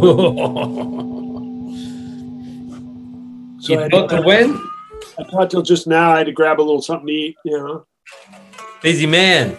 So 3.62 3.78
I 3.78 3.84
you 3.84 3.90
to- 3.90 4.08
to 4.08 4.22
win? 4.22 4.58
I 5.18 5.24
thought 5.24 5.50
till 5.50 5.60
just 5.62 5.86
now 5.86 6.12
I 6.12 6.18
had 6.18 6.26
to 6.26 6.32
grab 6.32 6.60
a 6.60 6.62
little 6.62 6.80
something 6.80 7.06
to 7.08 7.12
eat, 7.12 7.36
you 7.44 7.58
know. 7.58 7.86
Busy 8.82 9.06
man. 9.06 9.58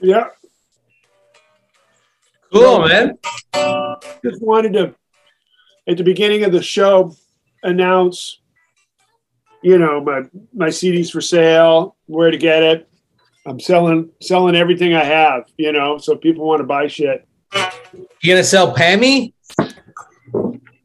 Yeah. 0.00 0.28
Cool, 2.52 2.86
man. 2.86 3.18
Just 4.24 4.40
wanted 4.40 4.72
to, 4.74 4.94
at 5.88 5.96
the 5.96 6.04
beginning 6.04 6.44
of 6.44 6.52
the 6.52 6.62
show, 6.62 7.12
announce, 7.64 8.38
you 9.62 9.78
know, 9.78 10.00
my 10.00 10.22
my 10.54 10.68
CDs 10.68 11.10
for 11.10 11.20
sale, 11.20 11.96
where 12.06 12.30
to 12.30 12.36
get 12.36 12.62
it. 12.62 12.88
I'm 13.46 13.58
selling 13.58 14.10
selling 14.20 14.54
everything 14.54 14.94
I 14.94 15.04
have, 15.04 15.44
you 15.56 15.72
know, 15.72 15.98
so 15.98 16.16
people 16.16 16.46
want 16.46 16.60
to 16.60 16.66
buy 16.66 16.86
shit. 16.86 17.26
You 18.20 18.34
gonna 18.34 18.44
sell 18.44 18.74
Pammy? 18.74 19.34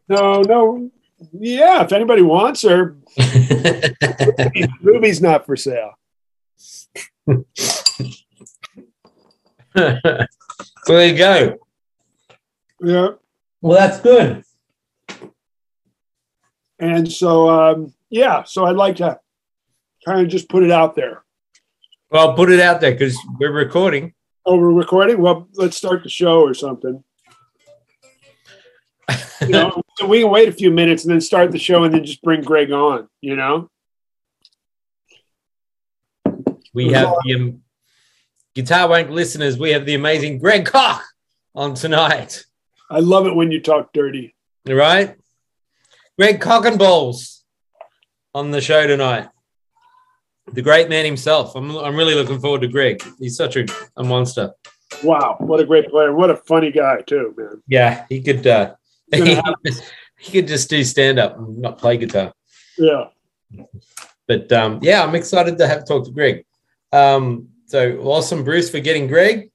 No, 0.09 0.41
no, 0.41 0.89
yeah. 1.33 1.83
If 1.83 1.91
anybody 1.91 2.21
wants 2.21 2.63
her, 2.63 2.97
Ruby's 4.81 5.21
not 5.21 5.45
for 5.45 5.55
sale. 5.55 5.93
well, 7.27 7.45
there 10.87 11.07
you 11.07 11.17
go. 11.17 11.57
Yeah. 12.81 13.09
Well, 13.61 13.77
that's 13.77 13.99
good. 13.99 14.43
And 16.79 17.11
so, 17.11 17.49
um, 17.49 17.93
yeah, 18.09 18.43
so 18.43 18.65
I'd 18.65 18.75
like 18.75 18.97
to 18.97 19.19
kind 20.05 20.21
of 20.21 20.27
just 20.27 20.47
put 20.47 20.63
it 20.63 20.71
out 20.71 20.95
there. 20.95 21.23
Well, 22.09 22.35
put 22.35 22.51
it 22.51 22.59
out 22.59 22.79
there 22.81 22.91
because 22.91 23.17
we're 23.39 23.51
recording. 23.51 24.13
Oh, 24.45 24.57
we're 24.57 24.71
recording? 24.71 25.21
Well, 25.21 25.49
let's 25.55 25.75
start 25.75 26.03
the 26.03 26.09
show 26.09 26.41
or 26.41 26.53
something. 26.53 27.03
You 29.41 29.47
know, 29.49 29.81
we 30.07 30.21
can 30.21 30.31
wait 30.31 30.47
a 30.47 30.53
few 30.53 30.71
minutes 30.71 31.03
and 31.03 31.11
then 31.11 31.21
start 31.21 31.51
the 31.51 31.59
show 31.59 31.83
and 31.83 31.93
then 31.93 32.05
just 32.05 32.21
bring 32.21 32.41
Greg 32.41 32.71
on, 32.71 33.09
you 33.19 33.35
know? 33.35 33.69
We 36.73 36.91
have 36.93 37.13
the 37.25 37.35
um, 37.35 37.61
Guitar 38.55 38.87
Wank 38.87 39.09
listeners. 39.09 39.57
We 39.57 39.71
have 39.71 39.85
the 39.85 39.95
amazing 39.95 40.39
Greg 40.39 40.65
Koch 40.65 41.01
on 41.55 41.73
tonight. 41.73 42.45
I 42.89 42.99
love 42.99 43.27
it 43.27 43.35
when 43.35 43.51
you 43.51 43.61
talk 43.61 43.91
dirty. 43.93 44.35
All 44.69 44.75
right. 44.75 45.15
Greg 46.17 46.39
Cock 46.39 46.65
and 46.65 46.79
Balls 46.79 47.43
on 48.33 48.51
the 48.51 48.61
show 48.61 48.87
tonight. 48.87 49.27
The 50.53 50.61
great 50.61 50.89
man 50.89 51.05
himself. 51.05 51.55
I'm, 51.55 51.75
I'm 51.77 51.95
really 51.95 52.15
looking 52.15 52.39
forward 52.39 52.61
to 52.61 52.67
Greg. 52.67 53.03
He's 53.19 53.35
such 53.35 53.57
a, 53.57 53.65
a 53.97 54.03
monster. 54.03 54.53
Wow, 55.03 55.35
what 55.39 55.59
a 55.59 55.65
great 55.65 55.89
player. 55.89 56.13
What 56.13 56.29
a 56.29 56.37
funny 56.37 56.71
guy, 56.71 57.01
too, 57.01 57.33
man. 57.37 57.61
Yeah, 57.67 58.05
he 58.09 58.21
could 58.21 58.47
uh, 58.47 58.75
he, 59.13 59.35
have- 59.35 59.55
he 60.17 60.31
could 60.31 60.47
just 60.47 60.69
do 60.69 60.83
stand 60.83 61.19
up 61.19 61.37
and 61.37 61.57
not 61.59 61.77
play 61.77 61.97
guitar. 61.97 62.33
Yeah. 62.77 63.05
But 64.27 64.51
um, 64.51 64.79
yeah, 64.81 65.03
I'm 65.03 65.15
excited 65.15 65.57
to 65.57 65.67
have 65.67 65.85
talk 65.87 66.05
to 66.05 66.11
Greg. 66.11 66.45
Um, 66.91 67.49
so 67.65 67.97
awesome, 67.99 68.43
Bruce, 68.43 68.69
for 68.69 68.79
getting 68.79 69.07
Greg. 69.07 69.51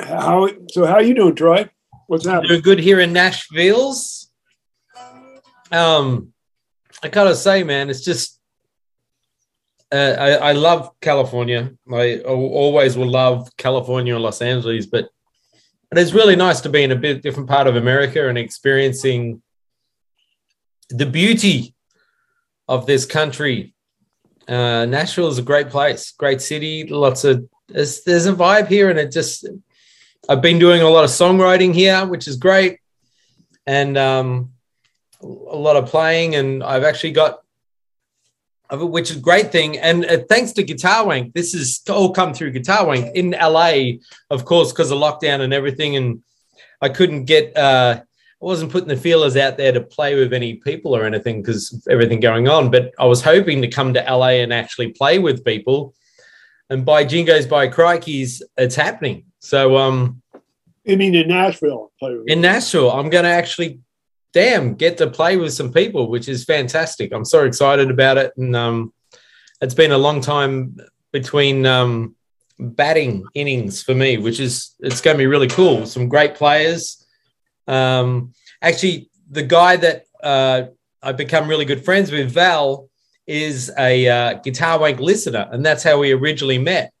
How 0.00 0.48
so 0.70 0.86
how 0.86 1.00
you 1.00 1.14
doing, 1.14 1.34
Troy? 1.34 1.68
What's 2.06 2.26
happening? 2.26 2.48
Doing 2.48 2.60
good 2.62 2.78
here 2.78 3.00
in 3.00 3.12
Nashville's. 3.12 4.30
Um, 5.70 6.32
I 7.02 7.08
gotta 7.08 7.34
say, 7.34 7.62
man, 7.62 7.90
it's 7.90 8.04
just 8.04 8.37
uh, 9.92 10.14
I, 10.18 10.30
I 10.50 10.52
love 10.52 10.90
California. 11.00 11.72
I 11.92 12.18
always 12.20 12.96
will 12.96 13.10
love 13.10 13.48
California 13.56 14.14
or 14.14 14.20
Los 14.20 14.42
Angeles, 14.42 14.86
but 14.86 15.08
but 15.90 15.98
it's 15.98 16.12
really 16.12 16.36
nice 16.36 16.60
to 16.62 16.68
be 16.68 16.82
in 16.82 16.92
a 16.92 16.96
bit 16.96 17.22
different 17.22 17.48
part 17.48 17.66
of 17.66 17.76
America 17.76 18.28
and 18.28 18.36
experiencing 18.36 19.40
the 20.90 21.06
beauty 21.06 21.74
of 22.68 22.84
this 22.84 23.06
country. 23.06 23.74
Uh, 24.46 24.84
Nashville 24.84 25.28
is 25.28 25.38
a 25.38 25.42
great 25.42 25.70
place, 25.70 26.12
great 26.12 26.42
city. 26.42 26.84
Lots 26.84 27.24
of 27.24 27.48
there's, 27.68 28.02
there's 28.04 28.26
a 28.26 28.34
vibe 28.34 28.68
here, 28.68 28.90
and 28.90 28.98
it 28.98 29.12
just 29.12 29.46
I've 30.28 30.42
been 30.42 30.58
doing 30.58 30.82
a 30.82 30.88
lot 30.88 31.04
of 31.04 31.10
songwriting 31.10 31.72
here, 31.74 32.06
which 32.06 32.28
is 32.28 32.36
great, 32.36 32.80
and 33.66 33.96
um, 33.96 34.52
a 35.22 35.26
lot 35.26 35.76
of 35.76 35.86
playing. 35.86 36.34
And 36.34 36.62
I've 36.62 36.84
actually 36.84 37.12
got, 37.12 37.40
which 38.70 39.10
is 39.10 39.16
a 39.16 39.20
great 39.20 39.50
thing. 39.50 39.78
And 39.78 40.04
uh, 40.04 40.18
thanks 40.28 40.52
to 40.52 40.62
Guitar 40.62 41.06
Wank, 41.06 41.34
this 41.34 41.52
has 41.52 41.80
all 41.88 42.12
come 42.12 42.34
through 42.34 42.50
Guitar 42.50 42.86
Wank 42.86 43.14
in 43.14 43.30
LA, 43.30 43.98
of 44.30 44.44
course, 44.44 44.72
because 44.72 44.90
of 44.90 44.98
lockdown 44.98 45.40
and 45.40 45.54
everything. 45.54 45.96
And 45.96 46.22
I 46.80 46.88
couldn't 46.88 47.24
get, 47.24 47.56
uh, 47.56 48.00
I 48.00 48.44
wasn't 48.44 48.70
putting 48.70 48.88
the 48.88 48.96
feelers 48.96 49.36
out 49.36 49.56
there 49.56 49.72
to 49.72 49.80
play 49.80 50.14
with 50.14 50.32
any 50.32 50.54
people 50.54 50.94
or 50.94 51.04
anything 51.04 51.42
because 51.42 51.86
everything 51.90 52.20
going 52.20 52.48
on. 52.48 52.70
But 52.70 52.92
I 52.98 53.06
was 53.06 53.22
hoping 53.22 53.62
to 53.62 53.68
come 53.68 53.94
to 53.94 54.00
LA 54.00 54.42
and 54.42 54.52
actually 54.52 54.90
play 54.92 55.18
with 55.18 55.44
people. 55.44 55.94
And 56.70 56.84
by 56.84 57.04
Jingo's, 57.04 57.46
by 57.46 57.68
Crikeys, 57.68 58.42
it's 58.58 58.76
happening. 58.76 59.24
So, 59.40 59.78
um, 59.78 60.22
I 60.86 60.96
mean 60.96 61.14
in 61.14 61.28
Nashville. 61.28 61.90
in 62.26 62.40
Nashville, 62.40 62.90
I'm 62.90 63.10
going 63.10 63.24
to 63.24 63.30
actually, 63.30 63.80
damn, 64.32 64.74
get 64.74 64.98
to 64.98 65.08
play 65.08 65.36
with 65.36 65.52
some 65.52 65.72
people, 65.72 66.10
which 66.10 66.28
is 66.28 66.44
fantastic. 66.44 67.12
I'm 67.12 67.24
so 67.24 67.44
excited 67.44 67.90
about 67.90 68.18
it, 68.18 68.32
and 68.36 68.54
um, 68.54 68.92
it's 69.60 69.74
been 69.74 69.92
a 69.92 69.98
long 69.98 70.20
time 70.20 70.76
between 71.12 71.66
um, 71.66 72.14
batting 72.58 73.24
innings 73.34 73.82
for 73.82 73.94
me, 73.94 74.18
which 74.18 74.40
is 74.40 74.74
it's 74.80 75.00
going 75.00 75.16
to 75.16 75.18
be 75.18 75.26
really 75.26 75.48
cool. 75.48 75.86
Some 75.86 76.08
great 76.08 76.34
players. 76.34 77.04
Um, 77.66 78.32
actually, 78.62 79.10
the 79.30 79.42
guy 79.42 79.76
that 79.76 80.04
uh, 80.22 80.62
I've 81.02 81.16
become 81.16 81.48
really 81.48 81.64
good 81.64 81.84
friends 81.84 82.10
with, 82.10 82.30
Val, 82.30 82.88
is 83.26 83.70
a 83.78 84.08
uh, 84.08 84.34
Guitar 84.34 84.78
Wank 84.78 85.00
listener, 85.00 85.48
and 85.50 85.64
that's 85.64 85.82
how 85.82 85.98
we 85.98 86.12
originally 86.12 86.58
met. 86.58 86.92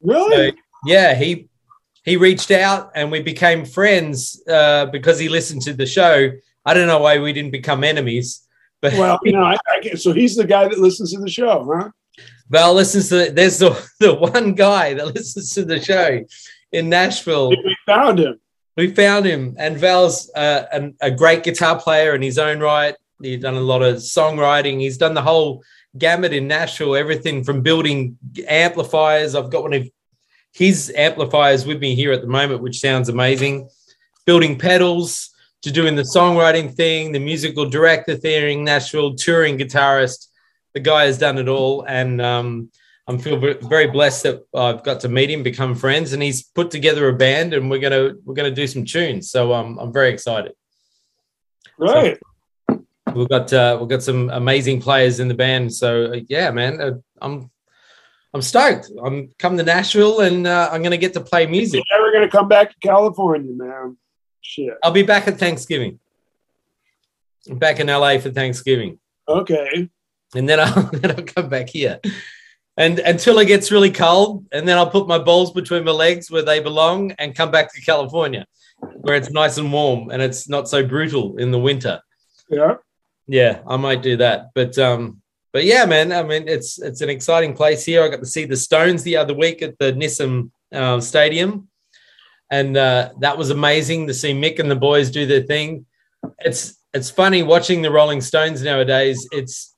Really? 0.00 0.50
So, 0.50 0.56
yeah, 0.86 1.14
he 1.14 1.48
he 2.04 2.16
reached 2.16 2.50
out 2.50 2.92
and 2.94 3.10
we 3.10 3.22
became 3.22 3.64
friends 3.64 4.42
uh, 4.48 4.86
because 4.86 5.18
he 5.18 5.28
listened 5.28 5.62
to 5.62 5.72
the 5.72 5.86
show. 5.86 6.30
I 6.64 6.74
don't 6.74 6.86
know 6.86 6.98
why 6.98 7.18
we 7.18 7.32
didn't 7.32 7.50
become 7.50 7.82
enemies, 7.82 8.46
but 8.80 8.92
well, 8.94 9.18
no, 9.24 9.42
I, 9.42 9.56
I 9.66 9.80
get, 9.80 10.00
so 10.00 10.12
he's 10.12 10.36
the 10.36 10.46
guy 10.46 10.68
that 10.68 10.78
listens 10.78 11.12
to 11.12 11.20
the 11.20 11.30
show, 11.30 11.66
huh? 11.74 11.90
Val 12.50 12.74
listens 12.74 13.08
to. 13.08 13.30
There's 13.30 13.58
the 13.58 13.70
the 14.00 14.14
one 14.14 14.54
guy 14.54 14.94
that 14.94 15.06
listens 15.14 15.54
to 15.54 15.64
the 15.64 15.80
show 15.80 16.20
in 16.72 16.88
Nashville. 16.88 17.48
We 17.48 17.76
found 17.86 18.18
him. 18.18 18.40
We 18.76 18.94
found 18.94 19.24
him, 19.24 19.54
and 19.58 19.78
Val's 19.78 20.30
uh, 20.34 20.66
an, 20.72 20.96
a 21.00 21.10
great 21.10 21.42
guitar 21.44 21.80
player 21.80 22.14
in 22.14 22.22
his 22.22 22.38
own 22.38 22.60
right. 22.60 22.94
He's 23.22 23.40
done 23.40 23.54
a 23.54 23.60
lot 23.60 23.82
of 23.82 23.96
songwriting. 23.96 24.80
He's 24.80 24.98
done 24.98 25.14
the 25.14 25.22
whole 25.22 25.62
gamut 25.96 26.32
in 26.32 26.48
Nashville, 26.48 26.96
everything 26.96 27.44
from 27.44 27.62
building 27.62 28.18
amplifiers. 28.48 29.34
I've 29.34 29.50
got 29.50 29.62
one 29.62 29.72
of 29.72 29.88
his 30.54 30.92
amplifiers 30.96 31.66
with 31.66 31.80
me 31.80 31.96
here 31.96 32.12
at 32.12 32.20
the 32.20 32.28
moment, 32.28 32.62
which 32.62 32.78
sounds 32.78 33.08
amazing. 33.08 33.68
Building 34.24 34.56
pedals 34.56 35.30
to 35.62 35.72
doing 35.72 35.96
the 35.96 36.02
songwriting 36.02 36.72
thing, 36.72 37.10
the 37.10 37.18
musical 37.18 37.68
director 37.68 38.14
thing, 38.16 38.64
Nashville 38.64 39.16
touring 39.16 39.58
guitarist. 39.58 40.28
The 40.72 40.80
guy 40.80 41.06
has 41.06 41.18
done 41.18 41.38
it 41.38 41.48
all, 41.48 41.82
and 41.82 42.22
um, 42.22 42.70
I'm 43.06 43.18
feel 43.18 43.38
very 43.38 43.88
blessed 43.88 44.22
that 44.22 44.46
I've 44.54 44.84
got 44.84 45.00
to 45.00 45.08
meet 45.08 45.30
him, 45.30 45.42
become 45.42 45.74
friends, 45.74 46.12
and 46.12 46.22
he's 46.22 46.44
put 46.44 46.70
together 46.70 47.08
a 47.08 47.14
band, 47.14 47.52
and 47.52 47.68
we're 47.68 47.80
gonna 47.80 48.14
we're 48.24 48.34
gonna 48.34 48.50
do 48.50 48.66
some 48.66 48.84
tunes. 48.84 49.30
So 49.30 49.52
um, 49.52 49.78
I'm 49.78 49.92
very 49.92 50.10
excited. 50.10 50.52
Right. 51.78 52.18
We've 53.14 53.28
got 53.28 53.52
uh, 53.52 53.76
we've 53.80 53.88
got 53.90 54.02
some 54.02 54.30
amazing 54.30 54.80
players 54.80 55.18
in 55.18 55.28
the 55.28 55.34
band. 55.34 55.74
So 55.74 56.12
uh, 56.12 56.20
yeah, 56.28 56.50
man, 56.50 56.80
uh, 56.80 56.92
I'm 57.20 57.50
I'm 58.34 58.42
stoked. 58.42 58.90
I'm 59.02 59.30
coming 59.38 59.58
to 59.58 59.64
Nashville, 59.64 60.20
and 60.20 60.46
uh, 60.46 60.68
I'm 60.72 60.82
gonna 60.82 60.96
get 60.96 61.12
to 61.14 61.20
play 61.20 61.46
music. 61.46 61.84
You're 61.88 61.98
never 62.00 62.12
gonna 62.12 62.30
come 62.30 62.48
back 62.48 62.70
to 62.70 62.76
California, 62.80 63.52
man. 63.54 63.96
Shit. 64.40 64.74
I'll 64.82 64.90
be 64.90 65.04
back 65.04 65.28
at 65.28 65.38
Thanksgiving. 65.38 66.00
I'm 67.48 67.58
back 67.58 67.78
in 67.78 67.86
LA 67.86 68.18
for 68.18 68.30
Thanksgiving, 68.30 68.98
Okay. 69.28 69.88
and 70.34 70.48
then 70.48 70.58
I'll 70.64 70.82
then 70.92 71.12
I'll 71.12 71.24
come 71.24 71.48
back 71.48 71.68
here. 71.68 72.00
And 72.76 72.98
until 72.98 73.38
it 73.38 73.46
gets 73.46 73.70
really 73.70 73.92
cold, 73.92 74.46
and 74.50 74.66
then 74.66 74.76
I'll 74.78 74.90
put 74.90 75.06
my 75.06 75.18
balls 75.18 75.52
between 75.52 75.84
my 75.84 75.92
legs 75.92 76.28
where 76.28 76.42
they 76.42 76.58
belong 76.58 77.12
and 77.20 77.32
come 77.36 77.52
back 77.52 77.72
to 77.72 77.80
California, 77.82 78.46
where 78.96 79.14
it's 79.14 79.30
nice 79.30 79.58
and 79.58 79.72
warm 79.72 80.10
and 80.10 80.20
it's 80.20 80.48
not 80.48 80.68
so 80.68 80.84
brutal 80.84 81.36
in 81.36 81.52
the 81.52 81.58
winter. 81.58 82.00
Yeah. 82.50 82.74
Yeah, 83.28 83.60
I 83.68 83.76
might 83.76 84.02
do 84.02 84.16
that. 84.16 84.50
But 84.56 84.76
um, 84.76 85.22
but 85.54 85.64
yeah, 85.64 85.86
man. 85.86 86.10
I 86.10 86.24
mean, 86.24 86.48
it's 86.48 86.80
it's 86.80 87.00
an 87.00 87.08
exciting 87.08 87.54
place 87.54 87.84
here. 87.84 88.02
I 88.02 88.08
got 88.08 88.18
to 88.18 88.26
see 88.26 88.44
the 88.44 88.56
Stones 88.56 89.04
the 89.04 89.16
other 89.16 89.34
week 89.34 89.62
at 89.62 89.78
the 89.78 89.92
Nissan 89.92 90.50
uh, 90.72 91.00
Stadium, 91.00 91.68
and 92.50 92.76
uh, 92.76 93.12
that 93.20 93.38
was 93.38 93.50
amazing 93.50 94.08
to 94.08 94.14
see 94.14 94.32
Mick 94.34 94.58
and 94.58 94.68
the 94.68 94.74
boys 94.74 95.12
do 95.12 95.26
their 95.26 95.44
thing. 95.44 95.86
It's 96.40 96.76
it's 96.92 97.08
funny 97.08 97.44
watching 97.44 97.82
the 97.82 97.92
Rolling 97.92 98.20
Stones 98.20 98.62
nowadays. 98.64 99.28
It's 99.30 99.76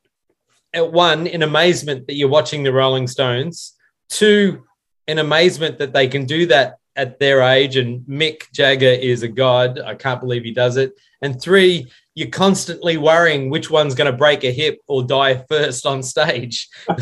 at 0.73 0.91
one 0.91 1.27
in 1.27 1.43
amazement 1.43 2.07
that 2.07 2.15
you're 2.15 2.31
watching 2.31 2.63
the 2.63 2.73
Rolling 2.73 3.07
Stones. 3.07 3.75
Two, 4.09 4.65
in 5.07 5.19
amazement 5.19 5.77
that 5.79 5.93
they 5.93 6.09
can 6.09 6.25
do 6.25 6.47
that 6.47 6.79
at 6.97 7.19
their 7.19 7.43
age. 7.43 7.77
And 7.77 8.01
Mick 8.07 8.51
Jagger 8.51 8.87
is 8.87 9.23
a 9.23 9.29
god. 9.29 9.79
I 9.79 9.95
can't 9.95 10.21
believe 10.21 10.43
he 10.43 10.53
does 10.53 10.79
it. 10.79 10.95
And 11.21 11.39
three, 11.39 11.93
you're 12.17 12.31
constantly 12.31 12.97
worrying 12.97 13.51
which 13.51 13.71
one's 13.71 13.95
going 13.95 14.11
to 14.11 14.17
break 14.17 14.43
a 14.43 14.51
hip 14.51 14.81
or 14.89 15.05
die 15.05 15.45
first 15.51 15.85
on 15.85 16.03
stage. 16.03 16.67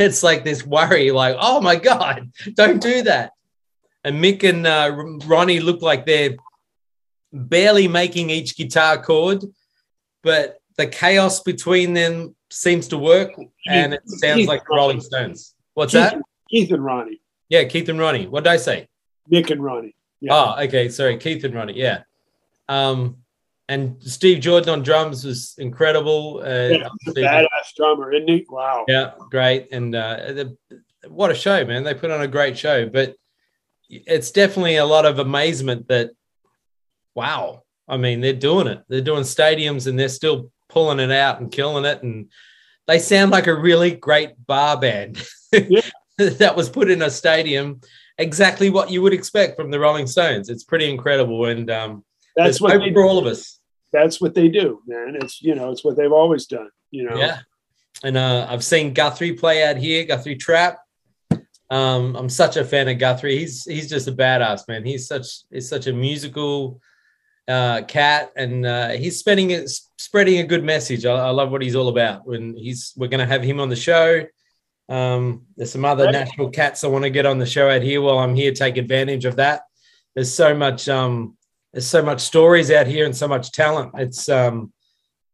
it's 0.00 0.24
like 0.24 0.42
this 0.42 0.66
worry, 0.66 1.12
like, 1.12 1.36
oh 1.38 1.60
my 1.60 1.76
God, 1.76 2.30
don't 2.54 2.82
do 2.82 3.02
that. 3.02 3.30
And 4.02 4.22
Mick 4.22 4.42
and 4.42 4.66
uh, 4.66 4.92
Ronnie 5.26 5.60
look 5.60 5.82
like 5.82 6.04
they're 6.04 6.34
barely 7.32 7.86
making 7.86 8.28
each 8.28 8.56
guitar 8.56 9.00
chord, 9.00 9.44
but 10.24 10.58
the 10.76 10.88
chaos 10.88 11.40
between 11.40 11.94
them 11.94 12.34
seems 12.50 12.88
to 12.88 12.98
work, 12.98 13.30
and 13.68 13.94
it 13.94 14.02
sounds 14.04 14.40
Keith 14.40 14.48
like 14.48 14.64
the 14.66 14.74
Rolling 14.74 15.00
Stones. 15.00 15.54
What's 15.74 15.92
Keith, 15.92 16.10
that? 16.10 16.20
Keith 16.50 16.72
and 16.72 16.84
Ronnie. 16.84 17.20
Yeah, 17.48 17.64
Keith 17.64 17.88
and 17.88 18.00
Ronnie. 18.00 18.26
What 18.26 18.42
did 18.44 18.50
I 18.50 18.56
say? 18.56 18.88
Mick 19.30 19.50
and 19.52 19.62
Ronnie. 19.62 19.94
Yeah. 20.20 20.34
Oh, 20.34 20.62
okay. 20.64 20.88
Sorry, 20.88 21.16
Keith 21.18 21.44
and 21.44 21.54
Ronnie. 21.54 21.78
Yeah. 21.78 22.02
Um, 22.68 23.18
and 23.68 24.02
Steve 24.02 24.40
Jordan 24.40 24.70
on 24.70 24.82
drums 24.82 25.24
was 25.24 25.54
incredible. 25.58 26.42
Uh, 26.44 26.68
yeah, 26.68 26.88
badass 27.08 27.74
drummer, 27.76 28.12
isn't 28.12 28.28
he? 28.28 28.46
Wow. 28.48 28.84
Yeah, 28.86 29.12
great. 29.30 29.68
And 29.72 29.94
uh, 29.94 30.16
the, 30.32 30.56
what 31.08 31.30
a 31.30 31.34
show, 31.34 31.64
man! 31.64 31.82
They 31.82 31.94
put 31.94 32.10
on 32.10 32.20
a 32.20 32.28
great 32.28 32.58
show. 32.58 32.88
But 32.88 33.14
it's 33.88 34.30
definitely 34.30 34.76
a 34.76 34.84
lot 34.84 35.06
of 35.06 35.18
amazement 35.18 35.88
that, 35.88 36.10
wow. 37.14 37.62
I 37.88 37.96
mean, 37.96 38.20
they're 38.20 38.32
doing 38.32 38.66
it. 38.66 38.82
They're 38.88 39.00
doing 39.00 39.22
stadiums, 39.22 39.86
and 39.86 39.98
they're 39.98 40.08
still 40.08 40.50
pulling 40.68 41.00
it 41.00 41.10
out 41.10 41.40
and 41.40 41.52
killing 41.52 41.84
it. 41.84 42.02
And 42.02 42.30
they 42.86 42.98
sound 42.98 43.30
like 43.30 43.46
a 43.46 43.54
really 43.54 43.92
great 43.92 44.32
bar 44.46 44.78
band 44.78 45.22
yeah. 45.52 45.80
that 46.18 46.56
was 46.56 46.68
put 46.68 46.90
in 46.90 47.02
a 47.02 47.10
stadium. 47.10 47.80
Exactly 48.18 48.70
what 48.70 48.90
you 48.90 49.02
would 49.02 49.12
expect 49.12 49.56
from 49.56 49.70
the 49.70 49.80
Rolling 49.80 50.06
Stones. 50.06 50.48
It's 50.50 50.64
pretty 50.64 50.90
incredible, 50.90 51.46
and 51.46 51.70
um, 51.70 52.04
that's 52.36 52.60
what 52.60 52.78
they, 52.78 52.92
for 52.92 53.04
all 53.04 53.18
of 53.18 53.26
us. 53.26 53.60
That's 53.92 54.20
what 54.20 54.34
they 54.34 54.48
do, 54.48 54.80
man. 54.86 55.16
It's 55.20 55.42
you 55.42 55.54
know, 55.54 55.70
it's 55.70 55.84
what 55.84 55.96
they've 55.96 56.12
always 56.12 56.46
done. 56.46 56.70
You 56.90 57.08
know. 57.08 57.16
Yeah. 57.16 57.40
And 58.02 58.16
uh, 58.16 58.46
I've 58.48 58.64
seen 58.64 58.92
Guthrie 58.92 59.32
play 59.32 59.64
out 59.64 59.76
here, 59.76 60.04
Guthrie 60.04 60.36
Trapp. 60.36 60.78
Um, 61.70 62.14
I'm 62.16 62.28
such 62.28 62.56
a 62.56 62.64
fan 62.64 62.88
of 62.88 62.98
Guthrie. 62.98 63.38
He's 63.38 63.64
he's 63.64 63.88
just 63.88 64.08
a 64.08 64.12
badass 64.12 64.68
man. 64.68 64.84
He's 64.84 65.06
such 65.06 65.26
he's 65.50 65.68
such 65.68 65.86
a 65.86 65.92
musical 65.92 66.80
uh, 67.48 67.82
cat, 67.82 68.32
and 68.36 68.66
uh, 68.66 68.90
he's 68.90 69.18
spreading 69.18 69.50
it, 69.50 69.70
spreading 69.96 70.38
a 70.38 70.46
good 70.46 70.64
message. 70.64 71.06
I, 71.06 71.12
I, 71.12 71.30
love 71.30 71.50
what 71.50 71.62
he's 71.62 71.76
all 71.76 71.88
about. 71.88 72.26
When 72.26 72.56
he's 72.56 72.92
we're 72.96 73.08
going 73.08 73.26
to 73.26 73.32
have 73.32 73.42
him 73.42 73.60
on 73.60 73.68
the 73.68 73.76
show. 73.76 74.24
Um, 74.88 75.46
there's 75.56 75.72
some 75.72 75.84
other 75.84 76.12
national 76.12 76.50
cats 76.50 76.84
I 76.84 76.88
want 76.88 77.04
to 77.04 77.10
get 77.10 77.26
on 77.26 77.38
the 77.38 77.46
show 77.46 77.70
out 77.70 77.82
here 77.82 78.02
while 78.02 78.18
I'm 78.18 78.34
here. 78.34 78.52
Take 78.52 78.76
advantage 78.76 79.24
of 79.24 79.36
that. 79.36 79.62
There's 80.14 80.32
so 80.32 80.54
much 80.54 80.88
um, 80.88 81.36
there's 81.74 81.86
so 81.86 82.02
much 82.02 82.20
stories 82.20 82.70
out 82.70 82.86
here 82.86 83.04
and 83.04 83.16
so 83.16 83.26
much 83.26 83.50
talent. 83.50 83.90
It's 83.98 84.28
um, 84.28 84.72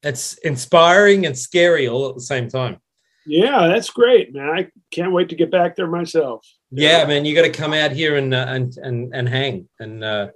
it's 0.02 0.34
inspiring 0.38 1.26
and 1.26 1.38
scary 1.38 1.86
all 1.86 2.08
at 2.08 2.14
the 2.14 2.22
same 2.22 2.48
time. 2.48 2.80
Yeah, 3.26 3.68
that's 3.68 3.90
great, 3.90 4.34
man. 4.34 4.48
I 4.48 4.68
can't 4.90 5.12
wait 5.12 5.28
to 5.28 5.36
get 5.36 5.50
back 5.50 5.76
there 5.76 5.86
myself. 5.86 6.46
Yeah, 6.70 7.04
man, 7.04 7.26
you 7.26 7.34
got 7.34 7.42
to 7.42 7.50
come 7.50 7.74
out 7.74 7.92
here 7.92 8.16
and 8.16 8.32
uh, 8.32 8.46
and 8.48 8.74
and 8.78 9.14
and 9.14 9.28
hang 9.28 9.68
and 9.78 10.02
uh, 10.02 10.28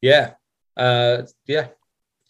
yeah, 0.00 0.32
uh, 0.76 1.22
yeah, 1.46 1.68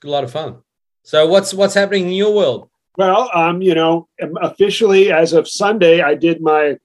a 0.04 0.06
lot 0.06 0.24
of 0.24 0.30
fun. 0.30 0.58
So 1.02 1.26
what's 1.26 1.54
what's 1.54 1.74
happening 1.74 2.08
in 2.08 2.12
your 2.12 2.34
world? 2.34 2.68
Well, 2.98 3.30
um, 3.32 3.62
you 3.62 3.74
know, 3.74 4.08
officially 4.42 5.10
as 5.10 5.32
of 5.32 5.48
Sunday, 5.48 6.02
I 6.02 6.14
did 6.14 6.42
my 6.42 6.76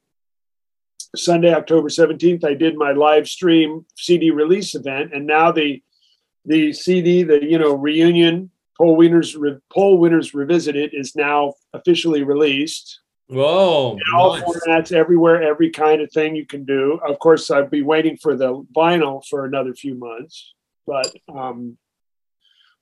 Sunday, 1.15 1.53
October 1.53 1.89
17th, 1.89 2.45
I 2.45 2.53
did 2.53 2.77
my 2.77 2.91
live 2.91 3.27
stream 3.27 3.85
CD 3.97 4.31
release 4.31 4.73
event. 4.73 5.13
And 5.13 5.27
now 5.27 5.51
the 5.51 5.81
the 6.45 6.73
CD, 6.73 7.23
the 7.23 7.43
you 7.43 7.57
know 7.57 7.73
reunion 7.73 8.51
poll 8.77 8.95
winners 8.95 9.35
re, 9.35 9.55
poll 9.71 9.97
winners 9.97 10.33
revisited 10.33 10.91
is 10.93 11.15
now 11.15 11.53
officially 11.73 12.23
released. 12.23 12.99
Whoa! 13.27 13.93
In 13.93 14.17
all 14.17 14.37
nice. 14.37 14.43
formats, 14.43 14.91
everywhere, 14.91 15.41
every 15.41 15.69
kind 15.69 16.01
of 16.01 16.11
thing 16.11 16.35
you 16.35 16.45
can 16.45 16.65
do. 16.65 16.99
Of 17.07 17.19
course, 17.19 17.49
I'd 17.49 17.71
be 17.71 17.81
waiting 17.81 18.17
for 18.17 18.35
the 18.35 18.65
vinyl 18.75 19.23
for 19.29 19.45
another 19.45 19.73
few 19.73 19.95
months, 19.95 20.53
but 20.85 21.11
um, 21.33 21.77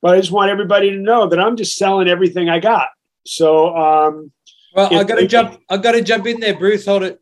but 0.02 0.16
I 0.16 0.20
just 0.20 0.32
want 0.32 0.50
everybody 0.50 0.90
to 0.92 0.98
know 0.98 1.28
that 1.28 1.40
I'm 1.40 1.56
just 1.56 1.78
selling 1.78 2.08
everything 2.08 2.50
I 2.50 2.60
got. 2.60 2.90
So 3.26 3.76
um, 3.76 4.32
well, 4.74 4.94
I 4.94 5.04
got 5.04 5.20
to 5.20 5.28
jump. 5.28 5.62
I 5.70 5.78
got 5.78 5.92
to 5.92 6.02
jump 6.02 6.26
in 6.26 6.40
there, 6.40 6.58
Bruce. 6.58 6.86
Hold 6.86 7.04
it. 7.04 7.20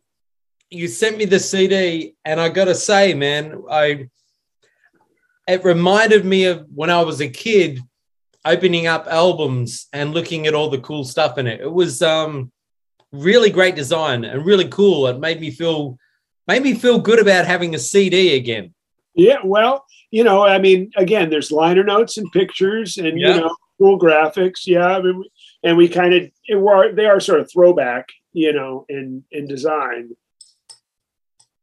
You 0.70 0.88
sent 0.88 1.18
me 1.18 1.24
the 1.24 1.40
CD, 1.40 2.14
and 2.24 2.40
I 2.40 2.48
got 2.48 2.66
to 2.66 2.74
say, 2.74 3.12
man, 3.12 3.62
I 3.70 4.08
it 5.50 5.64
reminded 5.64 6.24
me 6.24 6.44
of 6.44 6.66
when 6.74 6.90
I 6.90 7.02
was 7.02 7.20
a 7.20 7.28
kid 7.28 7.80
opening 8.44 8.86
up 8.86 9.06
albums 9.08 9.88
and 9.92 10.14
looking 10.14 10.46
at 10.46 10.54
all 10.54 10.70
the 10.70 10.78
cool 10.78 11.04
stuff 11.04 11.38
in 11.38 11.46
it. 11.46 11.60
It 11.60 11.72
was 11.72 12.02
um, 12.02 12.52
really 13.12 13.50
great 13.50 13.74
design 13.74 14.24
and 14.24 14.46
really 14.46 14.68
cool. 14.68 15.06
It 15.08 15.18
made 15.18 15.40
me 15.40 15.50
feel 15.50 15.98
made 16.46 16.62
me 16.62 16.74
feel 16.74 16.98
good 16.98 17.20
about 17.20 17.46
having 17.46 17.74
a 17.74 17.78
CD 17.78 18.36
again. 18.36 18.74
Yeah, 19.14 19.38
well, 19.44 19.84
you 20.10 20.24
know, 20.24 20.44
I 20.44 20.58
mean, 20.58 20.90
again, 20.96 21.30
there's 21.30 21.52
liner 21.52 21.84
notes 21.84 22.16
and 22.16 22.30
pictures 22.32 22.96
and 22.96 23.18
yeah. 23.18 23.34
you 23.34 23.40
know, 23.40 23.56
cool 23.78 23.98
graphics. 23.98 24.66
Yeah, 24.66 24.86
I 24.86 25.02
mean, 25.02 25.24
and 25.62 25.76
we 25.76 25.88
kind 25.88 26.14
of 26.14 26.30
they 26.96 27.06
are 27.06 27.20
sort 27.20 27.40
of 27.40 27.50
throwback, 27.52 28.08
you 28.32 28.52
know, 28.52 28.86
in 28.88 29.24
in 29.32 29.46
design 29.46 30.10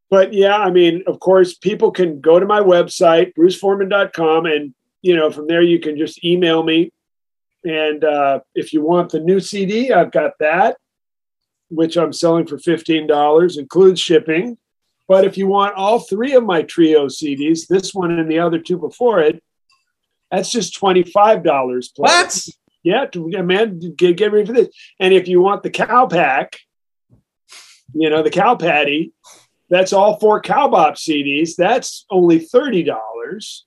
but 0.09 0.33
yeah, 0.33 0.57
I 0.57 0.71
mean, 0.71 1.03
of 1.07 1.19
course, 1.19 1.55
people 1.55 1.91
can 1.91 2.21
go 2.21 2.39
to 2.39 2.45
my 2.45 2.61
website, 2.61 3.33
bruceforman.com, 3.33 4.45
and 4.45 4.73
you 5.01 5.15
know, 5.15 5.31
from 5.31 5.47
there 5.47 5.61
you 5.61 5.79
can 5.79 5.97
just 5.97 6.23
email 6.23 6.63
me. 6.63 6.91
And 7.65 8.03
uh, 8.03 8.39
if 8.55 8.71
you 8.71 8.81
want 8.81 9.11
the 9.11 9.19
new 9.19 9.39
CD, 9.39 9.91
I've 9.91 10.11
got 10.11 10.33
that, 10.39 10.77
which 11.69 11.97
I'm 11.97 12.13
selling 12.13 12.47
for 12.47 12.57
$15, 12.57 13.57
includes 13.57 13.99
shipping. 13.99 14.57
But 15.07 15.25
if 15.25 15.37
you 15.37 15.47
want 15.47 15.75
all 15.75 15.99
three 15.99 16.33
of 16.33 16.43
my 16.43 16.61
trio 16.61 17.07
CDs, 17.07 17.67
this 17.67 17.93
one 17.93 18.11
and 18.11 18.29
the 18.29 18.39
other 18.39 18.59
two 18.59 18.77
before 18.77 19.19
it, 19.19 19.41
that's 20.31 20.51
just 20.51 20.79
$25 20.79 21.43
plus. 21.43 21.87
What? 21.95 22.47
Yeah, 22.83 23.05
man, 23.41 23.79
get, 23.95 24.17
get 24.17 24.31
ready 24.31 24.45
for 24.45 24.53
this. 24.53 24.69
And 24.99 25.13
if 25.13 25.27
you 25.27 25.41
want 25.41 25.63
the 25.63 25.69
cow 25.69 26.07
pack, 26.07 26.57
you 27.93 28.09
know, 28.09 28.23
the 28.23 28.29
cow 28.29 28.55
patty, 28.55 29.13
that's 29.69 29.93
all 29.93 30.19
four 30.19 30.41
Cowbop 30.41 30.93
CDs. 30.93 31.55
That's 31.55 32.05
only 32.09 32.39
$30. 32.39 33.61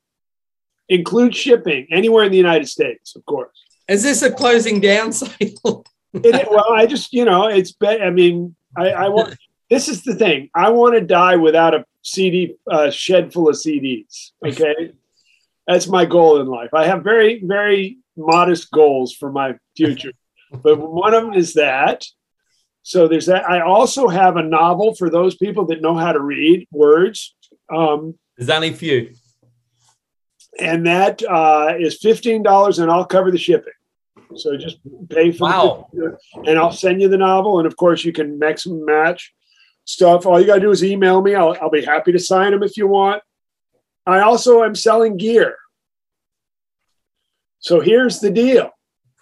Include 0.89 1.35
shipping 1.35 1.87
anywhere 1.91 2.25
in 2.25 2.33
the 2.33 2.39
United 2.39 2.69
States, 2.69 3.15
of 3.15 3.25
course. 3.27 3.57
Is 3.89 4.03
this 4.03 4.23
a 4.23 4.31
closing 4.31 4.81
down 4.81 5.13
cycle? 5.13 5.85
it, 6.15 6.51
well, 6.51 6.73
I 6.73 6.87
just, 6.87 7.13
you 7.13 7.25
know, 7.25 7.47
it's, 7.47 7.73
be- 7.73 7.87
I 7.87 8.11
mean, 8.11 8.55
I, 8.77 8.91
I 8.91 9.09
want, 9.09 9.37
this 9.71 9.89
is 9.89 10.03
the 10.03 10.15
thing. 10.15 10.51
I 10.55 10.71
want 10.71 10.95
to 10.95 11.01
die 11.01 11.37
without 11.37 11.75
a 11.75 11.85
CD 12.03 12.57
uh, 12.71 12.91
shed 12.91 13.33
full 13.33 13.49
of 13.49 13.57
CDs. 13.57 14.33
Okay. 14.45 14.93
That's 15.67 15.87
my 15.87 16.05
goal 16.05 16.41
in 16.41 16.49
life. 16.49 16.71
I 16.75 16.87
have 16.87 17.05
very, 17.05 17.43
very 17.45 17.99
modest 18.17 18.71
goals 18.73 19.15
for 19.15 19.31
my 19.31 19.55
future, 19.77 20.13
but 20.51 20.79
one 20.79 21.15
of 21.15 21.23
them 21.23 21.35
is 21.35 21.55
that. 21.55 22.05
So 22.83 23.09
there's 23.09 23.27
that. 23.27 23.49
I 23.49 23.61
also 23.61 24.09
have 24.09 24.37
a 24.37 24.43
novel 24.43 24.95
for 24.95 25.11
those 25.11 25.37
people 25.37 25.67
that 25.67 25.83
know 25.83 25.95
how 25.95 26.13
to 26.13 26.21
read 26.21 26.67
words. 26.71 27.35
Um, 27.75 28.19
there's 28.37 28.51
only 28.51 28.69
a 28.69 28.75
few. 28.75 29.15
And 30.59 30.87
that 30.87 31.23
uh, 31.23 31.75
is 31.79 32.01
$15 32.01 32.79
and 32.83 32.91
I'll 32.91 33.05
cover 33.05 33.31
the 33.31 33.39
shipping. 33.39 33.73
So 34.37 34.57
just 34.57 34.79
pay 35.09 35.33
for 35.33 35.49
wow. 35.49 35.89
The, 35.93 36.17
and 36.47 36.59
I'll 36.59 36.73
send 36.73 37.01
you 37.01 37.09
the 37.09 37.19
novel. 37.19 37.59
And 37.59 37.67
of 37.67 37.77
course, 37.77 38.05
you 38.05 38.13
can 38.13 38.39
mix 38.39 38.67
and 38.67 38.85
match 38.85 39.33
stuff. 39.85 40.27
All 40.27 40.41
you 40.41 40.47
got 40.47 40.57
to 40.57 40.61
do 40.61 40.71
is 40.71 40.85
email 40.85 41.21
me. 41.21 41.35
I'll, 41.35 41.57
I'll 41.61 41.71
be 41.71 41.85
happy 41.85 42.13
to 42.13 42.19
sign 42.19 42.53
them 42.53 42.63
if 42.63 42.77
you 42.77 42.87
want. 42.87 43.23
I 44.07 44.21
also 44.21 44.65
am 44.65 44.75
selling 44.75 45.17
gear. 45.17 45.57
So 47.59 47.81
here's 47.81 48.21
the 48.21 48.31
deal. 48.31 48.71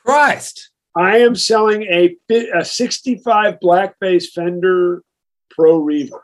Christ. 0.04 0.70
I 0.98 1.18
am 1.18 1.36
selling 1.36 1.82
a, 1.84 2.16
a 2.54 2.64
65 2.64 3.58
blackface 3.62 4.32
Fender 4.32 5.04
Pro 5.48 5.80
Reverb. 5.80 6.20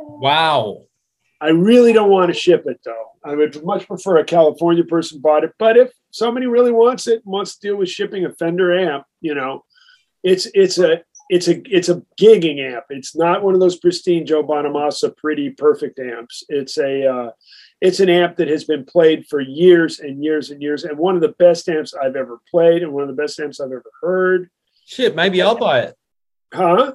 Wow. 0.00 0.84
I 1.38 1.48
really 1.48 1.92
don't 1.92 2.10
want 2.10 2.32
to 2.32 2.38
ship 2.38 2.64
it 2.66 2.80
though. 2.82 3.10
I 3.22 3.34
would 3.34 3.62
much 3.62 3.86
prefer 3.86 4.16
a 4.16 4.24
California 4.24 4.84
person 4.84 5.20
bought 5.20 5.44
it. 5.44 5.52
But 5.58 5.76
if 5.76 5.92
somebody 6.12 6.46
really 6.46 6.72
wants 6.72 7.06
it, 7.08 7.20
wants 7.26 7.56
to 7.56 7.68
deal 7.68 7.76
with 7.76 7.90
shipping 7.90 8.24
a 8.24 8.32
Fender 8.32 8.72
amp, 8.72 9.04
you 9.20 9.34
know, 9.34 9.64
it's 10.22 10.46
it's 10.54 10.78
a 10.78 11.02
it's 11.28 11.48
a 11.48 11.60
it's 11.64 11.90
a 11.90 12.02
gigging 12.18 12.58
amp. 12.58 12.84
It's 12.88 13.14
not 13.14 13.42
one 13.42 13.52
of 13.52 13.60
those 13.60 13.78
pristine 13.78 14.24
Joe 14.24 14.42
Bonamassa 14.42 15.14
pretty 15.14 15.50
perfect 15.50 15.98
amps. 15.98 16.42
It's 16.48 16.78
a 16.78 17.06
uh, 17.06 17.30
it's 17.80 18.00
an 18.00 18.08
amp 18.10 18.36
that 18.36 18.48
has 18.48 18.64
been 18.64 18.84
played 18.84 19.26
for 19.26 19.40
years 19.40 20.00
and 20.00 20.22
years 20.22 20.50
and 20.50 20.60
years, 20.60 20.84
and 20.84 20.98
one 20.98 21.14
of 21.14 21.20
the 21.22 21.34
best 21.38 21.68
amps 21.68 21.94
I've 21.94 22.16
ever 22.16 22.40
played, 22.50 22.82
and 22.82 22.92
one 22.92 23.02
of 23.02 23.08
the 23.08 23.20
best 23.20 23.40
amps 23.40 23.60
I've 23.60 23.72
ever 23.72 23.90
heard. 24.02 24.50
Shit, 24.86 25.14
maybe 25.14 25.40
I'll 25.40 25.56
buy 25.58 25.80
it. 25.80 25.96
Huh? 26.52 26.94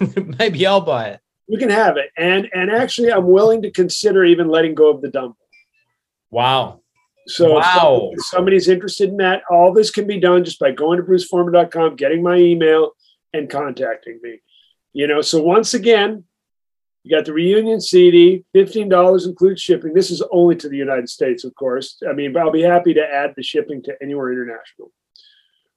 maybe 0.38 0.66
I'll 0.66 0.80
buy 0.80 1.08
it. 1.10 1.20
You 1.46 1.58
can 1.58 1.70
have 1.70 1.96
it, 1.96 2.10
and 2.16 2.48
and 2.52 2.70
actually, 2.70 3.12
I'm 3.12 3.26
willing 3.26 3.62
to 3.62 3.70
consider 3.70 4.24
even 4.24 4.48
letting 4.48 4.74
go 4.74 4.90
of 4.90 5.00
the 5.00 5.08
dumble. 5.08 5.36
Wow. 6.30 6.82
So 7.26 7.54
Wow. 7.54 8.10
if 8.12 8.18
if 8.18 8.26
somebody's 8.26 8.68
interested 8.68 9.10
in 9.10 9.18
that, 9.18 9.42
all 9.50 9.72
this 9.72 9.90
can 9.90 10.06
be 10.06 10.18
done 10.18 10.44
just 10.44 10.58
by 10.58 10.72
going 10.72 10.98
to 10.98 11.02
bruceforman.com, 11.04 11.96
getting 11.96 12.22
my 12.22 12.36
email, 12.36 12.92
and 13.32 13.48
contacting 13.48 14.18
me. 14.22 14.40
You 14.92 15.06
know, 15.06 15.20
so 15.20 15.42
once 15.42 15.74
again, 15.74 16.24
you 17.04 17.16
got 17.16 17.24
the 17.24 17.32
reunion 17.32 17.80
CD, 17.80 18.44
$15 18.54 19.26
includes 19.26 19.62
shipping. 19.62 19.94
This 19.94 20.10
is 20.10 20.22
only 20.30 20.56
to 20.56 20.68
the 20.68 20.76
United 20.76 21.08
States, 21.08 21.44
of 21.44 21.54
course. 21.54 22.02
I 22.08 22.12
mean, 22.12 22.32
but 22.32 22.42
I'll 22.42 22.50
be 22.50 22.62
happy 22.62 22.92
to 22.94 23.02
add 23.02 23.34
the 23.36 23.42
shipping 23.42 23.82
to 23.84 23.94
anywhere 24.02 24.32
international. 24.32 24.92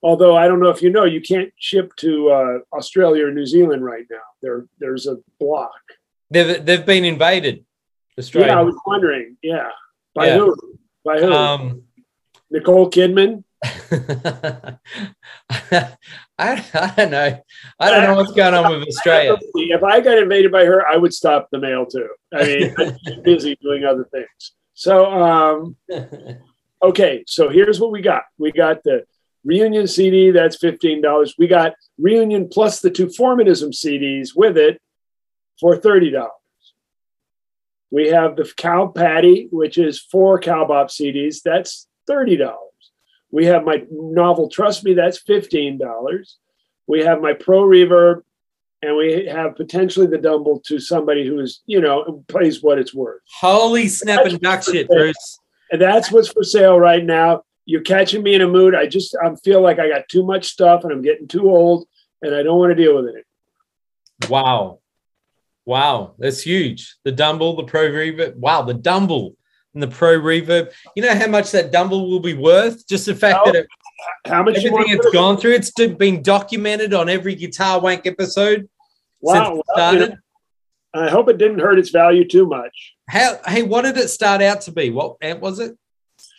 Although 0.02 0.36
I 0.36 0.48
don't 0.48 0.58
know 0.60 0.68
if 0.70 0.82
you 0.82 0.90
know, 0.90 1.04
you 1.04 1.20
can't 1.20 1.52
ship 1.58 1.94
to 1.96 2.30
uh, 2.30 2.58
Australia 2.76 3.26
or 3.26 3.30
New 3.30 3.46
Zealand 3.46 3.84
right 3.84 4.04
now. 4.10 4.18
There, 4.42 4.66
there's 4.80 5.06
a 5.06 5.18
block. 5.38 5.70
They've 6.30 6.64
they've 6.64 6.84
been 6.84 7.04
invaded. 7.04 7.64
Australia. 8.18 8.52
Yeah, 8.52 8.58
I 8.58 8.62
was 8.62 8.74
wondering. 8.84 9.36
Yeah, 9.42 9.68
by 10.14 10.26
Yeah. 10.26 10.38
who? 10.38 10.56
By 11.04 11.20
who? 11.20 11.32
um 11.32 11.82
Nicole 12.50 12.90
Kidman. 12.90 13.44
I, 16.42 16.64
I 16.74 16.94
don't 16.96 17.10
know. 17.10 17.42
I 17.78 17.90
don't 17.90 18.04
know 18.04 18.16
what's 18.16 18.32
going 18.32 18.54
on 18.54 18.72
with 18.72 18.88
Australia. 18.88 19.36
If 19.54 19.82
I 19.82 20.00
got 20.00 20.18
invaded 20.18 20.52
by 20.52 20.64
her, 20.64 20.86
I 20.86 20.96
would 20.96 21.14
stop 21.14 21.48
the 21.50 21.58
mail 21.58 21.86
too. 21.86 22.08
I 22.34 22.44
mean, 22.44 22.74
I'm 22.78 23.22
busy 23.22 23.56
doing 23.62 23.84
other 23.84 24.04
things. 24.12 24.52
So, 24.74 25.06
um, 25.06 25.76
okay, 26.82 27.24
so 27.26 27.48
here's 27.48 27.80
what 27.80 27.92
we 27.92 28.02
got. 28.02 28.24
We 28.38 28.50
got 28.52 28.82
the 28.82 29.04
reunion 29.44 29.86
CD, 29.86 30.30
that's 30.30 30.56
$15. 30.58 31.34
We 31.38 31.46
got 31.46 31.74
reunion 31.98 32.48
plus 32.48 32.80
the 32.80 32.90
two 32.90 33.08
formatism 33.08 33.70
CDs 33.70 34.30
with 34.34 34.56
it 34.56 34.80
for 35.60 35.76
$30. 35.76 36.28
We 37.90 38.08
have 38.08 38.36
the 38.36 38.50
cow 38.56 38.86
patty, 38.86 39.48
which 39.52 39.78
is 39.78 40.00
four 40.00 40.40
cowbop 40.40 40.86
CDs, 40.86 41.42
that's 41.44 41.86
$30. 42.08 42.50
We 43.32 43.46
have 43.46 43.64
my 43.64 43.82
novel 43.90 44.48
Trust 44.48 44.84
Me, 44.84 44.94
that's 44.94 45.20
$15. 45.20 46.34
We 46.86 47.00
have 47.00 47.20
my 47.20 47.32
Pro 47.32 47.62
Reverb, 47.62 48.22
and 48.82 48.96
we 48.96 49.26
have 49.26 49.56
potentially 49.56 50.06
the 50.06 50.18
Dumble 50.18 50.60
to 50.66 50.78
somebody 50.78 51.26
who 51.26 51.40
is, 51.40 51.62
you 51.66 51.80
know, 51.80 52.24
plays 52.28 52.62
what 52.62 52.78
it's 52.78 52.94
worth. 52.94 53.22
Holy 53.40 53.88
snapping 53.88 54.36
duck 54.36 54.62
shit, 54.62 54.86
Bruce. 54.88 55.38
And 55.70 55.80
that's 55.80 56.12
what's 56.12 56.28
for 56.28 56.44
sale 56.44 56.78
right 56.78 57.02
now. 57.02 57.42
You're 57.64 57.80
catching 57.80 58.22
me 58.22 58.34
in 58.34 58.42
a 58.42 58.48
mood. 58.48 58.74
I 58.74 58.86
just 58.86 59.16
I 59.24 59.34
feel 59.36 59.62
like 59.62 59.78
I 59.78 59.88
got 59.88 60.08
too 60.08 60.24
much 60.24 60.46
stuff 60.46 60.84
and 60.84 60.92
I'm 60.92 61.00
getting 61.00 61.28
too 61.28 61.48
old 61.48 61.86
and 62.20 62.34
I 62.34 62.42
don't 62.42 62.58
want 62.58 62.70
to 62.70 62.74
deal 62.74 62.96
with 62.96 63.14
it. 63.14 63.24
Wow. 64.28 64.80
Wow. 65.64 66.14
That's 66.18 66.42
huge. 66.42 66.96
The 67.04 67.12
Dumble, 67.12 67.56
the 67.56 67.64
Pro 67.64 67.88
Reverb. 67.88 68.34
Wow, 68.36 68.62
the 68.62 68.74
Dumble 68.74 69.36
and 69.74 69.82
the 69.82 69.88
Pro 69.88 70.18
Reverb. 70.18 70.72
You 70.96 71.02
know 71.02 71.14
how 71.14 71.28
much 71.28 71.50
that 71.52 71.72
Dumble 71.72 72.10
will 72.10 72.20
be 72.20 72.34
worth? 72.34 72.86
Just 72.86 73.06
the 73.06 73.14
fact 73.14 73.40
Well, 73.44 73.54
that 73.54 73.64
it, 73.64 73.68
How 74.26 74.42
much 74.42 74.58
everything 74.58 74.88
it's 74.88 75.10
gone 75.10 75.36
through, 75.36 75.52
it's 75.52 75.70
been 75.70 76.22
documented 76.22 76.94
on 76.94 77.08
every 77.08 77.34
Guitar 77.34 77.80
Wank 77.80 78.06
episode 78.06 78.68
Wow, 79.20 79.44
since 79.44 79.58
it 79.58 79.64
well, 79.76 79.94
you 79.94 80.00
know, 80.00 80.14
I 80.94 81.08
hope 81.08 81.28
it 81.28 81.38
didn't 81.38 81.60
hurt 81.60 81.78
its 81.78 81.90
value 81.90 82.26
too 82.26 82.46
much. 82.46 82.94
How, 83.08 83.38
hey, 83.46 83.62
what 83.62 83.82
did 83.82 83.96
it 83.96 84.08
start 84.08 84.42
out 84.42 84.60
to 84.62 84.72
be? 84.72 84.90
What 84.90 85.16
was 85.40 85.58
it? 85.58 85.76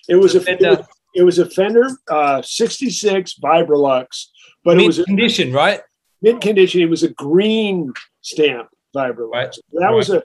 It 0.07 0.15
was 0.15 0.35
a 0.35 0.41
Fender. 0.41 0.65
it 0.65 0.77
was, 0.77 0.87
it 1.15 1.23
was 1.23 1.39
a 1.39 1.49
Fender 1.49 1.87
uh, 2.09 2.41
66 2.41 3.39
Vibrolux, 3.41 4.27
but 4.63 4.79
it 4.79 4.85
was 4.85 4.99
a 4.99 5.05
condition, 5.05 5.51
right? 5.53 5.81
Mid 6.21 6.41
condition. 6.41 6.81
It 6.81 6.89
was 6.89 7.03
a 7.03 7.09
green 7.09 7.93
stamp 8.21 8.69
Vibrolux. 8.95 9.31
Right. 9.31 9.57
That 9.73 9.93
was 9.93 10.09
a 10.09 10.23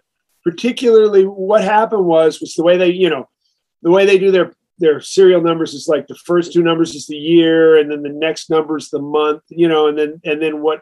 particularly 0.49 1.25
what 1.25 1.63
happened 1.63 2.07
was 2.07 2.41
was 2.41 2.55
the 2.55 2.63
way 2.63 2.79
they 2.79 2.89
you 2.89 3.11
know 3.11 3.29
the 3.83 3.91
way 3.91 4.07
they 4.07 4.19
do 4.19 4.31
their 4.31 4.55
their 4.79 4.99
serial 4.99 5.43
numbers 5.43 5.75
is 5.75 5.89
like 5.89 6.07
the 6.07 6.15
first 6.15 6.55
two 6.55 6.63
numbers 6.63 6.95
is 6.95 7.07
the 7.07 7.17
year 7.17 7.77
and 7.77 7.91
then 7.91 8.01
the 8.01 8.09
next 8.09 8.49
number 8.49 8.79
is 8.79 8.89
the 8.89 8.99
month 8.99 9.43
you 9.51 9.69
know 9.69 9.89
and 9.89 9.99
then 9.99 10.19
and 10.25 10.41
then 10.41 10.63
what 10.63 10.81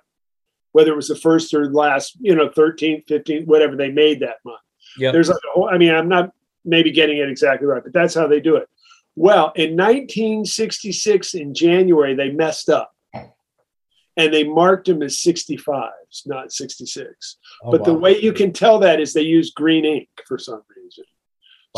whether 0.71 0.93
it 0.93 0.97
was 0.97 1.09
the 1.09 1.17
first 1.17 1.53
or 1.53 1.69
last 1.73 2.17
you 2.21 2.33
know 2.33 2.49
13th 2.49 3.09
15th 3.09 3.47
whatever 3.47 3.75
they 3.75 3.91
made 3.91 4.21
that 4.21 4.37
month. 4.45 4.61
Yeah. 4.97 5.11
There's 5.11 5.31
like 5.31 5.39
a 5.39 5.53
whole, 5.53 5.69
i 5.69 5.79
mean 5.79 5.93
i'm 5.93 6.09
not 6.09 6.31
maybe 6.65 6.93
getting 6.93 7.19
it 7.19 7.29
exactly 7.29 7.67
right 7.67 7.83
but 7.83 7.93
that's 7.93 8.15
how 8.15 8.29
they 8.29 8.41
do 8.41 8.55
it. 8.55 8.69
Well 9.17 9.51
in 9.57 9.77
1966 9.77 11.35
in 11.35 11.55
january 11.55 12.15
they 12.15 12.31
messed 12.31 12.69
up. 12.69 12.93
And 14.19 14.33
they 14.33 14.45
marked 14.45 14.87
them 14.87 15.03
as 15.03 15.19
65s 16.25 16.29
not 16.29 16.53
66 16.53 17.37
Oh, 17.65 17.71
but 17.71 17.85
the 17.85 17.95
way 17.95 18.21
you 18.21 18.33
can 18.33 18.53
tell 18.53 18.79
that 18.81 19.01
is 19.01 19.13
they 19.13 19.23
use 19.23 19.51
green 19.51 19.85
ink 19.85 20.09
for 20.27 20.39
some 20.39 20.63
reason. 20.77 21.05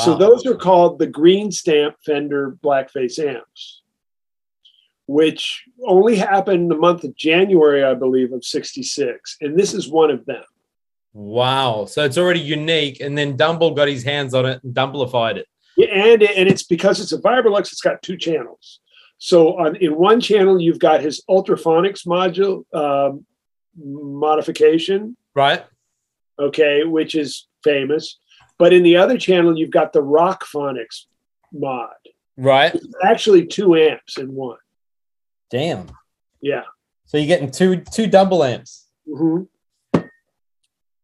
So 0.05 0.17
those 0.17 0.47
are 0.47 0.55
called 0.55 0.99
the 0.99 1.07
green 1.07 1.51
stamp 1.51 1.97
Fender 2.07 2.57
blackface 2.63 3.19
amps, 3.19 3.83
which 5.07 5.65
only 5.85 6.17
happened 6.17 6.63
in 6.63 6.69
the 6.69 6.77
month 6.77 7.05
of 7.05 7.17
January, 7.17 7.83
I 7.83 7.95
believe, 7.95 8.33
of 8.33 8.45
66. 8.45 9.37
And 9.41 9.59
this 9.59 9.75
is 9.75 9.89
one 9.89 10.11
of 10.11 10.25
them. 10.27 10.45
Wow. 11.15 11.87
So 11.87 12.05
it's 12.05 12.19
already 12.19 12.41
unique. 12.41 13.01
And 13.01 13.19
then 13.19 13.37
Dumble 13.37 13.75
got 13.75 13.89
his 13.89 14.05
hands 14.05 14.35
on 14.35 14.47
it 14.47 14.63
and 14.63 14.75
Dumblified 14.75 15.37
it. 15.37 15.47
Yeah, 15.77 15.89
And, 15.89 16.23
and 16.23 16.49
it's 16.49 16.63
because 16.63 17.01
it's 17.01 17.13
a 17.13 17.19
Vibrolux, 17.19 17.73
it's 17.73 17.81
got 17.81 18.03
two 18.03 18.17
channels. 18.17 18.81
So 19.19 19.59
on 19.59 19.77
in 19.77 19.97
one 19.97 20.21
channel, 20.21 20.61
you've 20.61 20.79
got 20.79 21.01
his 21.01 21.23
Ultraphonics 21.29 22.07
module 22.07 22.63
um, 22.73 23.27
modification, 23.83 25.17
Right? 25.35 25.65
okay, 26.39 26.85
which 26.85 27.15
is 27.15 27.47
famous. 27.65 28.19
But 28.59 28.73
in 28.73 28.83
the 28.83 28.97
other 28.97 29.17
channel, 29.19 29.57
you've 29.57 29.71
got 29.71 29.93
the 29.93 30.03
Rock 30.03 30.45
Phonics 30.45 31.05
mod. 31.53 31.91
Right. 32.37 32.75
It's 32.75 32.87
actually 33.05 33.47
two 33.47 33.77
amps 33.77 34.19
in 34.19 34.33
one. 34.35 34.59
Damn. 35.51 35.87
Yeah. 36.41 36.63
So 37.07 37.19
you're 37.19 37.27
getting 37.27 37.51
two 37.51 37.83
two 37.93 38.07
double 38.07 38.43
amps. 38.45 38.87
hmm 39.07 39.43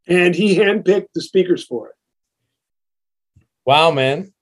And 0.07 0.35
he 0.35 0.57
handpicked 0.57 1.09
the 1.15 1.23
speakers 1.23 1.65
for 1.65 1.89
it. 1.89 1.95
Wow, 3.65 3.91
man. 3.91 4.33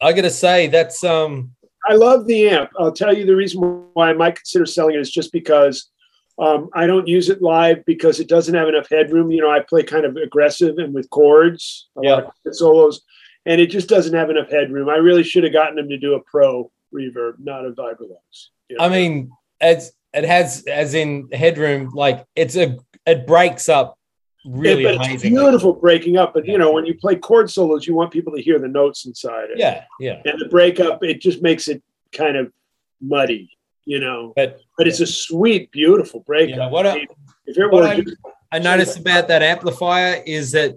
I 0.00 0.12
gotta 0.12 0.30
say 0.30 0.66
that's 0.68 1.04
um 1.04 1.52
I 1.88 1.94
love 1.94 2.26
the 2.26 2.48
amp. 2.50 2.70
I'll 2.78 2.92
tell 2.92 3.16
you 3.16 3.24
the 3.24 3.36
reason 3.36 3.60
why 3.94 4.10
I 4.10 4.12
might 4.12 4.36
consider 4.36 4.66
selling 4.66 4.94
it 4.96 5.00
is 5.00 5.10
just 5.10 5.32
because 5.32 5.90
um, 6.38 6.68
I 6.74 6.86
don't 6.86 7.08
use 7.08 7.28
it 7.30 7.42
live 7.42 7.84
because 7.84 8.20
it 8.20 8.28
doesn't 8.28 8.54
have 8.54 8.68
enough 8.68 8.88
headroom. 8.88 9.30
You 9.30 9.40
know, 9.42 9.50
I 9.50 9.60
play 9.60 9.82
kind 9.82 10.04
of 10.04 10.16
aggressive 10.16 10.78
and 10.78 10.94
with 10.94 11.10
chords, 11.10 11.88
a 11.96 12.00
lot 12.00 12.24
of 12.46 12.54
solos, 12.54 13.02
and 13.46 13.60
it 13.60 13.68
just 13.70 13.88
doesn't 13.88 14.14
have 14.14 14.30
enough 14.30 14.48
headroom. 14.50 14.88
I 14.88 14.96
really 14.96 15.22
should 15.24 15.44
have 15.44 15.52
gotten 15.52 15.78
him 15.78 15.88
to 15.88 15.98
do 15.98 16.14
a 16.14 16.20
pro 16.20 16.70
reverb, 16.94 17.34
not 17.40 17.66
a 17.66 17.70
Vibrolux. 17.70 18.48
you 18.68 18.76
know. 18.76 18.84
I 18.84 18.88
mean 18.88 19.30
it's 19.60 19.92
it 20.14 20.24
has 20.24 20.64
as 20.66 20.94
in 20.94 21.28
headroom, 21.32 21.90
like 21.92 22.24
it's 22.36 22.56
a 22.56 22.76
it 23.04 23.26
breaks 23.26 23.68
up 23.68 23.98
really 24.46 24.84
Yeah, 24.84 24.90
amazing. 24.92 25.30
beautiful 25.34 25.72
breaking 25.74 26.16
up. 26.16 26.32
But 26.34 26.46
you 26.46 26.56
know, 26.56 26.72
when 26.72 26.86
you 26.86 26.94
play 26.94 27.16
chord 27.16 27.50
solos, 27.50 27.86
you 27.86 27.94
want 27.94 28.12
people 28.12 28.32
to 28.34 28.40
hear 28.40 28.58
the 28.58 28.68
notes 28.68 29.06
inside 29.06 29.50
it. 29.50 29.58
Yeah, 29.58 29.84
yeah. 30.00 30.22
and 30.24 30.40
the 30.40 30.48
breakup 30.48 31.02
it 31.02 31.20
just 31.20 31.42
makes 31.42 31.68
it 31.68 31.82
kind 32.12 32.36
of 32.36 32.52
muddy 33.00 33.50
you 33.88 33.98
know 33.98 34.34
But 34.36 34.60
but 34.76 34.86
it's 34.86 35.00
a 35.00 35.06
sweet 35.06 35.72
beautiful 35.72 36.20
breakup. 36.20 36.58
Yeah, 36.58 36.68
what 36.68 36.86
I- 36.86 36.94
mean, 36.96 37.06
if 37.46 37.56
it 37.56 37.72
what 37.72 37.82
were 37.82 38.12
I- 38.52 38.58
noticed 38.58 38.98
about 38.98 39.28
that 39.28 39.42
amplifier 39.42 40.22
is 40.26 40.52
that 40.52 40.74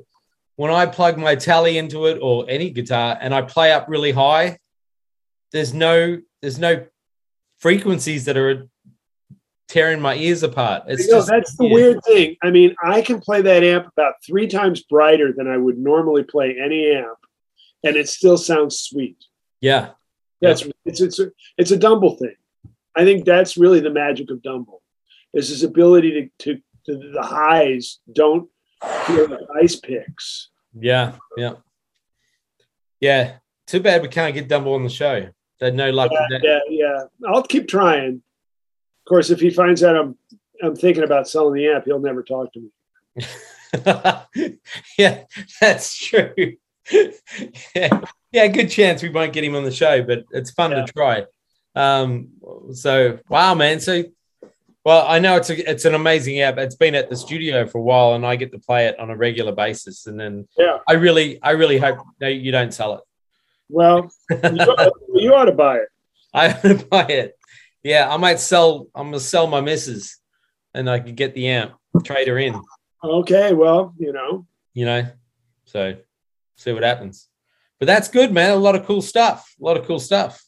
when 0.56 0.72
I 0.72 0.86
plug 0.86 1.18
my 1.18 1.36
tally 1.36 1.78
into 1.78 2.06
it 2.06 2.20
or 2.22 2.46
any 2.48 2.70
guitar 2.70 3.18
and 3.20 3.34
I 3.34 3.42
play 3.42 3.74
up 3.74 3.88
really 3.90 4.12
high, 4.12 4.58
there's 5.52 5.74
no 5.74 6.22
there's 6.42 6.58
no 6.58 6.86
frequencies 7.60 8.26
that 8.26 8.38
are 8.38 8.68
tearing 9.68 10.02
my 10.02 10.16
ears 10.16 10.44
apart. 10.44 10.84
It's 10.88 11.06
you 11.06 11.12
know, 11.12 11.18
just 11.18 11.30
that's 11.30 11.56
the 11.58 11.66
yeah. 11.66 11.74
weird 11.74 12.00
thing. 12.06 12.38
I 12.42 12.50
mean 12.50 12.76
i 12.84 13.02
can 13.02 13.20
play 13.20 13.42
that 13.42 13.64
amp 13.64 13.88
about 13.88 14.16
three 14.26 14.48
times 14.48 14.84
brighter 14.84 15.34
than 15.38 15.48
i 15.48 15.58
would 15.58 15.78
normally 15.78 16.24
play 16.24 16.58
any 16.68 16.92
amp 16.92 17.20
and 17.84 17.96
it 17.98 18.08
still 18.08 18.38
sounds 18.38 18.80
sweet. 18.80 19.18
Yeah, 19.60 19.90
that's 20.42 20.64
it's 20.86 21.02
it's 21.02 21.20
a, 21.20 21.28
it's 21.58 21.72
a 21.72 21.78
dumble 21.78 22.16
thing 22.16 22.36
i 22.96 23.04
think 23.04 23.26
that's 23.26 23.58
really 23.58 23.80
the 23.80 23.90
magic 23.90 24.30
of 24.32 24.42
dumble 24.42 24.82
is 25.34 25.50
his 25.50 25.64
ability 25.64 26.32
to 26.40 26.56
to, 26.56 26.62
to 26.86 27.12
the 27.12 27.22
highs 27.22 28.00
don't 28.12 28.50
feel 29.06 29.28
like 29.30 29.40
ice 29.62 29.76
picks 29.76 30.50
yeah, 30.80 31.16
yeah, 31.38 31.54
yeah. 33.00 33.34
Too 33.68 33.80
bad 33.80 34.02
we 34.02 34.08
can't 34.08 34.34
get 34.34 34.48
Dumble 34.48 34.74
on 34.74 34.84
the 34.84 34.90
show. 34.90 35.28
They 35.60 35.72
no 35.72 35.90
luck 35.92 36.12
yeah, 36.12 36.40
yeah, 36.42 36.60
yeah. 36.70 37.00
I'll 37.28 37.44
keep 37.44 37.68
trying. 37.68 38.16
Of 38.16 39.10
course, 39.10 39.30
if 39.30 39.40
he 39.40 39.50
finds 39.50 39.84
out 39.84 39.96
I'm 39.98 40.18
I'm 40.64 40.76
thinking 40.76 41.04
about 41.04 41.28
selling 41.28 41.56
the 41.56 41.70
app, 41.70 41.86
he'll 41.86 42.00
never 42.00 42.24
talk 42.24 42.52
to 42.54 42.60
me. 42.60 43.26
yeah, 44.98 45.24
that's 45.60 45.96
true. 45.98 46.34
yeah, 47.76 48.02
yeah, 48.32 48.48
good 48.48 48.70
chance 48.70 49.04
we 49.04 49.10
won't 49.10 49.34
get 49.34 49.44
him 49.44 49.56
on 49.56 49.64
the 49.64 49.72
show, 49.72 50.04
but 50.04 50.24
it's 50.32 50.52
fun 50.52 50.72
Yeah. 50.72 50.86
to 50.86 50.94
try. 50.94 51.26
Um, 51.76 52.30
so 52.74 53.20
wow, 53.30 53.54
man. 53.56 53.80
So 53.80 54.04
Well, 54.84 55.06
I 55.08 55.20
know 55.20 55.36
it's 55.38 55.50
a, 55.50 55.70
it's 55.70 55.86
an 55.86 55.94
amazing 55.96 56.42
app. 56.42 56.58
It's 56.58 56.76
been 56.76 56.96
at 56.96 57.10
the 57.10 57.16
studio 57.16 57.68
for 57.68 57.78
a 57.78 57.82
while, 57.82 58.14
and 58.16 58.26
I 58.26 58.36
get 58.36 58.52
to 58.52 58.60
play 58.60 58.88
it 58.88 59.00
on 59.00 59.10
a 59.10 59.16
regular 59.16 59.52
basis. 59.52 60.08
And 60.08 60.20
then 60.20 60.48
Yeah. 60.58 60.80
I 60.88 60.94
really, 60.94 61.42
I 61.42 61.52
really 61.52 61.78
hope 61.78 62.00
that 62.20 62.34
you 62.34 62.52
don't 62.52 62.74
sell 62.74 62.96
it. 62.96 63.02
Well, 63.70 64.12
you 64.30 64.38
ought, 64.38 64.92
you 65.14 65.34
ought 65.34 65.46
to 65.46 65.54
buy 65.54 65.78
it. 65.78 65.88
I 66.34 66.58
would 66.64 66.90
buy 66.90 67.06
it. 67.06 67.38
Yeah, 67.84 68.12
I 68.14 68.18
might 68.18 68.40
sell. 68.40 68.88
I'm 68.94 69.08
gonna 69.08 69.20
sell 69.20 69.48
my 69.48 69.62
missus, 69.62 70.18
and 70.74 70.90
I 70.90 71.00
could 71.00 71.16
get 71.16 71.34
the 71.34 71.48
amp, 71.48 71.74
trade 72.04 72.28
her 72.28 72.38
in. 72.38 72.60
Okay, 73.04 73.54
well, 73.54 73.94
you 73.98 74.12
know, 74.14 74.46
You 74.74 74.86
know, 74.86 75.08
so 75.66 75.96
see 76.56 76.74
what 76.74 76.84
happens. 76.84 77.28
But 77.80 77.88
that's 77.88 78.08
good, 78.10 78.32
man. 78.32 78.52
A 78.52 78.56
lot 78.56 78.76
of 78.76 78.86
cool 78.86 79.02
stuff. 79.02 79.56
A 79.60 79.64
lot 79.64 79.78
of 79.78 79.86
cool 79.88 80.00
stuff. 80.00 80.44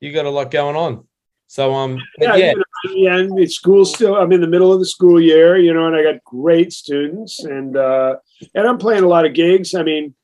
You 0.00 0.12
got 0.12 0.26
a 0.26 0.30
lot 0.30 0.50
going 0.50 0.76
on. 0.76 1.06
So 1.46 1.74
um, 1.74 1.98
yeah, 2.18 2.36
yeah, 2.36 2.52
you 2.52 2.56
know, 2.56 2.94
yeah. 2.94 3.16
And 3.18 3.38
it's 3.38 3.56
school 3.56 3.84
still. 3.84 4.16
I'm 4.16 4.30
in 4.32 4.40
the 4.40 4.46
middle 4.46 4.72
of 4.72 4.78
the 4.78 4.86
school 4.86 5.20
year, 5.20 5.58
you 5.58 5.74
know, 5.74 5.88
and 5.88 5.96
I 5.96 6.02
got 6.04 6.22
great 6.24 6.72
students, 6.72 7.42
and 7.42 7.76
uh, 7.76 8.16
and 8.54 8.68
I'm 8.68 8.78
playing 8.78 9.02
a 9.02 9.08
lot 9.08 9.26
of 9.26 9.34
gigs. 9.34 9.74
I 9.74 9.82
mean, 9.82 10.14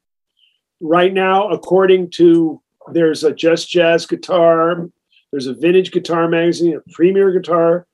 right 0.80 1.12
now, 1.12 1.48
according 1.48 2.10
to 2.12 2.62
there's 2.92 3.24
a 3.24 3.32
Just 3.32 3.68
Jazz 3.68 4.06
Guitar, 4.06 4.88
there's 5.32 5.48
a 5.48 5.54
Vintage 5.54 5.90
Guitar 5.90 6.28
magazine, 6.28 6.76
a 6.76 6.92
Premier 6.92 7.32
Guitar, 7.32 7.86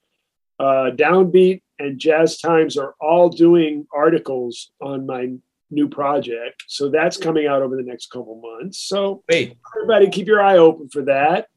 uh, 0.60 0.90
Downbeat, 0.94 1.62
and 1.78 1.98
Jazz 1.98 2.38
Times 2.38 2.76
are 2.76 2.94
all 3.00 3.30
doing 3.30 3.86
articles 3.94 4.72
on 4.80 5.06
my 5.06 5.32
new 5.70 5.88
project. 5.88 6.64
So 6.68 6.90
that's 6.90 7.16
coming 7.16 7.46
out 7.46 7.62
over 7.62 7.76
the 7.76 7.82
next 7.82 8.10
couple 8.10 8.40
months. 8.40 8.78
So 8.78 9.24
wait, 9.28 9.56
everybody 9.74 10.10
keep 10.10 10.26
your 10.26 10.42
eye 10.42 10.58
open 10.58 10.90
for 10.90 11.02
that. 11.06 11.48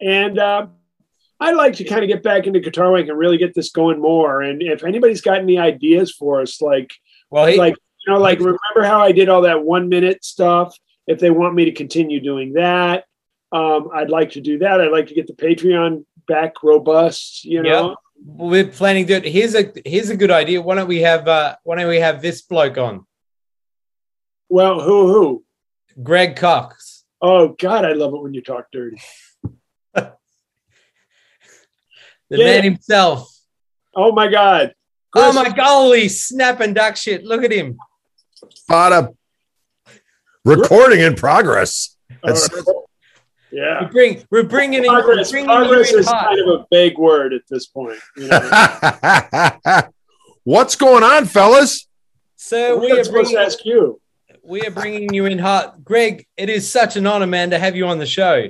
And 0.00 0.38
uh, 0.38 0.66
I'd 1.40 1.56
like 1.56 1.74
to 1.76 1.84
kind 1.84 2.02
of 2.02 2.08
get 2.08 2.22
back 2.22 2.46
into 2.46 2.60
guitar 2.60 2.90
wank 2.90 3.08
and 3.08 3.18
really 3.18 3.38
get 3.38 3.54
this 3.54 3.70
going 3.70 4.00
more. 4.00 4.42
And 4.42 4.62
if 4.62 4.84
anybody's 4.84 5.20
got 5.20 5.38
any 5.38 5.58
ideas 5.58 6.12
for 6.12 6.40
us, 6.40 6.60
like 6.60 6.92
well, 7.30 7.46
he, 7.46 7.56
like 7.56 7.76
you 8.06 8.12
know, 8.12 8.18
like 8.18 8.38
remember 8.38 8.82
how 8.82 9.00
I 9.00 9.12
did 9.12 9.28
all 9.28 9.42
that 9.42 9.62
one 9.62 9.88
minute 9.88 10.24
stuff? 10.24 10.76
If 11.06 11.18
they 11.18 11.30
want 11.30 11.54
me 11.54 11.64
to 11.64 11.72
continue 11.72 12.20
doing 12.20 12.52
that, 12.54 13.04
um, 13.52 13.88
I'd 13.92 14.10
like 14.10 14.30
to 14.32 14.40
do 14.40 14.58
that. 14.58 14.80
I'd 14.80 14.92
like 14.92 15.08
to 15.08 15.14
get 15.14 15.26
the 15.26 15.32
Patreon 15.32 16.04
back 16.28 16.62
robust. 16.62 17.44
You 17.44 17.62
know, 17.62 17.96
we're 18.24 18.66
planning 18.66 19.06
to. 19.08 19.20
Here's 19.20 19.54
a 19.54 19.72
here's 19.84 20.10
a 20.10 20.16
good 20.16 20.30
idea. 20.30 20.60
Why 20.60 20.76
don't 20.76 20.88
we 20.88 21.00
have 21.00 21.26
uh, 21.26 21.56
why 21.64 21.76
don't 21.76 21.88
we 21.88 22.00
have 22.00 22.22
this 22.22 22.42
bloke 22.42 22.78
on, 22.78 23.06
well, 24.50 24.80
who 24.80 25.06
who? 25.12 25.44
Greg 26.02 26.36
Cox? 26.36 27.04
Oh 27.22 27.48
God, 27.48 27.84
I 27.84 27.92
love 27.92 28.14
it 28.14 28.22
when 28.22 28.34
you 28.34 28.42
talk 28.42 28.66
dirty. 28.72 29.00
the 32.30 32.38
Yeah. 32.38 32.44
man 32.44 32.64
himself. 32.64 33.28
Oh 33.94 34.12
my 34.12 34.28
God. 34.28 34.74
Oh 35.14 35.32
my 35.32 35.50
golly, 35.50 36.08
snap 36.08 36.60
and 36.60 36.74
duck 36.74 36.96
shit. 36.96 37.24
Look 37.24 37.42
at 37.44 37.52
him. 37.52 37.78
Spot 38.54 38.92
up. 38.92 39.14
Recording 40.44 41.00
in 41.00 41.14
progress. 41.16 41.96
Uh, 42.22 42.32
That's- 42.32 42.48
Yeah. 43.52 43.80
We 43.82 43.86
bring 43.90 44.24
we're 44.30 44.42
bringing 44.44 44.84
in, 44.84 44.92
we're 44.92 45.02
Progress, 45.02 45.32
bringing 45.32 45.48
progress 45.48 45.92
in 45.92 45.98
is 45.98 46.06
hot. 46.06 46.26
kind 46.28 46.40
of 46.40 46.60
a 46.60 46.66
vague 46.70 46.96
word 46.96 47.34
at 47.34 47.42
this 47.50 47.66
point. 47.66 47.98
You 48.16 48.28
know? 48.28 48.40
What's 50.44 50.76
going 50.76 51.02
on, 51.02 51.26
fellas? 51.26 51.86
So 52.36 52.78
we 52.78 52.92
We're 52.92 53.04
bringing 53.10 53.34
to 53.34 53.40
ask 53.40 53.64
you. 53.64 54.00
we 54.42 54.62
are 54.62 54.70
bringing 54.70 55.12
you 55.12 55.26
in 55.26 55.38
hot. 55.38 55.84
Greg, 55.84 56.26
it 56.36 56.48
is 56.48 56.70
such 56.70 56.96
an 56.96 57.06
honor, 57.06 57.26
man, 57.26 57.50
to 57.50 57.58
have 57.58 57.76
you 57.76 57.86
on 57.86 57.98
the 57.98 58.06
show. 58.06 58.48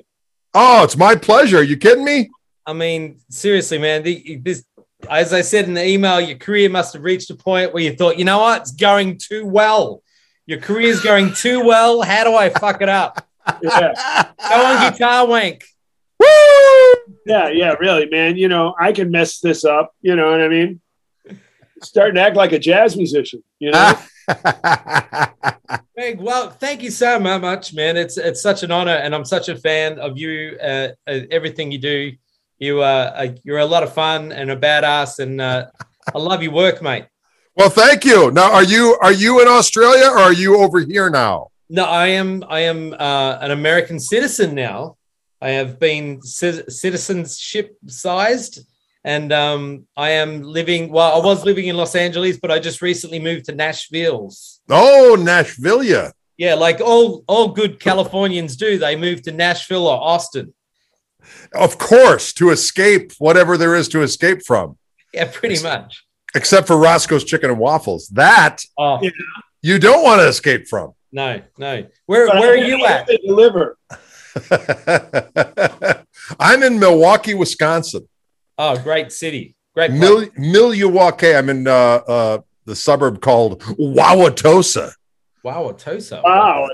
Oh, 0.54 0.84
it's 0.84 0.96
my 0.96 1.16
pleasure. 1.16 1.58
Are 1.58 1.62
you 1.62 1.76
kidding 1.76 2.04
me? 2.04 2.30
I 2.70 2.72
mean, 2.72 3.18
seriously, 3.28 3.78
man. 3.78 4.04
The, 4.04 4.36
this, 4.36 4.64
as 5.08 5.32
I 5.32 5.40
said 5.40 5.64
in 5.64 5.74
the 5.74 5.84
email, 5.84 6.20
your 6.20 6.38
career 6.38 6.68
must 6.68 6.92
have 6.92 7.02
reached 7.02 7.28
a 7.30 7.34
point 7.34 7.74
where 7.74 7.82
you 7.82 7.96
thought, 7.96 8.16
you 8.16 8.24
know 8.24 8.38
what, 8.38 8.62
it's 8.62 8.70
going 8.70 9.18
too 9.18 9.44
well. 9.44 10.02
Your 10.46 10.60
career's 10.60 11.00
going 11.00 11.34
too 11.34 11.64
well. 11.64 12.02
How 12.02 12.22
do 12.24 12.34
I 12.34 12.48
fuck 12.50 12.80
it 12.80 12.88
up? 12.88 13.26
Yeah. 13.60 13.92
Go 14.48 14.64
on, 14.64 14.92
guitar 14.92 15.26
wank. 15.26 15.64
Woo! 16.20 16.26
yeah, 17.26 17.48
yeah, 17.48 17.74
really, 17.80 18.08
man. 18.08 18.36
You 18.36 18.48
know, 18.48 18.74
I 18.78 18.92
can 18.92 19.10
mess 19.10 19.40
this 19.40 19.64
up. 19.64 19.92
You 20.00 20.14
know 20.14 20.30
what 20.30 20.40
I 20.40 20.48
mean? 20.48 20.80
Starting 21.82 22.14
to 22.14 22.20
act 22.20 22.36
like 22.36 22.52
a 22.52 22.58
jazz 22.58 22.96
musician. 22.96 23.42
You 23.58 23.72
know? 23.72 23.94
Greg, 25.94 26.20
well, 26.20 26.50
thank 26.50 26.82
you 26.82 26.90
so 26.90 27.18
mu- 27.18 27.38
much, 27.38 27.74
man. 27.74 27.96
It's 27.96 28.16
it's 28.16 28.40
such 28.40 28.62
an 28.62 28.70
honor, 28.70 28.92
and 28.94 29.14
I'm 29.14 29.24
such 29.24 29.48
a 29.48 29.56
fan 29.56 29.98
of 29.98 30.18
you. 30.18 30.56
Uh, 30.62 30.88
everything 31.06 31.72
you 31.72 31.78
do, 31.78 32.12
you 32.60 32.80
uh, 32.82 33.12
uh, 33.16 33.28
you're 33.42 33.58
a 33.58 33.64
lot 33.66 33.82
of 33.82 33.92
fun 33.92 34.30
and 34.32 34.50
a 34.50 34.56
badass, 34.56 35.18
and 35.18 35.40
uh, 35.40 35.66
I 36.14 36.18
love 36.18 36.42
your 36.42 36.52
work, 36.52 36.80
mate. 36.82 37.06
well, 37.56 37.70
thank 37.70 38.04
you. 38.04 38.30
Now, 38.30 38.52
are 38.52 38.62
you 38.62 38.96
are 39.02 39.12
you 39.12 39.40
in 39.42 39.48
Australia 39.48 40.06
or 40.08 40.18
are 40.18 40.32
you 40.32 40.58
over 40.62 40.78
here 40.80 41.10
now? 41.10 41.48
No, 41.68 41.84
I 41.84 42.08
am 42.08 42.44
I 42.48 42.60
am 42.60 42.92
uh, 42.92 43.38
an 43.40 43.50
American 43.50 43.98
citizen 43.98 44.54
now. 44.54 44.96
I 45.42 45.50
have 45.50 45.78
been 45.80 46.20
ci- 46.22 46.68
citizenship 46.68 47.76
sized, 47.86 48.60
and 49.04 49.32
um, 49.32 49.86
I 49.96 50.10
am 50.10 50.42
living. 50.42 50.92
Well, 50.92 51.20
I 51.20 51.24
was 51.24 51.44
living 51.44 51.66
in 51.66 51.76
Los 51.76 51.94
Angeles, 51.94 52.38
but 52.38 52.50
I 52.50 52.58
just 52.58 52.82
recently 52.82 53.18
moved 53.18 53.46
to 53.46 53.54
Nashville's. 53.54 54.60
Oh, 54.68 55.16
Nashville. 55.18 55.82
yeah. 55.82 56.10
Yeah, 56.36 56.54
like 56.54 56.80
all 56.80 57.24
all 57.26 57.48
good 57.48 57.80
Californians 57.80 58.56
do. 58.56 58.78
They 58.78 58.96
move 58.96 59.22
to 59.22 59.32
Nashville 59.32 59.86
or 59.86 59.98
Austin. 60.00 60.52
Of 61.54 61.78
course, 61.78 62.32
to 62.34 62.50
escape 62.50 63.12
whatever 63.18 63.56
there 63.56 63.74
is 63.74 63.88
to 63.88 64.02
escape 64.02 64.42
from, 64.46 64.78
Yeah, 65.12 65.28
pretty 65.32 65.62
much. 65.62 66.04
except 66.34 66.66
for 66.66 66.76
Roscoe's 66.76 67.24
Chicken 67.24 67.50
and 67.50 67.58
Waffles. 67.58 68.08
That 68.08 68.62
Oh 68.78 69.00
you 69.62 69.78
don't 69.78 70.02
want 70.02 70.20
to 70.20 70.28
escape 70.28 70.68
from. 70.68 70.92
no, 71.12 71.42
no. 71.58 71.84
Where 72.06 72.26
But 72.28 72.36
where 72.40 72.56
I 72.56 72.60
are 72.60 72.64
you 72.64 72.84
at? 72.86 73.06
They 73.06 73.16
deliver. 73.26 73.76
I'm 76.38 76.62
in 76.62 76.78
Milwaukee, 76.78 77.34
Wisconsin. 77.34 78.08
Oh, 78.58 78.76
great 78.78 79.10
city. 79.12 79.56
Great. 79.74 79.90
place. 79.90 80.00
Mil- 80.36 80.72
Milwaukee. 80.72 81.34
I'm 81.34 81.48
in 81.48 81.66
uh, 81.66 81.72
uh, 81.72 82.38
the 82.66 82.76
suburb 82.76 83.20
called 83.20 83.60
Wauwatosa. 83.62 84.92
Wow, 85.42 85.70
Atosa. 85.72 86.22
Wow, 86.22 86.68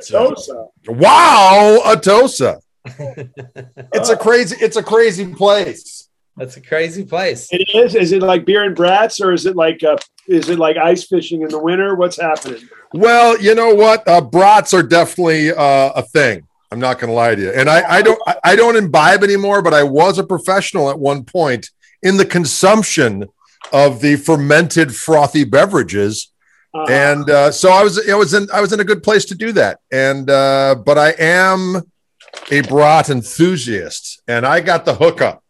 that's, 1.84 2.40
it's 2.86 2.98
Osa. 2.98 3.26
Wow, 3.58 3.84
Atosa. 3.84 3.88
It's 3.92 4.08
a 4.10 4.16
crazy, 4.16 4.56
it's 4.60 4.76
a 4.76 4.82
crazy 4.82 5.34
place. 5.34 6.08
That's 6.36 6.56
a 6.56 6.60
crazy 6.60 7.04
place. 7.04 7.48
It 7.50 7.66
is. 7.74 7.94
Is 7.94 8.12
it 8.12 8.22
like 8.22 8.44
beer 8.44 8.64
and 8.64 8.76
brats, 8.76 9.20
or 9.20 9.32
is 9.32 9.46
it 9.46 9.56
like 9.56 9.82
uh, 9.82 9.96
is 10.28 10.48
it 10.50 10.58
like 10.58 10.76
ice 10.76 11.06
fishing 11.06 11.42
in 11.42 11.48
the 11.48 11.58
winter? 11.58 11.94
What's 11.94 12.20
happening? 12.20 12.68
Well, 12.92 13.40
you 13.40 13.54
know 13.54 13.74
what? 13.74 14.06
Uh, 14.06 14.20
brats 14.20 14.74
are 14.74 14.82
definitely 14.82 15.52
uh, 15.52 15.92
a 15.94 16.02
thing. 16.02 16.46
I'm 16.70 16.80
not 16.80 16.98
going 16.98 17.08
to 17.08 17.14
lie 17.14 17.34
to 17.34 17.40
you. 17.40 17.50
And 17.50 17.70
I, 17.70 17.98
I 17.98 18.02
don't, 18.02 18.20
I, 18.26 18.36
I 18.44 18.56
don't 18.56 18.76
imbibe 18.76 19.22
anymore, 19.22 19.62
but 19.62 19.72
I 19.72 19.82
was 19.82 20.18
a 20.18 20.24
professional 20.24 20.90
at 20.90 20.98
one 20.98 21.24
point 21.24 21.70
in 22.02 22.16
the 22.16 22.26
consumption 22.26 23.28
of 23.72 24.00
the 24.00 24.16
fermented 24.16 24.94
frothy 24.94 25.44
beverages. 25.44 26.32
Uh, 26.74 26.84
and 26.90 27.30
uh, 27.30 27.50
so 27.50 27.70
I 27.70 27.82
was 27.82 28.08
I 28.08 28.14
was 28.14 28.34
in 28.34 28.48
I 28.52 28.60
was 28.60 28.72
in 28.72 28.80
a 28.80 28.84
good 28.84 29.02
place 29.02 29.24
to 29.26 29.34
do 29.34 29.52
that. 29.52 29.80
And 29.90 30.28
uh, 30.28 30.74
but 30.84 30.98
I 30.98 31.10
am 31.18 31.82
a 32.50 32.60
brat 32.62 33.10
enthusiast, 33.10 34.22
and 34.28 34.46
I 34.46 34.60
got 34.60 34.84
the 34.84 34.94
hookup 34.94 35.42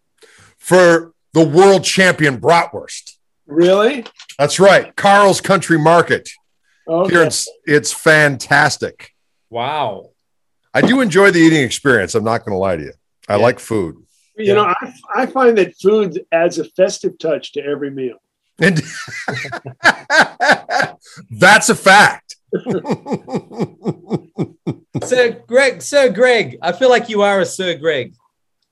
for 0.59 1.13
the 1.33 1.47
world 1.47 1.85
champion 1.85 2.41
bratwurst. 2.41 3.17
really? 3.47 4.05
That's 4.39 4.59
right, 4.61 4.95
Carl's 4.97 5.41
Country 5.41 5.79
Market. 5.79 6.29
Here 6.89 7.23
it's 7.25 7.49
it's 7.65 7.93
fantastic. 7.93 9.13
Wow. 9.51 10.11
I 10.75 10.83
do 10.83 11.01
enjoy 11.01 11.31
the 11.31 11.39
eating 11.41 11.63
experience. 11.63 12.15
I'm 12.15 12.25
not 12.25 12.45
going 12.45 12.53
to 12.53 12.59
lie 12.59 12.77
to 12.77 12.83
you. 12.83 12.93
I 13.29 13.37
Yeah. 13.37 13.43
like 13.43 13.59
food, 13.59 13.97
You 14.37 14.55
know, 14.55 14.65
I, 14.67 14.95
I 15.15 15.27
find 15.27 15.57
that 15.59 15.75
food 15.81 16.25
adds 16.33 16.59
a 16.59 16.65
festive 16.65 17.19
touch 17.19 17.53
to 17.53 17.65
every 17.65 17.91
meal. 17.91 18.19
and 18.61 18.83
that's 21.31 21.69
a 21.71 21.75
fact. 21.75 22.37
Sir 25.05 25.43
Greg, 25.47 25.83
Sir 25.83 26.11
Greg, 26.11 26.59
I 26.63 26.73
feel 26.73 26.89
like 26.89 27.09
you 27.09 27.23
are 27.23 27.41
a 27.41 27.47
Sir 27.47 27.75
Greg. 27.75 28.15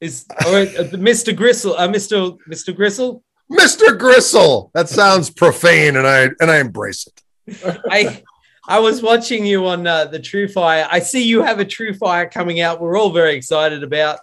Is 0.00 0.26
or 0.46 0.58
uh, 0.58 0.90
Mr. 0.92 1.34
Gristle, 1.34 1.74
uh, 1.74 1.88
Mr. 1.88 2.36
Mr. 2.48 2.74
Gristle? 2.74 3.22
Mr. 3.50 3.98
Gristle. 3.98 4.70
That 4.74 4.88
sounds 4.88 5.30
profane, 5.30 5.96
and 5.96 6.06
I 6.06 6.30
and 6.40 6.50
I 6.50 6.58
embrace 6.58 7.06
it. 7.06 7.78
I 7.90 8.22
I 8.66 8.78
was 8.78 9.02
watching 9.02 9.44
you 9.44 9.66
on 9.66 9.86
uh, 9.86 10.06
the 10.06 10.18
TrueFire. 10.18 10.88
I 10.90 10.98
see 11.00 11.22
you 11.22 11.42
have 11.42 11.60
a 11.60 11.64
TrueFire 11.64 12.30
coming 12.30 12.60
out. 12.60 12.80
We're 12.80 12.98
all 12.98 13.12
very 13.12 13.34
excited 13.34 13.82
about. 13.82 14.20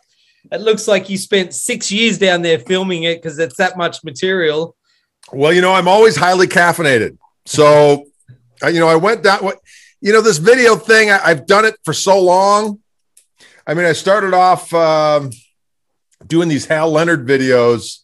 It 0.52 0.62
looks 0.62 0.88
like 0.88 1.10
you 1.10 1.18
spent 1.18 1.54
six 1.54 1.92
years 1.92 2.18
down 2.18 2.42
there 2.42 2.58
filming 2.58 3.04
it 3.04 3.22
because 3.22 3.38
it's 3.38 3.58
that 3.58 3.78
much 3.78 4.04
material. 4.04 4.76
Well, 5.32 5.54
you 5.54 5.62
know, 5.62 5.74
I'm 5.74 5.88
always 5.88 6.16
highly 6.16 6.48
caffeinated. 6.48 7.18
So, 7.46 8.08
uh, 8.64 8.68
you 8.68 8.80
know, 8.80 8.88
I 8.88 8.96
went 8.96 9.24
down. 9.24 9.44
What 9.44 9.60
you 10.02 10.12
know, 10.12 10.22
this 10.22 10.38
video 10.38 10.76
thing. 10.76 11.12
I, 11.12 11.20
I've 11.24 11.46
done 11.46 11.66
it 11.66 11.76
for 11.86 11.94
so 11.94 12.22
long. 12.22 12.80
I 13.66 13.74
mean, 13.74 13.86
I 13.86 13.94
started 13.94 14.34
off 14.34 14.74
um, 14.74 15.30
doing 16.26 16.50
these 16.50 16.66
Hal 16.66 16.92
Leonard 16.92 17.28
videos 17.28 18.00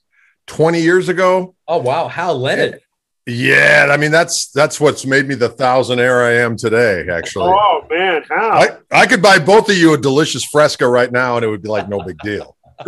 20 0.46 0.82
years 0.82 1.10
ago. 1.10 1.56
Oh 1.68 1.80
wow, 1.80 2.08
Hal 2.08 2.40
Leonard. 2.40 2.80
Yeah, 3.26 3.88
I 3.92 3.98
mean 3.98 4.12
that's 4.12 4.52
that's 4.52 4.80
what's 4.80 5.06
made 5.06 5.28
me 5.28 5.36
the 5.36 5.50
thousandaire 5.50 6.26
I 6.26 6.44
am 6.44 6.56
today. 6.56 7.10
Actually, 7.10 7.52
Oh 7.54 7.86
man, 7.90 8.24
how? 8.30 8.52
I, 8.52 8.78
I 8.90 9.06
could 9.06 9.22
buy 9.22 9.38
both 9.38 9.70
of 9.70 9.76
you 9.76 9.94
a 9.94 9.98
delicious 9.98 10.46
fresca 10.46 10.88
right 10.88 11.12
now, 11.12 11.36
and 11.36 11.44
it 11.44 11.50
would 11.50 11.62
be 11.62 11.68
like 11.68 11.90
no 11.90 12.00
big 12.02 12.18
deal. 12.20 12.56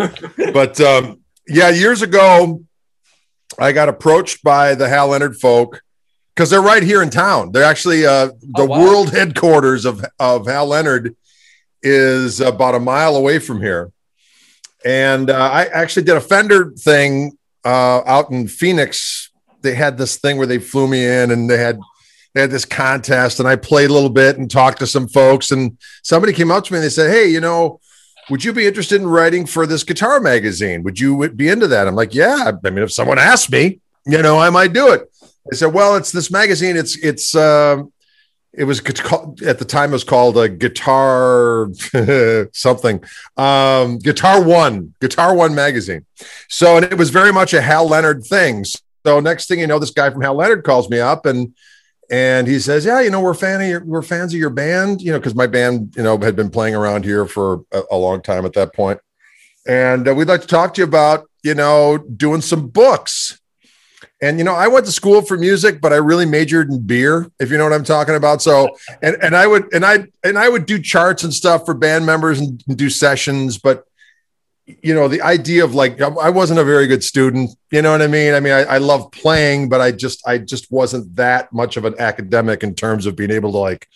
but 0.54 0.80
um, 0.80 1.20
yeah, 1.46 1.70
years 1.72 2.04
ago, 2.04 2.64
I 3.60 3.74
got 3.74 3.90
approached 3.90 4.42
by 4.42 4.76
the 4.76 4.88
Hal 4.88 5.10
Leonard 5.10 5.36
folk 5.36 5.82
because 6.40 6.50
they're 6.50 6.62
right 6.62 6.84
here 6.84 7.04
in 7.04 7.10
town. 7.10 7.52
They're 7.52 7.66
actually 7.66 8.06
uh, 8.06 8.28
the 8.28 8.62
Oh, 8.62 8.66
wow. 8.66 8.80
world 8.80 9.10
headquarters 9.12 9.84
of 9.84 10.06
of 10.20 10.48
Hal 10.48 10.68
Leonard 10.68 11.18
is 11.84 12.40
about 12.40 12.76
a 12.76 12.80
mile 12.80 13.18
away 13.18 13.40
from 13.40 13.62
here, 13.62 13.92
and 14.86 15.30
uh, 15.30 15.36
I 15.36 15.66
actually 15.66 16.04
did 16.04 16.16
a 16.16 16.22
Fender 16.22 16.72
thing 16.72 17.38
uh, 17.66 18.04
out 18.06 18.32
in 18.32 18.48
Phoenix. 18.48 19.32
They 19.64 19.76
had 19.76 19.98
this 19.98 20.16
thing 20.16 20.38
where 20.38 20.48
they 20.48 20.60
flew 20.60 20.88
me 20.88 21.06
in, 21.06 21.30
and 21.32 21.50
they 21.50 21.58
had 21.58 21.78
they 22.34 22.40
had 22.40 22.52
this 22.52 22.64
contest, 22.64 23.42
and 23.42 23.48
I 23.50 23.58
played 23.58 23.90
a 23.90 23.94
little 23.94 24.10
bit 24.10 24.38
and 24.38 24.50
talked 24.50 24.80
to 24.80 24.88
some 24.88 25.10
folks, 25.10 25.52
and 25.52 25.78
somebody 26.04 26.32
came 26.32 26.52
up 26.52 26.64
to 26.64 26.72
me 26.72 26.78
and 26.78 26.86
they 26.86 26.90
said, 26.90 27.12
"Hey, 27.12 27.28
you 27.28 27.42
know." 27.42 27.82
Would 28.32 28.44
you 28.44 28.54
be 28.54 28.68
interested 28.68 29.02
in 29.02 29.08
writing 29.08 29.48
for 29.48 29.66
this 29.66 29.84
guitar 29.84 30.20
magazine? 30.20 30.84
Would 30.84 31.00
you 31.00 31.30
be 31.32 31.50
into 31.50 31.66
that? 31.70 31.88
I'm 31.88 31.96
like, 31.96 32.14
yeah. 32.14 32.52
I 32.64 32.70
mean, 32.70 32.84
if 32.84 32.92
someone 32.92 33.18
asked 33.18 33.52
me, 33.52 33.80
you 34.06 34.22
know, 34.22 34.38
I 34.38 34.52
might 34.52 34.72
do 34.72 34.94
it. 34.94 35.12
They 35.50 35.58
said, 35.58 35.74
well, 35.74 35.96
it's 35.96 36.12
this 36.12 36.32
magazine. 36.32 36.78
It's 36.78 36.98
it's 36.98 37.36
um, 37.36 37.92
it 38.54 38.64
was 38.64 38.80
at 38.80 39.60
the 39.60 39.66
time 39.66 39.92
it 39.92 39.94
was 39.94 40.04
called 40.04 40.38
a 40.38 40.50
guitar 40.50 41.70
something 42.54 43.04
um, 43.38 44.00
guitar 44.00 44.44
one 44.44 44.94
guitar 45.00 45.36
one 45.36 45.54
magazine. 45.54 46.06
So 46.48 46.78
and 46.78 46.86
it 46.86 46.98
was 46.98 47.10
very 47.10 47.32
much 47.32 47.54
a 47.54 47.62
hal 47.62 47.88
leonard 47.88 48.24
thing. 48.24 48.66
So 49.06 49.20
next 49.20 49.48
thing 49.48 49.60
you 49.60 49.68
know 49.68 49.80
this 49.80 49.92
guy 49.92 50.10
from 50.10 50.22
hal 50.22 50.36
leonard 50.36 50.64
calls 50.64 50.90
me 50.90 51.00
up 51.00 51.26
and 51.26 51.54
and 52.12 52.48
he 52.48 52.60
says 52.60 52.86
yeah 52.86 53.00
you 53.02 53.12
know 53.12 53.22
we're 53.22 53.36
fan 53.36 53.62
of 53.62 53.68
your, 53.68 53.86
we're 53.86 54.02
fans 54.02 54.34
of 54.34 54.40
your 54.40 54.50
band 54.50 55.00
you 55.00 55.12
know 55.12 55.20
because 55.20 55.36
my 55.36 55.46
band 55.46 55.94
you 55.96 56.02
know 56.02 56.18
had 56.18 56.36
been 56.36 56.50
playing 56.50 56.76
around 56.76 57.06
here 57.06 57.26
for 57.26 57.64
a, 57.72 57.84
a 57.92 57.98
long 57.98 58.22
time 58.22 58.46
at 58.46 58.54
that 58.54 58.74
point. 58.74 59.00
And 59.68 60.08
uh, 60.08 60.16
we'd 60.16 60.28
like 60.28 60.42
to 60.42 60.48
talk 60.48 60.74
to 60.74 60.82
you 60.82 60.86
about 60.86 61.30
you 61.44 61.54
know 61.54 61.98
doing 61.98 62.42
some 62.42 62.68
books 62.68 63.39
and 64.22 64.38
you 64.38 64.44
know, 64.44 64.54
I 64.54 64.68
went 64.68 64.86
to 64.86 64.92
school 64.92 65.22
for 65.22 65.38
music, 65.38 65.80
but 65.80 65.94
I 65.94 65.98
really 65.98 66.26
majored 66.26 66.70
in 66.70 66.82
beer, 66.82 67.32
if 67.40 67.52
you 67.52 67.58
know 67.58 67.64
what 67.64 67.74
I'm 67.74 67.86
talking 67.86 68.16
about. 68.16 68.42
So, 68.42 68.70
and 69.02 69.16
and 69.22 69.36
I 69.36 69.48
would 69.48 69.74
and 69.74 69.86
I 69.86 70.08
and 70.24 70.38
I 70.38 70.50
would 70.50 70.66
do 70.66 70.80
charts 70.80 71.24
and 71.24 71.34
stuff 71.34 71.66
for 71.66 71.74
band 71.74 72.06
members 72.06 72.40
and, 72.40 72.62
and 72.68 72.78
do 72.78 72.90
sessions, 72.90 73.58
but 73.58 73.86
you 74.84 74.94
know, 74.94 75.08
the 75.08 75.22
idea 75.22 75.64
of 75.64 75.74
like 75.74 76.00
I 76.02 76.30
wasn't 76.30 76.60
a 76.60 76.64
very 76.64 76.86
good 76.86 77.04
student, 77.04 77.52
you 77.72 77.82
know 77.82 77.92
what 77.92 78.02
I 78.02 78.08
mean? 78.08 78.34
I 78.34 78.40
mean, 78.40 78.54
I, 78.54 78.64
I 78.64 78.78
love 78.78 79.12
playing, 79.12 79.70
but 79.70 79.82
I 79.82 79.92
just 79.92 80.26
I 80.28 80.38
just 80.38 80.72
wasn't 80.72 81.16
that 81.16 81.52
much 81.52 81.78
of 81.78 81.86
an 81.86 81.96
academic 82.00 82.62
in 82.62 82.76
terms 82.76 83.06
of 83.06 83.16
being 83.16 83.32
able 83.32 83.52
to 83.54 83.58
like 83.58 83.88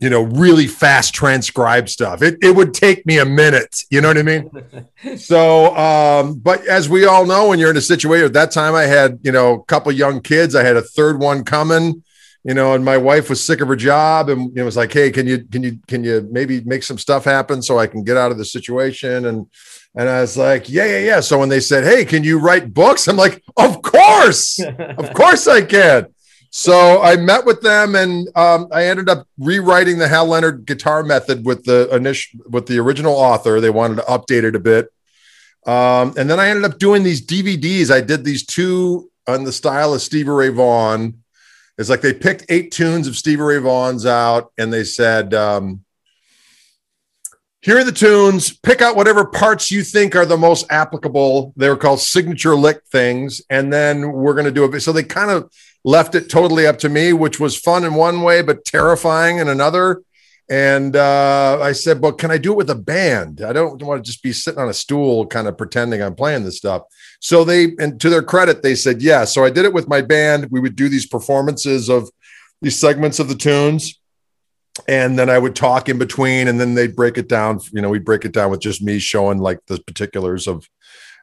you 0.00 0.08
know, 0.08 0.22
really 0.22 0.66
fast 0.66 1.14
transcribe 1.14 1.88
stuff. 1.88 2.22
It, 2.22 2.38
it 2.42 2.56
would 2.56 2.72
take 2.72 3.04
me 3.04 3.18
a 3.18 3.26
minute. 3.26 3.84
You 3.90 4.00
know 4.00 4.08
what 4.08 4.18
I 4.18 4.22
mean? 4.22 4.50
so, 5.18 5.76
um, 5.76 6.38
but 6.38 6.66
as 6.66 6.88
we 6.88 7.04
all 7.04 7.26
know, 7.26 7.48
when 7.48 7.58
you're 7.58 7.70
in 7.70 7.76
a 7.76 7.82
situation 7.82 8.26
at 8.26 8.32
that 8.32 8.50
time, 8.50 8.74
I 8.74 8.84
had, 8.84 9.20
you 9.22 9.30
know, 9.30 9.54
a 9.54 9.64
couple 9.64 9.92
young 9.92 10.22
kids. 10.22 10.54
I 10.54 10.64
had 10.64 10.76
a 10.76 10.82
third 10.82 11.20
one 11.20 11.44
coming, 11.44 12.02
you 12.44 12.54
know, 12.54 12.72
and 12.72 12.82
my 12.82 12.96
wife 12.96 13.28
was 13.28 13.44
sick 13.44 13.60
of 13.60 13.68
her 13.68 13.76
job 13.76 14.30
and 14.30 14.56
it 14.56 14.62
was 14.62 14.76
like, 14.76 14.90
Hey, 14.90 15.10
can 15.10 15.26
you, 15.26 15.44
can 15.44 15.62
you, 15.62 15.78
can 15.86 16.02
you 16.02 16.26
maybe 16.32 16.62
make 16.62 16.82
some 16.82 16.98
stuff 16.98 17.24
happen 17.24 17.60
so 17.60 17.78
I 17.78 17.86
can 17.86 18.02
get 18.02 18.16
out 18.16 18.32
of 18.32 18.38
the 18.38 18.44
situation? 18.46 19.26
And, 19.26 19.46
and 19.94 20.08
I 20.08 20.22
was 20.22 20.38
like, 20.38 20.70
yeah, 20.70 20.86
yeah, 20.86 20.98
yeah. 21.00 21.20
So 21.20 21.38
when 21.38 21.50
they 21.50 21.60
said, 21.60 21.84
Hey, 21.84 22.06
can 22.06 22.24
you 22.24 22.38
write 22.38 22.72
books? 22.72 23.06
I'm 23.06 23.16
like, 23.18 23.42
of 23.58 23.82
course, 23.82 24.60
of 24.60 25.12
course 25.12 25.46
I 25.46 25.60
can. 25.60 26.06
So 26.50 27.00
I 27.00 27.16
met 27.16 27.46
with 27.46 27.60
them, 27.62 27.94
and 27.94 28.28
um, 28.36 28.68
I 28.72 28.86
ended 28.86 29.08
up 29.08 29.26
rewriting 29.38 29.98
the 29.98 30.08
Hal 30.08 30.26
Leonard 30.26 30.66
guitar 30.66 31.04
method 31.04 31.46
with 31.46 31.64
the 31.64 31.88
initial 31.94 32.40
with 32.48 32.66
the 32.66 32.78
original 32.80 33.14
author. 33.14 33.60
They 33.60 33.70
wanted 33.70 33.96
to 33.96 34.02
update 34.02 34.42
it 34.42 34.56
a 34.56 34.60
bit, 34.60 34.92
um, 35.64 36.12
and 36.18 36.28
then 36.28 36.40
I 36.40 36.48
ended 36.48 36.64
up 36.64 36.80
doing 36.80 37.04
these 37.04 37.24
DVDs. 37.24 37.92
I 37.92 38.00
did 38.00 38.24
these 38.24 38.44
two 38.44 39.10
on 39.28 39.44
the 39.44 39.52
style 39.52 39.94
of 39.94 40.02
Stevie 40.02 40.30
Ray 40.30 40.48
Vaughan. 40.48 41.22
It's 41.78 41.88
like 41.88 42.00
they 42.00 42.12
picked 42.12 42.46
eight 42.48 42.72
tunes 42.72 43.06
of 43.06 43.16
Stevie 43.16 43.42
Ray 43.42 43.58
Vaughan's 43.58 44.04
out, 44.04 44.52
and 44.58 44.72
they 44.72 44.82
said, 44.82 45.32
um, 45.32 45.84
"Here 47.62 47.78
are 47.78 47.84
the 47.84 47.92
tunes. 47.92 48.50
Pick 48.50 48.82
out 48.82 48.96
whatever 48.96 49.24
parts 49.24 49.70
you 49.70 49.84
think 49.84 50.16
are 50.16 50.26
the 50.26 50.36
most 50.36 50.66
applicable." 50.68 51.52
They 51.56 51.68
were 51.68 51.76
called 51.76 52.00
signature 52.00 52.56
lick 52.56 52.82
things, 52.90 53.40
and 53.48 53.72
then 53.72 54.10
we're 54.10 54.34
going 54.34 54.46
to 54.46 54.50
do 54.50 54.64
it. 54.64 54.80
So 54.80 54.90
they 54.90 55.04
kind 55.04 55.30
of 55.30 55.48
left 55.84 56.14
it 56.14 56.28
totally 56.28 56.66
up 56.66 56.78
to 56.78 56.88
me, 56.88 57.12
which 57.12 57.40
was 57.40 57.56
fun 57.56 57.84
in 57.84 57.94
one 57.94 58.22
way, 58.22 58.42
but 58.42 58.64
terrifying 58.64 59.38
in 59.38 59.48
another. 59.48 60.02
And 60.50 60.96
uh, 60.96 61.60
I 61.62 61.70
said, 61.72 62.00
well, 62.00 62.12
can 62.12 62.32
I 62.32 62.38
do 62.38 62.52
it 62.52 62.56
with 62.56 62.70
a 62.70 62.74
band? 62.74 63.40
I 63.40 63.52
don't 63.52 63.80
want 63.82 64.04
to 64.04 64.10
just 64.10 64.22
be 64.22 64.32
sitting 64.32 64.58
on 64.60 64.68
a 64.68 64.74
stool, 64.74 65.26
kind 65.26 65.46
of 65.46 65.56
pretending 65.56 66.02
I'm 66.02 66.16
playing 66.16 66.44
this 66.44 66.56
stuff. 66.56 66.82
So 67.20 67.44
they, 67.44 67.76
and 67.78 68.00
to 68.00 68.10
their 68.10 68.22
credit, 68.22 68.60
they 68.60 68.74
said, 68.74 69.00
yeah. 69.00 69.24
So 69.24 69.44
I 69.44 69.50
did 69.50 69.64
it 69.64 69.72
with 69.72 69.88
my 69.88 70.00
band. 70.00 70.48
We 70.50 70.58
would 70.58 70.74
do 70.74 70.88
these 70.88 71.06
performances 71.06 71.88
of 71.88 72.10
these 72.60 72.80
segments 72.80 73.20
of 73.20 73.28
the 73.28 73.36
tunes. 73.36 74.00
And 74.88 75.16
then 75.16 75.30
I 75.30 75.38
would 75.38 75.54
talk 75.54 75.88
in 75.88 75.98
between, 75.98 76.48
and 76.48 76.58
then 76.58 76.74
they'd 76.74 76.96
break 76.96 77.16
it 77.16 77.28
down. 77.28 77.60
You 77.72 77.80
know, 77.80 77.90
we'd 77.90 78.04
break 78.04 78.24
it 78.24 78.32
down 78.32 78.50
with 78.50 78.60
just 78.60 78.82
me 78.82 78.98
showing 78.98 79.38
like 79.38 79.60
the 79.66 79.78
particulars 79.78 80.48
of 80.48 80.68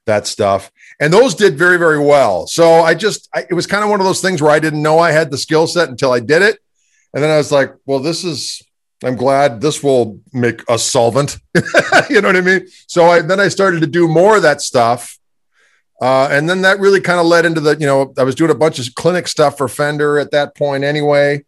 that 0.07 0.27
stuff. 0.27 0.71
And 0.99 1.13
those 1.13 1.35
did 1.35 1.57
very 1.57 1.77
very 1.77 1.99
well. 1.99 2.47
So 2.47 2.81
i 2.81 2.93
just 2.93 3.29
I, 3.33 3.45
it 3.49 3.53
was 3.53 3.67
kind 3.67 3.83
of 3.83 3.89
one 3.89 3.99
of 3.99 4.05
those 4.05 4.21
things 4.21 4.41
where 4.41 4.51
i 4.51 4.59
didn't 4.59 4.81
know 4.81 4.99
i 4.99 5.11
had 5.11 5.29
the 5.29 5.37
skill 5.37 5.67
set 5.67 5.89
until 5.89 6.11
i 6.11 6.19
did 6.19 6.41
it. 6.41 6.59
And 7.13 7.23
then 7.23 7.29
i 7.29 7.37
was 7.37 7.51
like 7.51 7.75
well 7.85 7.99
this 7.99 8.23
is 8.23 8.61
i'm 9.03 9.15
glad 9.15 9.61
this 9.61 9.83
will 9.83 10.19
make 10.33 10.69
us 10.69 10.83
solvent. 10.83 11.37
You 12.09 12.21
know 12.21 12.29
what 12.29 12.37
i 12.37 12.41
mean? 12.41 12.67
So 12.87 13.05
I, 13.05 13.21
then 13.21 13.39
i 13.39 13.47
started 13.47 13.81
to 13.81 13.87
do 13.87 14.07
more 14.07 14.37
of 14.37 14.43
that 14.43 14.61
stuff. 14.61 15.17
Uh, 15.99 16.27
and 16.31 16.47
then 16.47 16.61
that 16.61 16.79
really 16.79 17.01
kind 17.01 17.19
of 17.19 17.25
led 17.25 17.45
into 17.45 17.59
the 17.61 17.75
you 17.77 17.87
know 17.87 18.13
i 18.17 18.23
was 18.23 18.35
doing 18.35 18.51
a 18.51 18.55
bunch 18.55 18.79
of 18.79 18.95
clinic 18.95 19.27
stuff 19.27 19.57
for 19.57 19.67
fender 19.67 20.17
at 20.17 20.31
that 20.31 20.55
point 20.55 20.83
anyway. 20.83 21.43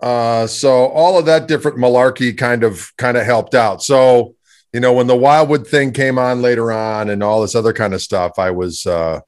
Uh, 0.00 0.46
so 0.46 0.86
all 0.86 1.18
of 1.18 1.26
that 1.26 1.48
different 1.48 1.76
malarkey 1.76 2.36
kind 2.36 2.62
of 2.62 2.92
kind 2.96 3.16
of 3.16 3.24
helped 3.24 3.54
out. 3.54 3.82
So 3.82 4.36
you 4.72 4.80
know, 4.80 4.92
when 4.92 5.06
the 5.06 5.16
Wildwood 5.16 5.66
thing 5.66 5.92
came 5.92 6.18
on 6.18 6.42
later 6.42 6.70
on 6.72 7.10
and 7.10 7.22
all 7.22 7.42
this 7.42 7.54
other 7.54 7.72
kind 7.72 7.94
of 7.94 8.02
stuff, 8.02 8.38
I 8.38 8.50
was, 8.50 8.86
uh, 8.86 9.20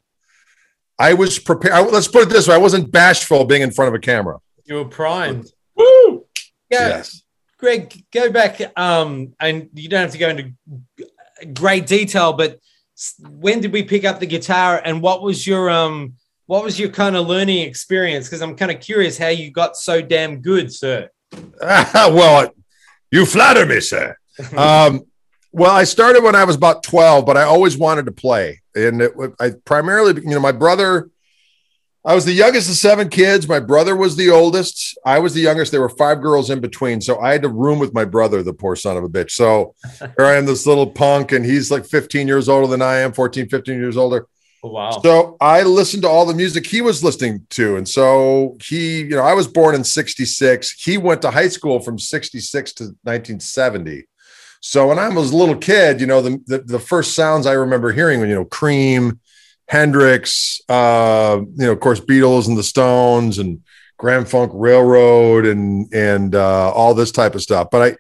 I 0.99 1.15
was 1.15 1.39
prepared. 1.39 1.91
Let's 1.91 2.09
put 2.09 2.23
it 2.23 2.29
this 2.29 2.47
way: 2.47 2.55
I 2.55 2.59
wasn't 2.59 2.93
bashful 2.93 3.45
being 3.45 3.63
in 3.63 3.71
front 3.71 3.89
of 3.89 3.95
a 3.95 3.99
camera. 3.99 4.39
You 4.65 4.77
were 4.77 4.85
primed. 4.85 5.51
Woo! 5.75 6.27
Yeah, 6.71 6.89
Yes. 6.89 7.23
Greg, 7.59 8.05
go 8.11 8.31
back. 8.31 8.61
Um, 8.79 9.35
and 9.39 9.69
you 9.75 9.89
don't 9.89 10.01
have 10.01 10.13
to 10.13 10.19
go 10.19 10.29
into 10.29 10.53
great 11.55 11.87
detail, 11.87 12.33
but 12.33 12.59
when 13.29 13.61
did 13.61 13.73
we 13.73 13.83
pick 13.83 14.05
up 14.05 14.21
the 14.21 14.27
guitar, 14.27 14.81
and 14.85 15.01
what 15.01 15.23
was 15.23 15.47
your 15.47 15.71
um, 15.71 16.15
what 16.47 16.65
was 16.65 16.79
your 16.79 16.91
kind 16.91 17.17
of 17.17 17.27
learning 17.27 17.67
experience? 17.67 18.27
Because 18.27 18.43
I'm 18.43 18.57
kind 18.57 18.71
of 18.71 18.81
curious 18.81 19.17
how 19.17 19.29
you 19.29 19.51
got 19.51 19.77
so 19.77 20.03
damn 20.03 20.41
good, 20.41 20.73
sir. 20.73 21.09
well, 21.63 22.51
you 23.11 23.25
flatter 23.25 23.67
me, 23.67 23.81
sir. 23.81 24.17
um, 24.57 25.03
well, 25.53 25.71
I 25.71 25.85
started 25.85 26.23
when 26.23 26.37
I 26.37 26.45
was 26.45 26.57
about 26.57 26.83
12, 26.83 27.27
but 27.27 27.37
I 27.37 27.43
always 27.43 27.77
wanted 27.77 28.07
to 28.07 28.13
play. 28.13 28.61
And 28.75 29.03
it, 29.03 29.13
I 29.41 29.53
primarily, 29.65 30.23
you 30.23 30.31
know, 30.31 30.41
my 30.41 30.53
brother, 30.53 31.11
I 32.05 32.15
was 32.15 32.25
the 32.25 32.33
youngest 32.33 32.71
of 32.71 32.77
seven 32.77 33.09
kids. 33.09 33.49
My 33.49 33.61
brother 33.61 33.97
was 33.97 34.17
the 34.17 34.31
oldest. 34.31 34.97
I 35.05 35.19
was 35.19 35.35
the 35.35 35.41
youngest. 35.41 35.73
There 35.73 35.81
were 35.81 35.89
five 35.89 36.23
girls 36.23 36.51
in 36.51 36.61
between. 36.61 37.01
So 37.01 37.19
I 37.19 37.33
had 37.33 37.43
to 37.43 37.49
room 37.49 37.79
with 37.79 37.93
my 37.93 38.05
brother, 38.05 38.43
the 38.43 38.55
poor 38.55 38.77
son 38.77 38.97
of 38.97 39.05
a 39.05 39.09
bitch. 39.09 39.33
So 39.33 39.75
here 39.99 40.27
I 40.27 40.37
am, 40.37 40.47
this 40.47 40.67
little 40.67 40.87
punk, 40.87 41.33
and 41.33 41.45
he's 41.45 41.71
like 41.71 41.85
15 41.85 42.29
years 42.29 42.49
older 42.49 42.69
than 42.69 42.81
I 42.81 42.99
am, 42.99 43.13
14, 43.13 43.49
15 43.49 43.75
years 43.75 43.97
older. 43.97 44.27
Oh, 44.63 44.71
wow. 44.71 44.91
So 45.03 45.37
I 45.41 45.63
listened 45.63 46.03
to 46.03 46.09
all 46.09 46.27
the 46.27 46.35
music 46.35 46.67
he 46.67 46.81
was 46.81 47.03
listening 47.03 47.47
to. 47.51 47.77
And 47.77 47.89
so 47.89 48.57
he, 48.63 49.01
you 49.01 49.17
know, 49.17 49.23
I 49.23 49.33
was 49.33 49.49
born 49.49 49.75
in 49.75 49.85
66. 49.85 50.73
He 50.83 50.97
went 50.99 51.23
to 51.23 51.31
high 51.31 51.49
school 51.49 51.81
from 51.81 51.99
66 51.99 52.73
to 52.75 52.85
1970. 53.03 54.05
So 54.61 54.89
when 54.89 54.99
I 54.99 55.09
was 55.09 55.33
a 55.33 55.37
little 55.37 55.57
kid, 55.57 56.01
you 56.01 56.07
know, 56.07 56.21
the, 56.21 56.41
the, 56.47 56.59
the 56.59 56.79
first 56.79 57.15
sounds 57.15 57.47
I 57.47 57.53
remember 57.53 57.93
hearing, 57.93 58.21
were, 58.21 58.27
you 58.27 58.35
know, 58.35 58.45
Cream, 58.45 59.19
Hendrix, 59.69 60.61
uh, 60.69 61.41
you 61.41 61.67
know, 61.67 61.73
of 61.73 61.81
course, 61.81 62.01
Beatles 62.01 62.47
and 62.47 62.59
the 62.59 62.63
Stones 62.63 63.39
and 63.39 63.63
Grand 63.97 64.29
Funk 64.29 64.51
Railroad 64.55 65.47
and 65.47 65.93
and 65.95 66.35
uh, 66.35 66.73
all 66.73 66.95
this 66.95 67.13
type 67.13 67.35
of 67.35 67.43
stuff. 67.43 67.69
But 67.71 67.99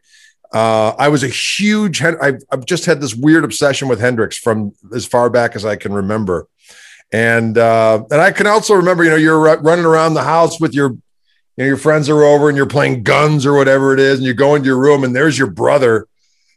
I 0.53 0.59
uh, 0.59 0.95
I 0.99 1.09
was 1.09 1.23
a 1.23 1.29
huge. 1.29 2.03
I've, 2.03 2.43
I've 2.51 2.65
just 2.65 2.87
had 2.87 3.01
this 3.01 3.15
weird 3.15 3.45
obsession 3.45 3.87
with 3.87 4.01
Hendrix 4.01 4.37
from 4.37 4.73
as 4.95 5.07
far 5.07 5.31
back 5.31 5.55
as 5.55 5.65
I 5.65 5.77
can 5.77 5.93
remember, 5.93 6.49
and 7.13 7.57
uh, 7.57 8.03
and 8.11 8.21
I 8.21 8.33
can 8.33 8.47
also 8.47 8.75
remember, 8.75 9.05
you 9.05 9.11
know, 9.11 9.17
you're 9.17 9.39
ru- 9.39 9.61
running 9.61 9.85
around 9.85 10.15
the 10.15 10.25
house 10.25 10.59
with 10.59 10.75
your, 10.75 10.91
you 10.91 11.01
know, 11.59 11.67
your 11.67 11.77
friends 11.77 12.09
are 12.09 12.25
over 12.25 12.49
and 12.49 12.57
you're 12.57 12.67
playing 12.67 13.05
guns 13.05 13.47
or 13.47 13.55
whatever 13.55 13.95
it 13.95 14.01
is, 14.01 14.19
and 14.19 14.27
you 14.27 14.35
go 14.35 14.57
into 14.57 14.67
your 14.67 14.81
room 14.81 15.05
and 15.05 15.15
there's 15.15 15.39
your 15.39 15.51
brother 15.51 16.09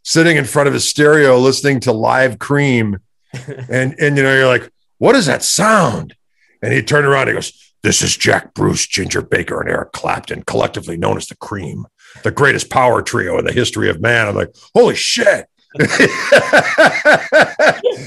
sitting 0.03 0.37
in 0.37 0.45
front 0.45 0.67
of 0.67 0.73
his 0.73 0.87
stereo 0.87 1.37
listening 1.37 1.79
to 1.81 1.91
Live 1.91 2.39
Cream, 2.39 2.99
and 3.69 3.95
and 3.99 4.17
you 4.17 4.23
know 4.23 4.33
you're 4.33 4.47
like, 4.47 4.71
what 5.03 5.15
is 5.15 5.25
that 5.25 5.43
sound? 5.43 6.15
And 6.61 6.71
he 6.73 6.81
turned 6.81 7.05
around 7.05 7.23
and 7.23 7.31
he 7.31 7.35
goes, 7.35 7.73
This 7.83 8.01
is 8.01 8.15
Jack 8.15 8.53
Bruce, 8.53 8.87
Ginger 8.87 9.21
Baker, 9.21 9.59
and 9.59 9.69
Eric 9.69 9.91
Clapton, 9.91 10.43
collectively 10.43 10.95
known 10.95 11.17
as 11.17 11.27
the 11.27 11.35
Cream, 11.35 11.85
the 12.23 12.31
greatest 12.31 12.69
power 12.69 13.01
trio 13.01 13.37
in 13.37 13.43
the 13.43 13.51
history 13.51 13.89
of 13.89 13.99
man. 13.99 14.29
I'm 14.29 14.35
like, 14.35 14.55
Holy 14.73 14.95
shit. 14.95 15.47
you 15.79 15.87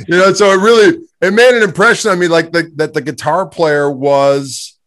know, 0.08 0.32
so 0.32 0.52
it 0.52 0.62
really 0.62 1.04
it 1.20 1.34
made 1.34 1.54
an 1.54 1.62
impression 1.62 2.10
on 2.10 2.18
me, 2.18 2.28
like 2.28 2.52
the, 2.52 2.72
that 2.76 2.94
the 2.94 3.02
guitar 3.02 3.44
player 3.44 3.90
was, 3.90 4.78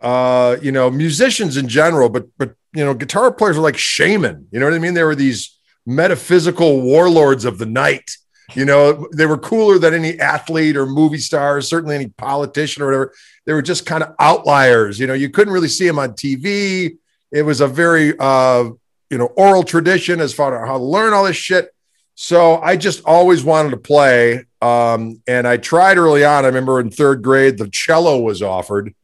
uh, 0.00 0.56
you 0.62 0.72
know, 0.72 0.90
musicians 0.90 1.58
in 1.58 1.68
general, 1.68 2.08
but 2.08 2.26
but 2.38 2.54
you 2.74 2.82
know, 2.82 2.94
guitar 2.94 3.30
players 3.30 3.58
are 3.58 3.62
like 3.62 3.76
shaman. 3.76 4.46
You 4.52 4.60
know 4.60 4.66
what 4.66 4.74
I 4.74 4.78
mean? 4.78 4.94
There 4.94 5.06
were 5.06 5.14
these 5.14 5.58
metaphysical 5.86 6.80
warlords 6.80 7.44
of 7.44 7.58
the 7.58 7.66
night. 7.66 8.10
You 8.54 8.64
know, 8.64 9.08
they 9.14 9.26
were 9.26 9.38
cooler 9.38 9.78
than 9.78 9.94
any 9.94 10.20
athlete 10.20 10.76
or 10.76 10.86
movie 10.86 11.18
star, 11.18 11.60
certainly 11.60 11.94
any 11.94 12.08
politician 12.08 12.82
or 12.82 12.86
whatever. 12.86 13.14
They 13.46 13.52
were 13.52 13.62
just 13.62 13.86
kind 13.86 14.02
of 14.02 14.14
outliers. 14.18 14.98
You 14.98 15.06
know, 15.06 15.14
you 15.14 15.30
couldn't 15.30 15.54
really 15.54 15.68
see 15.68 15.86
them 15.86 15.98
on 15.98 16.12
TV. 16.12 16.98
It 17.30 17.42
was 17.42 17.60
a 17.60 17.68
very, 17.68 18.14
uh, 18.18 18.64
you 19.10 19.18
know, 19.18 19.26
oral 19.36 19.62
tradition 19.62 20.20
as 20.20 20.34
far 20.34 20.62
as 20.62 20.68
how 20.68 20.78
to 20.78 20.84
learn 20.84 21.14
all 21.14 21.24
this 21.24 21.36
shit. 21.36 21.74
So 22.14 22.58
I 22.60 22.76
just 22.76 23.04
always 23.04 23.42
wanted 23.42 23.70
to 23.70 23.78
play. 23.78 24.44
Um, 24.60 25.22
and 25.26 25.48
I 25.48 25.56
tried 25.56 25.96
early 25.96 26.24
on. 26.24 26.44
I 26.44 26.48
remember 26.48 26.78
in 26.78 26.90
third 26.90 27.22
grade, 27.22 27.58
the 27.58 27.68
cello 27.68 28.20
was 28.20 28.42
offered. 28.42 28.94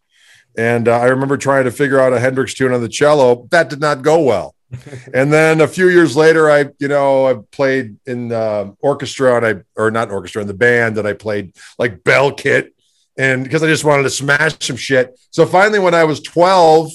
And 0.57 0.89
uh, 0.89 0.99
I 0.99 1.05
remember 1.07 1.37
trying 1.37 1.65
to 1.65 1.71
figure 1.71 2.01
out 2.01 2.13
a 2.13 2.21
Hendrix 2.21 2.53
tune 2.53 2.73
on 2.73 2.81
the 2.81 2.89
cello. 2.89 3.49
That 3.51 3.71
did 3.71 3.81
not 3.81 4.03
go 4.03 4.23
well. 4.23 4.55
and 5.15 5.33
then 5.33 5.61
a 5.61 5.69
few 5.69 5.89
years 5.89 6.17
later, 6.17 6.51
I, 6.51 6.67
you 6.79 6.89
know, 6.89 7.27
I 7.27 7.35
played 7.53 7.97
in 8.07 8.33
uh, 8.33 8.73
orchestra 8.81 9.37
and 9.37 9.47
I, 9.47 9.81
or 9.81 9.91
not 9.91 10.11
orchestra, 10.11 10.43
in 10.43 10.49
the 10.49 10.55
band, 10.55 10.99
and 10.99 11.09
I 11.09 11.15
played 11.15 11.55
like 11.79 12.05
bell 12.05 12.33
kit, 12.33 12.75
and 13.17 13.45
because 13.45 13.63
I 13.63 13.67
just 13.67 13.85
wanted 13.85 14.03
to 14.05 14.11
smash 14.11 14.57
some 14.61 14.77
shit. 14.77 15.19
So 15.31 15.47
finally, 15.47 15.79
when 15.79 15.95
I 15.95 16.05
was 16.05 16.21
12, 16.21 16.91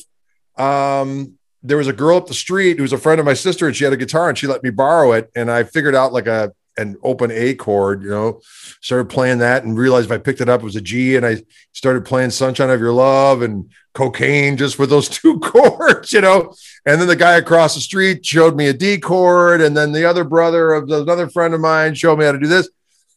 um, 0.58 1.34
there 1.64 1.78
was 1.78 1.88
a 1.88 1.94
girl 1.94 2.18
up 2.18 2.28
the 2.28 2.34
street 2.34 2.78
who 2.78 2.84
was 2.84 2.94
a 2.94 2.98
friend 2.98 3.20
of 3.20 3.26
my 3.26 3.34
sister, 3.34 3.66
and 3.66 3.76
she 3.76 3.86
had 3.86 3.94
a 3.94 3.98
guitar, 3.98 4.30
and 4.30 4.38
she 4.38 4.48
let 4.48 4.64
me 4.64 4.70
borrow 4.70 5.14
it, 5.14 5.32
and 5.36 5.50
I 5.50 5.64
figured 5.64 5.96
out 5.96 6.14
like 6.14 6.28
a 6.28 6.54
an 6.78 6.98
open 7.04 7.32
A 7.32 7.56
chord, 7.56 8.04
you 8.04 8.10
know, 8.10 8.42
started 8.82 9.10
playing 9.10 9.40
that 9.40 9.64
and 9.64 9.78
realized 9.78 10.08
if 10.08 10.12
I 10.12 10.18
picked 10.18 10.42
it 10.42 10.50
up, 10.50 10.62
it 10.62 10.66
was 10.66 10.76
a 10.76 10.82
G. 10.82 11.16
And 11.16 11.26
I 11.26 11.44
started 11.72 12.06
playing 12.06 12.32
Sunshine 12.32 12.70
of 12.70 12.80
Your 12.80 12.94
Love 12.94 13.42
and 13.42 13.70
cocaine 13.94 14.58
just 14.58 14.80
with 14.80 14.90
those 14.90 15.10
two 15.22 15.40
chords, 15.40 16.14
you 16.14 16.22
know. 16.22 16.54
And 16.86 17.00
then 17.00 17.08
the 17.08 17.16
guy 17.16 17.34
across 17.34 17.76
the 17.76 17.82
street 17.82 18.26
showed 18.26 18.56
me 18.56 18.68
a 18.68 18.74
D 18.74 18.98
chord. 18.98 19.62
And 19.62 19.76
then 19.76 19.92
the 19.92 20.06
other 20.06 20.24
brother 20.24 20.74
of 20.74 20.90
another 20.90 21.30
friend 21.30 21.54
of 21.54 21.62
mine 21.62 21.96
showed 21.96 22.18
me 22.18 22.26
how 22.26 22.32
to 22.32 22.40
do 22.40 22.48
this. 22.48 22.70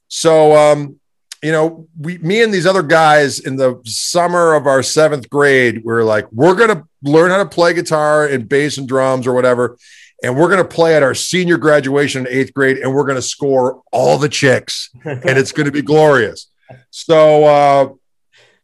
So, 0.08 0.54
um, 0.56 1.00
you 1.42 1.52
know, 1.52 1.86
we, 1.98 2.18
me 2.18 2.42
and 2.42 2.52
these 2.52 2.66
other 2.66 2.82
guys 2.82 3.40
in 3.40 3.56
the 3.56 3.80
summer 3.84 4.54
of 4.54 4.66
our 4.66 4.82
seventh 4.82 5.28
grade, 5.28 5.82
we 5.84 5.92
are 5.92 6.04
like, 6.04 6.30
we're 6.32 6.54
going 6.54 6.70
to 6.70 6.86
learn 7.02 7.30
how 7.30 7.38
to 7.38 7.48
play 7.48 7.72
guitar 7.74 8.26
and 8.26 8.48
bass 8.48 8.78
and 8.78 8.88
drums 8.88 9.26
or 9.26 9.32
whatever 9.32 9.76
and 10.22 10.36
we're 10.36 10.48
going 10.48 10.62
to 10.62 10.68
play 10.68 10.96
at 10.96 11.02
our 11.02 11.14
senior 11.14 11.58
graduation 11.58 12.26
in 12.26 12.32
eighth 12.32 12.54
grade 12.54 12.78
and 12.78 12.94
we're 12.94 13.04
going 13.04 13.16
to 13.16 13.22
score 13.22 13.82
all 13.92 14.18
the 14.18 14.28
chicks 14.28 14.90
and 15.04 15.38
it's 15.38 15.52
going 15.52 15.66
to 15.66 15.72
be 15.72 15.82
glorious. 15.82 16.48
So 16.90 17.44
uh, 17.44 17.88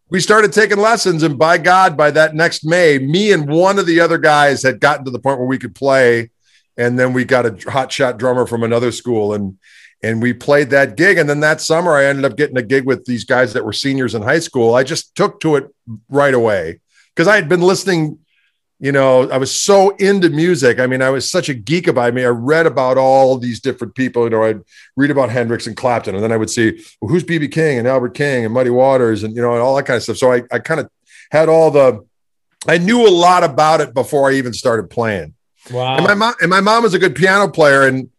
we 0.08 0.20
started 0.20 0.52
taking 0.52 0.78
lessons 0.78 1.22
and 1.22 1.38
by 1.38 1.58
god 1.58 1.96
by 1.96 2.10
that 2.10 2.34
next 2.34 2.64
may 2.64 2.98
me 2.98 3.32
and 3.32 3.48
one 3.48 3.78
of 3.78 3.86
the 3.86 4.00
other 4.00 4.18
guys 4.18 4.62
had 4.62 4.80
gotten 4.80 5.04
to 5.04 5.10
the 5.10 5.18
point 5.18 5.38
where 5.38 5.48
we 5.48 5.58
could 5.58 5.74
play 5.74 6.30
and 6.76 6.98
then 6.98 7.12
we 7.12 7.24
got 7.24 7.46
a 7.46 7.70
hot 7.70 7.92
shot 7.92 8.18
drummer 8.18 8.46
from 8.46 8.62
another 8.62 8.92
school 8.92 9.34
and 9.34 9.58
and 10.04 10.20
we 10.20 10.32
played 10.32 10.70
that 10.70 10.96
gig. 10.96 11.16
And 11.16 11.28
then 11.28 11.40
that 11.40 11.60
summer 11.60 11.92
i 11.92 12.04
ended 12.04 12.24
up 12.24 12.36
getting 12.36 12.56
a 12.56 12.62
gig 12.62 12.84
with 12.84 13.04
these 13.04 13.24
guys 13.24 13.52
that 13.52 13.64
were 13.64 13.72
seniors 13.72 14.14
in 14.14 14.22
high 14.22 14.40
school. 14.40 14.74
I 14.74 14.82
just 14.82 15.14
took 15.14 15.40
to 15.40 15.56
it 15.56 15.72
right 16.08 16.34
away 16.34 16.80
because 17.14 17.28
i 17.28 17.36
had 17.36 17.48
been 17.48 17.60
listening 17.60 18.18
you 18.82 18.90
know, 18.90 19.30
I 19.30 19.38
was 19.38 19.54
so 19.54 19.90
into 19.90 20.28
music. 20.28 20.80
I 20.80 20.88
mean, 20.88 21.02
I 21.02 21.10
was 21.10 21.30
such 21.30 21.48
a 21.48 21.54
geek 21.54 21.86
about 21.86 22.06
it. 22.06 22.08
I 22.08 22.10
mean, 22.10 22.24
I 22.24 22.30
read 22.30 22.66
about 22.66 22.98
all 22.98 23.38
these 23.38 23.60
different 23.60 23.94
people. 23.94 24.24
You 24.24 24.30
know, 24.30 24.42
I'd 24.42 24.60
read 24.96 25.12
about 25.12 25.30
Hendrix 25.30 25.68
and 25.68 25.76
Clapton, 25.76 26.16
and 26.16 26.24
then 26.24 26.32
I 26.32 26.36
would 26.36 26.50
see 26.50 26.84
well, 27.00 27.08
who's 27.08 27.22
BB 27.22 27.52
King 27.52 27.78
and 27.78 27.86
Albert 27.86 28.14
King 28.14 28.44
and 28.44 28.52
Muddy 28.52 28.70
Waters 28.70 29.22
and 29.22 29.36
you 29.36 29.40
know, 29.40 29.52
and 29.52 29.62
all 29.62 29.76
that 29.76 29.84
kind 29.86 29.96
of 29.96 30.02
stuff. 30.02 30.16
So 30.16 30.32
I, 30.32 30.42
I 30.50 30.58
kind 30.58 30.80
of 30.80 30.90
had 31.30 31.48
all 31.48 31.70
the, 31.70 32.04
I 32.66 32.78
knew 32.78 33.06
a 33.06 33.08
lot 33.08 33.44
about 33.44 33.80
it 33.80 33.94
before 33.94 34.28
I 34.28 34.34
even 34.34 34.52
started 34.52 34.90
playing. 34.90 35.34
Wow. 35.70 35.98
And 35.98 36.04
my 36.04 36.14
mom, 36.14 36.34
and 36.40 36.50
my 36.50 36.60
mom 36.60 36.82
was 36.82 36.92
a 36.92 36.98
good 36.98 37.14
piano 37.14 37.48
player, 37.48 37.86
and 37.86 38.10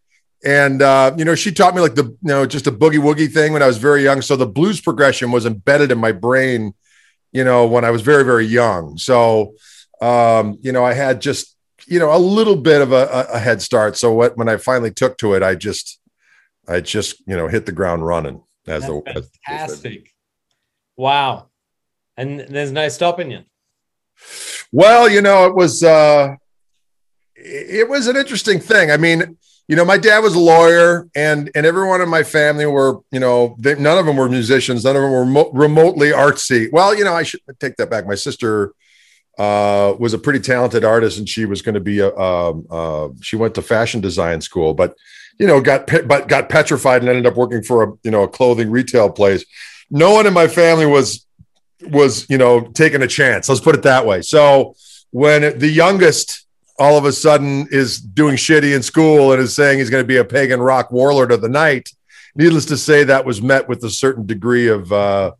and 0.46 0.82
uh, 0.82 1.14
you 1.18 1.26
know, 1.26 1.36
she 1.36 1.52
taught 1.52 1.76
me 1.76 1.82
like 1.82 1.96
the 1.96 2.06
you 2.06 2.18
know 2.22 2.46
just 2.46 2.68
a 2.68 2.72
boogie 2.72 3.00
woogie 3.00 3.30
thing 3.30 3.52
when 3.52 3.62
I 3.62 3.68
was 3.68 3.80
very 3.80 4.02
young. 4.02 4.22
So 4.22 4.38
the 4.38 4.48
blues 4.48 4.80
progression 4.80 5.30
was 5.30 5.46
embedded 5.46 5.92
in 5.92 5.98
my 5.98 6.14
brain, 6.14 6.74
you 7.34 7.44
know, 7.44 7.68
when 7.68 7.84
I 7.84 7.92
was 7.92 8.02
very 8.02 8.24
very 8.24 8.46
young. 8.46 8.98
So 8.98 9.56
um, 10.04 10.58
you 10.62 10.74
know, 10.74 10.84
I 10.84 10.94
had 10.94 11.22
just, 11.22 11.56
you 11.88 11.98
know, 12.00 12.14
a 12.14 12.20
little 12.20 12.58
bit 12.58 12.82
of 12.82 12.92
a, 12.92 13.28
a 13.32 13.40
head 13.40 13.62
start. 13.62 13.96
So 13.96 14.12
what, 14.12 14.38
when 14.38 14.50
I 14.50 14.58
finally 14.58 14.92
took 14.92 15.18
to 15.20 15.34
it, 15.34 15.44
I 15.44 15.56
just, 15.56 16.00
I 16.68 16.82
just, 16.82 17.22
you 17.26 17.38
know, 17.38 17.48
hit 17.48 17.66
the 17.66 17.72
ground 17.72 18.06
running 18.06 18.44
as 18.68 18.84
That's 18.84 18.94
the 18.94 19.30
fantastic. 19.48 20.12
wow. 20.98 21.48
And 22.18 22.42
there's 22.42 22.72
no 22.72 22.90
stopping 22.90 23.32
you. 23.32 23.44
Well, 24.72 25.10
you 25.10 25.22
know, 25.22 25.46
it 25.46 25.56
was, 25.56 25.84
uh, 25.84 26.36
it 27.36 27.88
was 27.88 28.08
an 28.08 28.18
interesting 28.18 28.60
thing. 28.60 28.92
I 28.92 28.98
mean, 28.98 29.38
you 29.68 29.78
know, 29.78 29.86
my 29.86 29.98
dad 29.98 30.20
was 30.20 30.36
a 30.36 30.40
lawyer, 30.40 31.08
and 31.16 31.50
and 31.56 31.66
everyone 31.66 32.02
in 32.02 32.10
my 32.10 32.24
family 32.24 32.66
were, 32.66 33.00
you 33.12 33.20
know, 33.20 33.56
they, 33.58 33.76
none 33.76 33.98
of 33.98 34.06
them 34.06 34.18
were 34.18 34.28
musicians, 34.28 34.84
none 34.84 34.98
of 34.98 35.02
them 35.02 35.12
were 35.12 35.26
mo- 35.26 35.52
remotely 35.54 36.10
artsy. 36.10 36.70
Well, 36.72 36.94
you 36.94 37.06
know, 37.06 37.14
I 37.14 37.24
should 37.24 37.40
take 37.60 37.78
that 37.78 37.90
back. 37.90 38.06
My 38.06 38.16
sister 38.16 38.74
uh, 39.38 39.96
was 39.98 40.14
a 40.14 40.20
pretty 40.20 40.40
talented 40.40 40.84
artist, 40.84 41.18
and 41.18 41.28
she 41.28 41.46
was 41.46 41.62
going 41.62 41.76
to 41.76 41.82
be 41.82 42.00
a. 42.00 42.16
Um, 42.16 42.68
uh, 42.70 43.10
she 43.22 43.36
went 43.36 43.56
to 43.56 43.62
fashion 43.62 44.02
design 44.02 44.42
school, 44.42 44.74
but 44.74 44.96
you 45.40 45.48
know, 45.48 45.60
got 45.60 45.88
pe- 45.88 46.04
but 46.04 46.28
got 46.28 46.50
petrified 46.50 47.02
and 47.02 47.10
ended 47.10 47.26
up 47.26 47.36
working 47.36 47.64
for 47.64 47.84
a 47.84 47.94
you 48.04 48.12
know 48.12 48.24
a 48.24 48.28
clothing 48.28 48.70
retail 48.70 49.10
place. 49.10 49.44
No 49.90 50.14
one 50.14 50.28
in 50.28 50.34
my 50.34 50.48
family 50.48 50.86
was 50.86 51.26
was 51.82 52.30
you 52.30 52.38
know 52.38 52.62
taking 52.62 53.02
a 53.02 53.08
chance. 53.08 53.50
Let's 53.50 53.62
put 53.62 53.76
it 53.76 53.84
that 53.84 54.06
way. 54.06 54.22
So 54.22 54.76
when 55.12 55.58
the 55.58 55.70
youngest 55.70 56.46
all 56.80 56.98
of 56.98 57.06
a 57.06 57.12
sudden 57.12 57.68
is 57.72 58.00
doing 58.00 58.36
shitty 58.36 58.76
in 58.76 58.82
school 58.82 59.32
and 59.32 59.42
is 59.42 59.56
saying 59.56 59.78
he's 59.78 59.92
going 59.92 60.04
to 60.04 60.08
be 60.08 60.18
a 60.18 60.26
pagan 60.26 60.60
rock 60.60 60.92
warlord 60.92 61.32
of 61.32 61.40
the 61.40 61.50
night, 61.50 61.90
needless 62.36 62.66
to 62.66 62.78
say, 62.78 63.04
that 63.04 63.26
was 63.26 63.44
met 63.44 63.70
with 63.70 63.84
a 63.84 63.90
certain 63.90 64.26
degree 64.26 64.68
of. 64.68 64.92
Uh, 64.92 65.32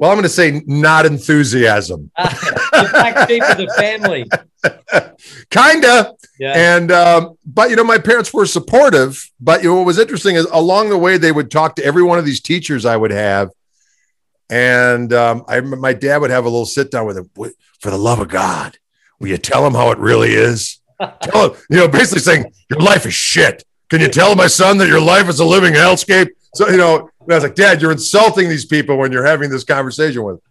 well, 0.00 0.10
I'm 0.10 0.16
going 0.16 0.22
to 0.22 0.30
say 0.30 0.62
not 0.64 1.04
enthusiasm. 1.04 2.10
the 2.16 2.88
black 2.90 3.28
sheep 3.28 3.42
of 3.42 3.58
the 3.58 3.68
family. 3.76 4.26
Kinda. 5.50 6.14
Yeah. 6.38 6.76
And 6.76 6.90
um, 6.90 7.36
but 7.44 7.68
you 7.68 7.76
know, 7.76 7.84
my 7.84 7.98
parents 7.98 8.32
were 8.32 8.46
supportive. 8.46 9.30
But 9.38 9.62
you 9.62 9.68
know, 9.68 9.76
what 9.76 9.84
was 9.84 9.98
interesting 9.98 10.36
is 10.36 10.46
along 10.46 10.88
the 10.88 10.96
way 10.96 11.18
they 11.18 11.32
would 11.32 11.50
talk 11.50 11.76
to 11.76 11.84
every 11.84 12.02
one 12.02 12.18
of 12.18 12.24
these 12.24 12.40
teachers 12.40 12.86
I 12.86 12.96
would 12.96 13.10
have, 13.10 13.50
and 14.48 15.12
um, 15.12 15.44
I 15.46 15.60
my 15.60 15.92
dad 15.92 16.22
would 16.22 16.30
have 16.30 16.46
a 16.46 16.48
little 16.48 16.64
sit 16.64 16.90
down 16.90 17.04
with 17.04 17.18
him. 17.18 17.30
For 17.80 17.90
the 17.90 17.98
love 17.98 18.20
of 18.20 18.28
God, 18.28 18.78
will 19.18 19.28
you 19.28 19.36
tell 19.36 19.66
him 19.66 19.74
how 19.74 19.90
it 19.90 19.98
really 19.98 20.30
is? 20.30 20.80
tell 21.20 21.50
him, 21.50 21.60
you 21.68 21.76
know, 21.76 21.88
basically 21.88 22.20
saying 22.20 22.50
your 22.70 22.80
life 22.80 23.04
is 23.04 23.12
shit. 23.12 23.64
Can 23.90 24.00
you 24.00 24.08
tell 24.08 24.34
my 24.34 24.46
son 24.46 24.78
that 24.78 24.88
your 24.88 25.00
life 25.00 25.28
is 25.28 25.40
a 25.40 25.44
living 25.44 25.74
hellscape? 25.74 26.28
So 26.54 26.70
you 26.70 26.78
know, 26.78 27.09
I 27.28 27.34
was 27.34 27.42
like, 27.42 27.54
Dad, 27.54 27.82
you're 27.82 27.92
insulting 27.92 28.48
these 28.48 28.64
people 28.64 28.96
when 28.96 29.12
you're 29.12 29.26
having 29.26 29.50
this 29.50 29.64
conversation 29.64 30.22
with. 30.22 30.36
Them. 30.36 30.42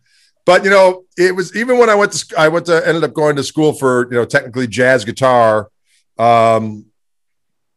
But 0.46 0.64
you 0.64 0.70
know, 0.70 1.04
it 1.18 1.36
was 1.36 1.56
even 1.56 1.78
when 1.78 1.90
I 1.90 1.96
went 1.96 2.12
to 2.14 2.40
I 2.40 2.48
went 2.48 2.66
to 2.68 2.88
ended 2.88 3.04
up 3.04 3.14
going 3.14 3.36
to 3.36 3.44
school 3.44 3.74
for 3.74 4.08
you 4.12 4.18
know 4.18 4.26
technically 4.26 4.68
jazz 4.68 5.06
guitar. 5.06 5.70
Um, 6.18 6.86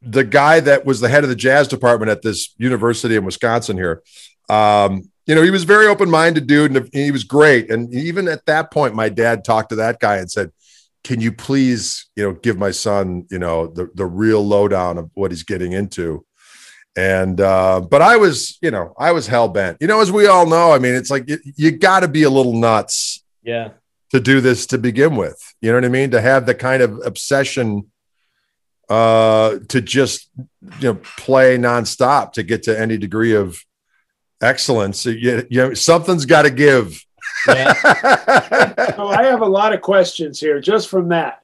the 0.01 0.25
guy 0.25 0.61
that 0.61 0.85
was 0.85 1.01
the 1.01 1.09
head 1.09 1.23
of 1.23 1.31
the 1.31 1.37
jazz 1.37 1.69
department 1.69 2.11
at 2.11 2.23
this 2.23 2.55
university 2.59 3.15
in 3.15 3.25
Wisconsin 3.25 3.77
here, 3.77 4.03
um, 4.49 5.09
you 5.27 5.35
know, 5.35 5.43
he 5.43 5.51
was 5.51 5.65
very 5.65 5.87
open 5.87 6.11
minded 6.11 6.47
dude, 6.47 6.75
and 6.75 6.89
he 6.93 7.13
was 7.13 7.25
great. 7.25 7.71
And 7.71 7.93
even 7.95 8.27
at 8.27 8.45
that 8.47 8.73
point, 8.73 8.95
my 8.95 9.09
dad 9.09 9.45
talked 9.45 9.69
to 9.69 9.77
that 9.77 10.01
guy 10.01 10.17
and 10.17 10.31
said, 10.31 10.51
"Can 11.05 11.21
you 11.21 11.31
please, 11.31 12.07
you 12.17 12.25
know, 12.25 12.33
give 12.33 12.59
my 12.59 12.71
son, 12.71 13.27
you 13.31 13.39
know, 13.39 13.69
the 13.69 13.89
the 13.95 14.07
real 14.07 14.45
lowdown 14.45 14.99
of 14.99 15.11
what 15.15 15.31
he's 15.31 15.45
getting 15.45 15.73
into." 15.73 16.25
And 16.97 17.41
uh 17.41 17.81
but 17.81 18.03
i 18.03 18.17
was 18.17 18.59
you 18.61 18.71
know 18.71 18.95
i 18.99 19.13
was 19.13 19.27
hell-bent. 19.27 19.79
You 19.81 19.87
know 19.87 20.01
as 20.01 20.13
we 20.13 20.27
all 20.27 20.47
know 20.47 20.73
i 20.73 20.79
mean 20.79 20.95
it's 20.95 21.11
like 21.11 21.29
you, 21.29 21.39
you 21.57 21.71
got 21.71 22.01
to 22.01 22.09
be 22.09 22.25
a 22.25 22.31
little 22.31 22.55
nuts 22.55 23.25
yeah. 23.43 23.71
to 24.11 24.21
do 24.21 24.41
this 24.41 24.67
to 24.67 24.79
begin 24.79 25.17
with. 25.17 25.39
You 25.61 25.71
know 25.71 25.79
what 25.79 25.85
i 25.85 25.89
mean? 25.89 26.11
To 26.11 26.21
have 26.21 26.47
the 26.47 26.55
kind 26.55 26.83
of 26.83 27.01
obsession 27.05 27.91
uh 28.89 29.59
to 29.69 29.81
just 29.81 30.29
you 30.81 30.93
know 30.93 31.01
play 31.17 31.57
nonstop 31.57 32.33
to 32.33 32.43
get 32.43 32.65
to 32.65 32.79
any 32.79 32.99
degree 32.99 33.35
of 33.35 33.65
excellence 34.43 35.07
you, 35.07 35.47
you 35.49 35.57
know 35.57 35.73
something's 35.73 36.27
got 36.27 36.43
to 36.43 36.51
give. 36.51 37.03
Yeah. 37.47 37.73
so 38.97 39.07
i 39.09 39.25
have 39.25 39.41
a 39.41 39.47
lot 39.47 39.73
of 39.73 39.81
questions 39.81 40.39
here 40.39 40.61
just 40.61 40.89
from 40.89 41.09
that 41.09 41.43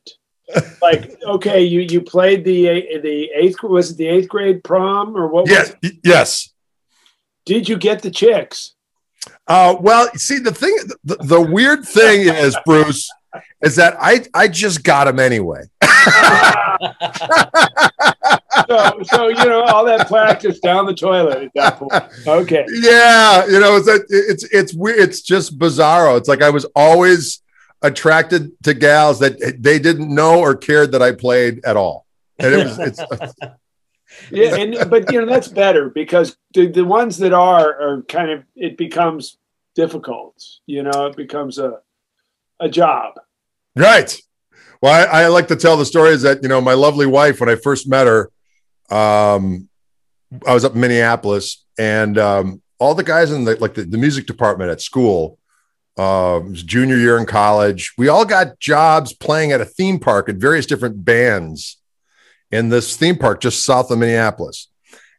like 0.81 1.21
okay 1.25 1.63
you 1.63 1.81
you 1.81 2.01
played 2.01 2.45
the 2.45 2.99
the 3.03 3.31
eighth 3.35 3.63
was 3.63 3.91
it 3.91 3.97
the 3.99 4.07
eighth 4.07 4.29
grade 4.29 4.65
prom 4.65 5.17
or 5.17 5.29
what 5.29 5.49
yes 5.49 5.75
yes 6.03 6.53
did 7.45 7.69
you 7.69 7.77
get 7.77 8.03
the 8.03 8.11
chicks 8.11 8.75
Uh, 9.47 9.75
well, 9.81 10.09
see, 10.15 10.39
the 10.39 10.53
thing, 10.53 10.75
the, 11.05 11.17
the 11.17 11.41
weird 11.41 11.85
thing 11.85 12.21
is, 12.23 12.57
Bruce, 12.65 13.11
is 13.63 13.77
that 13.77 13.97
I 14.01 14.25
I 14.33 14.49
just 14.49 14.85
got 14.85 15.09
him 15.09 15.19
anyway. 15.19 15.63
so, 18.69 19.03
so 19.05 19.29
you 19.29 19.45
know, 19.45 19.63
all 19.63 19.85
that 19.85 20.07
practice 20.09 20.61
down 20.61 20.87
the 20.87 20.95
toilet 20.95 21.45
at 21.45 21.53
that 21.55 21.79
point. 21.79 21.93
Okay. 22.27 22.65
Yeah, 22.69 23.47
you 23.47 23.61
know, 23.61 23.77
it's 23.77 23.89
it's 24.09 24.45
it's 24.45 24.75
weird. 24.75 24.99
It's 24.99 25.21
just 25.21 25.59
bizarro. 25.59 26.17
It's 26.17 26.29
like 26.29 26.43
I 26.43 26.51
was 26.51 26.65
always 26.77 27.43
attracted 27.83 28.51
to 28.65 28.75
gals 28.75 29.21
that 29.21 29.57
they 29.59 29.79
didn't 29.79 30.13
know 30.13 30.41
or 30.41 30.55
cared 30.55 30.93
that 30.93 31.03
I 31.03 31.13
played 31.13 31.65
at 31.65 31.77
all, 31.77 32.07
and 32.39 32.55
it 32.55 32.65
was 32.65 32.79
it's. 32.79 33.01
yeah, 34.31 34.57
and 34.57 34.91
but 34.91 35.13
you 35.13 35.21
know 35.21 35.27
that's 35.27 35.49
better 35.49 35.91
because 35.91 36.37
the, 36.55 36.67
the 36.67 36.85
ones 36.85 37.19
that 37.19 37.33
are 37.33 37.81
are 37.81 38.03
kind 38.03 38.31
of 38.31 38.45
it 38.57 38.77
becomes 38.77 39.39
difficult. 39.75 40.43
You 40.67 40.83
know, 40.83 41.07
it 41.07 41.17
becomes 41.17 41.59
a 41.59 41.81
a 42.61 42.69
job. 42.69 43.15
Right. 43.77 44.17
Well, 44.81 44.93
I, 44.93 45.23
I, 45.23 45.27
like 45.29 45.49
to 45.49 45.57
tell 45.57 45.77
the 45.77 45.85
story 45.85 46.11
is 46.11 46.23
that 46.23 46.43
you 46.43 46.49
know 46.49 46.61
my 46.61 46.75
lovely 46.75 47.07
wife 47.07 47.41
when 47.41 47.49
I 47.49 47.57
first 47.57 47.89
met 47.89 48.07
her, 48.07 48.31
um, 48.91 49.69
I 50.47 50.55
was 50.55 50.65
up 50.65 50.75
in 50.75 50.81
Minneapolis, 50.81 51.65
and 51.79 52.17
um, 52.19 52.63
all 52.79 52.95
the 52.95 53.05
guys 53.05 53.31
in 53.31 53.45
the 53.45 53.57
like 53.57 53.75
the, 53.75 53.83
the 53.85 53.99
music 53.99 54.27
department 54.27 54.71
at 54.71 54.81
school, 54.81 55.38
uh, 55.99 56.41
junior 56.53 56.97
year 56.97 57.19
in 57.19 57.27
college, 57.27 57.93
we 57.99 58.09
all 58.09 58.25
got 58.25 58.59
jobs 58.59 59.13
playing 59.13 59.53
at 59.53 59.61
a 59.61 59.65
theme 59.65 59.99
park 59.99 60.29
at 60.29 60.37
various 60.37 60.65
different 60.65 61.05
bands 61.05 61.79
in 62.51 62.69
this 62.69 62.97
theme 62.97 63.17
park 63.17 63.41
just 63.41 63.65
south 63.65 63.91
of 63.91 63.99
Minneapolis. 63.99 64.69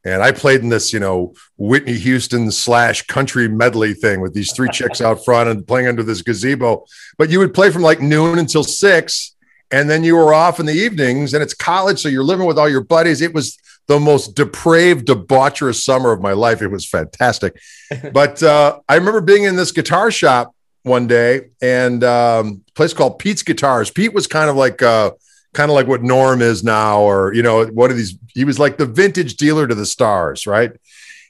And 0.06 0.24
I 0.24 0.32
played 0.32 0.62
in 0.62 0.70
this, 0.70 0.94
you 0.94 1.00
know, 1.00 1.34
Whitney 1.58 1.98
Houston 1.98 2.50
slash 2.52 3.06
country 3.08 3.50
medley 3.50 3.94
thing 3.94 4.22
with 4.22 4.34
these 4.34 4.54
three 4.54 4.70
chicks 4.72 5.02
out 5.02 5.26
front 5.26 5.50
and 5.50 5.68
playing 5.68 5.88
under 5.88 6.04
this 6.04 6.22
gazebo. 6.22 6.86
But 7.18 7.30
you 7.30 7.40
would 7.40 7.54
play 7.54 7.70
from 7.70 7.82
like 7.82 8.00
noon 8.00 8.40
until 8.40 8.64
six 8.64 9.36
and 9.72 9.90
then 9.90 10.04
you 10.04 10.16
were 10.16 10.34
off 10.34 10.60
in 10.60 10.66
the 10.66 10.74
evenings 10.74 11.34
and 11.34 11.44
it's 11.44 11.54
college 11.54 12.00
so 12.00 12.10
you're 12.10 12.24
living 12.24 12.46
with 12.46 12.58
all 12.58 12.70
your 12.70 12.84
buddies 12.84 13.22
it 13.22 13.34
was 13.34 13.58
the 13.88 14.00
most 14.00 14.36
depraved 14.36 15.08
debaucherous 15.08 15.82
summer 15.82 16.12
of 16.12 16.22
my 16.22 16.34
life 16.34 16.62
it 16.62 16.68
was 16.68 16.88
fantastic 16.88 17.60
but 18.14 18.42
uh, 18.44 18.80
i 18.88 18.96
remember 18.96 19.22
being 19.22 19.44
in 19.44 19.56
this 19.56 19.72
guitar 19.72 20.12
shop 20.12 20.54
one 20.84 21.08
day 21.08 21.50
and 21.62 22.04
um, 22.04 22.64
place 22.76 22.94
called 22.94 23.20
pete's 23.20 23.44
guitars 23.44 23.92
pete 23.92 24.14
was 24.14 24.28
kind 24.28 24.50
of 24.50 24.56
like 24.56 24.82
uh, 24.82 25.12
kind 25.54 25.70
of 25.70 25.76
like 25.76 25.88
what 25.88 26.04
norm 26.04 26.42
is 26.42 26.64
now 26.64 27.02
or 27.02 27.34
you 27.34 27.44
know 27.44 27.66
one 27.68 27.92
of 27.92 27.98
these 27.98 28.18
he 28.34 28.46
was 28.46 28.60
like 28.60 28.78
the 28.78 28.86
vintage 28.86 29.36
dealer 29.36 29.68
to 29.68 29.76
the 29.76 29.86
stars 29.86 30.48
right 30.48 30.72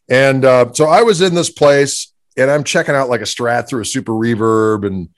and 0.10 0.46
uh, 0.46 0.72
so 0.74 0.86
i 0.86 1.02
was 1.02 1.22
in 1.22 1.36
this 1.36 1.50
place 1.50 2.14
and 2.38 2.52
i'm 2.52 2.64
checking 2.64 2.96
out 2.96 3.10
like 3.10 3.22
a 3.22 3.26
strat 3.26 3.68
through 3.68 3.82
a 3.82 3.86
super 3.86 4.14
reverb 4.14 4.86
and 4.86 5.10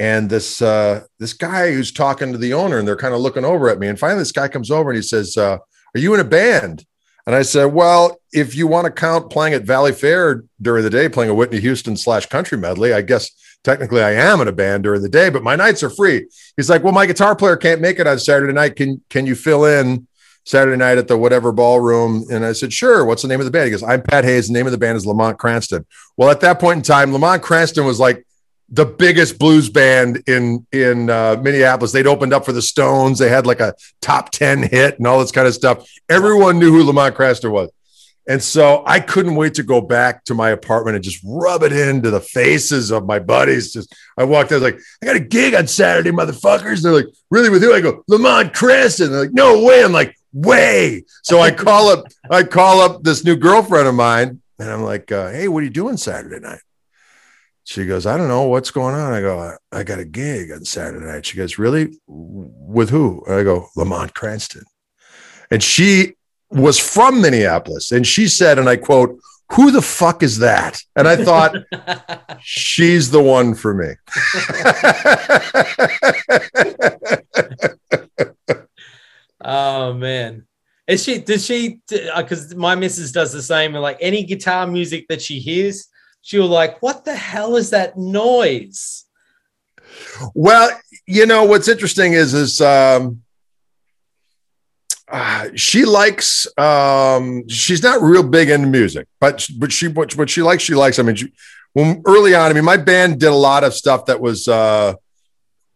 and 0.00 0.30
this 0.30 0.62
uh, 0.62 1.04
this 1.18 1.34
guy 1.34 1.72
who's 1.72 1.92
talking 1.92 2.32
to 2.32 2.38
the 2.38 2.54
owner, 2.54 2.78
and 2.78 2.88
they're 2.88 2.96
kind 2.96 3.12
of 3.12 3.20
looking 3.20 3.44
over 3.44 3.68
at 3.68 3.78
me. 3.78 3.86
And 3.86 3.98
finally, 3.98 4.22
this 4.22 4.32
guy 4.32 4.48
comes 4.48 4.70
over 4.70 4.88
and 4.88 4.96
he 4.96 5.02
says, 5.02 5.36
uh, 5.36 5.58
"Are 5.58 6.00
you 6.00 6.14
in 6.14 6.20
a 6.20 6.24
band?" 6.24 6.86
And 7.26 7.36
I 7.36 7.42
said, 7.42 7.66
"Well, 7.66 8.18
if 8.32 8.54
you 8.54 8.66
want 8.66 8.86
to 8.86 8.90
count 8.90 9.30
playing 9.30 9.52
at 9.52 9.66
Valleyfair 9.66 10.48
during 10.60 10.84
the 10.84 10.90
day, 10.90 11.10
playing 11.10 11.30
a 11.30 11.34
Whitney 11.34 11.60
Houston 11.60 11.98
slash 11.98 12.24
country 12.26 12.56
medley, 12.56 12.94
I 12.94 13.02
guess 13.02 13.30
technically 13.64 14.02
I 14.02 14.12
am 14.12 14.40
in 14.40 14.48
a 14.48 14.52
band 14.52 14.84
during 14.84 15.02
the 15.02 15.08
day, 15.08 15.30
but 15.30 15.42
my 15.42 15.56
nights 15.56 15.82
are 15.82 15.90
free." 15.90 16.26
He's 16.56 16.70
like, 16.70 16.82
"Well, 16.82 16.92
my 16.92 17.06
guitar 17.06 17.34
player 17.36 17.56
can't 17.56 17.80
make 17.80 17.98
it 17.98 18.06
on 18.06 18.18
Saturday 18.18 18.52
night. 18.52 18.76
Can 18.76 19.02
can 19.10 19.26
you 19.26 19.34
fill 19.34 19.64
in?" 19.64 20.06
Saturday 20.44 20.78
night 20.78 20.98
at 20.98 21.06
the 21.06 21.18
whatever 21.18 21.52
ballroom. 21.52 22.24
And 22.30 22.44
I 22.44 22.52
said, 22.52 22.72
sure. 22.72 23.04
What's 23.04 23.20
the 23.20 23.28
name 23.28 23.40
of 23.40 23.44
the 23.44 23.52
band? 23.52 23.66
He 23.66 23.70
goes, 23.70 23.82
I'm 23.82 24.02
Pat 24.02 24.24
Hayes. 24.24 24.48
The 24.48 24.54
name 24.54 24.66
of 24.66 24.72
the 24.72 24.78
band 24.78 24.96
is 24.96 25.06
Lamont 25.06 25.38
Cranston. 25.38 25.84
Well, 26.16 26.30
at 26.30 26.40
that 26.40 26.58
point 26.58 26.78
in 26.78 26.82
time, 26.82 27.12
Lamont 27.12 27.42
Cranston 27.42 27.84
was 27.84 28.00
like 28.00 28.26
the 28.70 28.86
biggest 28.86 29.38
blues 29.38 29.68
band 29.68 30.22
in 30.26 30.66
in 30.72 31.10
uh, 31.10 31.36
Minneapolis. 31.42 31.92
They'd 31.92 32.06
opened 32.06 32.32
up 32.32 32.44
for 32.44 32.52
the 32.52 32.62
Stones. 32.62 33.18
They 33.18 33.28
had 33.28 33.46
like 33.46 33.60
a 33.60 33.74
top 34.00 34.30
ten 34.30 34.62
hit 34.62 34.98
and 34.98 35.06
all 35.06 35.18
this 35.20 35.32
kind 35.32 35.48
of 35.48 35.54
stuff. 35.54 35.88
Everyone 36.08 36.58
knew 36.58 36.70
who 36.70 36.84
Lamont 36.84 37.14
Cranston 37.14 37.50
was, 37.50 37.70
and 38.30 38.40
so 38.40 38.84
I 38.86 39.00
couldn't 39.00 39.34
wait 39.34 39.54
to 39.54 39.64
go 39.64 39.80
back 39.80 40.22
to 40.26 40.34
my 40.34 40.50
apartment 40.50 40.94
and 40.94 41.02
just 41.02 41.20
rub 41.24 41.64
it 41.64 41.72
into 41.72 42.12
the 42.12 42.20
faces 42.20 42.92
of 42.92 43.04
my 43.04 43.18
buddies. 43.18 43.72
Just 43.72 43.92
I 44.16 44.22
walked. 44.22 44.52
I 44.52 44.54
was 44.54 44.62
like, 44.62 44.78
I 45.02 45.06
got 45.06 45.16
a 45.16 45.20
gig 45.20 45.52
on 45.52 45.66
Saturday, 45.66 46.12
motherfuckers. 46.12 46.80
They're 46.80 46.92
like, 46.92 47.08
really 47.32 47.50
with 47.50 47.60
who? 47.60 47.74
I 47.74 47.80
go, 47.80 48.04
Lamont 48.06 48.54
Cranston. 48.54 49.10
They're 49.10 49.22
like, 49.22 49.32
no 49.32 49.64
way. 49.64 49.82
I'm 49.82 49.90
like, 49.90 50.16
way. 50.32 51.02
So 51.24 51.40
I 51.40 51.50
call 51.50 51.88
up. 51.88 52.04
I 52.30 52.44
call 52.44 52.80
up 52.80 53.02
this 53.02 53.24
new 53.24 53.34
girlfriend 53.34 53.88
of 53.88 53.96
mine, 53.96 54.40
and 54.60 54.70
I'm 54.70 54.84
like, 54.84 55.10
uh, 55.10 55.30
hey, 55.30 55.48
what 55.48 55.64
are 55.64 55.64
you 55.64 55.70
doing 55.70 55.96
Saturday 55.96 56.38
night? 56.38 56.60
She 57.64 57.84
goes, 57.84 58.06
I 58.06 58.16
don't 58.16 58.28
know 58.28 58.44
what's 58.44 58.70
going 58.70 58.94
on. 58.94 59.12
I 59.12 59.20
go, 59.22 59.56
I 59.72 59.82
got 59.82 59.98
a 59.98 60.04
gig 60.04 60.52
on 60.52 60.64
Saturday 60.64 61.04
night. 61.04 61.26
She 61.26 61.36
goes, 61.36 61.58
Really? 61.58 61.98
With 62.06 62.90
who? 62.90 63.24
I 63.26 63.42
go, 63.42 63.70
Lamont 63.74 64.14
Cranston. 64.14 64.62
And 65.50 65.60
she 65.60 66.14
was 66.50 66.78
from 66.78 67.20
Minneapolis. 67.20 67.92
And 67.92 68.06
she 68.06 68.28
said, 68.28 68.58
and 68.58 68.68
I 68.68 68.76
quote, 68.76 69.18
Who 69.52 69.70
the 69.70 69.82
fuck 69.82 70.22
is 70.22 70.38
that? 70.38 70.82
And 70.96 71.08
I 71.08 71.16
thought, 71.16 71.54
She's 72.42 73.10
the 73.10 73.22
one 73.22 73.54
for 73.54 73.74
me. 73.74 73.94
oh, 79.42 79.92
man. 79.94 80.46
Is 80.86 81.04
she, 81.04 81.18
does 81.18 81.46
she, 81.46 81.80
because 81.88 82.52
uh, 82.52 82.56
my 82.56 82.74
missus 82.74 83.12
does 83.12 83.32
the 83.32 83.42
same, 83.42 83.74
and 83.74 83.82
like 83.82 83.98
any 84.00 84.24
guitar 84.24 84.66
music 84.66 85.06
that 85.08 85.22
she 85.22 85.38
hears, 85.38 85.86
she'll 86.22 86.48
like, 86.48 86.82
What 86.82 87.04
the 87.04 87.14
hell 87.14 87.56
is 87.56 87.70
that 87.70 87.96
noise? 87.96 89.04
Well, 90.34 90.70
you 91.06 91.26
know, 91.26 91.44
what's 91.44 91.68
interesting 91.68 92.14
is, 92.14 92.34
is, 92.34 92.60
um, 92.60 93.22
uh, 95.10 95.48
she 95.54 95.84
likes 95.84 96.46
um 96.58 97.46
she's 97.48 97.82
not 97.82 98.00
real 98.00 98.22
big 98.22 98.48
into 98.48 98.66
music 98.66 99.06
but 99.18 99.46
but 99.58 99.72
she 99.72 99.88
what, 99.88 100.16
what 100.16 100.30
she 100.30 100.42
likes 100.42 100.62
she 100.62 100.74
likes. 100.74 100.98
I 100.98 101.02
mean 101.02 101.16
she, 101.16 101.32
when 101.72 102.02
early 102.06 102.34
on 102.34 102.50
i 102.50 102.52
mean 102.54 102.64
my 102.64 102.76
band 102.76 103.20
did 103.20 103.28
a 103.28 103.34
lot 103.34 103.62
of 103.62 103.72
stuff 103.74 104.06
that 104.06 104.20
was 104.20 104.48
uh 104.48 104.94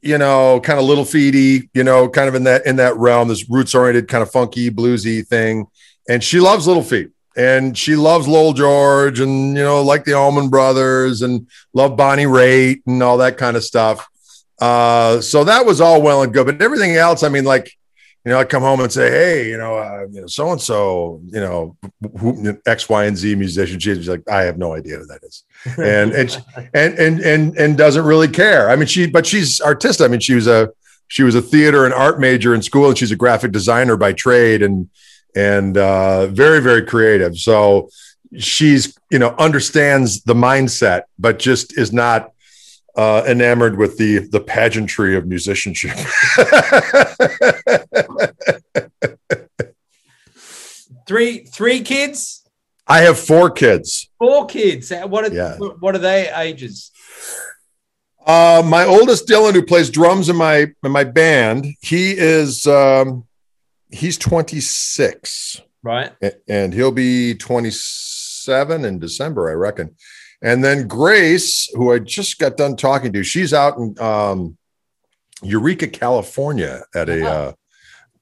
you 0.03 0.19
know 0.19 0.61
kind 0.61 0.79
of 0.79 0.85
little 0.85 1.05
feedy 1.05 1.69
you 1.73 1.83
know 1.83 2.09
kind 2.09 2.29
of 2.29 2.35
in 2.35 2.45
that 2.45 2.67
in 2.67 2.77
that 2.77 2.97
realm 2.97 3.29
this 3.29 3.49
roots 3.49 3.75
oriented 3.75 4.07
kind 4.07 4.23
of 4.23 4.31
funky 4.31 4.71
bluesy 4.71 5.27
thing. 5.27 5.67
And 6.09 6.23
she 6.23 6.39
loves 6.39 6.67
little 6.67 6.83
feat 6.83 7.11
and 7.37 7.77
she 7.77 7.97
loves 7.97 8.29
Lowell 8.29 8.53
George 8.53 9.21
and 9.21 9.57
you 9.57 9.63
know 9.63 9.83
like 9.83 10.05
the 10.05 10.13
Allman 10.13 10.51
Brothers 10.51 11.23
and 11.23 11.49
love 11.73 11.97
Bonnie 11.97 12.25
Raitt 12.27 12.83
and 12.87 13.03
all 13.03 13.19
that 13.19 13.39
kind 13.39 13.57
of 13.57 13.65
stuff. 13.65 14.07
Uh, 14.61 15.21
so 15.21 15.45
that 15.45 15.67
was 15.67 15.81
all 15.81 16.01
well 16.03 16.23
and 16.23 16.33
good, 16.33 16.47
but 16.47 16.63
everything 16.63 16.95
else, 16.97 17.23
I 17.23 17.29
mean, 17.29 17.45
like 17.45 17.77
you 18.25 18.33
know, 18.33 18.39
I 18.39 18.45
come 18.45 18.63
home 18.63 18.81
and 18.81 18.91
say, 18.91 19.11
hey, 19.11 19.51
you 19.51 19.59
know, 19.59 19.77
uh, 19.77 20.07
you 20.11 20.23
know, 20.23 20.27
so 20.27 20.51
and 20.51 20.61
so, 20.61 21.21
you 21.27 21.41
know, 21.41 21.77
who, 22.19 22.59
X, 22.67 22.89
Y, 22.89 23.05
and 23.05 23.17
Z 23.17 23.35
musician. 23.35 23.79
She's 23.79 24.09
like, 24.09 24.23
I 24.31 24.43
have 24.43 24.57
no 24.57 24.75
idea 24.75 24.97
who 24.97 25.07
that 25.07 25.23
is, 25.23 25.45
and 25.77 26.13
and 26.13 26.45
and 26.73 26.99
and 26.99 27.21
and 27.21 27.59
and 27.59 27.77
doesn't 27.77 28.05
really 28.05 28.29
care. 28.29 28.71
I 28.71 28.77
mean, 28.77 28.87
she, 28.87 29.07
but 29.07 29.27
she's 29.27 29.61
artistic. 29.61 30.07
I 30.07 30.09
mean, 30.09 30.21
she 30.21 30.35
was 30.35 30.47
a 30.47 30.71
she 31.09 31.23
was 31.23 31.35
a 31.35 31.43
theater 31.43 31.85
and 31.85 31.93
art 31.93 32.19
major 32.19 32.55
in 32.55 32.63
school, 32.63 32.89
and 32.89 32.97
she's 32.97 33.13
a 33.13 33.17
graphic 33.17 33.53
designer 33.53 33.99
by 33.99 34.15
trade, 34.15 34.63
and 34.63 34.89
and 35.37 35.77
uh, 35.77 36.29
very 36.29 36.63
very 36.63 36.83
creative. 36.87 37.37
So 37.37 37.91
she's 38.39 38.99
you 39.11 39.19
know 39.19 39.35
understands 39.39 40.23
the 40.23 40.35
mindset, 40.35 41.03
but 41.19 41.39
just 41.39 41.77
is 41.77 41.93
not 41.93 42.33
uh, 42.97 43.23
enamored 43.27 43.77
with 43.77 43.99
the 43.99 44.19
the 44.19 44.41
pageantry 44.41 45.15
of 45.15 45.27
musicianship. 45.27 45.97
three 51.15 51.39
three 51.45 51.81
kids. 51.81 52.43
I 52.87 53.01
have 53.03 53.19
four 53.19 53.51
kids. 53.51 54.11
Four 54.19 54.47
kids. 54.47 54.91
What 54.91 55.25
are 55.25 55.35
yeah. 55.35 55.57
what 55.57 55.95
are 55.95 55.99
they 55.99 56.31
ages? 56.35 56.91
Uh, 58.27 58.63
my 58.65 58.85
oldest 58.85 59.29
Dylan, 59.29 59.53
who 59.53 59.65
plays 59.65 59.91
drums 59.91 60.29
in 60.29 60.37
my 60.37 60.67
in 60.83 60.91
my 60.91 61.05
band, 61.05 61.67
he 61.81 62.13
is 62.13 62.67
um, 62.67 63.27
he's 63.91 64.19
26. 64.19 65.61
Right. 65.83 66.13
And 66.49 66.73
he'll 66.73 66.91
be 66.91 67.35
27 67.35 68.85
in 68.87 68.99
December, 68.99 69.51
I 69.51 69.53
reckon. 69.53 69.95
And 70.43 70.65
then 70.65 70.89
Grace, 70.89 71.69
who 71.75 71.93
I 71.93 71.99
just 71.99 72.39
got 72.39 72.57
done 72.57 72.77
talking 72.77 73.13
to, 73.13 73.23
she's 73.23 73.53
out 73.53 73.77
in 73.77 73.99
um, 74.01 74.57
Eureka, 75.43 75.89
California 75.89 76.83
at 76.95 77.11
a 77.11 77.31
uh, 77.31 77.53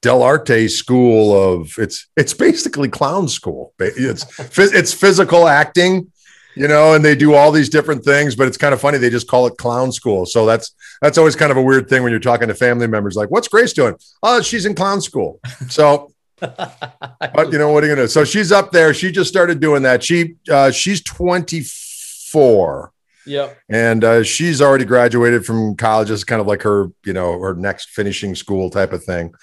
Dell'Arte 0.03 0.69
school 0.69 1.33
of 1.33 1.73
it's 1.77 2.07
it's 2.17 2.33
basically 2.33 2.89
clown 2.89 3.27
school. 3.27 3.73
It's 3.79 4.25
it's 4.57 4.93
physical 4.93 5.47
acting 5.47 6.11
you 6.55 6.67
know, 6.67 6.93
and 6.93 7.03
they 7.03 7.15
do 7.15 7.33
all 7.33 7.51
these 7.51 7.67
different 7.67 8.03
things, 8.05 8.35
but 8.35 8.47
it's 8.47 8.57
kind 8.57 8.75
of 8.75 8.81
funny. 8.81 8.99
They 8.99 9.09
just 9.09 9.27
call 9.27 9.47
it 9.47 9.57
clown 9.57 9.91
school. 9.91 10.25
So 10.27 10.45
that's 10.45 10.75
that's 11.01 11.17
always 11.17 11.35
kind 11.35 11.51
of 11.51 11.57
a 11.57 11.61
weird 11.63 11.89
thing 11.89 12.03
when 12.03 12.11
you're 12.11 12.19
talking 12.19 12.47
to 12.47 12.53
family 12.53 12.85
members. 12.85 13.15
Like, 13.15 13.31
what's 13.31 13.47
Grace 13.47 13.73
doing? 13.73 13.95
Oh, 14.21 14.39
she's 14.41 14.67
in 14.67 14.75
clown 14.75 15.01
school. 15.01 15.39
So, 15.69 16.11
but 16.39 17.51
you 17.51 17.57
know 17.57 17.71
what 17.71 17.83
are 17.83 17.87
you 17.87 17.93
gonna? 17.95 18.03
Do? 18.03 18.07
So 18.07 18.23
she's 18.23 18.51
up 18.51 18.71
there. 18.71 18.93
She 18.93 19.11
just 19.11 19.29
started 19.31 19.59
doing 19.59 19.81
that. 19.83 20.03
She 20.03 20.35
uh, 20.47 20.69
she's 20.69 21.01
24, 21.01 22.91
Yep. 23.25 23.57
and 23.69 24.03
uh, 24.03 24.23
she's 24.23 24.61
already 24.61 24.85
graduated 24.85 25.45
from 25.45 25.75
college. 25.75 26.11
It's 26.11 26.23
kind 26.23 26.41
of 26.41 26.45
like 26.47 26.61
her, 26.63 26.91
you 27.05 27.13
know, 27.13 27.39
her 27.39 27.55
next 27.55 27.89
finishing 27.89 28.35
school 28.35 28.69
type 28.69 28.93
of 28.93 29.03
thing. 29.03 29.33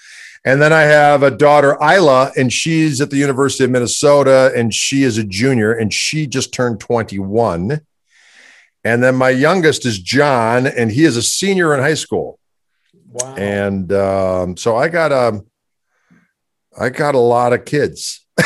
And 0.43 0.61
then 0.61 0.73
I 0.73 0.81
have 0.81 1.21
a 1.21 1.29
daughter, 1.29 1.77
Isla, 1.81 2.31
and 2.35 2.51
she's 2.51 2.99
at 2.99 3.11
the 3.11 3.17
University 3.17 3.63
of 3.63 3.69
Minnesota, 3.69 4.51
and 4.55 4.73
she 4.73 5.03
is 5.03 5.19
a 5.19 5.23
junior, 5.23 5.71
and 5.71 5.93
she 5.93 6.25
just 6.25 6.51
turned 6.51 6.79
21. 6.79 7.81
And 8.83 9.03
then 9.03 9.15
my 9.15 9.29
youngest 9.29 9.85
is 9.85 9.99
John, 9.99 10.65
and 10.65 10.91
he 10.91 11.05
is 11.05 11.15
a 11.15 11.21
senior 11.21 11.75
in 11.75 11.79
high 11.79 11.93
school. 11.93 12.39
Wow. 13.11 13.35
And 13.35 13.93
um, 13.93 14.57
so 14.57 14.75
I 14.75 14.87
got 14.87 15.11
um, 15.11 15.45
I 16.79 16.89
got 16.89 17.13
a 17.13 17.19
lot 17.19 17.53
of 17.53 17.65
kids. 17.65 18.25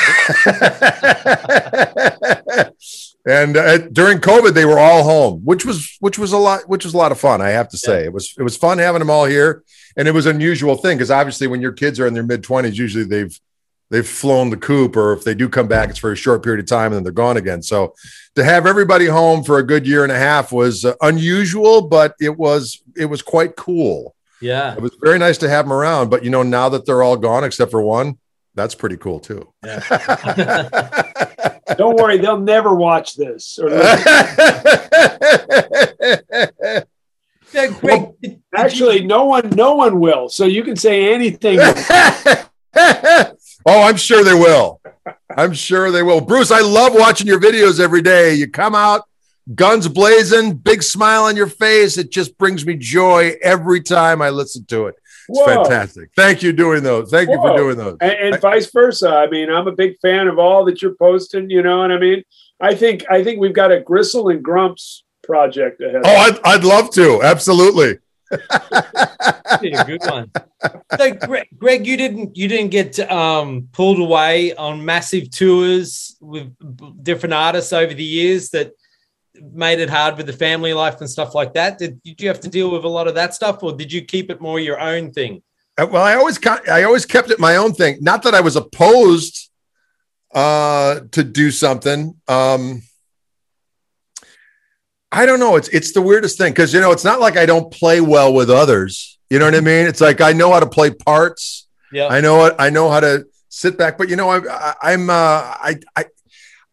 and 3.27 3.57
uh, 3.57 3.79
during 3.79 4.19
COVID, 4.19 4.53
they 4.53 4.65
were 4.65 4.77
all 4.77 5.03
home, 5.03 5.41
which 5.43 5.65
was 5.65 5.97
which 5.99 6.19
was 6.19 6.31
a 6.31 6.37
lot, 6.37 6.69
which 6.69 6.85
was 6.85 6.93
a 6.93 6.97
lot 6.97 7.11
of 7.11 7.19
fun. 7.19 7.41
I 7.41 7.49
have 7.49 7.69
to 7.69 7.77
say, 7.77 8.05
it 8.05 8.13
was 8.13 8.35
it 8.37 8.43
was 8.43 8.55
fun 8.55 8.77
having 8.77 8.99
them 8.99 9.09
all 9.09 9.25
here, 9.25 9.63
and 9.97 10.07
it 10.07 10.13
was 10.13 10.27
an 10.27 10.35
unusual 10.35 10.75
thing 10.75 10.97
because 10.97 11.09
obviously, 11.09 11.47
when 11.47 11.61
your 11.61 11.71
kids 11.71 11.99
are 11.99 12.05
in 12.05 12.13
their 12.13 12.23
mid 12.23 12.43
twenties, 12.43 12.77
usually 12.77 13.03
they've 13.03 13.39
they've 13.89 14.07
flown 14.07 14.51
the 14.51 14.57
coop, 14.57 14.95
or 14.95 15.13
if 15.13 15.23
they 15.23 15.33
do 15.33 15.49
come 15.49 15.67
back, 15.67 15.89
it's 15.89 15.97
for 15.97 16.11
a 16.11 16.15
short 16.15 16.43
period 16.43 16.59
of 16.59 16.67
time 16.67 16.87
and 16.87 16.95
then 16.95 17.03
they're 17.03 17.11
gone 17.11 17.37
again. 17.37 17.63
So 17.63 17.95
to 18.35 18.43
have 18.43 18.67
everybody 18.67 19.07
home 19.07 19.43
for 19.43 19.57
a 19.57 19.63
good 19.63 19.87
year 19.87 20.03
and 20.03 20.11
a 20.11 20.17
half 20.17 20.51
was 20.51 20.85
uh, 20.85 20.93
unusual, 21.01 21.81
but 21.81 22.13
it 22.19 22.37
was 22.37 22.83
it 22.95 23.05
was 23.05 23.23
quite 23.23 23.55
cool. 23.55 24.15
yeah. 24.39 24.75
It 24.75 24.81
was 24.81 24.95
very 25.01 25.17
nice 25.17 25.39
to 25.39 25.49
have 25.49 25.65
them 25.65 25.73
around, 25.73 26.09
but 26.09 26.23
you 26.23 26.29
know, 26.29 26.43
now 26.43 26.69
that 26.69 26.85
they're 26.85 27.01
all 27.01 27.17
gone 27.17 27.43
except 27.43 27.71
for 27.71 27.81
one, 27.81 28.19
that's 28.53 28.75
pretty 28.75 28.97
cool 28.97 29.19
too. 29.19 29.51
Don't 31.77 31.95
worry, 31.97 32.17
they'll 32.19 32.39
never 32.39 32.73
watch 32.75 33.15
this. 33.15 33.57
Or 33.59 33.69
listen. 33.69 34.07
Yeah, 37.53 37.67
Greg, 37.67 38.05
did- 38.21 38.21
did 38.21 38.31
you- 38.31 38.39
Actually, 38.53 39.05
no 39.05 39.25
one, 39.25 39.49
no 39.51 39.75
one 39.75 39.99
will. 39.99 40.29
So 40.29 40.45
you 40.45 40.63
can 40.63 40.75
say 40.75 41.13
anything. 41.13 41.59
oh, 42.75 43.31
I'm 43.65 43.95
sure 43.97 44.23
they 44.23 44.33
will. 44.33 44.81
I'm 45.35 45.53
sure 45.53 45.91
they 45.91 46.03
will. 46.03 46.21
Bruce, 46.21 46.51
I 46.51 46.59
love 46.61 46.93
watching 46.93 47.27
your 47.27 47.39
videos 47.39 47.79
every 47.79 48.01
day. 48.01 48.33
You 48.33 48.49
come 48.49 48.75
out, 48.75 49.03
guns 49.53 49.87
blazing, 49.87 50.53
big 50.55 50.83
smile 50.83 51.23
on 51.23 51.35
your 51.35 51.47
face. 51.47 51.97
It 51.97 52.11
just 52.11 52.37
brings 52.37 52.65
me 52.65 52.75
joy 52.75 53.35
every 53.41 53.81
time 53.81 54.21
I 54.21 54.29
listen 54.29 54.65
to 54.65 54.87
it. 54.87 54.95
It's 55.27 55.39
Whoa. 55.39 55.63
fantastic. 55.63 56.09
Thank 56.15 56.43
you 56.43 56.53
doing 56.53 56.83
those. 56.83 57.09
Thank 57.09 57.29
you 57.29 57.37
for 57.37 57.55
doing 57.55 57.77
those. 57.77 57.97
and, 58.01 58.11
and 58.11 58.41
vice 58.41 58.71
versa. 58.71 59.09
I 59.09 59.27
mean, 59.27 59.49
I'm 59.49 59.67
a 59.67 59.71
big 59.71 59.97
fan 59.99 60.27
of 60.27 60.37
all 60.37 60.65
that 60.65 60.81
you're 60.81 60.95
posting. 60.95 61.49
You 61.49 61.63
know 61.63 61.79
what 61.79 61.91
I 61.91 61.97
mean? 61.97 62.23
I 62.59 62.75
think 62.75 63.05
I 63.09 63.23
think 63.23 63.39
we've 63.39 63.53
got 63.53 63.71
a 63.71 63.81
Gristle 63.81 64.29
and 64.29 64.43
Grumps 64.43 65.03
project 65.23 65.81
ahead. 65.81 66.01
Oh, 66.05 66.15
I'd, 66.15 66.39
I'd 66.45 66.63
love 66.63 66.91
to. 66.91 67.21
Absolutely. 67.23 67.97
be 69.61 69.71
a 69.71 69.83
good 69.85 70.01
one. 70.05 70.31
So, 70.97 71.13
Greg, 71.13 71.47
Greg, 71.57 71.87
you 71.87 71.97
didn't 71.97 72.35
you 72.35 72.47
didn't 72.47 72.71
get 72.71 72.99
um, 73.11 73.69
pulled 73.71 73.99
away 73.99 74.55
on 74.55 74.83
massive 74.83 75.29
tours 75.29 76.17
with 76.19 76.53
different 77.03 77.33
artists 77.33 77.73
over 77.73 77.93
the 77.93 78.03
years 78.03 78.49
that 78.49 78.71
made 79.41 79.79
it 79.79 79.89
hard 79.89 80.17
with 80.17 80.25
the 80.25 80.33
family 80.33 80.73
life 80.73 80.99
and 80.99 81.09
stuff 81.09 81.35
like 81.35 81.53
that. 81.53 81.77
Did, 81.77 82.01
did 82.03 82.21
you 82.21 82.27
have 82.27 82.39
to 82.41 82.49
deal 82.49 82.71
with 82.71 82.83
a 82.83 82.89
lot 82.89 83.07
of 83.07 83.15
that 83.15 83.33
stuff, 83.33 83.63
or 83.63 83.73
did 83.73 83.91
you 83.91 84.03
keep 84.03 84.29
it 84.29 84.41
more 84.41 84.59
your 84.59 84.79
own 84.79 85.11
thing? 85.11 85.41
Uh, 85.77 85.87
Well, 85.89 86.03
I 86.03 86.15
always 86.15 86.39
I 86.71 86.83
always 86.83 87.05
kept 87.05 87.31
it 87.31 87.39
my 87.39 87.55
own 87.57 87.73
thing. 87.73 87.97
Not 88.01 88.23
that 88.23 88.33
I 88.33 88.41
was 88.41 88.55
opposed 88.55 89.49
uh, 90.33 91.01
to 91.11 91.23
do 91.23 91.51
something. 91.51 92.15
Um, 92.27 92.81
I 95.11 95.25
don't 95.25 95.39
know. 95.39 95.55
It's 95.55 95.69
it's 95.69 95.93
the 95.93 96.01
weirdest 96.01 96.37
thing 96.37 96.51
because 96.51 96.73
you 96.73 96.81
know 96.81 96.91
it's 96.91 97.05
not 97.05 97.19
like 97.21 97.37
I 97.37 97.45
don't 97.45 97.71
play 97.71 98.01
well 98.01 98.33
with 98.33 98.49
others. 98.49 99.17
You 99.29 99.39
know 99.39 99.45
what 99.45 99.55
I 99.55 99.61
mean? 99.61 99.87
It's 99.87 100.01
like 100.01 100.21
I 100.21 100.33
know 100.33 100.51
how 100.51 100.59
to 100.59 100.67
play 100.67 100.91
parts. 100.91 101.67
Yeah, 101.91 102.07
I 102.07 102.19
know 102.21 102.37
what 102.37 102.59
I 102.59 102.69
know 102.69 102.89
how 102.89 102.99
to 102.99 103.25
sit 103.47 103.77
back. 103.77 103.97
But 103.97 104.09
you 104.09 104.17
know, 104.17 104.29
I, 104.29 104.39
I, 104.39 104.75
I'm 104.93 105.09
uh, 105.09 105.13
I 105.13 105.79
I 105.95 106.05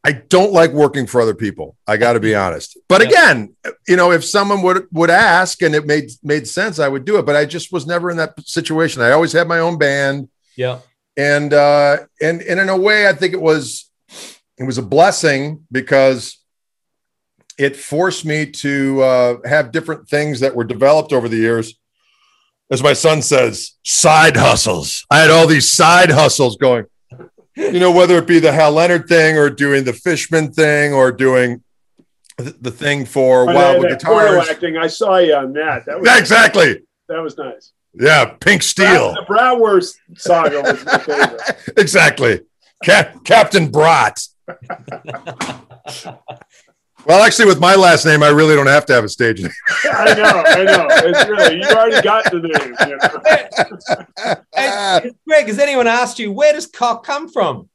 I 0.04 0.12
don't 0.12 0.52
like 0.52 0.72
working 0.72 1.06
for 1.06 1.20
other 1.20 1.34
people. 1.34 1.76
I 1.86 1.96
got 1.96 2.14
to 2.14 2.20
be 2.20 2.34
honest. 2.34 2.76
But 2.88 3.02
Yeah. 3.02 3.08
again, 3.08 3.56
you 3.86 3.96
know, 3.96 4.10
if 4.10 4.24
someone 4.24 4.62
would 4.62 4.86
would 4.92 5.10
ask 5.10 5.62
and 5.62 5.74
it 5.74 5.86
made 5.86 6.10
made 6.22 6.48
sense, 6.48 6.78
I 6.78 6.88
would 6.88 7.04
do 7.04 7.18
it. 7.18 7.26
But 7.26 7.36
I 7.36 7.44
just 7.44 7.72
was 7.72 7.86
never 7.86 8.10
in 8.10 8.16
that 8.16 8.34
situation. 8.46 9.00
I 9.00 9.12
always 9.12 9.32
had 9.32 9.46
my 9.46 9.60
own 9.60 9.78
band, 9.78 10.28
yeah, 10.56 10.80
and 11.16 11.54
uh, 11.54 11.98
and 12.20 12.42
and 12.42 12.58
in 12.58 12.68
a 12.68 12.76
way, 12.76 13.08
I 13.08 13.12
think 13.12 13.32
it 13.32 13.40
was 13.40 13.90
it 14.58 14.64
was 14.64 14.78
a 14.78 14.82
blessing 14.82 15.66
because 15.70 16.38
it 17.58 17.76
forced 17.76 18.24
me 18.24 18.46
to 18.46 19.02
uh, 19.02 19.36
have 19.44 19.70
different 19.72 20.08
things 20.08 20.40
that 20.40 20.56
were 20.56 20.64
developed 20.64 21.12
over 21.12 21.28
the 21.28 21.36
years. 21.36 21.74
As 22.70 22.82
my 22.82 22.94
son 22.94 23.20
says, 23.22 23.72
side 23.84 24.36
hustles. 24.36 25.04
I 25.10 25.18
had 25.18 25.30
all 25.30 25.46
these 25.46 25.70
side 25.70 26.10
hustles 26.10 26.56
going. 26.56 26.86
You 27.56 27.78
know, 27.80 27.92
whether 27.92 28.16
it 28.18 28.26
be 28.26 28.38
the 28.38 28.52
Hal 28.52 28.72
Leonard 28.72 29.08
thing 29.08 29.36
or 29.36 29.50
doing 29.50 29.84
the 29.84 29.92
Fishman 29.92 30.52
thing 30.52 30.92
or 30.94 31.12
doing 31.12 31.62
the, 32.38 32.70
thing 32.70 33.04
for 33.04 33.42
Oh, 33.42 33.54
Wild 33.54 33.56
that- 33.56 33.80
with 33.80 33.90
that 33.90 34.02
portal 34.02 34.30
Guitars. 34.36 34.48
acting. 34.48 34.76
I 34.78 34.86
saw 34.86 35.18
you 35.18 35.34
on 35.34 35.52
that. 35.52 35.84
That 35.86 36.00
was 36.00 36.18
exactly. 36.18 36.82
that 37.08 37.20
was 37.22 37.36
nice. 37.36 37.72
Yeah, 37.94 38.24
Pink 38.40 38.62
Steel. 38.62 39.12
The 39.12 39.26
Bratwurst 39.28 39.96
saga 40.16 40.62
was 40.62 40.84
my 40.86 40.98
favorite. 40.98 41.42
exactly. 41.76 42.40
Cap- 42.82 43.22
Captain 43.24 43.70
Brat. 43.70 44.18
well, 47.06 47.22
actually, 47.22 47.46
with 47.46 47.60
my 47.60 47.74
last 47.74 48.04
name, 48.06 48.22
I 48.22 48.28
really 48.28 48.54
don't 48.54 48.66
have 48.66 48.86
to 48.86 48.92
have 48.94 49.04
a 49.04 49.08
stage 49.08 49.40
name. 49.42 49.50
I 49.84 50.14
know, 50.14 50.42
I 50.46 50.64
know. 50.64 50.86
It's 50.90 51.28
really 51.28 51.56
you 51.56 51.68
already 51.68 52.02
got 52.02 52.24
the 52.30 52.40
name. 52.40 52.76
You 52.88 52.96
know? 54.26 54.34
Hey, 54.54 55.10
Greg, 55.26 55.46
has 55.46 55.58
anyone 55.58 55.86
asked 55.86 56.18
you 56.18 56.32
where 56.32 56.52
does 56.52 56.66
cock 56.66 57.04
come 57.04 57.28
from? 57.28 57.68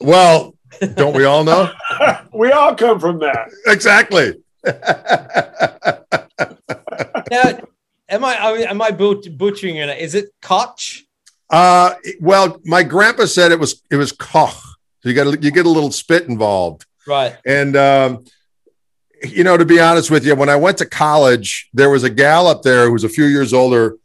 well, 0.00 0.54
don't 0.94 1.14
we 1.16 1.24
all 1.24 1.44
know? 1.44 1.72
we 2.34 2.52
all 2.52 2.74
come 2.74 3.00
from 3.00 3.18
that. 3.20 3.48
exactly. 3.66 4.34
Now, 7.30 7.60
am 8.08 8.24
I 8.24 8.38
I 8.38 8.56
mean, 8.56 8.66
am 8.66 8.80
I 8.82 8.90
but- 8.90 9.36
butchering 9.36 9.76
it? 9.76 9.98
Is 9.98 10.14
it 10.14 10.26
Koch? 10.42 11.04
uh, 11.50 11.94
well, 12.20 12.60
my 12.64 12.82
grandpa 12.82 13.24
said 13.26 13.52
it 13.52 13.58
was 13.60 13.82
it 13.90 13.96
was 13.96 14.12
koch. 14.12 14.54
So 15.00 15.08
you 15.08 15.14
got 15.14 15.42
you 15.42 15.50
get 15.50 15.66
a 15.66 15.70
little 15.70 15.92
spit 15.92 16.24
involved. 16.28 16.84
Right. 17.06 17.36
And 17.46 17.76
um, 17.76 18.24
you 19.22 19.44
know, 19.44 19.56
to 19.56 19.64
be 19.64 19.80
honest 19.80 20.10
with 20.10 20.24
you, 20.24 20.34
when 20.34 20.48
I 20.48 20.56
went 20.56 20.78
to 20.78 20.86
college, 20.86 21.68
there 21.72 21.90
was 21.90 22.04
a 22.04 22.10
gal 22.10 22.46
up 22.46 22.62
there 22.62 22.86
who 22.86 22.92
was 22.92 23.04
a 23.04 23.08
few 23.08 23.24
years 23.24 23.52
older 23.52 23.96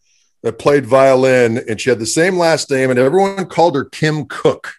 that 0.42 0.60
played 0.60 0.86
violin, 0.86 1.58
and 1.70 1.80
she 1.80 1.90
had 1.90 2.00
the 2.00 2.06
same 2.06 2.38
last 2.38 2.70
name, 2.70 2.90
and 2.90 3.00
everyone 3.00 3.46
called 3.46 3.76
her 3.76 3.86
Kim 3.86 4.26
Cook. 4.26 4.74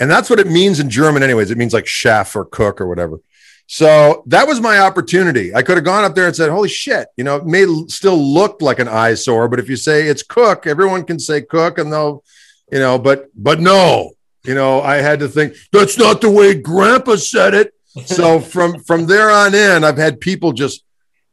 And 0.00 0.10
that's 0.10 0.28
what 0.28 0.40
it 0.40 0.46
means 0.46 0.80
in 0.80 0.90
German, 0.90 1.22
anyways. 1.22 1.50
It 1.50 1.58
means 1.58 1.72
like 1.72 1.86
chef 1.86 2.34
or 2.34 2.44
cook 2.44 2.80
or 2.80 2.88
whatever. 2.88 3.20
So 3.66 4.22
that 4.26 4.46
was 4.46 4.60
my 4.60 4.80
opportunity. 4.80 5.54
I 5.54 5.62
could 5.62 5.76
have 5.76 5.84
gone 5.84 6.04
up 6.04 6.14
there 6.14 6.26
and 6.26 6.36
said, 6.36 6.50
"Holy 6.50 6.68
shit!" 6.68 7.08
You 7.16 7.24
know, 7.24 7.36
it 7.36 7.46
may 7.46 7.64
still 7.88 8.18
look 8.18 8.60
like 8.60 8.78
an 8.78 8.88
eyesore, 8.88 9.48
but 9.48 9.60
if 9.60 9.68
you 9.70 9.76
say 9.76 10.08
it's 10.08 10.22
cook, 10.22 10.66
everyone 10.66 11.04
can 11.04 11.18
say 11.18 11.40
cook, 11.40 11.78
and 11.78 11.92
they'll, 11.92 12.22
you 12.70 12.78
know. 12.78 12.98
But 12.98 13.28
but 13.34 13.60
no, 13.60 14.12
you 14.44 14.54
know, 14.54 14.82
I 14.82 14.96
had 14.96 15.20
to 15.20 15.28
think 15.28 15.54
that's 15.72 15.96
not 15.96 16.20
the 16.20 16.30
way 16.30 16.54
Grandpa 16.54 17.16
said 17.16 17.54
it 17.54 17.72
so 18.04 18.40
from 18.40 18.78
from 18.80 19.06
there 19.06 19.30
on 19.30 19.54
in 19.54 19.84
i've 19.84 19.98
had 19.98 20.20
people 20.20 20.52
just 20.52 20.84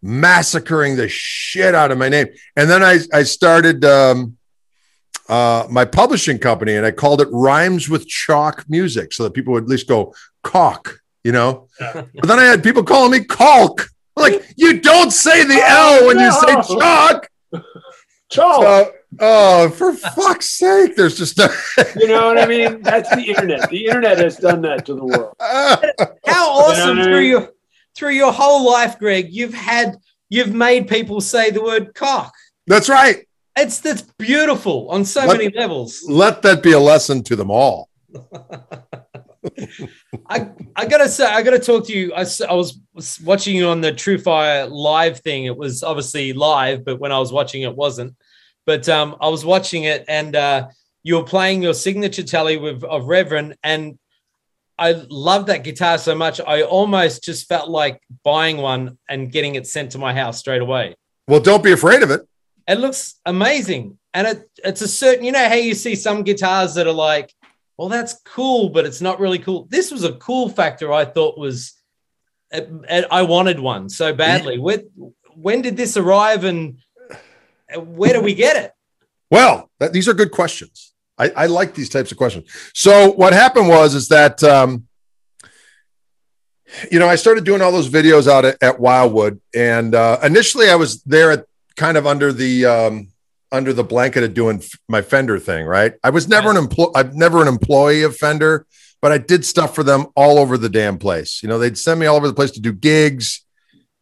massacring 0.02 0.96
the 0.96 1.10
shit 1.10 1.76
out 1.76 1.92
of 1.92 1.98
my 1.98 2.08
name. 2.08 2.28
And 2.56 2.70
then 2.70 2.84
i 2.84 3.00
i 3.14 3.24
started 3.24 3.84
um 3.86 4.38
uh 5.28 5.68
my 5.70 5.86
publishing 5.86 6.40
company 6.40 6.76
and 6.76 6.86
i 6.86 6.92
called 6.92 7.22
it 7.22 7.28
rhymes 7.32 7.90
with 7.90 8.08
chalk 8.08 8.66
music 8.70 9.14
so 9.14 9.24
that 9.24 9.34
people 9.34 9.54
would 9.54 9.64
at 9.64 9.70
least 9.70 9.88
go 9.88 10.14
caulk 10.44 11.00
you 11.24 11.32
know? 11.32 11.68
But 11.80 12.28
then 12.28 12.40
i 12.40 12.44
had 12.44 12.64
people 12.64 12.84
calling 12.84 13.12
me 13.12 13.24
caulk. 13.24 13.90
Like 14.16 14.46
you 14.58 14.80
don't 14.82 15.12
say 15.12 15.44
the 15.44 15.62
l 15.66 16.08
when 16.08 16.20
you 16.20 16.32
say 16.32 16.54
chalk. 16.76 17.30
chalk. 18.30 18.62
So, 18.62 18.92
oh 19.20 19.70
for 19.72 19.94
fuck's 19.94 20.48
sake 20.50 20.96
there's 20.96 21.18
just 21.18 21.38
no 21.38 21.48
you 22.00 22.08
know 22.08 22.28
what 22.28 22.38
I 22.38 22.46
mean? 22.46 22.82
That's 22.84 23.10
the 23.10 23.24
internet. 23.24 23.68
The 23.70 23.86
internet 23.88 24.20
has 24.20 24.38
done 24.38 24.62
that 24.62 24.86
to 24.86 24.94
the 24.94 25.04
world. 25.04 25.34
How 26.28 26.50
awesome 26.52 26.98
Yeah, 27.00 27.04
through 27.06 27.20
your 27.22 27.50
through 27.96 28.12
your 28.12 28.32
whole 28.32 28.66
life, 28.72 29.00
Greg, 29.00 29.28
you've 29.32 29.54
had 29.56 29.98
you've 30.30 30.54
made 30.54 30.88
people 30.88 31.22
say 31.22 31.50
the 31.50 31.64
word 31.64 31.96
cock. 31.96 32.34
that's 32.68 32.88
right 32.88 33.28
It's 33.58 33.80
that's 33.80 34.04
beautiful 34.20 34.90
on 34.92 35.06
so 35.06 35.26
Let- 35.26 35.38
many 35.40 35.50
levels. 35.58 36.04
let 36.08 36.44
that 36.44 36.62
be 36.62 36.74
a 36.74 36.80
lesson 36.80 37.24
to 37.24 37.36
them 37.36 37.50
all 37.50 37.90
I, 40.28 40.50
I 40.76 40.86
gotta 40.86 41.08
say, 41.10 41.26
I 41.26 41.42
gotta 41.42 41.60
talk 41.60 41.86
to 41.88 41.94
you. 41.94 42.14
I, 42.14 42.22
was, 42.22 42.80
was 42.94 43.20
watching 43.22 43.56
you 43.56 43.68
on 43.68 43.82
the 43.82 43.92
TrueFire 43.92 44.70
live 44.70 45.20
thing. 45.20 45.46
It 45.46 45.56
was 45.56 45.84
obviously 45.84 46.34
live, 46.34 46.84
but 46.84 47.00
when 47.00 47.12
I 47.12 47.20
was 47.20 47.32
watching 47.32 47.62
it, 47.64 47.76
wasn't. 47.76 48.16
But 48.70 48.88
um, 48.88 49.16
I 49.20 49.30
was 49.30 49.44
watching 49.44 49.86
it, 49.86 50.06
and 50.08 50.36
uh, 50.36 50.68
you 51.02 51.16
were 51.16 51.24
playing 51.24 51.64
your 51.64 51.74
signature 51.74 52.22
tally 52.22 52.56
with 52.56 52.84
of 52.84 53.06
Reverend, 53.06 53.58
and 53.64 53.98
I 54.78 54.92
love 55.10 55.48
that 55.48 55.64
guitar 55.64 55.98
so 55.98 56.14
much. 56.14 56.40
I 56.40 56.62
almost 56.62 57.24
just 57.24 57.48
felt 57.48 57.68
like 57.68 58.00
buying 58.24 58.58
one 58.58 59.00
and 59.10 59.32
getting 59.32 59.56
it 59.56 59.66
sent 59.66 59.94
to 59.94 59.98
my 59.98 60.14
house 60.14 60.38
straight 60.38 60.62
away. 60.62 60.96
Well, 61.28 61.40
don't 61.40 61.64
be 61.64 61.72
afraid 61.72 62.04
of 62.04 62.12
it. 62.12 62.22
It 62.68 62.80
looks 62.80 63.16
amazing, 63.26 63.98
and 64.14 64.28
it 64.28 64.48
it's 64.64 64.82
a 64.82 64.88
certain. 64.88 65.26
You 65.26 65.32
know 65.32 65.50
how 65.50 65.56
you 65.56 65.74
see 65.74 65.96
some 65.96 66.22
guitars 66.22 66.76
that 66.76 66.86
are 66.86 66.92
like, 66.94 67.34
well, 67.76 67.90
that's 67.90 68.22
cool, 68.24 68.70
but 68.70 68.86
it's 68.86 69.02
not 69.02 69.20
really 69.20 69.40
cool. 69.40 69.66
This 69.72 69.90
was 69.90 70.04
a 70.04 70.14
cool 70.14 70.48
factor. 70.48 70.94
I 70.94 71.06
thought 71.06 71.40
was, 71.40 71.74
I 72.54 73.24
wanted 73.24 73.60
one 73.60 73.90
so 73.90 74.14
badly. 74.14 74.60
When 74.60 74.92
when 75.34 75.64
did 75.64 75.76
this 75.76 75.98
arrive, 75.98 76.44
and 76.44 76.78
where 77.78 78.14
do 78.14 78.22
we 78.22 78.34
get 78.34 78.56
it? 78.56 78.74
Well, 79.32 79.70
that, 79.80 79.94
these 79.94 80.08
are 80.08 80.14
good 80.14 80.32
questions. 80.32 80.94
I, 81.18 81.30
I, 81.30 81.46
like 81.48 81.76
these 81.76 81.90
types 81.90 82.12
of 82.12 82.18
questions. 82.18 82.50
So 82.74 83.12
what 83.12 83.34
happened 83.34 83.68
was 83.68 83.94
is 83.94 84.08
that 84.08 84.42
um, 84.44 84.88
you 86.90 86.98
know 86.98 87.08
I 87.08 87.16
started 87.16 87.44
doing 87.44 87.62
all 87.62 87.72
those 87.72 87.90
videos 87.90 88.28
out 88.28 88.46
at, 88.46 88.58
at 88.62 88.80
Wildwood, 88.80 89.42
and 89.54 89.94
uh, 89.94 90.20
initially 90.24 90.70
I 90.70 90.76
was 90.76 91.04
there 91.04 91.32
at 91.32 91.46
kind 91.76 91.98
of 91.98 92.08
under 92.08 92.32
the 92.32 92.66
um, 92.66 93.10
under 93.52 93.74
the 93.74 93.84
blanket 93.84 94.24
of 94.24 94.34
doing 94.34 94.64
my 94.88 95.02
Fender 95.02 95.40
thing. 95.40 95.66
Right? 95.66 95.94
I 96.04 96.10
was 96.10 96.28
never 96.28 96.50
right. 96.50 96.58
an 96.58 96.64
employee. 96.64 96.92
I'm 96.96 97.18
never 97.18 97.42
an 97.42 97.50
employee 97.50 98.04
of 98.04 98.16
Fender, 98.16 98.66
but 99.02 99.12
I 99.12 99.18
did 99.18 99.46
stuff 99.46 99.76
for 99.76 99.84
them 99.84 100.08
all 100.16 100.40
over 100.40 100.58
the 100.58 100.70
damn 100.70 100.98
place. 100.98 101.44
You 101.44 101.50
know, 101.50 101.60
they'd 101.60 101.78
send 101.78 102.00
me 102.00 102.06
all 102.06 102.16
over 102.16 102.28
the 102.28 102.34
place 102.34 102.52
to 102.52 102.62
do 102.62 102.72
gigs. 102.72 103.46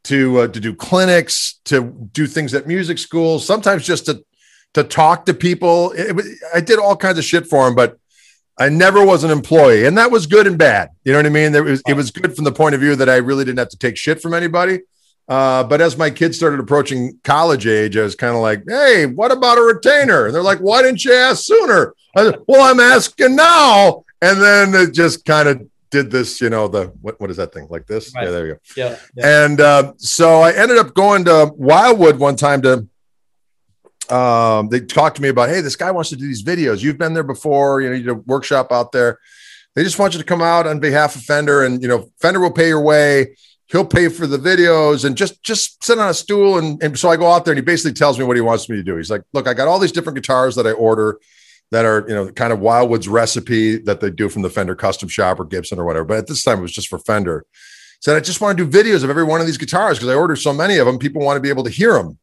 To, 0.08 0.40
uh, 0.40 0.48
to 0.48 0.60
do 0.60 0.74
clinics, 0.74 1.60
to 1.66 2.10
do 2.14 2.28
things 2.28 2.54
at 2.54 2.66
music 2.66 2.98
schools, 2.98 3.46
sometimes 3.46 3.86
just 3.86 4.06
to 4.06 4.24
to 4.74 4.84
talk 4.84 5.26
to 5.26 5.34
people. 5.34 5.92
It, 5.92 6.18
it, 6.18 6.38
I 6.54 6.62
did 6.62 6.80
all 6.80 6.96
kinds 6.96 7.18
of 7.18 7.24
shit 7.24 7.48
for 7.48 7.68
him, 7.68 7.76
but 7.76 7.98
I 8.60 8.70
never 8.70 9.06
was 9.06 9.24
an 9.24 9.32
employee, 9.32 9.86
and 9.86 9.98
that 9.98 10.12
was 10.12 10.26
good 10.26 10.48
and 10.48 10.58
bad. 10.58 10.90
You 11.04 11.12
know 11.12 11.20
what 11.20 11.26
I 11.26 11.30
mean? 11.30 11.52
There 11.52 11.64
was, 11.64 11.82
it 11.88 11.96
was 11.96 12.12
good 12.12 12.36
from 12.36 12.46
the 12.46 12.52
point 12.52 12.76
of 12.76 12.82
view 12.82 12.96
that 12.96 13.10
I 13.10 13.18
really 13.18 13.46
didn't 13.46 13.60
have 13.60 13.70
to 13.70 13.78
take 13.78 13.98
shit 13.98 14.22
from 14.22 14.34
anybody. 14.34 14.82
Uh, 15.28 15.64
but 15.64 15.82
as 15.82 15.98
my 15.98 16.10
kids 16.10 16.38
started 16.38 16.60
approaching 16.60 17.20
college 17.24 17.68
age, 17.68 17.98
I 17.98 18.04
was 18.04 18.16
kind 18.16 18.36
of 18.36 18.42
like, 18.42 18.64
"Hey, 18.68 19.06
what 19.06 19.32
about 19.32 19.58
a 19.58 19.62
retainer?" 19.62 20.26
And 20.26 20.34
they're 20.34 20.42
like, 20.42 20.60
"Why 20.60 20.82
didn't 20.82 21.04
you 21.04 21.14
ask 21.14 21.44
sooner?" 21.44 21.94
I 22.16 22.24
said, 22.24 22.40
"Well, 22.48 22.62
I'm 22.62 22.80
asking 22.80 23.36
now." 23.36 24.06
And 24.22 24.42
then 24.42 24.74
it 24.74 24.94
just 24.94 25.26
kind 25.26 25.50
of 25.50 25.68
did 25.90 26.12
this, 26.12 26.42
you 26.42 26.50
know, 26.50 26.68
the 26.68 26.88
what, 27.02 27.20
what 27.20 27.30
is 27.32 27.38
that 27.38 27.54
thing 27.54 27.68
like 27.70 27.88
this? 27.88 28.14
Right. 28.14 28.26
Yeah, 28.26 28.32
there 28.32 28.48
you 28.48 28.54
go. 28.54 28.60
Yeah. 28.76 28.98
yeah. 29.16 29.46
And 29.46 29.62
uh, 29.62 29.94
so 29.98 30.42
I 30.42 30.54
ended 30.54 30.78
up 30.78 30.94
going 30.94 31.26
to 31.26 31.52
Wildwood 31.56 32.20
one 32.20 32.36
time 32.36 32.62
to 32.64 32.88
um, 34.10 34.70
they 34.70 34.80
talked 34.80 35.18
to 35.18 35.22
me 35.22 35.30
about, 35.30 35.50
hey, 35.50 35.62
this 35.62 35.76
guy 35.76 35.92
wants 35.92 36.10
to 36.12 36.16
do 36.16 36.28
these 36.28 36.44
videos. 36.44 36.82
You've 36.82 36.98
been 36.98 37.14
there 37.14 37.24
before, 37.24 37.82
you 37.82 37.90
know, 37.90 37.96
you 37.96 38.04
did 38.04 38.12
a 38.12 38.16
workshop 38.16 38.72
out 38.72 38.92
there. 38.92 39.20
They 39.76 39.84
just 39.84 40.00
want 40.00 40.14
you 40.14 40.20
to 40.20 40.26
come 40.26 40.42
out 40.42 40.66
on 40.66 40.80
behalf 40.80 41.16
of 41.16 41.22
Fender, 41.22 41.64
and 41.64 41.82
you 41.82 41.88
know, 41.88 42.10
Fender 42.20 42.40
will 42.40 42.52
pay 42.52 42.68
your 42.68 42.82
way. 42.82 43.36
He'll 43.68 43.86
pay 43.86 44.08
for 44.08 44.26
the 44.26 44.38
videos 44.38 45.04
and 45.04 45.16
just 45.16 45.44
just 45.44 45.84
sit 45.84 46.00
on 46.00 46.10
a 46.10 46.14
stool. 46.14 46.58
And, 46.58 46.82
and 46.82 46.98
so 46.98 47.10
I 47.10 47.18
go 47.18 47.32
out 47.32 47.46
there 47.46 47.52
and 47.52 47.60
he 47.60 47.66
basically 47.66 47.94
tells 47.94 48.18
me 48.18 48.24
what 48.24 48.38
he 48.38 48.42
wants 48.42 48.70
me 48.70 48.78
to 48.78 48.84
do. 48.84 48.96
He's 48.96 49.12
like, 49.12 49.24
look, 49.34 49.48
I 49.48 49.54
got 49.54 49.68
all 49.68 49.78
these 49.78 49.92
different 49.92 50.16
guitars 50.16 50.56
that 50.56 50.66
I 50.66 50.72
order 50.72 51.20
that 51.72 51.86
are, 51.86 52.06
you 52.08 52.16
know, 52.16 52.32
kind 52.32 52.54
of 52.54 52.60
Wildwood's 52.60 53.08
recipe 53.08 53.78
that 53.80 54.00
they 54.00 54.10
do 54.10 54.30
from 54.30 54.42
the 54.42 54.50
Fender 54.50 54.76
custom 54.76 55.10
shop 55.10 55.40
or 55.40 55.46
Gibson 55.46 55.80
or 55.80 55.86
whatever. 55.86 56.06
But 56.06 56.18
at 56.20 56.28
this 56.28 56.44
time 56.44 56.60
it 56.60 56.64
was 56.64 56.72
just 56.72 56.88
for 56.88 57.00
Fender. 57.00 57.46
Said 58.00 58.16
I 58.16 58.20
just 58.20 58.42
want 58.42 58.58
to 58.58 58.66
do 58.66 58.78
videos 58.84 59.04
of 59.04 59.10
every 59.10 59.24
one 59.24 59.42
of 59.42 59.48
these 59.48 59.58
guitars 59.58 59.98
because 59.98 60.10
I 60.10 60.16
order 60.16 60.36
so 60.36 60.54
many 60.54 60.78
of 60.78 60.86
them. 60.86 61.00
People 61.00 61.24
want 61.24 61.38
to 61.38 61.42
be 61.42 61.50
able 61.50 61.64
to 61.64 61.70
hear 61.70 61.94
them. 61.94 62.18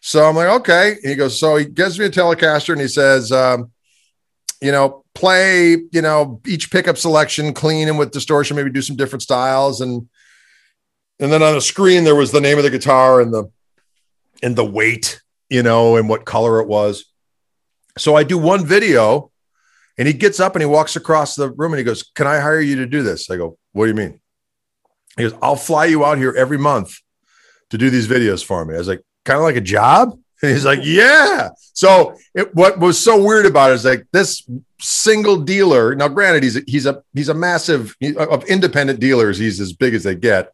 So 0.00 0.24
I'm 0.24 0.36
like, 0.36 0.48
okay. 0.60 0.96
He 1.02 1.14
goes, 1.14 1.38
so 1.40 1.56
he 1.56 1.64
gives 1.64 1.98
me 1.98 2.04
a 2.04 2.10
Telecaster 2.10 2.72
and 2.72 2.80
he 2.80 2.88
says, 2.88 3.32
um, 3.32 3.72
you 4.60 4.70
know, 4.70 5.04
play, 5.14 5.76
you 5.90 6.02
know, 6.02 6.40
each 6.46 6.70
pickup 6.70 6.98
selection 6.98 7.54
clean 7.54 7.88
and 7.88 7.98
with 7.98 8.12
distortion, 8.12 8.56
maybe 8.56 8.70
do 8.70 8.82
some 8.82 8.96
different 8.96 9.22
styles. 9.22 9.80
And 9.80 10.08
and 11.18 11.32
then 11.32 11.42
on 11.42 11.54
the 11.54 11.60
screen 11.60 12.04
there 12.04 12.14
was 12.14 12.30
the 12.30 12.40
name 12.40 12.58
of 12.58 12.64
the 12.64 12.70
guitar 12.70 13.20
and 13.20 13.32
the 13.32 13.50
and 14.42 14.54
the 14.54 14.64
weight, 14.64 15.20
you 15.48 15.62
know, 15.62 15.96
and 15.96 16.08
what 16.08 16.26
color 16.26 16.60
it 16.60 16.68
was. 16.68 17.06
So 17.98 18.14
I 18.14 18.24
do 18.24 18.38
one 18.38 18.66
video 18.66 19.30
and 19.98 20.06
he 20.06 20.14
gets 20.14 20.40
up 20.40 20.54
and 20.54 20.62
he 20.62 20.66
walks 20.66 20.96
across 20.96 21.34
the 21.34 21.50
room 21.50 21.72
and 21.72 21.78
he 21.78 21.84
goes, 21.84 22.02
Can 22.14 22.26
I 22.26 22.38
hire 22.38 22.60
you 22.60 22.76
to 22.76 22.86
do 22.86 23.02
this? 23.02 23.30
I 23.30 23.36
go, 23.36 23.58
What 23.72 23.86
do 23.86 23.90
you 23.90 23.94
mean? 23.94 24.20
He 25.16 25.22
goes, 25.22 25.34
I'll 25.40 25.56
fly 25.56 25.86
you 25.86 26.04
out 26.04 26.18
here 26.18 26.34
every 26.36 26.58
month 26.58 26.98
to 27.70 27.78
do 27.78 27.90
these 27.90 28.06
videos 28.06 28.44
for 28.44 28.64
me. 28.64 28.74
I 28.74 28.78
was 28.78 28.88
like, 28.88 29.02
kind 29.24 29.38
of 29.38 29.44
like 29.44 29.56
a 29.56 29.60
job? 29.60 30.18
And 30.42 30.50
he's 30.52 30.66
like, 30.66 30.80
yeah. 30.82 31.48
So 31.72 32.14
it, 32.34 32.54
what 32.54 32.78
was 32.78 33.02
so 33.02 33.24
weird 33.24 33.46
about 33.46 33.70
it 33.70 33.74
is 33.76 33.86
like 33.86 34.04
this 34.12 34.46
single 34.78 35.36
dealer. 35.38 35.94
Now, 35.94 36.08
granted, 36.08 36.42
he's 36.42 36.58
a, 36.58 36.62
he's 36.66 36.84
a 36.84 37.02
he's 37.14 37.30
a 37.30 37.34
massive 37.34 37.96
of 38.18 38.44
independent 38.44 39.00
dealers. 39.00 39.38
He's 39.38 39.60
as 39.60 39.72
big 39.72 39.94
as 39.94 40.02
they 40.02 40.14
get. 40.14 40.52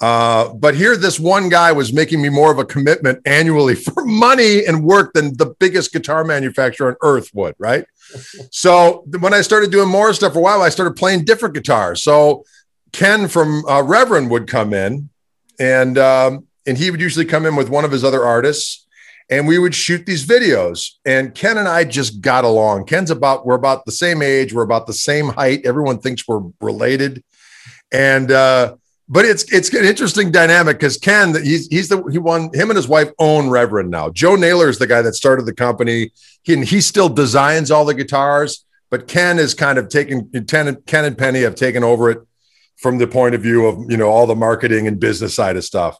Uh, 0.00 0.52
but 0.54 0.74
here, 0.74 0.96
this 0.96 1.20
one 1.20 1.48
guy 1.48 1.72
was 1.72 1.92
making 1.92 2.22
me 2.22 2.28
more 2.28 2.50
of 2.50 2.58
a 2.58 2.64
commitment 2.64 3.20
annually 3.26 3.74
for 3.76 4.04
money 4.04 4.64
and 4.64 4.84
work 4.84 5.12
than 5.12 5.36
the 5.36 5.54
biggest 5.58 5.92
guitar 5.92 6.24
manufacturer 6.24 6.90
on 6.90 6.96
earth 7.02 7.30
would. 7.34 7.54
Right. 7.58 7.84
so 8.50 9.04
when 9.20 9.34
I 9.34 9.40
started 9.42 9.70
doing 9.70 9.88
more 9.88 10.12
stuff 10.14 10.32
for 10.32 10.38
a 10.38 10.42
while, 10.42 10.62
I 10.62 10.68
started 10.68 10.96
playing 10.96 11.24
different 11.24 11.54
guitars. 11.54 12.02
So 12.02 12.44
Ken 12.92 13.28
from 13.28 13.64
uh, 13.66 13.82
Reverend 13.82 14.30
would 14.30 14.48
come 14.48 14.74
in, 14.74 15.10
and 15.58 15.98
um, 15.98 16.46
and 16.66 16.78
he 16.78 16.90
would 16.90 17.00
usually 17.00 17.24
come 17.24 17.46
in 17.46 17.56
with 17.56 17.68
one 17.68 17.84
of 17.84 17.92
his 17.92 18.04
other 18.04 18.24
artists 18.24 18.86
and 19.30 19.46
we 19.46 19.58
would 19.58 19.74
shoot 19.74 20.04
these 20.06 20.26
videos 20.26 20.94
and 21.04 21.34
ken 21.34 21.56
and 21.56 21.68
i 21.68 21.84
just 21.84 22.20
got 22.20 22.44
along 22.44 22.84
ken's 22.84 23.10
about 23.10 23.46
we're 23.46 23.54
about 23.54 23.84
the 23.84 23.92
same 23.92 24.22
age 24.22 24.52
we're 24.52 24.62
about 24.62 24.86
the 24.86 24.92
same 24.92 25.28
height 25.28 25.64
everyone 25.64 25.98
thinks 25.98 26.26
we're 26.26 26.42
related 26.60 27.22
and 27.92 28.30
uh 28.30 28.74
but 29.10 29.24
it's 29.24 29.42
it's 29.52 29.72
an 29.74 29.84
interesting 29.84 30.30
dynamic 30.30 30.78
because 30.78 30.96
ken 30.96 31.34
he's 31.42 31.66
he's 31.66 31.88
the 31.88 32.02
he 32.10 32.18
won 32.18 32.50
him 32.54 32.70
and 32.70 32.76
his 32.76 32.88
wife 32.88 33.10
own 33.18 33.50
reverend 33.50 33.90
now 33.90 34.08
joe 34.08 34.36
naylor 34.36 34.68
is 34.68 34.78
the 34.78 34.86
guy 34.86 35.02
that 35.02 35.14
started 35.14 35.44
the 35.44 35.54
company 35.54 36.10
he, 36.42 36.54
and 36.54 36.64
he 36.64 36.80
still 36.80 37.08
designs 37.08 37.70
all 37.70 37.84
the 37.84 37.94
guitars 37.94 38.64
but 38.88 39.08
ken 39.08 39.38
is 39.38 39.52
kind 39.52 39.78
of 39.78 39.88
taken 39.88 40.30
ken, 40.46 40.76
ken 40.86 41.04
and 41.04 41.18
penny 41.18 41.42
have 41.42 41.54
taken 41.54 41.84
over 41.84 42.10
it 42.10 42.18
from 42.76 42.98
the 42.98 43.06
point 43.06 43.34
of 43.34 43.42
view 43.42 43.66
of 43.66 43.90
you 43.90 43.96
know 43.96 44.08
all 44.08 44.26
the 44.26 44.34
marketing 44.34 44.86
and 44.86 44.98
business 45.00 45.34
side 45.34 45.56
of 45.56 45.64
stuff 45.64 45.98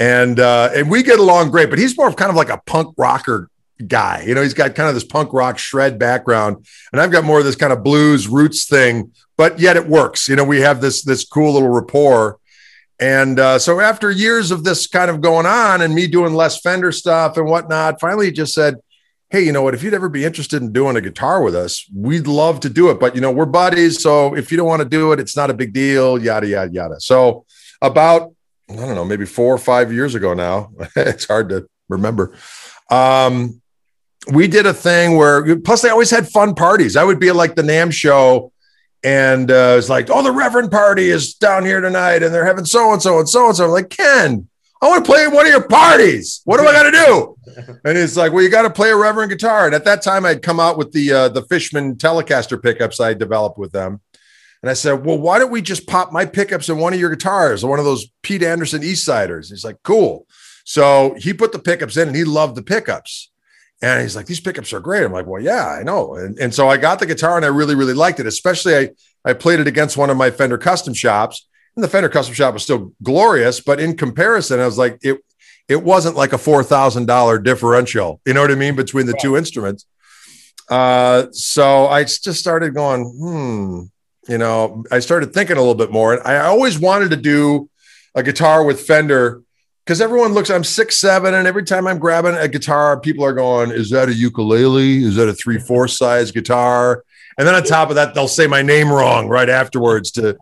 and 0.00 0.40
uh, 0.40 0.70
and 0.74 0.90
we 0.90 1.02
get 1.02 1.20
along 1.20 1.50
great. 1.50 1.70
But 1.70 1.78
he's 1.78 1.96
more 1.96 2.08
of 2.08 2.16
kind 2.16 2.30
of 2.30 2.36
like 2.36 2.48
a 2.48 2.60
punk 2.66 2.94
rocker 2.96 3.50
guy. 3.86 4.24
You 4.26 4.34
know, 4.34 4.42
he's 4.42 4.54
got 4.54 4.74
kind 4.74 4.88
of 4.88 4.94
this 4.94 5.04
punk 5.04 5.32
rock 5.32 5.58
shred 5.58 5.98
background, 5.98 6.66
and 6.90 7.00
I've 7.00 7.12
got 7.12 7.22
more 7.22 7.38
of 7.38 7.44
this 7.44 7.54
kind 7.54 7.72
of 7.72 7.84
blues 7.84 8.26
roots 8.26 8.64
thing. 8.64 9.12
But 9.36 9.60
yet 9.60 9.76
it 9.76 9.86
works. 9.86 10.28
You 10.28 10.36
know, 10.36 10.44
we 10.44 10.62
have 10.62 10.80
this 10.80 11.02
this 11.02 11.24
cool 11.24 11.52
little 11.52 11.68
rapport. 11.68 12.38
And 13.00 13.40
uh, 13.40 13.58
so 13.58 13.80
after 13.80 14.10
years 14.10 14.50
of 14.50 14.62
this 14.62 14.86
kind 14.86 15.10
of 15.10 15.20
going 15.20 15.46
on, 15.46 15.80
and 15.80 15.94
me 15.94 16.06
doing 16.06 16.34
less 16.34 16.60
Fender 16.60 16.92
stuff 16.92 17.36
and 17.36 17.46
whatnot, 17.46 17.98
finally 17.98 18.30
just 18.30 18.52
said, 18.52 18.76
"Hey, 19.30 19.42
you 19.42 19.52
know 19.52 19.62
what? 19.62 19.74
If 19.74 19.82
you'd 19.82 19.94
ever 19.94 20.10
be 20.10 20.24
interested 20.24 20.60
in 20.62 20.72
doing 20.72 20.96
a 20.96 21.00
guitar 21.00 21.42
with 21.42 21.54
us, 21.54 21.86
we'd 21.94 22.26
love 22.26 22.60
to 22.60 22.68
do 22.68 22.90
it. 22.90 23.00
But 23.00 23.14
you 23.14 23.20
know, 23.20 23.30
we're 23.30 23.46
buddies, 23.46 24.02
so 24.02 24.36
if 24.36 24.50
you 24.50 24.58
don't 24.58 24.68
want 24.68 24.82
to 24.82 24.88
do 24.88 25.12
it, 25.12 25.20
it's 25.20 25.36
not 25.36 25.50
a 25.50 25.54
big 25.54 25.72
deal. 25.72 26.22
Yada 26.22 26.46
yada 26.46 26.72
yada." 26.72 27.00
So 27.00 27.46
about 27.80 28.34
I 28.70 28.76
don't 28.76 28.94
know, 28.94 29.04
maybe 29.04 29.26
four 29.26 29.54
or 29.54 29.58
five 29.58 29.92
years 29.92 30.14
ago 30.14 30.34
now. 30.34 30.70
it's 30.96 31.26
hard 31.26 31.48
to 31.48 31.68
remember. 31.88 32.36
Um, 32.90 33.60
we 34.32 34.46
did 34.46 34.66
a 34.66 34.74
thing 34.74 35.16
where, 35.16 35.58
plus, 35.60 35.82
they 35.82 35.88
always 35.88 36.10
had 36.10 36.28
fun 36.28 36.54
parties. 36.54 36.96
I 36.96 37.04
would 37.04 37.18
be 37.18 37.32
like 37.32 37.54
the 37.54 37.62
NAMM 37.62 37.92
show, 37.92 38.52
and 39.02 39.50
uh, 39.50 39.76
it's 39.78 39.88
like, 39.88 40.08
oh, 40.10 40.22
the 40.22 40.32
Reverend 40.32 40.70
party 40.70 41.10
is 41.10 41.34
down 41.34 41.64
here 41.64 41.80
tonight, 41.80 42.22
and 42.22 42.34
they're 42.34 42.44
having 42.44 42.64
so 42.64 42.92
and 42.92 43.00
so 43.00 43.18
and 43.18 43.28
so 43.28 43.46
and 43.46 43.56
so. 43.56 43.64
I'm 43.64 43.70
Like, 43.70 43.90
Ken, 43.90 44.48
I 44.82 44.88
want 44.88 45.04
to 45.04 45.10
play 45.10 45.26
one 45.28 45.46
of 45.46 45.52
your 45.52 45.66
parties. 45.66 46.42
What 46.44 46.58
do 46.58 46.66
I 46.66 46.72
got 46.72 46.84
to 46.84 46.90
do? 46.90 47.36
And 47.84 47.96
he's 47.98 48.16
like, 48.16 48.32
well, 48.32 48.44
you 48.44 48.48
got 48.48 48.62
to 48.62 48.70
play 48.70 48.90
a 48.90 48.96
Reverend 48.96 49.30
guitar. 49.30 49.66
And 49.66 49.74
at 49.74 49.84
that 49.84 50.02
time, 50.02 50.24
I'd 50.24 50.42
come 50.42 50.60
out 50.60 50.78
with 50.78 50.92
the 50.92 51.12
uh, 51.12 51.28
the 51.28 51.42
Fishman 51.42 51.96
Telecaster 51.96 52.62
pickups 52.62 53.00
I 53.00 53.12
developed 53.14 53.58
with 53.58 53.72
them. 53.72 54.00
And 54.62 54.70
I 54.70 54.74
said, 54.74 55.04
Well, 55.04 55.18
why 55.18 55.38
don't 55.38 55.50
we 55.50 55.62
just 55.62 55.86
pop 55.86 56.12
my 56.12 56.26
pickups 56.26 56.68
in 56.68 56.78
one 56.78 56.92
of 56.92 57.00
your 57.00 57.10
guitars, 57.10 57.64
one 57.64 57.78
of 57.78 57.84
those 57.84 58.06
Pete 58.22 58.42
Anderson 58.42 58.82
Eastsiders? 58.82 59.48
He's 59.48 59.64
like, 59.64 59.78
Cool. 59.82 60.26
So 60.64 61.14
he 61.18 61.32
put 61.32 61.52
the 61.52 61.58
pickups 61.58 61.96
in 61.96 62.08
and 62.08 62.16
he 62.16 62.24
loved 62.24 62.56
the 62.56 62.62
pickups. 62.62 63.29
And 63.82 64.02
he's 64.02 64.16
like, 64.16 64.26
These 64.26 64.40
pickups 64.40 64.72
are 64.72 64.80
great. 64.80 65.04
I'm 65.04 65.12
like, 65.12 65.26
Well, 65.26 65.42
yeah, 65.42 65.68
I 65.68 65.82
know. 65.82 66.14
And, 66.14 66.38
and 66.38 66.54
so 66.54 66.68
I 66.68 66.76
got 66.76 66.98
the 66.98 67.06
guitar 67.06 67.36
and 67.36 67.44
I 67.44 67.48
really, 67.48 67.74
really 67.74 67.94
liked 67.94 68.20
it. 68.20 68.26
Especially, 68.26 68.76
I, 68.76 68.90
I 69.24 69.32
played 69.32 69.60
it 69.60 69.66
against 69.66 69.96
one 69.96 70.10
of 70.10 70.16
my 70.16 70.30
Fender 70.30 70.58
custom 70.58 70.94
shops. 70.94 71.46
And 71.76 71.84
the 71.84 71.88
Fender 71.88 72.08
custom 72.08 72.34
shop 72.34 72.54
was 72.54 72.62
still 72.62 72.92
glorious. 73.02 73.60
But 73.60 73.80
in 73.80 73.96
comparison, 73.96 74.60
I 74.60 74.66
was 74.66 74.78
like, 74.78 74.98
It, 75.02 75.18
it 75.68 75.82
wasn't 75.84 76.16
like 76.16 76.32
a 76.32 76.36
$4,000 76.36 77.44
differential, 77.44 78.20
you 78.26 78.34
know 78.34 78.40
what 78.40 78.50
I 78.50 78.56
mean, 78.56 78.74
between 78.74 79.06
the 79.06 79.16
two 79.20 79.36
instruments. 79.36 79.86
Uh, 80.68 81.26
so 81.30 81.86
I 81.86 82.02
just 82.02 82.34
started 82.34 82.74
going, 82.74 83.04
hmm, 83.04 83.82
you 84.30 84.38
know, 84.38 84.84
I 84.90 84.98
started 84.98 85.32
thinking 85.32 85.56
a 85.56 85.60
little 85.60 85.76
bit 85.76 85.92
more. 85.92 86.14
And 86.14 86.22
I 86.26 86.46
always 86.46 86.78
wanted 86.78 87.10
to 87.10 87.16
do 87.16 87.70
a 88.16 88.22
guitar 88.22 88.64
with 88.64 88.80
Fender 88.80 89.42
because 89.84 90.00
everyone 90.00 90.32
looks, 90.32 90.50
I'm 90.50 90.64
six, 90.64 90.96
seven, 90.96 91.34
and 91.34 91.46
every 91.46 91.64
time 91.64 91.86
I'm 91.86 91.98
grabbing 91.98 92.34
a 92.34 92.48
guitar, 92.48 93.00
people 93.00 93.24
are 93.24 93.32
going, 93.32 93.70
Is 93.70 93.90
that 93.90 94.08
a 94.08 94.14
ukulele? 94.14 95.04
Is 95.04 95.16
that 95.16 95.28
a 95.28 95.34
three, 95.34 95.58
four 95.58 95.88
size 96.00 96.30
guitar? 96.30 97.04
and 97.40 97.48
then 97.48 97.54
on 97.54 97.62
top 97.62 97.88
of 97.88 97.94
that, 97.94 98.12
they'll 98.12 98.28
say 98.28 98.46
my 98.46 98.60
name 98.60 98.92
wrong 98.92 99.26
right 99.26 99.48
afterwards 99.48 100.10
to 100.10 100.36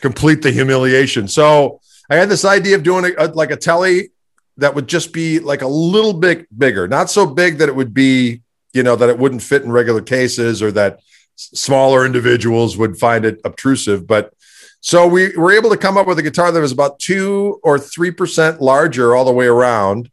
complete 0.00 0.42
the 0.42 0.50
humiliation. 0.50 1.28
So 1.28 1.80
I 2.10 2.16
had 2.16 2.28
this 2.28 2.44
idea 2.44 2.74
of 2.74 2.82
doing 2.82 3.04
a, 3.16 3.26
a, 3.26 3.26
like 3.28 3.52
a 3.52 3.56
telly 3.56 4.10
that 4.56 4.74
would 4.74 4.88
just 4.88 5.12
be 5.12 5.38
like 5.38 5.62
a 5.62 5.68
little 5.68 6.12
bit 6.12 6.46
bigger, 6.58 6.88
not 6.88 7.10
so 7.10 7.26
big 7.26 7.58
that 7.58 7.68
it 7.68 7.76
would 7.76 7.94
be, 7.94 8.42
you 8.72 8.82
know, 8.82 8.96
that 8.96 9.08
it 9.08 9.18
wouldn't 9.18 9.42
fit 9.42 9.62
in 9.62 9.70
regular 9.70 10.02
cases 10.02 10.62
or 10.62 10.72
that 10.72 10.98
smaller 11.36 12.04
individuals 12.04 12.76
would 12.76 12.98
find 12.98 13.24
it 13.24 13.40
obtrusive. 13.44 14.06
But 14.06 14.34
so 14.82 15.06
we 15.06 15.34
were 15.36 15.52
able 15.52 15.70
to 15.70 15.76
come 15.76 15.96
up 15.96 16.08
with 16.08 16.18
a 16.18 16.22
guitar 16.22 16.50
that 16.50 16.60
was 16.60 16.72
about 16.72 16.98
two 16.98 17.60
or 17.62 17.78
three 17.78 18.10
percent 18.10 18.60
larger 18.60 19.14
all 19.14 19.24
the 19.24 19.32
way 19.32 19.46
around. 19.46 20.10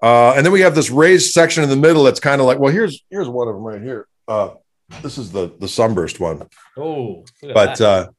Uh, 0.00 0.32
and 0.34 0.46
then 0.46 0.52
we 0.52 0.60
have 0.60 0.76
this 0.76 0.90
raised 0.90 1.32
section 1.32 1.64
in 1.64 1.68
the 1.68 1.76
middle 1.76 2.04
that's 2.04 2.20
kind 2.20 2.40
of 2.40 2.46
like, 2.46 2.58
well, 2.60 2.72
here's 2.72 3.04
here's 3.10 3.28
one 3.28 3.48
of 3.48 3.54
them 3.54 3.64
right 3.64 3.82
here. 3.82 4.06
Uh, 4.28 4.50
this 5.02 5.18
is 5.18 5.32
the 5.32 5.52
the 5.58 5.66
sunburst 5.66 6.20
one. 6.20 6.48
Oh, 6.76 7.24
but 7.42 7.78
that. 7.78 7.80
uh, 7.80 8.10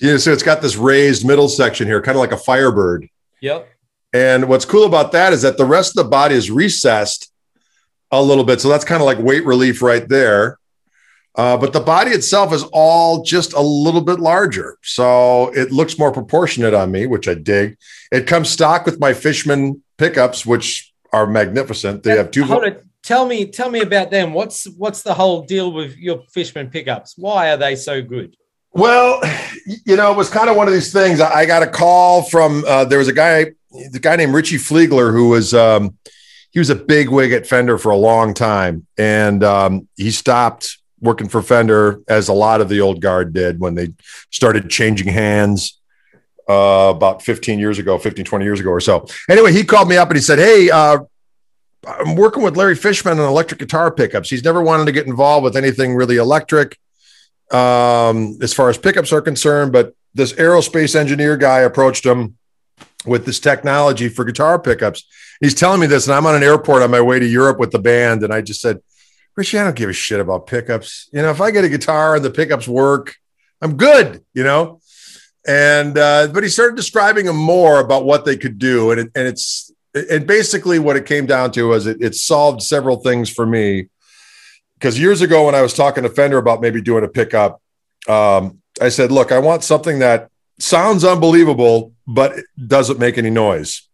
yeah, 0.00 0.16
so 0.16 0.32
it's 0.32 0.42
got 0.42 0.62
this 0.62 0.76
raised 0.76 1.26
middle 1.26 1.48
section 1.48 1.86
here, 1.86 2.00
kind 2.00 2.16
of 2.16 2.20
like 2.20 2.32
a 2.32 2.38
Firebird. 2.38 3.06
Yep. 3.42 3.68
And 4.14 4.48
what's 4.48 4.64
cool 4.64 4.84
about 4.84 5.12
that 5.12 5.34
is 5.34 5.42
that 5.42 5.58
the 5.58 5.64
rest 5.66 5.96
of 5.96 6.04
the 6.04 6.10
body 6.10 6.34
is 6.34 6.50
recessed 6.50 7.30
a 8.10 8.22
little 8.22 8.44
bit, 8.44 8.62
so 8.62 8.70
that's 8.70 8.84
kind 8.84 9.02
of 9.02 9.06
like 9.06 9.18
weight 9.18 9.44
relief 9.44 9.82
right 9.82 10.08
there. 10.08 10.58
Uh, 11.34 11.56
but 11.56 11.72
the 11.72 11.80
body 11.80 12.10
itself 12.10 12.52
is 12.52 12.62
all 12.72 13.22
just 13.22 13.54
a 13.54 13.60
little 13.60 14.02
bit 14.02 14.20
larger. 14.20 14.76
So 14.82 15.48
it 15.54 15.72
looks 15.72 15.98
more 15.98 16.12
proportionate 16.12 16.74
on 16.74 16.90
me, 16.90 17.06
which 17.06 17.26
I 17.26 17.34
dig. 17.34 17.78
It 18.10 18.26
comes 18.26 18.50
stock 18.50 18.84
with 18.84 19.00
my 19.00 19.14
Fishman 19.14 19.82
pickups, 19.96 20.44
which 20.44 20.92
are 21.12 21.26
magnificent. 21.26 22.02
They 22.02 22.16
have 22.16 22.30
two. 22.30 22.44
It. 22.44 22.84
Tell 23.02 23.26
me, 23.26 23.46
tell 23.46 23.70
me 23.70 23.80
about 23.80 24.10
them. 24.10 24.32
What's 24.32 24.68
what's 24.76 25.02
the 25.02 25.14
whole 25.14 25.42
deal 25.42 25.72
with 25.72 25.96
your 25.96 26.22
Fishman 26.32 26.70
pickups? 26.70 27.14
Why 27.16 27.50
are 27.50 27.56
they 27.56 27.76
so 27.76 28.02
good? 28.02 28.36
Well, 28.74 29.20
you 29.84 29.96
know, 29.96 30.12
it 30.12 30.16
was 30.16 30.30
kind 30.30 30.48
of 30.48 30.56
one 30.56 30.66
of 30.66 30.72
these 30.72 30.92
things. 30.92 31.20
I 31.20 31.46
got 31.46 31.62
a 31.62 31.66
call 31.66 32.22
from 32.22 32.64
uh, 32.66 32.84
there 32.84 32.98
was 32.98 33.08
a 33.08 33.12
guy, 33.12 33.52
the 33.90 33.98
guy 34.00 34.16
named 34.16 34.34
Ritchie 34.34 34.56
Fliegler, 34.56 35.12
who 35.12 35.28
was 35.28 35.52
um, 35.52 35.96
he 36.50 36.58
was 36.58 36.70
a 36.70 36.74
big 36.74 37.08
wig 37.08 37.32
at 37.32 37.46
Fender 37.46 37.78
for 37.78 37.90
a 37.90 37.96
long 37.96 38.34
time, 38.34 38.86
and 38.96 39.42
um, 39.42 39.88
he 39.96 40.10
stopped 40.10 40.78
working 41.02 41.28
for 41.28 41.42
Fender, 41.42 42.00
as 42.08 42.28
a 42.28 42.32
lot 42.32 42.60
of 42.60 42.68
the 42.68 42.80
old 42.80 43.02
guard 43.02 43.34
did 43.34 43.60
when 43.60 43.74
they 43.74 43.92
started 44.30 44.70
changing 44.70 45.08
hands 45.08 45.78
uh, 46.48 46.92
about 46.94 47.22
15 47.22 47.58
years 47.58 47.78
ago, 47.78 47.98
15, 47.98 48.24
20 48.24 48.44
years 48.44 48.60
ago 48.60 48.70
or 48.70 48.80
so. 48.80 49.06
Anyway, 49.28 49.52
he 49.52 49.64
called 49.64 49.88
me 49.88 49.96
up 49.96 50.08
and 50.08 50.16
he 50.16 50.22
said, 50.22 50.38
Hey, 50.38 50.70
uh, 50.70 50.98
I'm 51.86 52.14
working 52.14 52.42
with 52.42 52.56
Larry 52.56 52.76
Fishman 52.76 53.18
on 53.18 53.28
electric 53.28 53.58
guitar 53.58 53.90
pickups. 53.90 54.30
He's 54.30 54.44
never 54.44 54.62
wanted 54.62 54.86
to 54.86 54.92
get 54.92 55.06
involved 55.06 55.44
with 55.44 55.56
anything 55.56 55.94
really 55.94 56.16
electric 56.16 56.78
um, 57.50 58.38
as 58.40 58.54
far 58.54 58.70
as 58.70 58.78
pickups 58.78 59.12
are 59.12 59.20
concerned, 59.20 59.72
but 59.72 59.94
this 60.14 60.32
aerospace 60.34 60.94
engineer 60.94 61.36
guy 61.36 61.60
approached 61.60 62.06
him 62.06 62.36
with 63.04 63.26
this 63.26 63.40
technology 63.40 64.08
for 64.08 64.24
guitar 64.24 64.58
pickups. 64.58 65.04
He's 65.40 65.54
telling 65.54 65.80
me 65.80 65.88
this, 65.88 66.06
and 66.06 66.14
I'm 66.14 66.26
on 66.26 66.36
an 66.36 66.44
airport 66.44 66.82
on 66.82 66.90
my 66.90 67.00
way 67.00 67.18
to 67.18 67.26
Europe 67.26 67.58
with 67.58 67.72
the 67.72 67.78
band, 67.78 68.22
and 68.22 68.32
I 68.32 68.42
just 68.42 68.60
said, 68.60 68.80
Ritchie, 69.36 69.58
I 69.58 69.64
don't 69.64 69.76
give 69.76 69.88
a 69.88 69.94
shit 69.94 70.20
about 70.20 70.46
pickups. 70.46 71.08
You 71.12 71.22
know, 71.22 71.30
if 71.30 71.40
I 71.40 71.50
get 71.50 71.64
a 71.64 71.68
guitar 71.68 72.16
and 72.16 72.24
the 72.24 72.30
pickups 72.30 72.68
work, 72.68 73.16
I'm 73.60 73.76
good, 73.76 74.24
you 74.34 74.44
know? 74.44 74.80
And, 75.46 75.96
uh, 75.96 76.28
but 76.28 76.42
he 76.42 76.48
started 76.48 76.76
describing 76.76 77.26
them 77.26 77.36
more 77.36 77.80
about 77.80 78.04
what 78.04 78.24
they 78.24 78.36
could 78.36 78.58
do. 78.58 78.90
And, 78.90 79.00
it, 79.00 79.10
and 79.14 79.26
it's, 79.26 79.72
and 79.94 80.26
basically 80.26 80.78
what 80.78 80.96
it 80.96 81.06
came 81.06 81.26
down 81.26 81.50
to 81.52 81.68
was 81.68 81.86
it, 81.86 81.98
it 82.00 82.14
solved 82.14 82.62
several 82.62 82.96
things 82.96 83.30
for 83.30 83.46
me. 83.46 83.88
Because 84.74 84.98
years 84.98 85.20
ago, 85.22 85.46
when 85.46 85.54
I 85.54 85.62
was 85.62 85.74
talking 85.74 86.02
to 86.02 86.08
Fender 86.08 86.38
about 86.38 86.60
maybe 86.60 86.82
doing 86.82 87.04
a 87.04 87.08
pickup, 87.08 87.60
um, 88.08 88.58
I 88.80 88.88
said, 88.88 89.12
look, 89.12 89.32
I 89.32 89.38
want 89.38 89.64
something 89.64 90.00
that 90.00 90.30
sounds 90.58 91.04
unbelievable, 91.04 91.92
but 92.06 92.34
doesn't 92.66 92.98
make 92.98 93.16
any 93.16 93.30
noise 93.30 93.88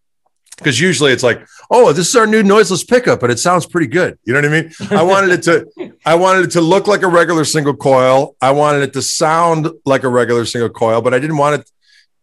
because 0.58 0.80
usually 0.80 1.12
it's 1.12 1.22
like, 1.22 1.46
oh, 1.70 1.92
this 1.92 2.08
is 2.08 2.16
our 2.16 2.26
new 2.26 2.42
noiseless 2.42 2.82
pickup, 2.84 3.20
but 3.20 3.30
it 3.30 3.38
sounds 3.38 3.64
pretty 3.64 3.86
good. 3.86 4.18
You 4.24 4.34
know 4.34 4.40
what 4.40 4.50
I 4.50 4.62
mean? 4.62 4.72
I 4.90 5.02
wanted 5.02 5.30
it 5.30 5.42
to, 5.44 5.92
I 6.04 6.16
wanted 6.16 6.46
it 6.46 6.50
to 6.52 6.60
look 6.60 6.86
like 6.86 7.02
a 7.02 7.06
regular 7.06 7.44
single 7.44 7.76
coil. 7.76 8.36
I 8.40 8.50
wanted 8.50 8.82
it 8.82 8.92
to 8.94 9.02
sound 9.02 9.70
like 9.86 10.02
a 10.02 10.08
regular 10.08 10.44
single 10.44 10.68
coil, 10.68 11.00
but 11.00 11.14
I 11.14 11.20
didn't 11.20 11.36
want 11.36 11.60
it, 11.60 11.70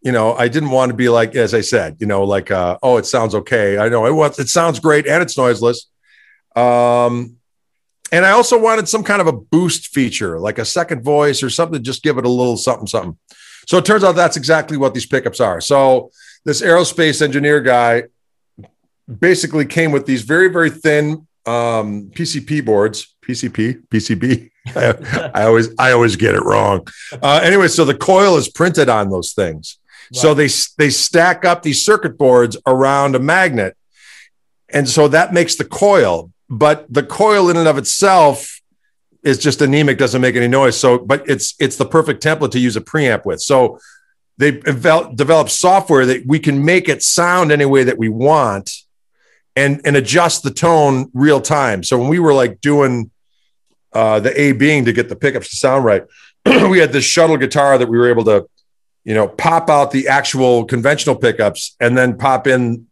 you 0.02 0.12
know, 0.12 0.36
I 0.36 0.50
didn't 0.50 0.72
want 0.72 0.90
to 0.90 0.96
be 0.96 1.10
like, 1.10 1.36
as 1.36 1.54
I 1.54 1.62
said, 1.62 1.98
you 2.00 2.08
know, 2.08 2.24
like, 2.24 2.52
uh, 2.52 2.78
oh, 2.84 2.98
it 2.98 3.06
sounds 3.06 3.34
okay. 3.36 3.78
I 3.78 3.90
know 3.90 4.06
it 4.06 4.14
was, 4.14 4.38
it 4.38 4.50
sounds 4.50 4.80
great 4.80 5.08
and 5.08 5.24
it's 5.24 5.38
noiseless. 5.38 5.88
Um, 6.56 7.38
and 8.12 8.26
I 8.26 8.32
also 8.32 8.60
wanted 8.60 8.88
some 8.88 9.04
kind 9.04 9.22
of 9.22 9.28
a 9.28 9.34
boost 9.34 9.88
feature, 9.88 10.40
like 10.40 10.60
a 10.60 10.66
second 10.66 11.04
voice 11.04 11.42
or 11.42 11.50
something, 11.50 11.84
just 11.84 12.04
give 12.04 12.18
it 12.18 12.26
a 12.26 12.30
little 12.30 12.58
something, 12.58 12.88
something. 12.88 13.18
So 13.68 13.78
it 13.78 13.86
turns 13.86 14.04
out 14.04 14.14
that's 14.14 14.38
exactly 14.38 14.78
what 14.78 14.94
these 14.94 15.06
pickups 15.06 15.40
are. 15.40 15.60
So 15.60 16.12
this 16.44 16.62
aerospace 16.62 17.22
engineer 17.22 17.62
guy 17.62 18.04
basically 19.08 19.66
came 19.66 19.92
with 19.92 20.06
these 20.06 20.24
very 20.24 20.48
very 20.48 20.70
thin 20.70 21.28
um, 21.46 22.10
PCP 22.12 22.66
boards. 22.66 23.16
PCP, 23.22 23.84
PCB. 23.88 24.50
I, 24.76 25.32
I, 25.34 25.44
always 25.44 25.70
I 25.78 25.92
always 25.92 26.16
get 26.16 26.36
it 26.36 26.44
wrong. 26.44 26.88
Uh, 27.12 27.40
anyway, 27.44 27.68
so 27.68 27.86
the 27.86 27.96
coil 27.96 28.38
is 28.38 28.50
printed 28.50 28.90
on 28.90 29.10
those 29.10 29.34
things. 29.34 29.78
Right. 30.14 30.22
So 30.22 30.34
they 30.34 30.50
they 30.78 30.90
stack 30.90 31.46
up 31.46 31.64
these 31.64 31.84
circuit 31.84 32.18
boards 32.18 32.58
around 32.66 33.16
a 33.16 33.20
magnet, 33.20 33.76
and 34.70 34.88
so 34.88 35.08
that 35.08 35.34
makes 35.34 35.56
the 35.56 35.66
coil. 35.66 36.32
But 36.50 36.86
the 36.92 37.04
coil 37.04 37.50
in 37.50 37.58
and 37.58 37.68
of 37.68 37.78
itself 37.78 38.62
is 39.24 39.40
just 39.40 39.62
anemic, 39.62 39.98
doesn't 39.98 40.22
make 40.22 40.36
any 40.36 40.48
noise. 40.48 40.78
So, 40.78 41.00
but 41.00 41.28
it's 41.28 41.56
it's 41.60 41.78
the 41.78 41.86
perfect 41.86 42.24
template 42.24 42.52
to 42.52 42.60
use 42.60 42.76
a 42.76 42.82
preamp 42.82 43.26
with. 43.26 43.42
So 43.42 43.80
they 44.38 44.52
develop 44.52 45.50
software 45.50 46.06
that 46.06 46.26
we 46.28 46.40
can 46.40 46.64
make 46.64 46.90
it 46.90 47.02
sound 47.02 47.52
any 47.52 47.66
way 47.66 47.84
that 47.84 47.98
we 47.98 48.10
want 48.10 48.85
and 49.56 49.82
and 49.86 49.96
adjust 49.96 50.44
the 50.44 50.52
tone 50.52 51.10
real 51.14 51.42
time. 51.42 51.84
So 51.84 51.98
when 51.98 52.10
we 52.10 52.20
were 52.20 52.34
like 52.34 52.62
doing 52.62 53.12
uh, 53.94 54.20
the 54.20 54.40
A 54.40 54.52
being 54.52 54.86
to 54.86 54.94
get 54.94 55.10
the 55.10 55.16
pickups 55.16 55.50
to 55.50 55.56
sound 55.56 55.86
right, 55.86 56.04
we 56.46 56.80
had 56.80 56.92
this 56.92 57.06
shuttle 57.06 57.38
guitar 57.38 57.78
that 57.78 57.88
we 57.88 57.98
were 57.98 58.10
able 58.10 58.26
to, 58.26 58.48
you 59.04 59.14
know, 59.14 59.28
pop 59.28 59.70
out 59.70 59.92
the 59.92 60.08
actual 60.08 60.66
conventional 60.66 61.16
pickups 61.16 61.76
and 61.80 61.98
then 61.98 62.18
pop 62.18 62.48
in 62.48 62.88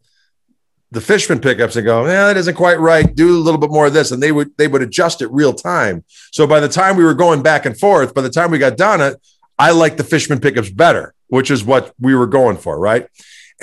the 0.92 1.02
Fishman 1.02 1.40
pickups 1.40 1.76
and 1.76 1.86
go, 1.86 2.06
yeah, 2.06 2.28
that 2.28 2.38
isn't 2.38 2.54
quite 2.54 2.80
right. 2.80 3.16
Do 3.16 3.36
a 3.36 3.42
little 3.42 3.60
bit 3.60 3.72
more 3.72 3.88
of 3.88 3.94
this, 3.94 4.12
and 4.12 4.22
they 4.22 4.32
would 4.32 4.56
they 4.58 4.68
would 4.68 4.82
adjust 4.82 5.22
it 5.22 5.32
real 5.32 5.54
time. 5.54 6.04
So 6.32 6.48
by 6.48 6.60
the 6.60 6.70
time 6.70 6.96
we 6.96 7.04
were 7.04 7.16
going 7.16 7.42
back 7.42 7.66
and 7.66 7.78
forth, 7.78 8.14
by 8.14 8.22
the 8.22 8.30
time 8.30 8.52
we 8.52 8.60
got 8.60 8.78
done 8.78 9.02
it, 9.02 9.20
I 9.58 9.72
liked 9.72 9.98
the 9.98 10.04
Fishman 10.04 10.40
pickups 10.40 10.70
better, 10.70 11.14
which 11.28 11.52
is 11.52 11.64
what 11.64 11.94
we 12.00 12.16
were 12.16 12.28
going 12.28 12.58
for, 12.58 12.80
right? 12.80 13.08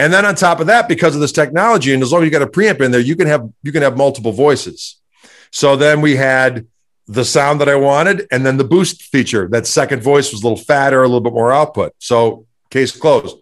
And 0.01 0.11
then 0.11 0.25
on 0.25 0.35
top 0.35 0.61
of 0.61 0.67
that, 0.69 0.89
because 0.89 1.15
of 1.15 1.21
this 1.21 1.31
technology, 1.31 1.93
and 1.93 2.03
as 2.03 2.11
long 2.11 2.23
as 2.23 2.25
you 2.25 2.31
got 2.31 2.41
a 2.41 2.47
preamp 2.47 2.81
in 2.81 2.91
there, 2.91 3.03
you 3.03 3.15
can 3.15 3.27
have 3.27 3.47
you 3.63 3.71
can 3.71 3.83
have 3.83 3.99
multiple 3.99 4.33
voices. 4.33 4.99
So 5.51 5.77
then 5.77 6.01
we 6.01 6.17
had 6.17 6.67
the 7.07 7.23
sound 7.23 7.61
that 7.61 7.69
I 7.69 7.75
wanted, 7.75 8.27
and 8.33 8.47
then 8.47 8.57
the 8.57 8.65
boost 8.65 9.03
feature. 9.03 9.47
That 9.47 9.67
second 9.67 10.03
voice 10.03 10.33
was 10.33 10.43
a 10.43 10.49
little 10.49 10.65
fatter, 10.65 11.03
a 11.03 11.07
little 11.07 11.21
bit 11.21 11.35
more 11.35 11.53
output. 11.53 11.93
So 11.99 12.47
case 12.71 12.97
closed. 12.97 13.37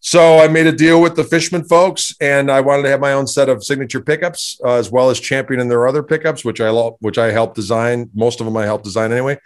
So 0.00 0.38
I 0.38 0.48
made 0.48 0.66
a 0.66 0.72
deal 0.72 0.98
with 0.98 1.14
the 1.14 1.24
Fishman 1.24 1.64
folks, 1.64 2.14
and 2.22 2.50
I 2.50 2.62
wanted 2.62 2.84
to 2.84 2.88
have 2.88 3.00
my 3.00 3.12
own 3.12 3.26
set 3.26 3.50
of 3.50 3.62
signature 3.62 4.00
pickups, 4.00 4.58
uh, 4.64 4.76
as 4.76 4.90
well 4.90 5.10
as 5.10 5.20
championing 5.20 5.68
their 5.68 5.86
other 5.86 6.02
pickups, 6.02 6.42
which 6.42 6.62
I 6.62 6.70
love, 6.70 6.94
which 7.00 7.18
I 7.18 7.32
helped 7.32 7.54
design. 7.54 8.08
Most 8.14 8.40
of 8.40 8.46
them 8.46 8.56
I 8.56 8.64
helped 8.64 8.84
design 8.84 9.12
anyway. 9.12 9.38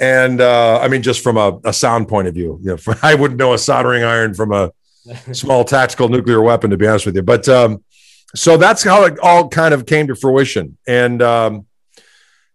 And 0.00 0.40
uh, 0.40 0.80
I 0.80 0.88
mean, 0.88 1.02
just 1.02 1.22
from 1.22 1.36
a, 1.36 1.60
a 1.62 1.74
sound 1.74 2.08
point 2.08 2.26
of 2.26 2.32
view, 2.32 2.58
you 2.62 2.70
know, 2.74 2.94
I 3.02 3.14
wouldn't 3.16 3.38
know 3.38 3.52
a 3.52 3.58
soldering 3.58 4.02
iron 4.02 4.32
from 4.32 4.50
a 4.50 4.72
small 5.32 5.64
tactical 5.64 6.08
nuclear 6.08 6.40
weapon, 6.40 6.70
to 6.70 6.76
be 6.76 6.86
honest 6.86 7.06
with 7.06 7.16
you. 7.16 7.22
But 7.22 7.48
um, 7.48 7.84
so 8.34 8.56
that's 8.56 8.82
how 8.82 9.04
it 9.04 9.18
all 9.20 9.48
kind 9.48 9.74
of 9.74 9.86
came 9.86 10.06
to 10.08 10.14
fruition. 10.14 10.78
And, 10.86 11.20
um, 11.22 11.66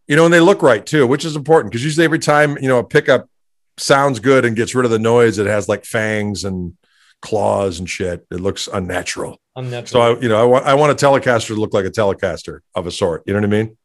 you 0.07 0.15
know, 0.15 0.25
and 0.25 0.33
they 0.33 0.39
look 0.39 0.61
right 0.61 0.85
too, 0.85 1.07
which 1.07 1.25
is 1.25 1.35
important 1.35 1.71
because 1.71 1.83
usually 1.83 2.05
every 2.05 2.19
time, 2.19 2.57
you 2.61 2.67
know, 2.67 2.79
a 2.79 2.83
pickup 2.83 3.29
sounds 3.77 4.19
good 4.19 4.45
and 4.45 4.55
gets 4.55 4.75
rid 4.75 4.85
of 4.85 4.91
the 4.91 4.99
noise, 4.99 5.37
it 5.37 5.47
has 5.47 5.67
like 5.67 5.83
fangs 5.83 6.43
and 6.43 6.77
claws 7.21 7.79
and 7.79 7.89
shit. 7.89 8.25
It 8.31 8.39
looks 8.39 8.69
unnatural. 8.71 9.39
Unnatural. 9.55 9.87
So, 9.87 10.01
I, 10.01 10.19
you 10.19 10.29
know, 10.29 10.41
I 10.41 10.45
want, 10.45 10.65
I 10.65 10.73
want 10.75 10.91
a 10.91 11.05
Telecaster 11.05 11.47
to 11.47 11.55
look 11.55 11.73
like 11.73 11.85
a 11.85 11.91
Telecaster 11.91 12.59
of 12.75 12.87
a 12.87 12.91
sort. 12.91 13.23
You 13.25 13.33
know 13.33 13.39
what 13.39 13.47
I 13.47 13.63
mean? 13.63 13.77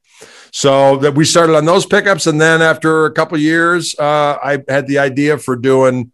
So 0.52 0.96
that 0.98 1.14
we 1.14 1.24
started 1.24 1.56
on 1.56 1.64
those 1.64 1.86
pickups. 1.86 2.26
And 2.26 2.40
then 2.40 2.60
after 2.60 3.06
a 3.06 3.12
couple 3.12 3.38
years, 3.38 3.94
uh, 3.98 4.36
I 4.42 4.62
had 4.68 4.86
the 4.86 4.98
idea 4.98 5.38
for 5.38 5.56
doing 5.56 6.12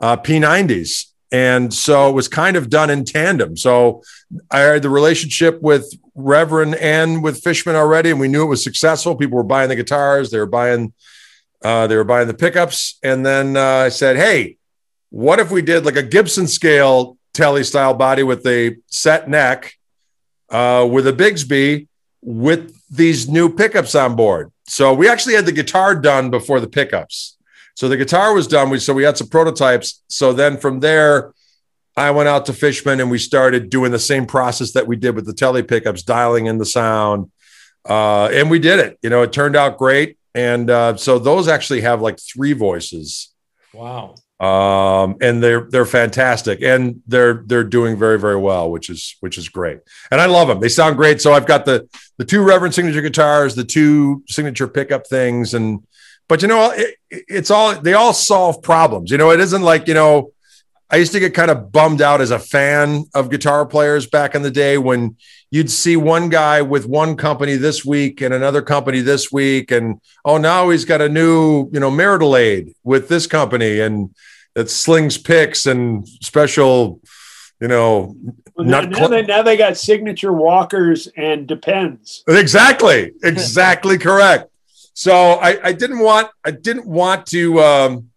uh, 0.00 0.16
P90s 0.16 1.11
and 1.32 1.72
so 1.72 2.10
it 2.10 2.12
was 2.12 2.28
kind 2.28 2.56
of 2.56 2.68
done 2.68 2.90
in 2.90 3.06
tandem. 3.06 3.56
So 3.56 4.02
I 4.50 4.60
had 4.60 4.82
the 4.82 4.90
relationship 4.90 5.60
with 5.62 5.90
Reverend 6.14 6.74
and 6.74 7.22
with 7.22 7.42
Fishman 7.42 7.74
already, 7.74 8.10
and 8.10 8.20
we 8.20 8.28
knew 8.28 8.42
it 8.42 8.48
was 8.48 8.62
successful. 8.62 9.16
People 9.16 9.38
were 9.38 9.42
buying 9.42 9.70
the 9.70 9.76
guitars, 9.76 10.30
they 10.30 10.38
were 10.38 10.46
buying, 10.46 10.92
uh, 11.64 11.86
they 11.86 11.96
were 11.96 12.04
buying 12.04 12.28
the 12.28 12.34
pickups, 12.34 12.98
and 13.02 13.24
then 13.24 13.56
uh, 13.56 13.86
I 13.86 13.88
said, 13.88 14.16
"Hey, 14.16 14.58
what 15.08 15.40
if 15.40 15.50
we 15.50 15.62
did 15.62 15.86
like 15.86 15.96
a 15.96 16.02
Gibson 16.02 16.46
scale 16.46 17.16
telly 17.32 17.64
style 17.64 17.94
body 17.94 18.22
with 18.22 18.46
a 18.46 18.76
set 18.88 19.28
neck, 19.28 19.72
uh, 20.50 20.86
with 20.90 21.06
a 21.06 21.12
Bigsby, 21.14 21.88
with 22.20 22.78
these 22.90 23.26
new 23.26 23.48
pickups 23.48 23.94
on 23.94 24.16
board?" 24.16 24.52
so 24.66 24.94
we 24.94 25.08
actually 25.08 25.34
had 25.34 25.46
the 25.46 25.52
guitar 25.52 25.94
done 25.94 26.30
before 26.30 26.60
the 26.60 26.68
pickups. 26.68 27.36
So 27.74 27.88
the 27.88 27.96
guitar 27.96 28.34
was 28.34 28.46
done. 28.46 28.70
We 28.70 28.78
so 28.78 28.94
we 28.94 29.04
had 29.04 29.16
some 29.16 29.28
prototypes. 29.28 30.02
So 30.08 30.32
then 30.32 30.58
from 30.58 30.80
there, 30.80 31.32
I 31.96 32.10
went 32.10 32.28
out 32.28 32.46
to 32.46 32.52
Fishman 32.52 33.00
and 33.00 33.10
we 33.10 33.18
started 33.18 33.70
doing 33.70 33.92
the 33.92 33.98
same 33.98 34.26
process 34.26 34.72
that 34.72 34.86
we 34.86 34.96
did 34.96 35.14
with 35.14 35.26
the 35.26 35.34
tele 35.34 35.62
pickups, 35.62 36.02
dialing 36.02 36.46
in 36.46 36.58
the 36.58 36.66
sound, 36.66 37.30
uh, 37.88 38.26
and 38.26 38.50
we 38.50 38.58
did 38.58 38.78
it. 38.78 38.98
You 39.02 39.10
know, 39.10 39.22
it 39.22 39.32
turned 39.32 39.56
out 39.56 39.78
great. 39.78 40.18
And 40.34 40.70
uh, 40.70 40.96
so 40.96 41.18
those 41.18 41.48
actually 41.48 41.82
have 41.82 42.00
like 42.00 42.18
three 42.18 42.54
voices. 42.54 43.32
Wow. 43.74 44.14
Um, 44.40 45.18
and 45.20 45.40
they're 45.40 45.68
they're 45.70 45.86
fantastic, 45.86 46.62
and 46.62 47.00
they're 47.06 47.44
they're 47.46 47.62
doing 47.62 47.96
very 47.96 48.18
very 48.18 48.36
well, 48.36 48.72
which 48.72 48.90
is 48.90 49.14
which 49.20 49.38
is 49.38 49.48
great. 49.48 49.78
And 50.10 50.20
I 50.20 50.26
love 50.26 50.48
them; 50.48 50.58
they 50.58 50.68
sound 50.68 50.96
great. 50.96 51.20
So 51.20 51.32
I've 51.32 51.46
got 51.46 51.64
the 51.64 51.88
the 52.18 52.24
two 52.24 52.42
Reverend 52.42 52.74
signature 52.74 53.02
guitars, 53.02 53.54
the 53.54 53.62
two 53.62 54.24
signature 54.26 54.66
pickup 54.66 55.06
things, 55.06 55.54
and 55.54 55.86
but 56.32 56.40
you 56.40 56.48
know, 56.48 56.70
it, 56.74 56.94
it's 57.10 57.50
all 57.50 57.78
they 57.78 57.92
all 57.92 58.14
solve 58.14 58.62
problems. 58.62 59.10
You 59.10 59.18
know, 59.18 59.32
it 59.32 59.38
isn't 59.40 59.60
like 59.60 59.86
you 59.86 59.92
know. 59.92 60.32
I 60.88 60.96
used 60.96 61.12
to 61.12 61.20
get 61.20 61.34
kind 61.34 61.50
of 61.50 61.70
bummed 61.70 62.00
out 62.00 62.22
as 62.22 62.30
a 62.30 62.38
fan 62.38 63.04
of 63.14 63.28
guitar 63.28 63.66
players 63.66 64.06
back 64.06 64.34
in 64.34 64.40
the 64.40 64.50
day 64.50 64.78
when 64.78 65.16
you'd 65.50 65.70
see 65.70 65.94
one 65.96 66.30
guy 66.30 66.62
with 66.62 66.86
one 66.86 67.16
company 67.18 67.56
this 67.56 67.84
week 67.84 68.22
and 68.22 68.32
another 68.32 68.62
company 68.62 69.00
this 69.00 69.30
week, 69.30 69.70
and 69.70 70.00
oh, 70.24 70.38
now 70.38 70.70
he's 70.70 70.86
got 70.86 71.02
a 71.02 71.08
new, 71.10 71.68
you 71.70 71.80
know, 71.80 71.90
marital 71.90 72.34
aid 72.34 72.72
with 72.82 73.08
this 73.10 73.26
company, 73.26 73.80
and 73.80 74.14
that 74.54 74.70
slings 74.70 75.18
picks 75.18 75.66
and 75.66 76.08
special, 76.08 76.98
you 77.60 77.68
know, 77.68 78.16
Well, 78.56 78.66
now, 78.66 78.80
not 78.80 78.90
now 78.90 78.96
cl- 78.96 79.08
they 79.10 79.22
now 79.22 79.42
they 79.42 79.58
got 79.58 79.76
signature 79.76 80.32
walkers 80.32 81.08
and 81.14 81.46
depends. 81.46 82.24
exactly, 82.26 83.12
exactly 83.22 83.98
correct. 83.98 84.48
So 84.94 85.14
I, 85.14 85.58
I 85.62 85.72
didn't 85.72 85.98
want, 85.98 86.28
I 86.44 86.50
didn't 86.50 86.86
want 86.86 87.26
to, 87.28 87.60
um, 87.60 88.10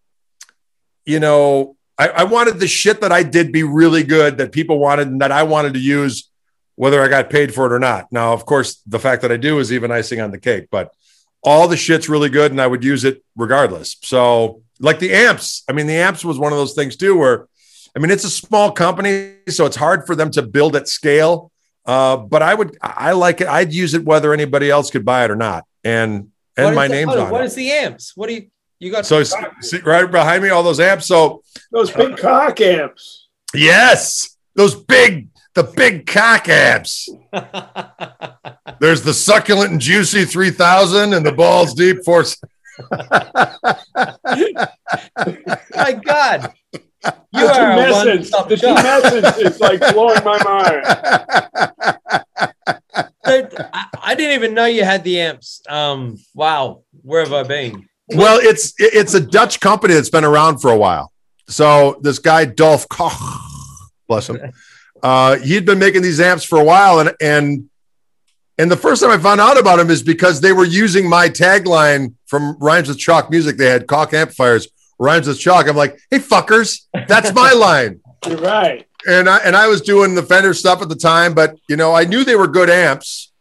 you 1.05 1.19
know, 1.19 1.75
I, 1.97 2.09
I 2.09 2.23
wanted 2.23 2.59
the 2.59 2.67
shit 2.67 3.01
that 3.01 3.11
I 3.11 3.23
did 3.23 3.51
be 3.51 3.63
really 3.63 4.03
good 4.03 4.37
that 4.37 4.51
people 4.51 4.79
wanted 4.79 5.07
and 5.07 5.21
that 5.21 5.31
I 5.31 5.43
wanted 5.43 5.73
to 5.75 5.79
use, 5.79 6.29
whether 6.75 7.01
I 7.01 7.07
got 7.07 7.29
paid 7.29 7.53
for 7.53 7.65
it 7.65 7.71
or 7.71 7.79
not. 7.79 8.11
Now, 8.11 8.33
of 8.33 8.45
course, 8.45 8.81
the 8.85 8.99
fact 8.99 9.21
that 9.21 9.31
I 9.31 9.37
do 9.37 9.59
is 9.59 9.71
even 9.71 9.91
icing 9.91 10.19
on 10.19 10.31
the 10.31 10.39
cake, 10.39 10.67
but 10.69 10.93
all 11.41 11.67
the 11.67 11.77
shit's 11.77 12.09
really 12.09 12.29
good 12.29 12.51
and 12.51 12.59
I 12.59 12.67
would 12.67 12.83
use 12.83 13.05
it 13.05 13.23
regardless. 13.37 13.95
So, 14.03 14.61
like 14.79 14.99
the 14.99 15.13
amps, 15.13 15.63
I 15.69 15.71
mean, 15.71 15.87
the 15.87 15.95
amps 15.95 16.25
was 16.25 16.37
one 16.37 16.51
of 16.51 16.57
those 16.57 16.73
things 16.73 16.97
too, 16.97 17.17
where 17.17 17.47
I 17.95 17.99
mean, 17.99 18.11
it's 18.11 18.25
a 18.25 18.29
small 18.29 18.71
company, 18.71 19.35
so 19.47 19.65
it's 19.65 19.77
hard 19.77 20.05
for 20.05 20.15
them 20.15 20.29
to 20.31 20.41
build 20.41 20.75
at 20.75 20.89
scale. 20.89 21.51
Uh, 21.85 22.17
but 22.17 22.41
I 22.41 22.53
would, 22.53 22.77
I 22.81 23.13
like 23.13 23.39
it. 23.39 23.47
I'd 23.47 23.71
use 23.71 23.93
it 23.93 24.03
whether 24.03 24.33
anybody 24.33 24.69
else 24.69 24.89
could 24.91 25.05
buy 25.05 25.23
it 25.23 25.31
or 25.31 25.35
not, 25.35 25.65
and 25.83 26.31
and 26.57 26.65
What 26.65 26.71
is 26.71 26.75
my 26.75 26.87
the- 26.87 26.93
name's 26.93 27.09
hold 27.13 27.19
on 27.25 27.29
What 27.31 27.41
it. 27.41 27.45
is 27.45 27.55
the 27.55 27.71
amps? 27.71 28.11
What 28.15 28.27
do 28.29 28.35
you 28.35 28.47
you 28.79 28.91
got? 28.91 29.05
so 29.05 29.23
see, 29.23 29.37
see 29.61 29.79
right 29.79 30.09
behind 30.09 30.43
me, 30.43 30.49
all 30.49 30.63
those 30.63 30.79
amps. 30.79 31.05
So 31.07 31.41
Those 31.71 31.91
big 31.91 32.13
uh, 32.13 32.17
cock 32.17 32.59
amps. 32.61 33.27
yes, 33.53 34.35
those 34.55 34.75
big, 34.75 35.29
the 35.53 35.63
big 35.63 36.05
cock 36.07 36.47
amps. 36.49 37.09
There's 38.79 39.01
the 39.03 39.13
succulent 39.13 39.71
and 39.71 39.79
juicy 39.81 40.25
three 40.25 40.51
thousand, 40.51 41.13
and 41.13 41.25
the 41.25 41.31
balls 41.31 41.73
deep 41.73 42.03
force. 42.03 42.37
My 45.73 45.91
God, 46.03 46.53
you 46.73 46.81
The 47.31 47.53
are 47.53 47.71
a 47.71 47.75
tumescence. 47.75 48.31
one-stop 48.31 48.49
The 48.49 48.57
shop. 48.57 48.77
tumescence 48.77 49.37
is 49.45 49.59
like 49.61 49.79
blowing 49.93 50.23
my 50.25 50.43
mind. 50.43 50.83
Dude, 53.25 53.55
I, 53.73 53.87
I 54.01 54.15
didn't 54.15 54.33
even 54.35 54.53
know 54.53 54.65
you 54.65 54.83
had 54.83 55.03
the 55.03 55.19
amps. 55.19 55.61
Um, 55.67 56.17
wow, 56.33 56.83
where 57.01 57.23
have 57.23 57.33
I 57.33 57.43
been? 57.43 57.87
Well, 58.09 58.39
it's 58.41 58.73
it's 58.77 59.13
a 59.13 59.19
Dutch 59.19 59.59
company 59.59 59.93
that's 59.95 60.09
been 60.09 60.23
around 60.23 60.59
for 60.59 60.71
a 60.71 60.77
while. 60.77 61.11
So 61.47 61.99
this 62.01 62.19
guy 62.19 62.45
Dolph 62.45 62.87
Koch, 62.89 63.13
bless 64.07 64.29
him, 64.29 64.39
uh, 65.01 65.37
he'd 65.37 65.65
been 65.65 65.79
making 65.79 66.01
these 66.01 66.19
amps 66.19 66.43
for 66.43 66.59
a 66.59 66.63
while, 66.63 66.99
and 66.99 67.13
and 67.19 67.69
and 68.57 68.71
the 68.71 68.77
first 68.77 69.01
time 69.01 69.11
I 69.11 69.17
found 69.17 69.41
out 69.41 69.59
about 69.59 69.79
him 69.79 69.89
is 69.89 70.03
because 70.03 70.39
they 70.39 70.53
were 70.53 70.65
using 70.65 71.09
my 71.09 71.29
tagline 71.29 72.13
from 72.27 72.57
Rhymes 72.59 72.87
with 72.87 72.99
Chalk 72.99 73.29
Music. 73.29 73.57
They 73.57 73.67
had 73.67 73.87
Koch 73.87 74.13
amplifiers, 74.13 74.67
Rhymes 74.99 75.27
with 75.27 75.39
Chalk. 75.39 75.67
I'm 75.67 75.75
like, 75.75 75.99
hey 76.11 76.19
fuckers, 76.19 76.83
that's 77.07 77.33
my 77.33 77.51
line. 77.55 78.01
You're 78.27 78.37
right. 78.37 78.87
And 79.07 79.29
I 79.29 79.37
and 79.39 79.55
I 79.55 79.67
was 79.67 79.81
doing 79.81 80.15
the 80.15 80.23
Fender 80.23 80.53
stuff 80.53 80.81
at 80.81 80.89
the 80.89 80.95
time, 80.95 81.33
but 81.33 81.57
you 81.69 81.75
know, 81.75 81.93
I 81.93 82.05
knew 82.05 82.23
they 82.23 82.35
were 82.35 82.47
good 82.47 82.69
amps. 82.69 83.31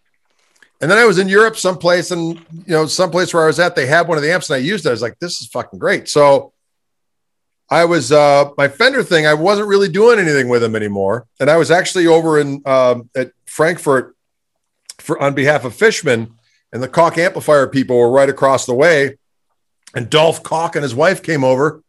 And 0.80 0.90
then 0.90 0.98
I 0.98 1.04
was 1.06 1.18
in 1.18 1.28
Europe 1.28 1.56
someplace, 1.56 2.10
and 2.10 2.36
you 2.36 2.64
know, 2.68 2.86
someplace 2.86 3.32
where 3.32 3.44
I 3.44 3.46
was 3.46 3.58
at, 3.58 3.74
they 3.74 3.86
had 3.86 4.06
one 4.06 4.18
of 4.18 4.22
the 4.22 4.32
amps, 4.32 4.50
and 4.50 4.56
I 4.56 4.58
used 4.58 4.84
it. 4.84 4.90
I 4.90 4.92
was 4.92 5.02
like, 5.02 5.18
"This 5.18 5.40
is 5.40 5.46
fucking 5.46 5.78
great." 5.78 6.08
So, 6.08 6.52
I 7.70 7.86
was 7.86 8.12
uh, 8.12 8.50
my 8.58 8.68
Fender 8.68 9.02
thing. 9.02 9.26
I 9.26 9.34
wasn't 9.34 9.68
really 9.68 9.88
doing 9.88 10.18
anything 10.18 10.48
with 10.48 10.60
them 10.60 10.76
anymore, 10.76 11.26
and 11.40 11.48
I 11.48 11.56
was 11.56 11.70
actually 11.70 12.06
over 12.06 12.38
in 12.38 12.60
um, 12.66 13.08
at 13.16 13.30
Frankfurt 13.46 14.14
for 14.98 15.20
on 15.22 15.34
behalf 15.34 15.64
of 15.64 15.74
Fishman, 15.74 16.34
and 16.72 16.82
the 16.82 16.88
Koch 16.88 17.16
amplifier 17.16 17.66
people 17.66 17.96
were 17.96 18.10
right 18.10 18.28
across 18.28 18.66
the 18.66 18.74
way. 18.74 19.16
And 19.94 20.10
Dolph 20.10 20.42
Koch 20.42 20.74
and 20.74 20.82
his 20.82 20.94
wife 20.94 21.22
came 21.22 21.44
over, 21.44 21.83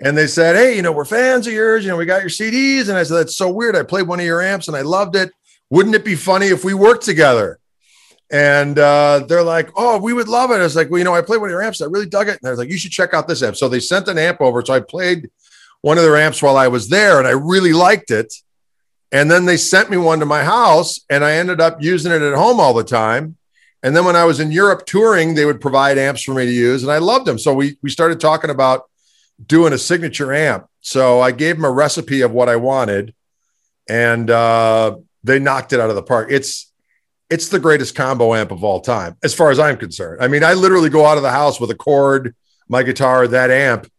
and 0.00 0.16
they 0.16 0.26
said, 0.26 0.56
"Hey, 0.56 0.76
you 0.76 0.82
know, 0.82 0.92
we're 0.92 1.04
fans 1.04 1.46
of 1.46 1.52
yours. 1.52 1.84
You 1.84 1.90
know, 1.90 1.96
we 1.96 2.06
got 2.06 2.20
your 2.20 2.30
CDs." 2.30 2.88
And 2.88 2.96
I 2.96 3.02
said, 3.02 3.16
"That's 3.16 3.36
so 3.36 3.50
weird. 3.50 3.76
I 3.76 3.82
played 3.82 4.06
one 4.06 4.20
of 4.20 4.26
your 4.26 4.40
amps, 4.40 4.68
and 4.68 4.76
I 4.76 4.82
loved 4.82 5.16
it. 5.16 5.32
Wouldn't 5.70 5.94
it 5.94 6.04
be 6.04 6.14
funny 6.14 6.46
if 6.46 6.64
we 6.64 6.74
worked 6.74 7.04
together?" 7.04 7.58
And 8.30 8.78
uh, 8.78 9.24
they're 9.28 9.42
like, 9.42 9.70
"Oh, 9.76 9.98
we 9.98 10.12
would 10.12 10.28
love 10.28 10.50
it." 10.50 10.56
I 10.56 10.62
was 10.62 10.76
like, 10.76 10.90
"Well, 10.90 10.98
you 10.98 11.04
know, 11.04 11.14
I 11.14 11.22
played 11.22 11.40
one 11.40 11.48
of 11.48 11.52
your 11.52 11.62
amps. 11.62 11.80
I 11.80 11.86
really 11.86 12.06
dug 12.06 12.28
it." 12.28 12.32
And 12.32 12.40
they're 12.42 12.56
like, 12.56 12.70
"You 12.70 12.78
should 12.78 12.92
check 12.92 13.14
out 13.14 13.26
this 13.26 13.42
amp." 13.42 13.56
So 13.56 13.68
they 13.68 13.80
sent 13.80 14.08
an 14.08 14.18
amp 14.18 14.40
over. 14.40 14.64
So 14.64 14.74
I 14.74 14.80
played 14.80 15.30
one 15.80 15.98
of 15.98 16.04
their 16.04 16.16
amps 16.16 16.42
while 16.42 16.56
I 16.56 16.68
was 16.68 16.88
there, 16.88 17.18
and 17.18 17.26
I 17.26 17.32
really 17.32 17.72
liked 17.72 18.10
it. 18.10 18.34
And 19.10 19.30
then 19.30 19.46
they 19.46 19.56
sent 19.56 19.90
me 19.90 19.96
one 19.96 20.20
to 20.20 20.26
my 20.26 20.44
house, 20.44 21.00
and 21.08 21.24
I 21.24 21.32
ended 21.32 21.60
up 21.60 21.82
using 21.82 22.12
it 22.12 22.20
at 22.20 22.34
home 22.34 22.60
all 22.60 22.74
the 22.74 22.84
time. 22.84 23.36
And 23.82 23.96
then 23.96 24.04
when 24.04 24.16
I 24.16 24.24
was 24.24 24.40
in 24.40 24.50
Europe 24.52 24.86
touring, 24.86 25.34
they 25.34 25.44
would 25.44 25.60
provide 25.60 25.98
amps 25.98 26.22
for 26.22 26.34
me 26.34 26.44
to 26.44 26.52
use, 26.52 26.82
and 26.82 26.92
I 26.92 26.98
loved 26.98 27.26
them. 27.26 27.38
So 27.38 27.54
we 27.54 27.78
we 27.82 27.90
started 27.90 28.20
talking 28.20 28.50
about 28.50 28.88
doing 29.44 29.72
a 29.72 29.78
signature 29.78 30.32
amp. 30.32 30.66
So 30.80 31.20
I 31.20 31.32
gave 31.32 31.56
them 31.56 31.64
a 31.64 31.70
recipe 31.70 32.22
of 32.22 32.32
what 32.32 32.48
I 32.48 32.56
wanted, 32.56 33.14
and 33.88 34.30
uh, 34.30 34.96
they 35.24 35.38
knocked 35.38 35.72
it 35.72 35.80
out 35.80 35.90
of 35.90 35.96
the 35.96 36.02
park. 36.02 36.28
It's 36.30 36.72
it's 37.30 37.48
the 37.48 37.58
greatest 37.58 37.94
combo 37.94 38.34
amp 38.34 38.50
of 38.50 38.64
all 38.64 38.80
time, 38.80 39.16
as 39.22 39.34
far 39.34 39.50
as 39.50 39.58
I'm 39.58 39.76
concerned. 39.76 40.22
I 40.22 40.28
mean, 40.28 40.42
I 40.42 40.54
literally 40.54 40.88
go 40.88 41.04
out 41.04 41.18
of 41.18 41.22
the 41.22 41.30
house 41.30 41.60
with 41.60 41.70
a 41.70 41.74
cord, 41.74 42.34
my 42.68 42.82
guitar, 42.82 43.28
that 43.28 43.50
amp, 43.50 43.90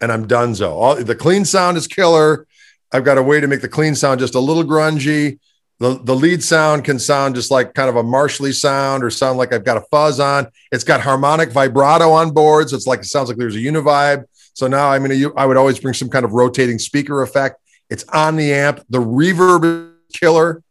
and 0.00 0.10
I'm 0.10 0.26
donezo. 0.26 0.70
All 0.70 0.96
the 0.96 1.14
clean 1.14 1.44
sound 1.44 1.76
is 1.76 1.86
killer. 1.86 2.46
I've 2.90 3.04
got 3.04 3.18
a 3.18 3.22
way 3.22 3.40
to 3.40 3.46
make 3.46 3.60
the 3.60 3.68
clean 3.68 3.94
sound 3.94 4.20
just 4.20 4.34
a 4.34 4.40
little 4.40 4.64
grungy. 4.64 5.38
The, 5.80 6.00
the 6.02 6.16
lead 6.16 6.42
sound 6.42 6.84
can 6.84 6.98
sound 6.98 7.34
just 7.34 7.50
like 7.50 7.74
kind 7.74 7.88
of 7.88 7.96
a 7.96 8.02
marshally 8.02 8.54
sound 8.54 9.04
or 9.04 9.10
sound 9.10 9.38
like 9.38 9.52
I've 9.52 9.64
got 9.64 9.76
a 9.76 9.82
fuzz 9.92 10.18
on. 10.18 10.48
It's 10.72 10.84
got 10.84 11.02
harmonic 11.02 11.50
vibrato 11.50 12.10
on 12.10 12.30
board. 12.30 12.70
So 12.70 12.76
it's 12.76 12.86
like 12.86 13.00
it 13.00 13.04
sounds 13.04 13.28
like 13.28 13.36
there's 13.36 13.54
a 13.54 13.60
Uni-Vibe. 13.60 14.24
So 14.58 14.66
now 14.66 14.90
I'm 14.90 15.04
going 15.04 15.16
to, 15.16 15.32
I 15.36 15.46
would 15.46 15.56
always 15.56 15.78
bring 15.78 15.94
some 15.94 16.08
kind 16.08 16.24
of 16.24 16.32
rotating 16.32 16.80
speaker 16.80 17.22
effect. 17.22 17.60
It's 17.90 18.02
on 18.08 18.34
the 18.34 18.52
amp. 18.52 18.84
The 18.90 18.98
reverb 18.98 19.94
killer. 20.12 20.64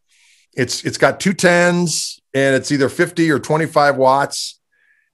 It's 0.57 0.83
it's 0.83 0.97
got 0.97 1.21
two 1.21 1.31
tens 1.31 2.19
and 2.33 2.53
it's 2.53 2.69
either 2.69 2.89
50 2.89 3.31
or 3.31 3.39
25 3.39 3.95
watts. 3.95 4.59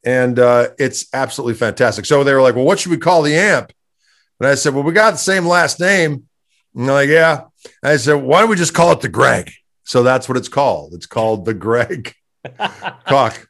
And 0.04 0.40
uh, 0.40 0.70
it's 0.80 1.06
absolutely 1.14 1.54
fantastic. 1.54 2.06
So 2.06 2.24
they 2.24 2.34
were 2.34 2.42
like, 2.42 2.56
well, 2.56 2.66
what 2.66 2.80
should 2.80 2.90
we 2.90 2.98
call 2.98 3.22
the 3.22 3.36
amp? 3.36 3.72
And 4.40 4.48
I 4.48 4.56
said, 4.56 4.74
well, 4.74 4.84
we 4.84 4.92
got 4.92 5.12
the 5.12 5.18
same 5.18 5.46
last 5.46 5.80
name. 5.80 6.24
And 6.74 6.88
they're 6.88 6.96
like, 6.96 7.10
yeah. 7.10 7.44
And 7.84 7.92
I 7.92 7.98
said, 7.98 8.16
why 8.16 8.40
don't 8.42 8.50
we 8.50 8.56
just 8.56 8.74
call 8.74 8.92
it 8.92 9.02
the 9.02 9.08
Greg? 9.08 9.52
So 9.84 10.02
that's 10.02 10.28
what 10.28 10.36
it's 10.36 10.50
called. 10.50 10.96
It's 10.96 11.06
called 11.06 11.46
the 11.46 11.54
Greg 11.54 12.16
Cock. 13.06 13.48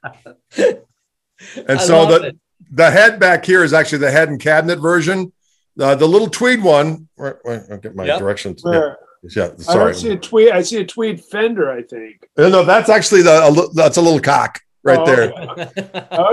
And 1.56 1.78
I 1.78 1.84
so 1.84 2.06
the, 2.06 2.28
it. 2.28 2.38
The 2.74 2.90
head 2.92 3.20
back 3.20 3.46
here 3.46 3.64
is 3.64 3.72
actually 3.74 4.00
the 4.00 4.12
head 4.12 4.30
and 4.30 4.40
cabinet 4.40 4.80
version. 4.80 5.32
Uh, 5.80 5.96
the 5.96 6.08
little 6.08 6.28
tweed 6.30 6.62
one. 6.62 7.08
Wait, 7.18 7.34
wait, 7.46 7.62
I'll 7.72 7.78
get 7.78 7.96
my 7.96 8.06
Yep. 8.06 8.20
directions. 8.20 8.62
Yeah, 8.66 8.72
Where? 8.72 8.98
yeah, 9.36 9.50
I 9.58 9.62
sorry. 9.62 9.92
don't 9.94 10.02
see 10.02 10.10
a 10.12 10.18
tweed. 10.18 10.52
I 10.52 10.62
see 10.62 10.78
a 10.78 10.86
tweed 10.86 11.24
fender. 11.24 11.72
I 11.72 11.82
think. 11.84 12.28
No, 12.38 12.50
no, 12.50 12.64
that's 12.66 12.90
actually 12.90 13.22
the 13.22 13.46
a, 13.48 13.74
that's 13.74 13.98
a 13.98 14.02
little 14.02 14.20
cock 14.20 14.60
right 14.84 15.00
Oh, 15.00 15.06
there. 15.06 15.32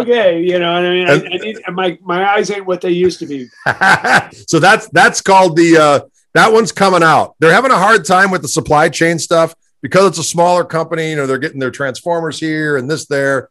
Okay, 0.01 0.43
you 0.43 0.59
know 0.59 0.73
what 0.75 0.85
I 0.85 0.91
mean. 0.91 1.09
I, 1.09 1.13
And- 1.15 1.25
I 1.35 1.37
need, 1.39 1.57
my 1.73 1.99
my 2.03 2.31
eyes 2.35 2.51
ain't 2.51 2.67
what 2.67 2.81
they 2.81 2.91
used 2.91 3.19
to 3.21 3.27
be. 3.27 3.49
so 4.47 4.59
that's 4.59 4.89
that's 4.91 5.21
called 5.21 5.57
the 5.57 5.77
uh, 5.79 6.01
that 6.35 6.53
one's 6.53 6.73
coming 6.73 7.03
out. 7.03 7.35
They're 7.39 7.53
having 7.53 7.71
a 7.71 7.79
hard 7.79 8.05
time 8.05 8.31
with 8.31 8.43
the 8.43 8.49
supply 8.49 8.89
chain 8.89 9.19
stuff 9.19 9.55
because 9.83 10.07
it's 10.09 10.19
a 10.19 10.25
smaller 10.25 10.65
company. 10.65 11.11
You 11.11 11.17
know, 11.17 11.27
they're 11.27 11.39
getting 11.39 11.61
their 11.61 11.71
transformers 11.71 12.39
here 12.39 12.77
and 12.77 12.91
this 12.91 13.07
there. 13.07 13.49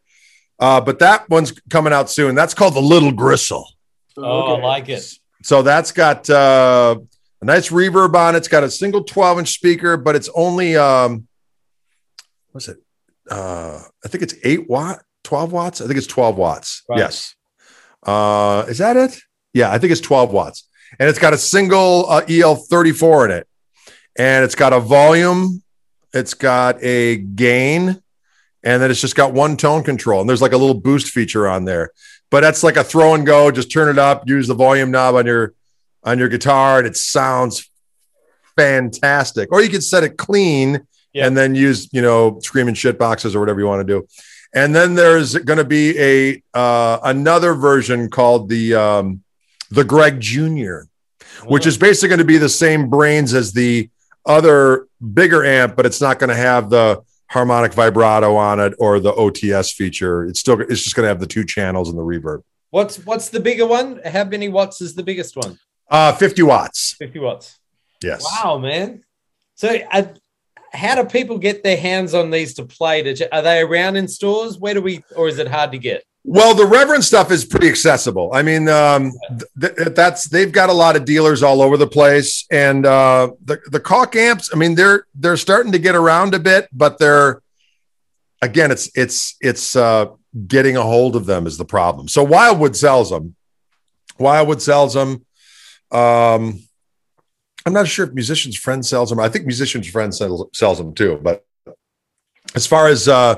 Uh, 0.60 0.82
but 0.82 1.00
that 1.00 1.30
one's 1.30 1.54
coming 1.70 1.94
out 1.94 2.10
soon. 2.10 2.36
That's 2.36 2.54
called 2.54 2.74
the 2.74 2.82
Little 2.82 3.12
Gristle. 3.12 3.68
oh, 4.18 4.54
Okay. 4.54 4.62
I 4.62 4.66
like 4.66 4.90
it. 4.90 5.06
So 5.44 5.62
that's 5.62 5.92
got 5.94 6.30
uh, 6.30 6.98
a 7.42 7.46
nice 7.46 7.70
reverb 7.70 8.14
on 8.16 8.36
it. 8.36 8.40
It's 8.40 8.50
got 8.50 8.64
a 8.64 8.70
single 8.70 9.04
12 9.04 9.40
inch 9.40 9.54
speaker, 9.54 9.96
but 9.96 10.16
it's 10.16 10.30
only 10.36 10.76
um, 10.76 11.28
what's 12.52 12.68
it? 12.68 12.78
Uh, 13.32 13.82
I 14.04 14.08
think 14.10 14.24
it's 14.24 14.36
eight 14.44 14.70
watt, 14.70 15.02
12 15.24 15.52
watts? 15.54 15.82
I 15.82 15.86
think 15.88 15.98
it's 15.98 16.08
12 16.08 16.36
watts. 16.36 16.84
Right. 16.90 17.00
Yes. 17.00 17.36
Uh, 18.04 18.66
is 18.68 18.80
that 18.80 18.98
it? 18.98 19.20
Yeah, 19.54 19.72
I 19.72 19.78
think 19.78 19.92
it's 19.92 20.02
12 20.02 20.32
watts. 20.34 20.68
And 21.00 21.08
it's 21.08 21.20
got 21.20 21.34
a 21.34 21.38
single 21.38 22.10
uh, 22.10 22.22
EL34 22.26 23.26
in 23.26 23.32
it. 23.32 23.48
And 24.18 24.44
it's 24.44 24.56
got 24.56 24.74
a 24.74 24.80
volume, 24.80 25.62
it's 26.14 26.34
got 26.34 26.84
a 26.84 27.18
gain, 27.18 28.02
and 28.64 28.82
then 28.82 28.92
it's 28.92 29.02
just 29.02 29.16
got 29.16 29.34
one 29.34 29.56
tone 29.58 29.84
control. 29.84 30.20
And 30.22 30.30
there's 30.30 30.42
like 30.42 30.54
a 30.54 30.58
little 30.58 30.80
boost 30.80 31.08
feature 31.12 31.48
on 31.48 31.66
there. 31.66 31.92
But 32.32 32.42
that's 32.42 32.64
like 32.64 32.78
a 32.78 32.84
throw 32.84 33.16
and 33.16 33.26
go. 33.26 33.50
Just 33.52 33.72
turn 33.72 33.90
it 33.90 33.98
up, 33.98 34.28
use 34.28 34.48
the 34.48 34.54
volume 34.54 34.92
knob 34.92 35.16
on 35.16 35.26
your 35.26 35.54
on 36.04 36.20
your 36.20 36.30
guitar, 36.30 36.78
and 36.78 36.88
it 36.88 36.96
sounds 36.96 37.70
fantastic. 38.56 39.52
Or 39.52 39.62
you 39.62 39.70
could 39.70 39.84
set 39.84 40.04
it 40.04 40.18
clean 40.18 40.86
Yeah. 41.14 41.26
and 41.28 41.36
then 41.36 41.56
use, 41.56 41.90
you 41.92 42.02
know, 42.02 42.40
screaming 42.42 42.76
shit 42.76 42.98
boxes 43.00 43.36
or 43.36 43.40
whatever 43.40 43.60
you 43.60 43.66
want 43.68 43.86
to 43.86 43.94
do. 43.94 44.08
And 44.54 44.76
then 44.76 44.96
there's 44.96 45.36
going 45.36 45.58
to 45.58 45.64
be 45.66 45.98
a 46.00 46.44
uh, 46.54 47.00
another 47.04 47.54
version 47.54 48.10
called 48.10 48.50
the 48.50 48.76
um, 48.76 49.24
the 49.70 49.84
Greg 49.84 50.20
Jr., 50.20 50.82
which 51.46 51.68
is 51.68 51.78
basically 51.78 52.10
going 52.10 52.20
to 52.20 52.26
be 52.26 52.38
the 52.40 52.50
same 52.50 52.90
brains 52.90 53.34
as 53.34 53.54
the 53.54 53.90
other 54.26 54.88
bigger 55.14 55.46
amp, 55.46 55.76
but 55.76 55.86
it's 55.86 56.02
not 56.02 56.18
going 56.20 56.30
to 56.30 56.36
have 56.36 56.70
the 56.70 57.02
harmonic 57.30 57.74
vibrato 57.74 58.36
on 58.36 58.60
it 58.60 58.74
or 58.80 59.00
the 59.00 59.14
OTS 59.14 59.74
feature. 59.74 60.26
It's 60.26 60.40
still 60.40 60.60
it's 60.62 60.84
just 60.84 60.96
going 60.96 61.06
to 61.06 61.10
have 61.10 61.20
the 61.20 61.28
two 61.28 61.46
channels 61.46 61.90
and 61.90 61.98
the 61.98 62.04
reverb. 62.04 62.44
What's 62.72 62.98
what's 63.06 63.30
the 63.30 63.40
bigger 63.40 63.66
one? 63.66 64.00
How 64.06 64.24
many 64.26 64.50
watts 64.50 64.82
is 64.82 64.96
the 64.96 65.04
biggest 65.04 65.36
one? 65.36 65.58
Uh, 65.90 66.12
50 66.14 66.44
watts. 66.44 66.96
50 67.00 67.20
watts. 67.20 67.60
Yes. 68.04 68.24
Wow, 68.24 68.60
man. 68.60 69.04
So, 69.56 69.76
uh, 69.92 70.04
how 70.72 71.02
do 71.02 71.10
people 71.10 71.40
get 71.40 71.64
their 71.64 71.78
hands 71.78 72.14
on 72.14 72.30
these 72.30 72.54
to 72.56 72.66
play? 72.66 73.02
Are 73.32 73.42
they 73.42 73.62
around 73.62 73.96
in 73.96 74.08
stores? 74.08 74.60
Where 74.60 74.76
do 74.76 74.82
we, 74.82 75.04
or 75.16 75.28
is 75.28 75.40
it 75.40 75.48
hard 75.48 75.72
to 75.72 75.80
get? 75.80 76.04
Well, 76.32 76.54
the 76.54 76.68
Reverend 76.68 77.04
stuff 77.04 77.32
is 77.32 77.44
pretty 77.44 77.70
accessible. 77.70 78.30
I 78.32 78.44
mean, 78.44 78.70
um, 78.70 79.14
th- 79.60 79.76
th- 79.76 79.96
that's 79.96 80.26
they've 80.26 80.52
got 80.52 80.70
a 80.70 80.74
lot 80.74 80.96
of 80.96 81.04
dealers 81.04 81.42
all 81.42 81.60
over 81.60 81.76
the 81.76 81.88
place, 81.88 82.46
and 82.52 82.86
uh, 82.86 83.32
the 83.44 83.60
the 83.72 83.80
caulk 83.80 84.16
amps. 84.16 84.52
I 84.54 84.56
mean, 84.56 84.76
they're 84.76 85.08
they're 85.16 85.38
starting 85.38 85.72
to 85.72 85.80
get 85.80 85.96
around 85.96 86.36
a 86.36 86.40
bit, 86.40 86.68
but 86.72 87.00
they're 87.00 87.42
again, 88.44 88.70
it's 88.70 88.92
it's 88.96 89.38
it's 89.42 89.76
uh, 89.76 90.06
getting 90.46 90.78
a 90.78 90.84
hold 90.84 91.16
of 91.16 91.26
them 91.26 91.48
is 91.48 91.58
the 91.58 91.66
problem. 91.66 92.08
So 92.08 92.24
Wildwood 92.24 92.76
sells 92.76 93.10
them. 93.10 93.36
Wildwood 94.20 94.62
sells 94.62 94.94
them. 94.94 95.26
Um, 95.92 96.62
I'm 97.66 97.74
not 97.74 97.88
sure 97.88 98.06
if 98.06 98.14
Musician's 98.14 98.56
Friend 98.56 98.86
sells 98.86 99.10
them. 99.10 99.20
I 99.20 99.30
think 99.30 99.48
Musician's 99.48 99.88
Friend 99.88 100.14
sells, 100.14 100.46
sells 100.54 100.78
them 100.78 100.94
too. 100.94 101.20
But 101.24 101.44
as 102.54 102.68
far 102.68 102.88
as 102.88 103.08
uh, 103.08 103.38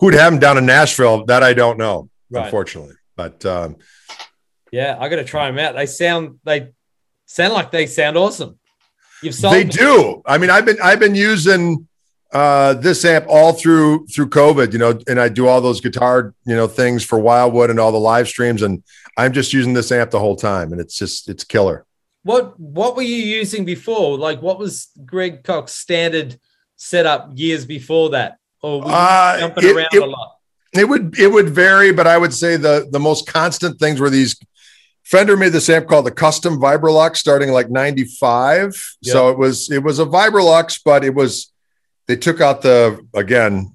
who'd 0.00 0.14
have 0.14 0.32
them 0.32 0.40
down 0.40 0.58
in 0.58 0.66
Nashville, 0.66 1.26
that 1.26 1.44
I 1.44 1.54
don't 1.54 1.78
know 1.78 2.10
Right. 2.34 2.44
unfortunately. 2.46 2.94
But 3.16 3.44
um, 3.46 3.76
Yeah, 4.72 4.96
I 4.98 5.08
got 5.08 5.16
to 5.16 5.24
try 5.24 5.46
them 5.50 5.58
out. 5.58 5.74
They 5.74 5.86
sound, 5.86 6.40
they 6.44 6.72
sound 7.26 7.52
like 7.54 7.70
they 7.70 7.86
sound 7.86 8.16
awesome. 8.16 8.58
You've 9.22 9.34
sold 9.34 9.54
they 9.54 9.64
do. 9.64 10.22
I 10.26 10.36
mean, 10.38 10.50
I've 10.50 10.64
been 10.66 10.76
I've 10.82 10.98
been 11.00 11.14
using 11.14 11.88
uh, 12.32 12.74
this 12.74 13.04
amp 13.04 13.26
all 13.28 13.52
through 13.52 14.06
through 14.08 14.28
COVID, 14.28 14.72
you 14.72 14.78
know, 14.78 14.98
and 15.08 15.18
I 15.20 15.28
do 15.28 15.46
all 15.46 15.60
those 15.60 15.80
guitar, 15.80 16.34
you 16.44 16.54
know, 16.56 16.66
things 16.66 17.04
for 17.04 17.18
Wildwood 17.18 17.70
and 17.70 17.78
all 17.80 17.92
the 17.92 17.98
live 17.98 18.28
streams, 18.28 18.60
and 18.60 18.82
I'm 19.16 19.32
just 19.32 19.52
using 19.52 19.72
this 19.72 19.90
amp 19.92 20.10
the 20.10 20.18
whole 20.18 20.36
time, 20.36 20.72
and 20.72 20.80
it's 20.80 20.98
just 20.98 21.28
it's 21.30 21.44
killer. 21.44 21.86
What 22.24 22.58
what 22.58 22.96
were 22.96 23.02
you 23.02 23.16
using 23.16 23.64
before? 23.64 24.18
Like, 24.18 24.42
what 24.42 24.58
was 24.58 24.88
Greg 25.06 25.44
Koch's 25.44 25.72
standard 25.72 26.38
setup 26.76 27.30
years 27.34 27.64
before 27.64 28.10
that? 28.10 28.38
Or 28.60 28.80
were 28.80 28.88
you 28.88 28.92
Uh, 28.94 29.38
jumping 29.38 29.64
it- 29.64 29.76
around 29.76 29.88
it- 29.94 30.02
a 30.02 30.06
lot? 30.06 30.32
It 30.74 30.88
would 30.88 31.18
it 31.18 31.28
would 31.28 31.50
vary, 31.50 31.92
but 31.92 32.06
I 32.06 32.18
would 32.18 32.34
say 32.34 32.56
the 32.56 32.88
the 32.90 32.98
most 32.98 33.26
constant 33.26 33.78
things 33.78 34.00
were 34.00 34.10
these. 34.10 34.36
Fender 35.04 35.36
made 35.36 35.52
this 35.52 35.68
amp 35.68 35.86
called 35.86 36.06
the 36.06 36.10
Custom 36.10 36.58
Vibrolux 36.58 37.16
starting 37.16 37.50
like 37.50 37.70
'95. 37.70 38.74
So 39.02 39.28
it 39.28 39.38
was 39.38 39.70
it 39.70 39.82
was 39.82 39.98
a 39.98 40.06
Vibrolux, 40.06 40.80
but 40.84 41.04
it 41.04 41.14
was 41.14 41.52
they 42.06 42.16
took 42.16 42.40
out 42.40 42.62
the 42.62 43.06
again. 43.14 43.70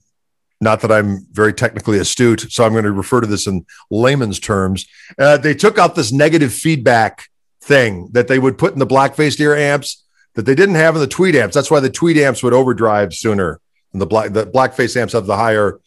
Not 0.62 0.82
that 0.82 0.92
I'm 0.92 1.26
very 1.32 1.54
technically 1.54 2.00
astute, 2.00 2.52
so 2.52 2.66
I'm 2.66 2.74
going 2.74 2.84
to 2.84 2.92
refer 2.92 3.22
to 3.22 3.28
this 3.28 3.48
in 3.48 3.66
layman's 3.90 4.42
terms. 4.42 4.86
Uh, 5.18 5.38
they 5.38 5.54
took 5.54 5.78
out 5.78 5.96
this 5.96 6.12
negative 6.12 6.54
feedback 6.54 7.30
thing 7.62 8.10
that 8.12 8.28
they 8.28 8.40
would 8.40 8.58
put 8.58 8.74
in 8.74 8.80
the 8.80 8.86
black-faced 8.86 9.40
ear 9.40 9.56
amps 9.56 10.04
that 10.34 10.46
they 10.46 10.56
didn't 10.56 10.76
have 10.76 10.96
in 10.96 11.02
the 11.02 11.08
tweed 11.08 11.36
amps. 11.36 11.56
That's 11.56 11.72
why 11.72 11.80
the 11.80 11.90
tweed 11.90 12.18
amps 12.18 12.44
would 12.44 12.52
overdrive 12.54 13.14
sooner, 13.14 13.62
and 13.94 14.02
the 14.02 14.06
black 14.06 14.34
the 14.34 14.48
black-face 14.48 14.98
amps 14.98 15.14
have 15.14 15.28
the 15.28 15.38
higher 15.38 15.80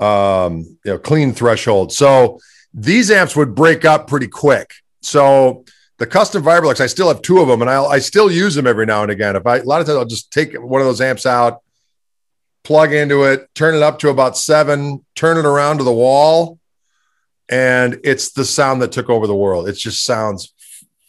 um, 0.00 0.78
you 0.84 0.92
know, 0.92 0.98
clean 0.98 1.32
threshold. 1.32 1.92
So 1.92 2.40
these 2.72 3.10
amps 3.10 3.36
would 3.36 3.54
break 3.54 3.84
up 3.84 4.06
pretty 4.06 4.28
quick. 4.28 4.72
So 5.02 5.64
the 5.98 6.06
custom 6.06 6.42
Vibrolux, 6.42 6.80
I 6.80 6.86
still 6.86 7.08
have 7.08 7.22
two 7.22 7.40
of 7.40 7.48
them, 7.48 7.60
and 7.60 7.70
I'll, 7.70 7.86
I 7.86 7.98
still 7.98 8.30
use 8.30 8.54
them 8.54 8.66
every 8.66 8.86
now 8.86 9.02
and 9.02 9.12
again. 9.12 9.36
If 9.36 9.46
I 9.46 9.58
a 9.58 9.64
lot 9.64 9.80
of 9.80 9.86
times 9.86 9.98
I'll 9.98 10.04
just 10.06 10.32
take 10.32 10.54
one 10.54 10.80
of 10.80 10.86
those 10.86 11.00
amps 11.00 11.26
out, 11.26 11.62
plug 12.64 12.92
into 12.92 13.24
it, 13.24 13.48
turn 13.54 13.74
it 13.74 13.82
up 13.82 13.98
to 14.00 14.08
about 14.08 14.36
seven, 14.36 15.04
turn 15.14 15.36
it 15.36 15.44
around 15.44 15.78
to 15.78 15.84
the 15.84 15.92
wall, 15.92 16.58
and 17.50 18.00
it's 18.02 18.32
the 18.32 18.44
sound 18.44 18.80
that 18.80 18.92
took 18.92 19.10
over 19.10 19.26
the 19.26 19.36
world. 19.36 19.68
It 19.68 19.76
just 19.76 20.04
sounds 20.04 20.54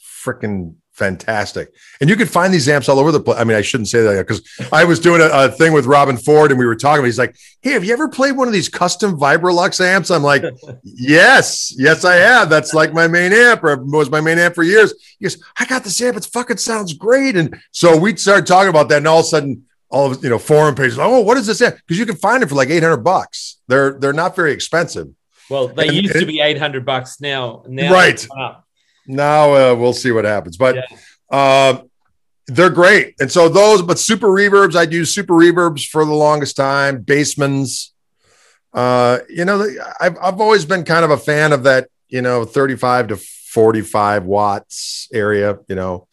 freaking 0.04 0.76
fantastic. 1.02 1.74
And 2.00 2.10
you 2.10 2.16
can 2.16 2.28
find 2.28 2.54
these 2.54 2.70
amps 2.70 2.88
all 2.88 3.00
over 3.00 3.12
the 3.12 3.20
place. 3.20 3.40
I 3.40 3.44
mean, 3.44 3.58
I 3.58 3.62
shouldn't 3.62 3.90
say 3.90 4.02
that 4.04 4.28
because 4.28 4.42
I 4.72 4.84
was 4.84 5.00
doing 5.00 5.20
a, 5.20 5.30
a 5.32 5.50
thing 5.50 5.74
with 5.74 5.86
Robben 5.86 6.24
Ford 6.24 6.52
and 6.52 6.60
we 6.60 6.66
were 6.68 6.76
talking. 6.76 7.04
He's 7.04 7.18
like, 7.18 7.36
Hey, 7.62 7.72
have 7.72 7.84
you 7.84 7.92
ever 7.94 8.08
played 8.08 8.38
one 8.38 8.48
of 8.48 8.54
these 8.54 8.70
custom 8.70 9.18
Vibrolux 9.20 9.82
amps? 9.84 10.12
I'm 10.12 10.22
like, 10.22 10.44
Yes, 10.84 11.74
yes, 11.78 12.06
I 12.06 12.16
have. 12.16 12.50
That's 12.50 12.74
like 12.76 12.94
my 12.94 13.08
main 13.08 13.34
amp, 13.34 13.64
or 13.64 13.76
was 13.78 14.12
my 14.12 14.22
main 14.22 14.38
amp 14.38 14.54
for 14.56 14.64
years. 14.64 14.94
He 15.20 15.26
goes, 15.26 15.44
I 15.58 15.66
got 15.66 15.84
this 15.84 16.00
amp. 16.02 16.18
It 16.18 16.26
fucking 16.26 16.58
sounds 16.58 16.94
great. 16.94 17.36
And 17.36 17.60
so 17.72 17.98
we 17.98 18.16
started 18.16 18.46
talking 18.46 18.70
about 18.70 18.90
that, 18.90 18.98
and 18.98 19.08
all 19.08 19.20
of 19.22 19.26
a 19.26 19.30
sudden, 19.30 19.66
all 19.90 20.12
of 20.12 20.24
you 20.24 20.30
know, 20.30 20.40
forum 20.40 20.76
pages. 20.76 21.00
Oh, 21.00 21.20
what 21.22 21.38
is 21.38 21.48
this 21.48 21.62
amp? 21.62 21.76
Because 21.78 21.98
you 22.00 22.06
can 22.06 22.16
find 22.16 22.44
it 22.44 22.50
for 22.50 22.56
like 22.56 22.70
800 22.70 22.98
bucks. 22.98 23.58
They're 23.68 23.94
they're 24.00 24.14
not 24.14 24.36
very 24.36 24.52
expensive. 24.54 25.08
Well, 25.50 25.68
they 25.68 25.88
And- 25.88 25.98
used 25.98 26.14
to 26.20 26.26
be 26.26 26.40
800 26.40 26.86
bucks 26.86 27.20
now. 27.20 27.64
now 27.68 27.92
Right. 27.92 28.26
They've 29.08 29.18
gone 29.18 29.26
up. 29.26 29.52
Now 29.52 29.72
uh, 29.72 29.76
we'll 29.76 29.94
see 29.94 30.12
what 30.12 30.26
happens, 30.26 30.58
but 30.58 30.76
Yeah. 30.76 30.98
uh, 31.30 31.82
they're 32.48 32.70
great. 32.70 33.16
And 33.20 33.32
so 33.32 33.48
those, 33.50 33.82
but 33.82 33.98
super 34.00 34.28
reverbs, 34.28 34.76
I'd 34.76 34.92
use 34.92 35.14
super 35.14 35.34
reverbs 35.34 35.88
for 35.88 36.04
the 36.04 36.14
longest 36.14 36.56
time. 36.56 37.04
Bassmans, 37.04 37.92
uh, 38.74 39.20
you 39.30 39.46
know, 39.46 39.66
I've 40.00 40.18
I've 40.22 40.42
always 40.42 40.66
been 40.66 40.84
kind 40.84 41.06
of 41.06 41.12
a 41.12 41.18
fan 41.18 41.54
of 41.54 41.64
that, 41.64 41.88
you 42.10 42.22
know, 42.22 42.44
thirty-five 42.44 43.08
to 43.10 43.18
forty-five 43.18 44.26
watts 44.26 45.08
area. 45.14 45.60
You 45.70 45.76
know, 45.76 46.08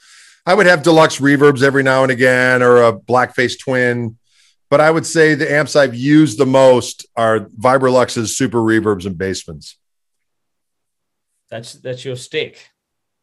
I 0.47 0.55
would 0.55 0.67
have 0.67 0.83
deluxe 0.83 1.19
reverbs 1.19 1.63
every 1.63 1.83
now 1.83 2.03
and 2.03 2.13
again, 2.13 2.63
or 2.63 2.83
a 2.85 2.93
blackface 2.93 3.59
twin. 3.59 4.17
But 4.71 4.81
I 4.81 4.91
would 4.91 5.07
say 5.07 5.35
the 5.35 5.51
amps 5.51 5.77
I've 5.77 5.95
used 5.95 6.39
the 6.39 6.47
most 6.47 7.07
are 7.17 7.41
Vibrolux's 7.41 8.37
super 8.37 8.59
reverbs 8.59 9.07
and 9.07 9.17
Bassmans. 9.17 9.77
That's 11.49 11.73
that's 11.75 12.05
your 12.05 12.17
stick. 12.17 12.71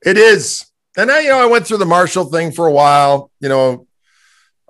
It 0.06 0.18
is. 0.18 0.66
And 0.98 1.12
I, 1.12 1.22
you 1.22 1.30
know, 1.30 1.40
I 1.40 1.48
went 1.48 1.68
through 1.68 1.78
the 1.78 1.86
Marshall 1.86 2.26
thing 2.26 2.52
for 2.52 2.68
a 2.68 2.72
while, 2.72 3.32
you 3.42 3.50
know, 3.50 3.88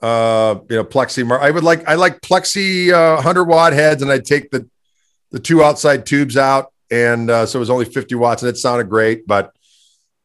uh, 0.01 0.59
you 0.69 0.77
know, 0.77 0.83
plexi, 0.83 1.25
Mar- 1.25 1.41
I 1.41 1.51
would 1.51 1.63
like, 1.63 1.88
I 1.88 1.95
like 1.95 2.21
plexi, 2.21 2.91
uh, 2.91 3.21
hundred 3.21 3.45
watt 3.45 3.73
heads 3.73 4.01
and 4.01 4.11
I'd 4.11 4.25
take 4.25 4.49
the, 4.49 4.67
the 5.31 5.39
two 5.39 5.63
outside 5.63 6.05
tubes 6.05 6.38
out. 6.38 6.71
And, 6.89 7.29
uh, 7.29 7.45
so 7.45 7.59
it 7.59 7.59
was 7.59 7.69
only 7.69 7.86
50 7.86 8.15
watts 8.15 8.41
and 8.41 8.49
it 8.49 8.57
sounded 8.57 8.89
great, 8.89 9.27
but 9.27 9.51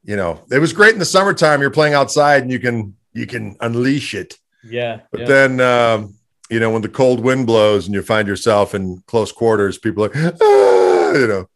you 0.04 0.16
know, 0.16 0.40
it 0.50 0.58
was 0.58 0.72
great 0.72 0.94
in 0.94 0.98
the 0.98 1.04
summertime. 1.04 1.60
You're 1.60 1.70
playing 1.70 1.94
outside 1.94 2.42
and 2.42 2.50
you 2.50 2.58
can, 2.58 2.96
you 3.12 3.26
can 3.26 3.56
unleash 3.60 4.14
it. 4.14 4.38
Yeah. 4.64 5.00
But 5.10 5.22
yeah. 5.22 5.26
then, 5.26 5.60
um, 5.60 6.14
you 6.50 6.60
know, 6.60 6.70
when 6.70 6.82
the 6.82 6.88
cold 6.88 7.20
wind 7.20 7.46
blows 7.46 7.86
and 7.86 7.94
you 7.94 8.02
find 8.02 8.26
yourself 8.26 8.74
in 8.74 9.02
close 9.06 9.32
quarters, 9.32 9.78
people 9.78 10.04
are, 10.04 10.10
ah, 10.14 10.79
you 11.14 11.26
know, 11.26 11.46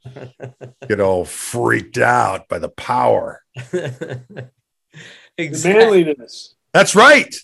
get 0.88 1.00
all 1.00 1.24
freaked 1.24 1.98
out 1.98 2.48
by 2.48 2.58
the 2.58 2.68
power. 2.68 3.42
The 5.36 5.42
exactly. 5.42 6.04
manliness. 6.04 6.54
That's 6.72 6.94
right. 6.94 7.34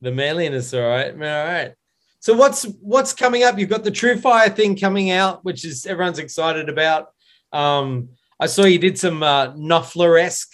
The 0.00 0.12
manliness, 0.12 0.74
all 0.74 0.80
right, 0.80 1.16
man, 1.16 1.46
all 1.46 1.52
right. 1.52 1.74
So 2.20 2.34
what's 2.34 2.64
what's 2.80 3.14
coming 3.14 3.44
up? 3.44 3.58
You've 3.58 3.70
got 3.70 3.84
the 3.84 3.90
TrueFire 3.90 4.54
thing 4.54 4.76
coming 4.76 5.10
out, 5.10 5.44
which 5.44 5.64
is 5.64 5.86
everyone's 5.86 6.18
excited 6.18 6.68
about. 6.68 7.08
Um, 7.52 8.10
I 8.40 8.46
saw 8.46 8.64
you 8.64 8.78
did 8.78 8.98
some 8.98 9.22
uh, 9.22 9.52
Knopfler-esque 9.52 10.50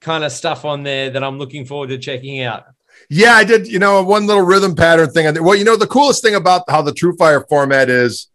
kind 0.00 0.24
of 0.24 0.32
stuff 0.32 0.64
on 0.64 0.82
there 0.82 1.10
that 1.10 1.24
I'm 1.24 1.38
looking 1.38 1.64
forward 1.64 1.88
to 1.88 1.98
checking 1.98 2.42
out. 2.42 2.64
Yeah, 3.08 3.34
I 3.34 3.44
did. 3.44 3.66
You 3.66 3.78
know, 3.78 4.02
one 4.02 4.26
little 4.26 4.42
rhythm 4.42 4.74
pattern 4.74 5.10
thing. 5.10 5.26
I. 5.26 5.40
Well, 5.40 5.56
you 5.56 5.64
know, 5.64 5.76
the 5.76 5.86
coolest 5.86 6.22
thing 6.22 6.34
about 6.34 6.64
how 6.68 6.82
the 6.82 6.92
TrueFire 6.92 7.48
format 7.48 7.88
is, 7.88 8.28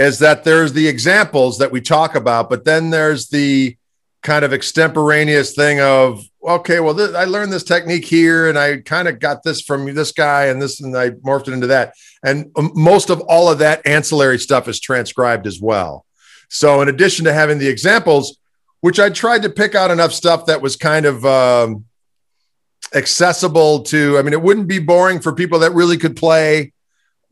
is 0.00 0.18
that 0.20 0.44
there's 0.44 0.72
the 0.72 0.88
examples 0.88 1.58
that 1.58 1.70
we 1.70 1.80
talk 1.80 2.14
about, 2.14 2.48
but 2.48 2.64
then 2.64 2.88
there's 2.88 3.28
the 3.28 3.76
kind 4.22 4.46
of 4.46 4.52
extemporaneous 4.52 5.54
thing 5.54 5.80
of 5.80 6.24
okay, 6.42 6.80
well, 6.80 7.16
I 7.16 7.24
learned 7.24 7.52
this 7.52 7.64
technique 7.64 8.06
here, 8.06 8.48
and 8.48 8.58
I 8.58 8.78
kind 8.78 9.08
of 9.08 9.18
got 9.18 9.42
this 9.42 9.60
from 9.60 9.94
this 9.94 10.10
guy, 10.10 10.46
and 10.46 10.60
this, 10.60 10.80
and 10.80 10.96
I 10.96 11.10
morphed 11.10 11.48
it 11.48 11.52
into 11.52 11.66
that. 11.66 11.92
And 12.24 12.50
um, 12.56 12.72
most 12.74 13.10
of 13.10 13.20
all 13.28 13.50
of 13.50 13.58
that 13.58 13.86
ancillary 13.86 14.38
stuff 14.38 14.66
is 14.66 14.80
transcribed 14.80 15.46
as 15.46 15.60
well. 15.60 16.06
So, 16.48 16.80
in 16.80 16.88
addition 16.88 17.26
to 17.26 17.34
having 17.34 17.58
the 17.58 17.68
examples, 17.68 18.38
which 18.80 18.98
I 18.98 19.10
tried 19.10 19.42
to 19.42 19.50
pick 19.50 19.74
out 19.74 19.90
enough 19.90 20.14
stuff 20.14 20.46
that 20.46 20.62
was 20.62 20.76
kind 20.76 21.04
of 21.04 21.26
um, 21.26 21.84
accessible 22.94 23.82
to, 23.84 24.16
I 24.16 24.22
mean, 24.22 24.32
it 24.32 24.40
wouldn't 24.40 24.66
be 24.66 24.78
boring 24.78 25.20
for 25.20 25.34
people 25.34 25.58
that 25.58 25.72
really 25.72 25.98
could 25.98 26.16
play, 26.16 26.72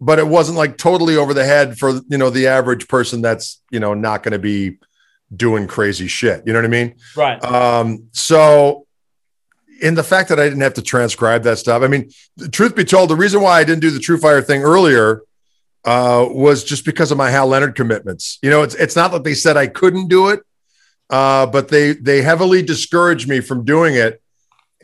but 0.00 0.18
it 0.18 0.26
wasn't 0.26 0.56
like 0.56 0.76
totally 0.76 1.16
over 1.16 1.34
the 1.34 1.44
head 1.44 1.78
for 1.78 2.00
you 2.08 2.18
know 2.18 2.30
the 2.30 2.46
average 2.46 2.88
person 2.88 3.22
that's 3.22 3.60
you 3.70 3.80
know 3.80 3.94
not 3.94 4.22
going 4.22 4.32
to 4.32 4.38
be 4.38 4.78
doing 5.34 5.66
crazy 5.66 6.06
shit. 6.06 6.42
You 6.46 6.52
know 6.52 6.58
what 6.58 6.66
I 6.66 6.68
mean? 6.68 6.94
Right. 7.16 7.42
Um, 7.44 8.08
so 8.12 8.86
in 9.80 9.94
the 9.94 10.02
fact 10.02 10.28
that 10.30 10.40
I 10.40 10.44
didn't 10.44 10.62
have 10.62 10.74
to 10.74 10.82
transcribe 10.82 11.42
that 11.44 11.58
stuff, 11.58 11.82
I 11.82 11.86
mean, 11.86 12.10
truth 12.50 12.74
be 12.74 12.84
told, 12.84 13.10
the 13.10 13.16
reason 13.16 13.40
why 13.40 13.60
I 13.60 13.64
didn't 13.64 13.80
do 13.80 13.90
the 13.90 13.98
TrueFire 13.98 14.44
thing 14.44 14.62
earlier 14.62 15.22
uh, 15.84 16.26
was 16.28 16.64
just 16.64 16.84
because 16.84 17.10
of 17.10 17.18
my 17.18 17.30
Hal 17.30 17.46
Leonard 17.46 17.74
commitments. 17.74 18.38
You 18.42 18.50
know, 18.50 18.62
it's 18.62 18.74
it's 18.74 18.96
not 18.96 19.12
that 19.12 19.24
they 19.24 19.34
said 19.34 19.56
I 19.56 19.66
couldn't 19.66 20.08
do 20.08 20.28
it, 20.28 20.40
uh, 21.10 21.46
but 21.46 21.68
they 21.68 21.92
they 21.92 22.22
heavily 22.22 22.62
discouraged 22.62 23.28
me 23.28 23.40
from 23.40 23.64
doing 23.64 23.94
it. 23.94 24.22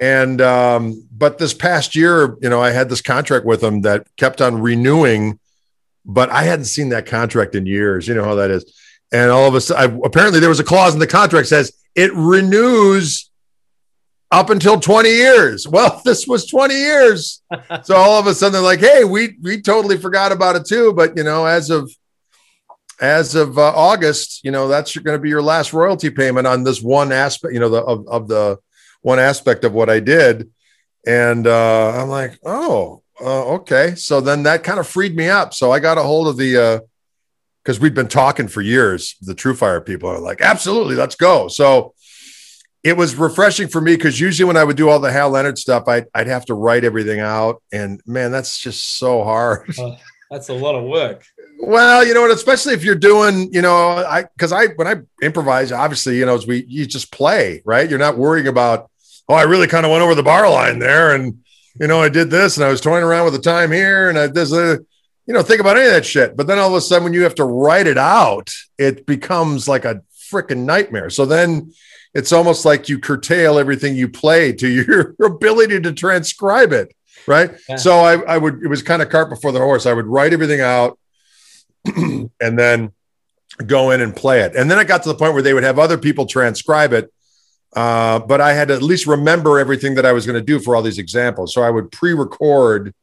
And 0.00 0.40
um, 0.40 1.06
but 1.12 1.38
this 1.38 1.54
past 1.54 1.94
year, 1.94 2.36
you 2.40 2.48
know, 2.48 2.60
I 2.60 2.70
had 2.70 2.88
this 2.88 3.00
contract 3.00 3.44
with 3.44 3.60
them 3.60 3.82
that 3.82 4.06
kept 4.16 4.40
on 4.40 4.60
renewing, 4.60 5.38
but 6.04 6.30
I 6.30 6.42
hadn't 6.42 6.64
seen 6.64 6.88
that 6.88 7.06
contract 7.06 7.54
in 7.54 7.66
years. 7.66 8.08
You 8.08 8.14
know 8.14 8.24
how 8.24 8.34
that 8.36 8.50
is. 8.50 8.74
And 9.12 9.30
all 9.30 9.46
of 9.46 9.54
a 9.54 9.60
sudden, 9.60 9.92
I, 9.92 10.00
apparently, 10.04 10.40
there 10.40 10.48
was 10.48 10.60
a 10.60 10.64
clause 10.64 10.94
in 10.94 11.00
the 11.00 11.06
contract 11.06 11.46
says 11.46 11.72
it 11.94 12.12
renews 12.14 13.30
up 14.32 14.50
until 14.50 14.80
20 14.80 15.08
years. 15.08 15.68
Well, 15.74 16.02
this 16.04 16.26
was 16.26 16.46
20 16.46 16.74
years. 16.74 17.42
so 17.84 17.94
all 17.94 18.18
of 18.18 18.26
a 18.26 18.34
sudden 18.34 18.54
they're 18.54 18.62
like, 18.62 18.80
"Hey, 18.80 19.04
we 19.04 19.36
we 19.42 19.60
totally 19.60 19.96
forgot 19.96 20.32
about 20.32 20.56
it 20.56 20.66
too, 20.66 20.92
but 20.92 21.16
you 21.16 21.22
know, 21.22 21.46
as 21.46 21.70
of 21.70 21.88
as 23.00 23.34
of 23.34 23.58
uh, 23.58 23.72
August, 23.74 24.44
you 24.44 24.50
know, 24.50 24.68
that's 24.68 24.96
going 24.96 25.16
to 25.16 25.22
be 25.22 25.28
your 25.28 25.42
last 25.42 25.72
royalty 25.72 26.10
payment 26.10 26.46
on 26.46 26.64
this 26.64 26.80
one 26.80 27.12
aspect, 27.12 27.54
you 27.54 27.60
know, 27.60 27.68
the 27.68 27.82
of, 27.82 28.06
of 28.08 28.28
the 28.28 28.58
one 29.04 29.18
aspect 29.18 29.64
of 29.64 29.72
what 29.72 29.88
I 29.88 30.00
did." 30.00 30.50
And 31.06 31.46
uh, 31.46 31.90
I'm 31.90 32.08
like, 32.08 32.38
"Oh, 32.44 33.02
uh, 33.20 33.54
okay." 33.56 33.94
So 33.94 34.20
then 34.20 34.42
that 34.44 34.64
kind 34.64 34.80
of 34.80 34.88
freed 34.88 35.14
me 35.14 35.28
up. 35.28 35.54
So 35.54 35.70
I 35.70 35.78
got 35.78 35.98
a 35.98 36.02
hold 36.02 36.28
of 36.28 36.36
the 36.36 36.82
because 37.62 37.78
uh, 37.78 37.82
we'd 37.82 37.94
been 37.94 38.08
talking 38.08 38.48
for 38.48 38.60
years. 38.60 39.16
The 39.20 39.34
TrueFire 39.34 39.84
people 39.84 40.08
are 40.08 40.20
like, 40.20 40.40
"Absolutely, 40.40 40.96
let's 40.96 41.16
go." 41.16 41.48
So 41.48 41.94
it 42.84 42.98
was 42.98 43.16
refreshing 43.16 43.66
for 43.66 43.80
me 43.80 43.96
because 43.96 44.20
usually 44.20 44.46
when 44.46 44.58
I 44.58 44.62
would 44.62 44.76
do 44.76 44.90
all 44.90 45.00
the 45.00 45.10
Hal 45.10 45.30
Leonard 45.30 45.58
stuff, 45.58 45.88
I'd, 45.88 46.04
I'd 46.14 46.26
have 46.26 46.44
to 46.46 46.54
write 46.54 46.84
everything 46.84 47.18
out. 47.18 47.62
And 47.72 48.00
man, 48.06 48.30
that's 48.30 48.60
just 48.60 48.98
so 48.98 49.24
hard. 49.24 49.74
Uh, 49.78 49.96
that's 50.30 50.50
a 50.50 50.52
lot 50.52 50.74
of 50.74 50.84
work. 50.84 51.24
Well, 51.60 52.06
you 52.06 52.12
know 52.12 52.20
what, 52.20 52.30
especially 52.30 52.74
if 52.74 52.84
you're 52.84 52.94
doing, 52.94 53.50
you 53.54 53.62
know, 53.62 54.04
I, 54.04 54.26
cause 54.38 54.52
I, 54.52 54.66
when 54.76 54.86
I 54.86 54.96
improvise, 55.22 55.72
obviously, 55.72 56.18
you 56.18 56.26
know, 56.26 56.34
as 56.34 56.46
we, 56.46 56.66
you 56.68 56.84
just 56.84 57.10
play, 57.10 57.62
right? 57.64 57.88
You're 57.88 57.98
not 57.98 58.18
worrying 58.18 58.48
about, 58.48 58.90
oh, 59.28 59.34
I 59.34 59.42
really 59.42 59.66
kind 59.66 59.86
of 59.86 59.90
went 59.92 60.02
over 60.02 60.14
the 60.14 60.22
bar 60.22 60.48
line 60.50 60.78
there. 60.78 61.14
And, 61.14 61.42
you 61.80 61.86
know, 61.86 62.00
I 62.02 62.08
did 62.08 62.30
this 62.30 62.56
and 62.56 62.64
I 62.64 62.70
was 62.70 62.80
toying 62.80 63.04
around 63.04 63.24
with 63.24 63.34
the 63.34 63.40
time 63.40 63.72
here 63.72 64.08
and 64.08 64.18
I, 64.18 64.26
this, 64.26 64.52
uh, 64.52 64.76
you 65.26 65.34
know, 65.34 65.42
think 65.42 65.60
about 65.60 65.76
any 65.76 65.86
of 65.86 65.92
that 65.92 66.04
shit. 66.04 66.36
But 66.36 66.46
then 66.46 66.58
all 66.58 66.68
of 66.68 66.74
a 66.74 66.80
sudden, 66.80 67.04
when 67.04 67.14
you 67.14 67.22
have 67.22 67.34
to 67.36 67.44
write 67.44 67.86
it 67.86 67.98
out, 67.98 68.54
it 68.78 69.06
becomes 69.06 69.66
like 69.66 69.84
a 69.84 70.02
freaking 70.30 70.64
nightmare. 70.64 71.10
So 71.10 71.24
then, 71.24 71.72
it's 72.14 72.32
almost 72.32 72.64
like 72.64 72.88
you 72.88 72.98
curtail 72.98 73.58
everything 73.58 73.96
you 73.96 74.08
play 74.08 74.52
to 74.52 74.68
your 74.68 75.14
ability 75.22 75.80
to 75.80 75.92
transcribe 75.92 76.72
it 76.72 76.94
right 77.26 77.52
yeah. 77.68 77.76
so 77.76 77.98
I, 77.98 78.20
I 78.22 78.38
would 78.38 78.62
it 78.62 78.68
was 78.68 78.82
kind 78.82 79.02
of 79.02 79.08
cart 79.08 79.28
before 79.28 79.52
the 79.52 79.58
horse 79.58 79.86
i 79.86 79.92
would 79.92 80.06
write 80.06 80.32
everything 80.32 80.60
out 80.60 80.98
and 81.84 82.30
then 82.40 82.92
go 83.66 83.90
in 83.90 84.00
and 84.00 84.14
play 84.14 84.40
it 84.40 84.56
and 84.56 84.70
then 84.70 84.78
it 84.78 84.88
got 84.88 85.02
to 85.04 85.08
the 85.08 85.14
point 85.14 85.32
where 85.32 85.42
they 85.42 85.54
would 85.54 85.62
have 85.62 85.78
other 85.78 85.98
people 85.98 86.26
transcribe 86.26 86.92
it 86.92 87.12
uh, 87.74 88.18
but 88.20 88.40
i 88.40 88.52
had 88.52 88.68
to 88.68 88.74
at 88.74 88.82
least 88.82 89.06
remember 89.06 89.58
everything 89.58 89.94
that 89.94 90.06
i 90.06 90.12
was 90.12 90.26
going 90.26 90.38
to 90.38 90.44
do 90.44 90.58
for 90.58 90.76
all 90.76 90.82
these 90.82 90.98
examples. 90.98 91.52
So 91.52 91.62
i 91.62 91.70
would 91.70 91.90
pre-record 91.90 92.94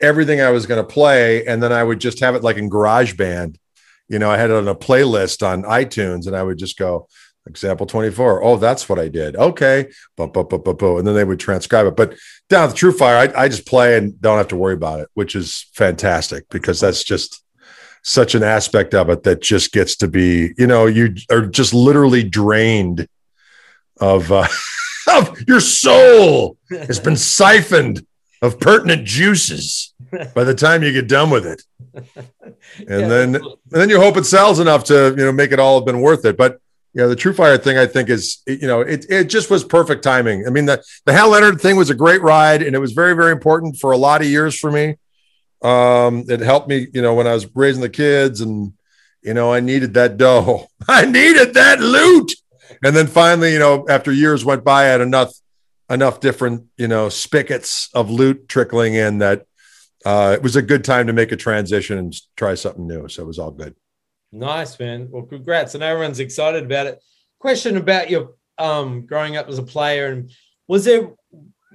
everything 0.00 0.40
i 0.40 0.50
was 0.50 0.66
going 0.66 0.84
to 0.84 0.92
play 0.92 1.46
and 1.46 1.62
then 1.62 1.72
i 1.72 1.82
would 1.82 2.00
just 2.00 2.20
have 2.20 2.34
it 2.34 2.42
like 2.42 2.56
in 2.56 2.70
garageband. 2.70 3.56
You 4.08 4.18
know 4.18 4.30
i 4.30 4.36
had 4.36 4.50
it 4.50 4.56
on 4.56 4.68
a 4.68 4.74
playlist 4.74 5.46
on 5.46 5.62
itunes 5.62 6.26
and 6.26 6.36
i 6.36 6.42
would 6.42 6.58
just 6.58 6.78
go 6.78 7.08
example 7.46 7.86
24 7.86 8.44
oh 8.44 8.56
that's 8.56 8.88
what 8.88 8.98
i 8.98 9.08
did. 9.08 9.36
Okay. 9.36 9.90
And 10.16 11.06
then 11.06 11.14
they 11.14 11.24
would 11.24 11.40
transcribe 11.40 11.86
it. 11.86 11.96
But 11.96 12.14
down 12.48 12.68
the 12.68 12.74
TrueFire 12.74 13.34
I, 13.34 13.44
I 13.44 13.48
just 13.48 13.66
play 13.66 13.96
and 13.96 14.20
don't 14.20 14.38
have 14.38 14.48
to 14.48 14.56
worry 14.56 14.74
about 14.74 15.00
it 15.00 15.08
which 15.14 15.34
is 15.34 15.68
fantastic 15.74 16.48
because 16.50 16.80
that's 16.80 17.02
just 17.02 17.42
such 18.02 18.34
an 18.34 18.42
aspect 18.42 18.94
of 18.94 19.08
it 19.10 19.22
that 19.22 19.40
just 19.40 19.72
gets 19.72 19.96
to 19.96 20.08
be 20.08 20.52
you 20.58 20.66
know 20.66 20.86
you 20.86 21.14
are 21.30 21.46
just 21.46 21.72
literally 21.72 22.24
drained 22.24 23.08
of 24.02 24.30
uh, 24.30 24.46
of 25.08 25.40
your 25.48 25.60
soul 25.60 26.58
has 26.70 27.00
been 27.00 27.16
siphoned 27.16 28.06
of 28.42 28.58
pertinent 28.60 29.06
juices 29.06 29.94
by 30.34 30.44
the 30.44 30.54
time 30.54 30.82
you 30.82 30.92
get 30.92 31.08
done 31.08 31.30
with 31.30 31.46
it 31.46 31.62
and 31.94 32.06
yeah, 32.78 33.08
then 33.08 33.34
and 33.36 33.44
then 33.70 33.88
you 33.88 34.00
hope 34.00 34.16
it 34.16 34.26
sells 34.26 34.58
enough 34.58 34.84
to 34.84 35.14
you 35.16 35.24
know 35.24 35.32
make 35.32 35.52
it 35.52 35.58
all 35.58 35.78
have 35.78 35.86
been 35.86 36.00
worth 36.00 36.24
it 36.24 36.36
but 36.36 36.58
yeah, 36.94 37.06
the 37.06 37.16
TrueFire 37.16 37.62
thing 37.62 37.78
I 37.78 37.86
think 37.86 38.10
is 38.10 38.42
you 38.46 38.66
know 38.68 38.82
it 38.82 39.06
it 39.08 39.24
just 39.24 39.50
was 39.50 39.64
perfect 39.64 40.02
timing. 40.02 40.46
I 40.46 40.50
mean 40.50 40.66
the 40.66 40.82
the 41.06 41.12
Hal 41.12 41.30
Leonard 41.30 41.60
thing 41.60 41.76
was 41.76 41.90
a 41.90 41.94
great 41.94 42.20
ride 42.20 42.62
and 42.62 42.76
it 42.76 42.80
was 42.80 42.92
very 42.92 43.14
very 43.14 43.32
important 43.32 43.78
for 43.78 43.92
a 43.92 43.96
lot 43.96 44.20
of 44.20 44.26
years 44.26 44.58
for 44.58 44.70
me. 44.70 44.96
Um, 45.62 46.24
it 46.28 46.40
helped 46.40 46.68
me 46.68 46.88
you 46.92 47.00
know 47.00 47.14
when 47.14 47.26
I 47.26 47.32
was 47.32 47.46
raising 47.54 47.80
the 47.80 47.88
kids 47.88 48.42
and 48.42 48.74
you 49.22 49.32
know 49.32 49.52
I 49.52 49.60
needed 49.60 49.94
that 49.94 50.18
dough. 50.18 50.66
I 50.88 51.06
needed 51.06 51.54
that 51.54 51.80
loot. 51.80 52.32
And 52.82 52.96
then 52.96 53.06
finally, 53.06 53.52
you 53.52 53.58
know, 53.58 53.86
after 53.88 54.12
years 54.12 54.44
went 54.44 54.64
by, 54.64 54.82
I 54.82 54.86
had 54.86 55.00
enough 55.00 55.32
enough 55.90 56.20
different 56.20 56.64
you 56.78 56.88
know 56.88 57.08
spigots 57.08 57.90
of 57.92 58.10
loot 58.10 58.48
trickling 58.48 58.94
in 58.94 59.18
that 59.18 59.44
uh, 60.06 60.32
it 60.34 60.42
was 60.42 60.56
a 60.56 60.62
good 60.62 60.84
time 60.84 61.06
to 61.06 61.12
make 61.12 61.32
a 61.32 61.36
transition 61.36 61.98
and 61.98 62.14
try 62.36 62.54
something 62.54 62.86
new. 62.86 63.08
So 63.08 63.22
it 63.22 63.26
was 63.26 63.38
all 63.38 63.50
good. 63.50 63.74
Nice, 64.32 64.78
man. 64.78 65.08
Well, 65.10 65.24
congrats. 65.24 65.74
And 65.74 65.84
everyone's 65.84 66.18
excited 66.18 66.64
about 66.64 66.86
it. 66.86 67.02
Question 67.38 67.76
about 67.76 68.10
your 68.10 68.34
um 68.58 69.06
growing 69.06 69.36
up 69.36 69.48
as 69.48 69.58
a 69.58 69.62
player 69.62 70.08
and 70.08 70.30
was 70.68 70.84
there 70.84 71.12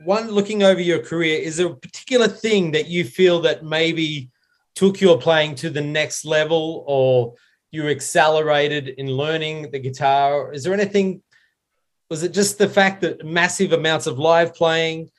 one 0.04 0.30
looking 0.30 0.64
over 0.64 0.80
your 0.80 1.00
career, 1.00 1.40
is 1.40 1.58
there 1.58 1.68
a 1.68 1.76
particular 1.76 2.28
thing 2.28 2.72
that 2.72 2.88
you 2.88 3.04
feel 3.04 3.42
that 3.42 3.64
maybe 3.64 4.30
took 4.76 5.02
your 5.02 5.20
playing 5.20 5.56
to 5.56 5.70
the 5.70 5.82
next 5.82 6.24
level 6.24 6.84
or 6.88 7.34
you 7.72 7.88
accelerated 7.90 8.90
in 8.90 9.08
learning 9.08 9.72
the 9.72 9.80
guitar? 9.80 10.54
Is 10.54 10.64
there 10.64 10.74
anything? 10.74 11.22
Was 12.10 12.24
it 12.24 12.34
just 12.34 12.58
the 12.58 12.70
fact 12.70 13.02
that 13.02 13.26
massive 13.26 13.74
amounts 13.74 14.08
of 14.08 14.20
live 14.20 14.56
playing? 14.56 15.10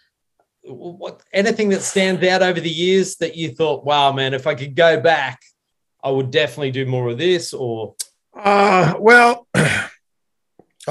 What 0.63 1.23
anything 1.33 1.69
that 1.71 1.83
stands 1.83 2.25
out 2.27 2.43
over 2.43 2.61
the 2.61 2.71
years 2.71 3.17
that 3.17 3.37
you 3.37 3.51
thought, 3.51 3.85
wow, 3.85 4.13
man, 4.13 4.35
if 4.35 4.47
I 4.47 4.55
could 4.55 4.75
go 4.75 5.01
back, 5.01 5.41
I 6.03 6.11
would 6.11 6.31
definitely 6.31 6.71
do 6.71 6.87
more 6.87 7.09
of 7.09 7.19
this 7.19 7.53
or 7.53 7.95
uh 8.35 8.95
well 8.99 9.49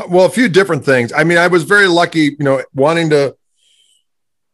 well 0.09 0.25
a 0.25 0.29
few 0.29 0.49
different 0.49 0.85
things. 0.85 1.13
I 1.13 1.23
mean, 1.23 1.37
I 1.37 1.47
was 1.47 1.63
very 1.63 1.87
lucky, 1.87 2.35
you 2.37 2.37
know, 2.39 2.63
wanting 2.73 3.09
to 3.11 3.35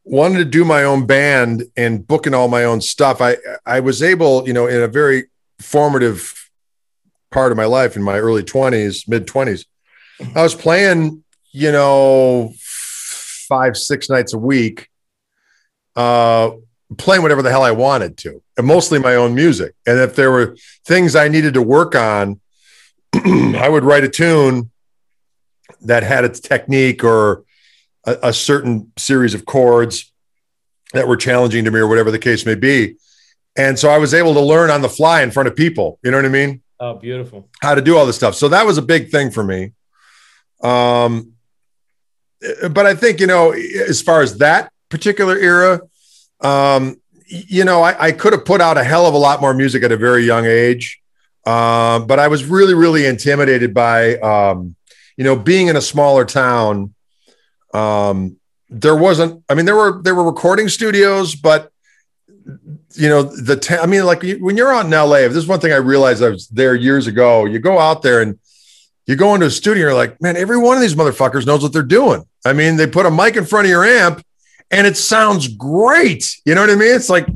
wanting 0.06 0.38
to 0.38 0.46
do 0.46 0.66
my 0.66 0.84
own 0.84 1.06
band 1.06 1.64
and 1.76 2.06
booking 2.06 2.34
all 2.34 2.48
my 2.48 2.66
own 2.66 2.82
stuff. 2.82 3.22
I 3.22 3.38
I 3.66 3.80
was 3.80 4.04
able, 4.04 4.48
you 4.48 4.54
know, 4.54 4.68
in 4.68 4.82
a 4.82 4.88
very 4.88 5.26
formative 5.60 6.43
part 7.34 7.52
of 7.52 7.58
my 7.58 7.66
life 7.66 7.96
in 7.96 8.04
my 8.04 8.18
early 8.18 8.44
20s, 8.44 9.08
mid 9.08 9.28
20s. 9.28 9.66
I 10.36 10.42
was 10.42 10.56
playing, 10.56 11.24
you 11.52 11.72
know, 11.72 12.54
5 12.58 13.76
6 13.78 14.10
nights 14.10 14.34
a 14.34 14.38
week. 14.38 14.88
Uh 15.96 16.52
playing 16.98 17.22
whatever 17.22 17.42
the 17.42 17.50
hell 17.50 17.64
I 17.64 17.72
wanted 17.72 18.18
to, 18.20 18.42
and 18.58 18.68
mostly 18.68 19.00
my 19.00 19.16
own 19.16 19.36
music. 19.36 19.74
And 19.86 20.00
if 20.00 20.16
there 20.16 20.32
were 20.32 20.56
things 20.86 21.16
I 21.16 21.28
needed 21.28 21.56
to 21.56 21.62
work 21.62 21.96
on, 21.96 22.40
I 23.14 23.68
would 23.70 23.84
write 23.84 24.04
a 24.04 24.10
tune 24.10 24.72
that 25.82 26.04
had 26.04 26.24
its 26.24 26.40
technique 26.40 27.04
or 27.04 27.44
a, 28.06 28.18
a, 28.24 28.34
certain 28.34 28.92
series 28.98 29.34
of 29.34 29.46
chords 29.46 30.12
that 30.94 31.08
were 31.08 31.18
challenging 31.18 31.66
to 31.66 31.72
me 31.72 31.80
or 31.80 31.88
whatever 31.88 32.12
the 32.12 32.20
case 32.20 32.46
may 32.46 32.56
be. 32.56 32.96
And 33.56 33.78
so 33.78 33.90
I 33.90 33.98
was 33.98 34.14
able 34.14 34.34
to 34.34 34.42
learn 34.42 34.70
on 34.70 34.82
the 34.82 34.90
fly 34.90 35.22
in 35.22 35.32
front 35.32 35.48
of 35.48 35.56
people. 35.56 36.00
You 36.04 36.12
know 36.12 36.18
what 36.18 36.26
I 36.26 36.30
mean? 36.30 36.63
Oh, 36.80 36.96
beautiful. 36.96 37.50
How 37.62 37.76
to 37.76 37.82
do 37.82 37.98
all 37.98 38.06
this 38.06 38.16
stuff. 38.16 38.36
So 38.36 38.50
that 38.50 38.66
was 38.66 38.78
a 38.78 38.82
big 38.82 39.10
thing 39.10 39.32
for 39.32 39.44
me. 39.44 39.72
Um, 40.62 41.34
but 42.72 42.86
I 42.86 42.96
think, 42.96 43.20
you 43.20 43.28
know, 43.28 43.52
as 43.52 44.02
far 44.02 44.22
as 44.22 44.38
that 44.40 44.72
particular 44.90 45.38
era, 45.38 45.82
um, 46.42 46.98
you 47.28 47.64
know, 47.64 47.82
I, 47.82 48.08
I, 48.08 48.12
could 48.12 48.34
have 48.34 48.46
put 48.46 48.60
out 48.60 48.78
a 48.78 48.84
hell 48.84 49.06
of 49.06 49.14
a 49.14 49.18
lot 49.18 49.40
more 49.40 49.54
music 49.54 49.84
at 49.84 49.92
a 49.92 49.98
very 49.98 50.24
young 50.24 50.46
age, 50.46 51.02
uh, 51.46 52.00
but 52.00 52.20
I 52.20 52.28
was 52.28 52.44
really, 52.46 52.74
really 52.74 53.06
intimidated 53.06 53.74
by 53.74 54.18
um, 54.18 54.76
you 55.18 55.24
know, 55.24 55.36
being 55.36 55.68
in 55.68 55.76
a 55.76 55.82
smaller 55.82 56.26
town, 56.26 56.94
um, 57.74 58.38
there 58.70 58.96
wasn't. 58.96 59.44
I 59.50 59.54
mean, 59.54 59.66
there 59.66 59.76
were 59.76 60.02
there 60.02 60.16
were 60.16 60.24
recording 60.24 60.70
studios, 60.70 61.36
but 61.36 61.72
you 62.96 63.10
know, 63.10 63.24
the 63.24 63.56
ta- 63.56 63.82
I 63.82 63.86
mean, 63.86 64.06
like 64.06 64.24
when 64.40 64.58
you're 64.58 64.74
out 64.74 64.86
in 64.86 64.92
LA, 64.92 65.18
if 65.18 65.34
this 65.34 65.44
is 65.44 65.48
one 65.48 65.60
thing 65.60 65.74
I 65.74 65.78
realized 65.78 66.24
I 66.24 66.30
was 66.30 66.48
there 66.48 66.76
years 66.76 67.08
ago. 67.08 67.46
You 67.46 67.60
go 67.60 67.80
out 67.80 68.02
there 68.02 68.22
and 68.22 68.40
you 69.06 69.16
go 69.16 69.34
into 69.34 69.48
a 69.48 69.52
studio, 69.52 69.84
you're 69.84 69.94
like, 69.94 70.22
man, 70.22 70.38
every 70.38 70.58
one 70.58 70.76
of 70.76 70.82
these 70.82 70.96
motherfuckers 70.96 71.46
knows 71.46 71.62
what 71.62 71.74
they're 71.74 71.84
doing. 71.84 72.24
I 72.46 72.54
mean, 72.54 72.78
they 72.78 72.88
put 72.88 73.06
a 73.06 73.12
mic 73.12 73.36
in 73.36 73.46
front 73.46 73.66
of 73.66 73.70
your 73.70 73.86
amp 73.86 74.26
and 74.72 74.88
it 74.88 74.98
sounds 74.98 75.48
great. 75.48 76.36
You 76.46 76.56
know 76.56 76.62
what 76.62 76.70
I 76.70 76.76
mean? 76.76 76.96
It's 76.96 77.10
like, 77.10 77.28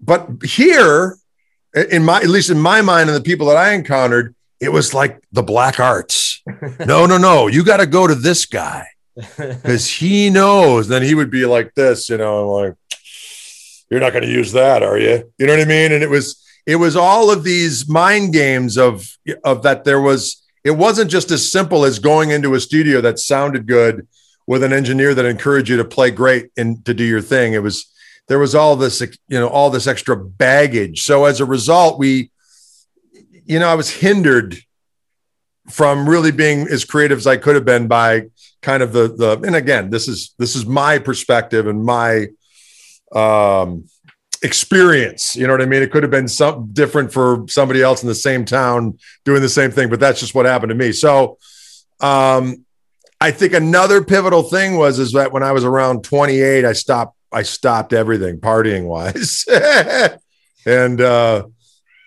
but 0.00 0.28
here, 0.44 1.16
in 1.90 2.04
my 2.04 2.18
at 2.18 2.28
least 2.28 2.50
in 2.50 2.58
my 2.58 2.80
mind 2.80 3.08
and 3.08 3.16
the 3.16 3.22
people 3.22 3.48
that 3.48 3.56
I 3.56 3.72
encountered, 3.72 4.34
it 4.60 4.70
was 4.70 4.94
like 4.94 5.22
the 5.32 5.42
black 5.42 5.80
arts. 5.80 6.42
no, 6.80 7.06
no, 7.06 7.18
no. 7.18 7.46
You 7.46 7.64
got 7.64 7.78
to 7.78 7.86
go 7.86 8.06
to 8.06 8.14
this 8.14 8.46
guy 8.46 8.86
because 9.14 9.90
he 9.90 10.30
knows. 10.30 10.88
Then 10.88 11.02
he 11.02 11.14
would 11.14 11.30
be 11.30 11.44
like 11.46 11.74
this, 11.74 12.08
you 12.08 12.16
know, 12.16 12.48
like, 12.48 12.74
you're 13.90 14.00
not 14.00 14.12
going 14.12 14.24
to 14.24 14.30
use 14.30 14.52
that, 14.52 14.82
are 14.82 14.98
you? 14.98 15.32
You 15.38 15.46
know 15.46 15.54
what 15.54 15.62
I 15.62 15.68
mean? 15.68 15.92
And 15.92 16.02
it 16.02 16.10
was 16.10 16.42
it 16.66 16.76
was 16.76 16.96
all 16.96 17.30
of 17.30 17.44
these 17.44 17.88
mind 17.88 18.32
games 18.32 18.76
of 18.76 19.06
of 19.44 19.62
that 19.62 19.84
there 19.84 20.00
was 20.00 20.42
it 20.64 20.72
wasn't 20.72 21.10
just 21.10 21.30
as 21.30 21.50
simple 21.50 21.84
as 21.84 22.00
going 22.00 22.30
into 22.30 22.54
a 22.54 22.60
studio 22.60 23.00
that 23.00 23.20
sounded 23.20 23.66
good 23.66 24.08
with 24.46 24.62
an 24.62 24.72
engineer 24.72 25.14
that 25.14 25.24
encouraged 25.24 25.68
you 25.68 25.76
to 25.76 25.84
play 25.84 26.10
great 26.10 26.50
and 26.56 26.84
to 26.84 26.94
do 26.94 27.04
your 27.04 27.20
thing. 27.20 27.52
It 27.52 27.62
was 27.62 27.86
there 28.28 28.38
was 28.38 28.54
all 28.54 28.74
this 28.74 29.00
you 29.00 29.38
know 29.38 29.48
all 29.48 29.70
this 29.70 29.86
extra 29.86 30.16
baggage. 30.16 31.02
So 31.02 31.24
as 31.24 31.40
a 31.40 31.44
result, 31.44 31.98
we 31.98 32.30
you 33.44 33.58
know 33.58 33.68
I 33.68 33.74
was 33.74 33.90
hindered 33.90 34.56
from 35.68 36.08
really 36.08 36.32
being 36.32 36.68
as 36.68 36.84
creative 36.84 37.18
as 37.18 37.26
I 37.26 37.36
could 37.36 37.54
have 37.54 37.64
been 37.64 37.86
by 37.86 38.26
kind 38.62 38.82
of 38.82 38.92
the 38.92 39.08
the 39.08 39.40
and 39.44 39.54
again 39.54 39.90
this 39.90 40.08
is 40.08 40.34
this 40.38 40.56
is 40.56 40.64
my 40.66 40.98
perspective 40.98 41.66
and 41.66 41.84
my 41.84 42.26
um 43.12 43.84
experience. 44.42 45.36
You 45.36 45.46
know 45.46 45.52
what 45.52 45.62
I 45.62 45.66
mean? 45.66 45.82
It 45.82 45.90
could 45.90 46.02
have 46.02 46.10
been 46.10 46.28
something 46.28 46.68
different 46.72 47.12
for 47.12 47.44
somebody 47.48 47.82
else 47.82 48.02
in 48.02 48.08
the 48.08 48.14
same 48.14 48.44
town 48.44 48.98
doing 49.24 49.42
the 49.42 49.48
same 49.48 49.70
thing, 49.70 49.88
but 49.88 50.00
that's 50.00 50.20
just 50.20 50.34
what 50.34 50.46
happened 50.46 50.70
to 50.70 50.74
me. 50.74 50.92
So, 50.92 51.38
um, 52.00 52.64
I 53.20 53.30
think 53.30 53.54
another 53.54 54.04
pivotal 54.04 54.42
thing 54.42 54.76
was 54.76 54.98
is 54.98 55.12
that 55.12 55.32
when 55.32 55.42
I 55.42 55.52
was 55.52 55.64
around 55.64 56.04
28, 56.04 56.64
I 56.64 56.72
stopped. 56.72 57.14
I 57.32 57.42
stopped 57.42 57.92
everything 57.92 58.38
partying 58.38 58.84
wise, 58.86 59.44
and 60.66 61.00
uh, 61.00 61.46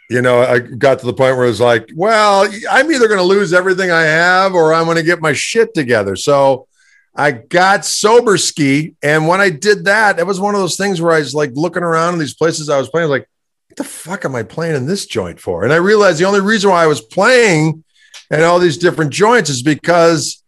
you 0.09 0.21
know, 0.21 0.41
I 0.41 0.59
got 0.59 0.99
to 0.99 1.05
the 1.05 1.13
point 1.13 1.35
where 1.35 1.45
it 1.45 1.49
was 1.49 1.59
like, 1.59 1.89
well, 1.93 2.49
I'm 2.71 2.91
either 2.91 3.07
going 3.07 3.19
to 3.19 3.23
lose 3.23 3.53
everything 3.53 3.91
I 3.91 4.03
have 4.03 4.53
or 4.53 4.73
I'm 4.73 4.85
going 4.85 4.97
to 4.97 5.03
get 5.03 5.21
my 5.21 5.33
shit 5.33 5.73
together. 5.73 6.15
So 6.15 6.67
I 7.15 7.31
got 7.31 7.85
sober 7.85 8.37
ski. 8.37 8.95
And 9.01 9.27
when 9.27 9.41
I 9.41 9.49
did 9.49 9.85
that, 9.85 10.19
it 10.19 10.27
was 10.27 10.39
one 10.39 10.55
of 10.55 10.61
those 10.61 10.77
things 10.77 11.01
where 11.01 11.13
I 11.13 11.19
was 11.19 11.35
like 11.35 11.51
looking 11.53 11.83
around 11.83 12.13
in 12.13 12.19
these 12.19 12.35
places 12.35 12.69
I 12.69 12.77
was 12.77 12.89
playing, 12.89 13.09
like, 13.09 13.27
what 13.67 13.77
the 13.77 13.83
fuck 13.83 14.25
am 14.25 14.35
I 14.35 14.43
playing 14.43 14.75
in 14.75 14.85
this 14.85 15.05
joint 15.05 15.39
for? 15.39 15.63
And 15.63 15.73
I 15.73 15.77
realized 15.77 16.19
the 16.19 16.25
only 16.25 16.41
reason 16.41 16.69
why 16.69 16.83
I 16.83 16.87
was 16.87 17.01
playing 17.01 17.83
in 18.31 18.41
all 18.41 18.59
these 18.59 18.77
different 18.77 19.11
joints 19.11 19.49
is 19.49 19.61
because 19.61 20.43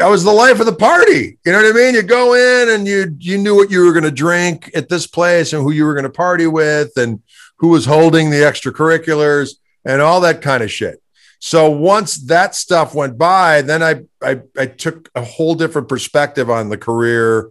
I 0.00 0.08
was 0.08 0.24
the 0.24 0.32
life 0.32 0.58
of 0.58 0.66
the 0.66 0.74
party. 0.74 1.38
You 1.44 1.52
know 1.52 1.62
what 1.62 1.70
I 1.70 1.72
mean? 1.72 1.94
You 1.94 2.02
go 2.02 2.34
in 2.34 2.70
and 2.70 2.86
you 2.86 3.16
you 3.18 3.38
knew 3.38 3.54
what 3.54 3.70
you 3.70 3.84
were 3.84 3.92
going 3.92 4.04
to 4.04 4.10
drink 4.10 4.70
at 4.74 4.88
this 4.88 5.06
place 5.06 5.52
and 5.52 5.62
who 5.62 5.70
you 5.70 5.84
were 5.84 5.94
going 5.94 6.04
to 6.04 6.10
party 6.10 6.46
with 6.46 6.96
and 6.96 7.22
who 7.58 7.68
was 7.68 7.84
holding 7.84 8.30
the 8.30 8.38
extracurriculars 8.38 9.54
and 9.84 10.02
all 10.02 10.20
that 10.22 10.42
kind 10.42 10.62
of 10.62 10.70
shit. 10.70 11.00
So 11.38 11.70
once 11.70 12.16
that 12.26 12.54
stuff 12.54 12.94
went 12.94 13.18
by, 13.18 13.62
then 13.62 13.82
I 13.82 14.02
I, 14.22 14.40
I 14.58 14.66
took 14.66 15.10
a 15.14 15.22
whole 15.22 15.54
different 15.54 15.88
perspective 15.88 16.50
on 16.50 16.68
the 16.68 16.78
career 16.78 17.50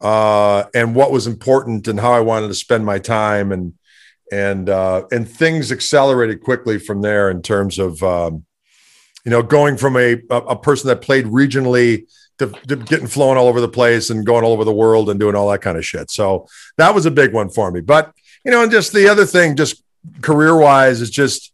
uh, 0.00 0.64
and 0.74 0.94
what 0.94 1.10
was 1.10 1.26
important 1.26 1.88
and 1.88 1.98
how 1.98 2.12
I 2.12 2.20
wanted 2.20 2.48
to 2.48 2.54
spend 2.54 2.84
my 2.84 2.98
time 2.98 3.52
and 3.52 3.74
and 4.30 4.68
uh, 4.68 5.04
and 5.10 5.28
things 5.28 5.72
accelerated 5.72 6.42
quickly 6.42 6.78
from 6.78 7.02
there 7.02 7.30
in 7.30 7.42
terms 7.42 7.78
of 7.78 8.02
um, 8.02 8.44
you 9.24 9.30
know 9.30 9.42
going 9.42 9.76
from 9.76 9.96
a 9.96 10.18
a 10.30 10.56
person 10.56 10.88
that 10.88 11.02
played 11.02 11.26
regionally 11.26 12.06
to, 12.38 12.46
to, 12.68 12.76
getting 12.76 13.08
flown 13.08 13.36
all 13.36 13.48
over 13.48 13.60
the 13.60 13.68
place 13.68 14.10
and 14.10 14.24
going 14.24 14.44
all 14.44 14.52
over 14.52 14.64
the 14.64 14.72
world 14.72 15.10
and 15.10 15.18
doing 15.18 15.34
all 15.34 15.50
that 15.50 15.60
kind 15.60 15.76
of 15.76 15.84
shit. 15.84 16.10
So 16.10 16.46
that 16.76 16.94
was 16.94 17.04
a 17.04 17.10
big 17.10 17.32
one 17.32 17.50
for 17.50 17.70
me. 17.72 17.80
But 17.80 18.12
you 18.44 18.50
know, 18.50 18.62
and 18.62 18.70
just 18.70 18.92
the 18.92 19.08
other 19.08 19.26
thing, 19.26 19.56
just 19.56 19.82
career 20.20 20.56
wise, 20.56 21.00
is 21.00 21.10
just 21.10 21.52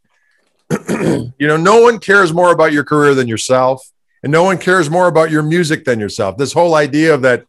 you 0.89 1.47
know, 1.47 1.57
no 1.57 1.81
one 1.81 1.99
cares 1.99 2.33
more 2.33 2.51
about 2.51 2.73
your 2.73 2.83
career 2.83 3.13
than 3.13 3.27
yourself, 3.27 3.87
and 4.23 4.31
no 4.31 4.43
one 4.43 4.57
cares 4.57 4.89
more 4.89 5.07
about 5.07 5.31
your 5.31 5.43
music 5.43 5.85
than 5.85 5.99
yourself. 5.99 6.37
This 6.37 6.53
whole 6.53 6.75
idea 6.75 7.13
of 7.13 7.21
that 7.21 7.45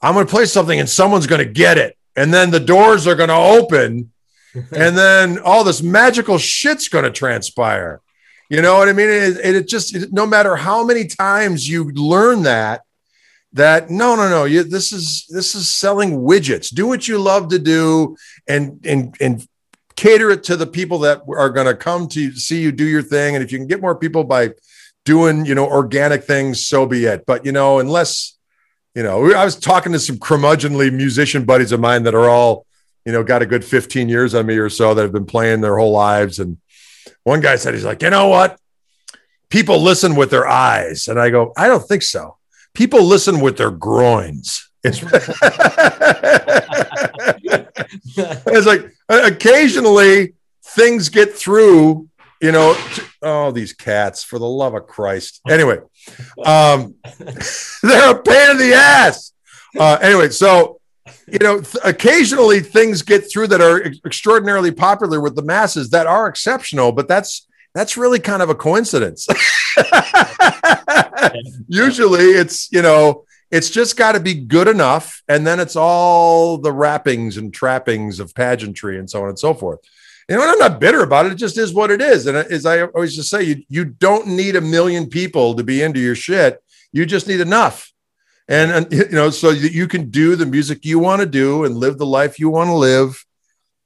I'm 0.00 0.14
going 0.14 0.26
to 0.26 0.30
play 0.30 0.44
something 0.44 0.78
and 0.78 0.88
someone's 0.88 1.26
going 1.26 1.44
to 1.44 1.52
get 1.52 1.78
it, 1.78 1.96
and 2.16 2.32
then 2.32 2.50
the 2.50 2.60
doors 2.60 3.06
are 3.06 3.16
going 3.16 3.28
to 3.28 3.34
open, 3.34 4.12
and 4.54 4.96
then 4.96 5.38
all 5.40 5.64
this 5.64 5.82
magical 5.82 6.38
shit's 6.38 6.88
going 6.88 7.04
to 7.04 7.10
transpire. 7.10 8.00
You 8.48 8.62
know 8.62 8.78
what 8.78 8.88
I 8.88 8.92
mean? 8.92 9.10
It, 9.10 9.36
it 9.56 9.68
just 9.68 9.94
it, 9.94 10.12
no 10.12 10.26
matter 10.26 10.56
how 10.56 10.84
many 10.84 11.06
times 11.06 11.68
you 11.68 11.90
learn 11.92 12.44
that, 12.44 12.82
that 13.54 13.90
no 13.90 14.14
no 14.14 14.28
no 14.28 14.44
you 14.44 14.62
this 14.62 14.92
is 14.92 15.26
this 15.30 15.54
is 15.54 15.70
selling 15.70 16.20
widgets 16.20 16.72
do 16.72 16.86
what 16.86 17.08
you 17.08 17.18
love 17.18 17.48
to 17.48 17.58
do 17.58 18.14
and 18.46 18.84
and 18.84 19.16
and 19.20 19.47
cater 19.98 20.30
it 20.30 20.44
to 20.44 20.56
the 20.56 20.66
people 20.66 21.00
that 21.00 21.22
are 21.36 21.50
going 21.50 21.66
to 21.66 21.74
come 21.74 22.06
to 22.06 22.32
see 22.36 22.62
you 22.62 22.70
do 22.70 22.84
your 22.84 23.02
thing. 23.02 23.34
And 23.34 23.42
if 23.42 23.50
you 23.50 23.58
can 23.58 23.66
get 23.66 23.80
more 23.80 23.96
people 23.96 24.22
by 24.22 24.50
doing, 25.04 25.44
you 25.44 25.56
know, 25.56 25.66
organic 25.66 26.22
things, 26.22 26.64
so 26.64 26.86
be 26.86 27.04
it. 27.04 27.26
But, 27.26 27.44
you 27.44 27.50
know, 27.50 27.80
unless, 27.80 28.38
you 28.94 29.02
know, 29.02 29.32
I 29.32 29.44
was 29.44 29.56
talking 29.56 29.90
to 29.92 29.98
some 29.98 30.16
curmudgeonly 30.16 30.92
musician 30.92 31.44
buddies 31.44 31.72
of 31.72 31.80
mine 31.80 32.04
that 32.04 32.14
are 32.14 32.28
all, 32.28 32.64
you 33.04 33.10
know, 33.10 33.24
got 33.24 33.42
a 33.42 33.46
good 33.46 33.64
15 33.64 34.08
years 34.08 34.36
on 34.36 34.46
me 34.46 34.56
or 34.58 34.70
so 34.70 34.94
that 34.94 35.02
have 35.02 35.10
been 35.10 35.26
playing 35.26 35.62
their 35.62 35.76
whole 35.76 35.90
lives. 35.90 36.38
And 36.38 36.58
one 37.24 37.40
guy 37.40 37.56
said, 37.56 37.74
he's 37.74 37.84
like, 37.84 38.00
you 38.00 38.10
know 38.10 38.28
what? 38.28 38.56
People 39.50 39.82
listen 39.82 40.14
with 40.14 40.30
their 40.30 40.46
eyes. 40.46 41.08
And 41.08 41.18
I 41.18 41.30
go, 41.30 41.52
I 41.56 41.66
don't 41.66 41.88
think 41.88 42.02
so. 42.02 42.36
People 42.72 43.02
listen 43.02 43.40
with 43.40 43.56
their 43.56 43.72
groins. 43.72 44.70
It's, 44.84 45.00
it's 48.16 48.66
like 48.66 48.92
occasionally 49.08 50.34
things 50.64 51.08
get 51.08 51.34
through, 51.34 52.08
you 52.40 52.52
know. 52.52 52.76
Oh, 53.22 53.50
these 53.50 53.72
cats, 53.72 54.22
for 54.22 54.38
the 54.38 54.48
love 54.48 54.74
of 54.74 54.86
Christ. 54.86 55.40
Anyway, 55.48 55.78
um, 56.44 56.94
they're 57.82 58.10
a 58.10 58.22
pain 58.22 58.50
in 58.50 58.58
the 58.58 58.74
ass. 58.74 59.32
Uh, 59.78 59.98
anyway, 60.00 60.28
so 60.28 60.78
you 61.26 61.38
know, 61.40 61.60
th- 61.60 61.84
occasionally 61.84 62.60
things 62.60 63.02
get 63.02 63.30
through 63.30 63.48
that 63.48 63.60
are 63.60 63.82
ex- 63.82 63.98
extraordinarily 64.04 64.70
popular 64.70 65.20
with 65.20 65.36
the 65.36 65.42
masses 65.42 65.90
that 65.90 66.06
are 66.06 66.28
exceptional, 66.28 66.92
but 66.92 67.08
that's 67.08 67.46
that's 67.74 67.96
really 67.96 68.18
kind 68.18 68.42
of 68.42 68.50
a 68.50 68.54
coincidence. 68.54 69.26
Usually, 71.68 72.24
it's 72.24 72.72
you 72.72 72.82
know 72.82 73.24
it's 73.50 73.70
just 73.70 73.96
got 73.96 74.12
to 74.12 74.20
be 74.20 74.34
good 74.34 74.68
enough. 74.68 75.22
And 75.28 75.46
then 75.46 75.60
it's 75.60 75.76
all 75.76 76.58
the 76.58 76.72
wrappings 76.72 77.36
and 77.36 77.52
trappings 77.52 78.20
of 78.20 78.34
pageantry 78.34 78.98
and 78.98 79.08
so 79.08 79.22
on 79.22 79.28
and 79.28 79.38
so 79.38 79.54
forth. 79.54 79.80
You 80.28 80.36
know, 80.36 80.46
I'm 80.46 80.58
not 80.58 80.80
bitter 80.80 81.02
about 81.02 81.26
it. 81.26 81.32
It 81.32 81.36
just 81.36 81.56
is 81.56 81.72
what 81.72 81.90
it 81.90 82.02
is. 82.02 82.26
And 82.26 82.36
as 82.36 82.66
I 82.66 82.82
always 82.82 83.16
just 83.16 83.30
say, 83.30 83.42
you, 83.42 83.62
you 83.68 83.84
don't 83.86 84.26
need 84.26 84.56
a 84.56 84.60
million 84.60 85.08
people 85.08 85.54
to 85.54 85.64
be 85.64 85.80
into 85.80 86.00
your 86.00 86.14
shit. 86.14 86.62
You 86.92 87.06
just 87.06 87.26
need 87.26 87.40
enough. 87.40 87.90
And, 88.46 88.70
and 88.70 88.92
you 88.92 89.08
know, 89.10 89.30
so 89.30 89.52
that 89.52 89.72
you 89.72 89.88
can 89.88 90.10
do 90.10 90.36
the 90.36 90.46
music 90.46 90.84
you 90.84 90.98
want 90.98 91.20
to 91.20 91.26
do 91.26 91.64
and 91.64 91.76
live 91.76 91.96
the 91.96 92.06
life 92.06 92.38
you 92.38 92.50
want 92.50 92.68
to 92.68 92.74
live 92.74 93.24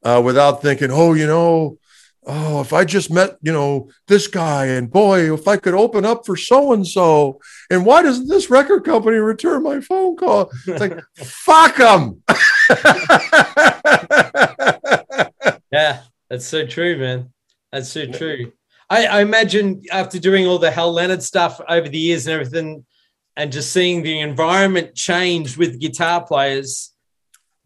uh, 0.02 0.20
without 0.24 0.62
thinking, 0.62 0.90
oh, 0.90 1.14
you 1.14 1.26
know, 1.26 1.78
oh, 2.24 2.60
if 2.60 2.72
I 2.72 2.84
just 2.84 3.10
met, 3.10 3.36
you 3.42 3.52
know, 3.52 3.90
this 4.06 4.28
guy 4.28 4.66
and 4.66 4.90
boy, 4.90 5.32
if 5.34 5.48
I 5.48 5.56
could 5.56 5.74
open 5.74 6.04
up 6.04 6.24
for 6.24 6.36
so 6.36 6.72
and 6.72 6.86
so, 6.86 7.40
and 7.70 7.84
why 7.84 8.02
doesn't 8.02 8.28
this 8.28 8.50
record 8.50 8.84
company 8.84 9.16
return 9.16 9.62
my 9.62 9.80
phone 9.80 10.16
call? 10.16 10.50
It's 10.66 10.80
like, 10.80 10.98
fuck 11.16 11.76
them. 11.76 12.22
yeah, 15.72 16.02
that's 16.28 16.46
so 16.46 16.66
true, 16.66 16.98
man. 16.98 17.32
That's 17.72 17.88
so 17.88 18.06
true. 18.06 18.52
I, 18.88 19.06
I 19.06 19.20
imagine 19.22 19.82
after 19.90 20.18
doing 20.18 20.46
all 20.46 20.58
the 20.58 20.70
Hal 20.70 20.92
Leonard 20.92 21.22
stuff 21.22 21.60
over 21.68 21.88
the 21.88 21.98
years 21.98 22.26
and 22.26 22.34
everything, 22.34 22.84
and 23.36 23.50
just 23.50 23.72
seeing 23.72 24.02
the 24.02 24.20
environment 24.20 24.94
change 24.94 25.56
with 25.56 25.80
guitar 25.80 26.22
players, 26.22 26.92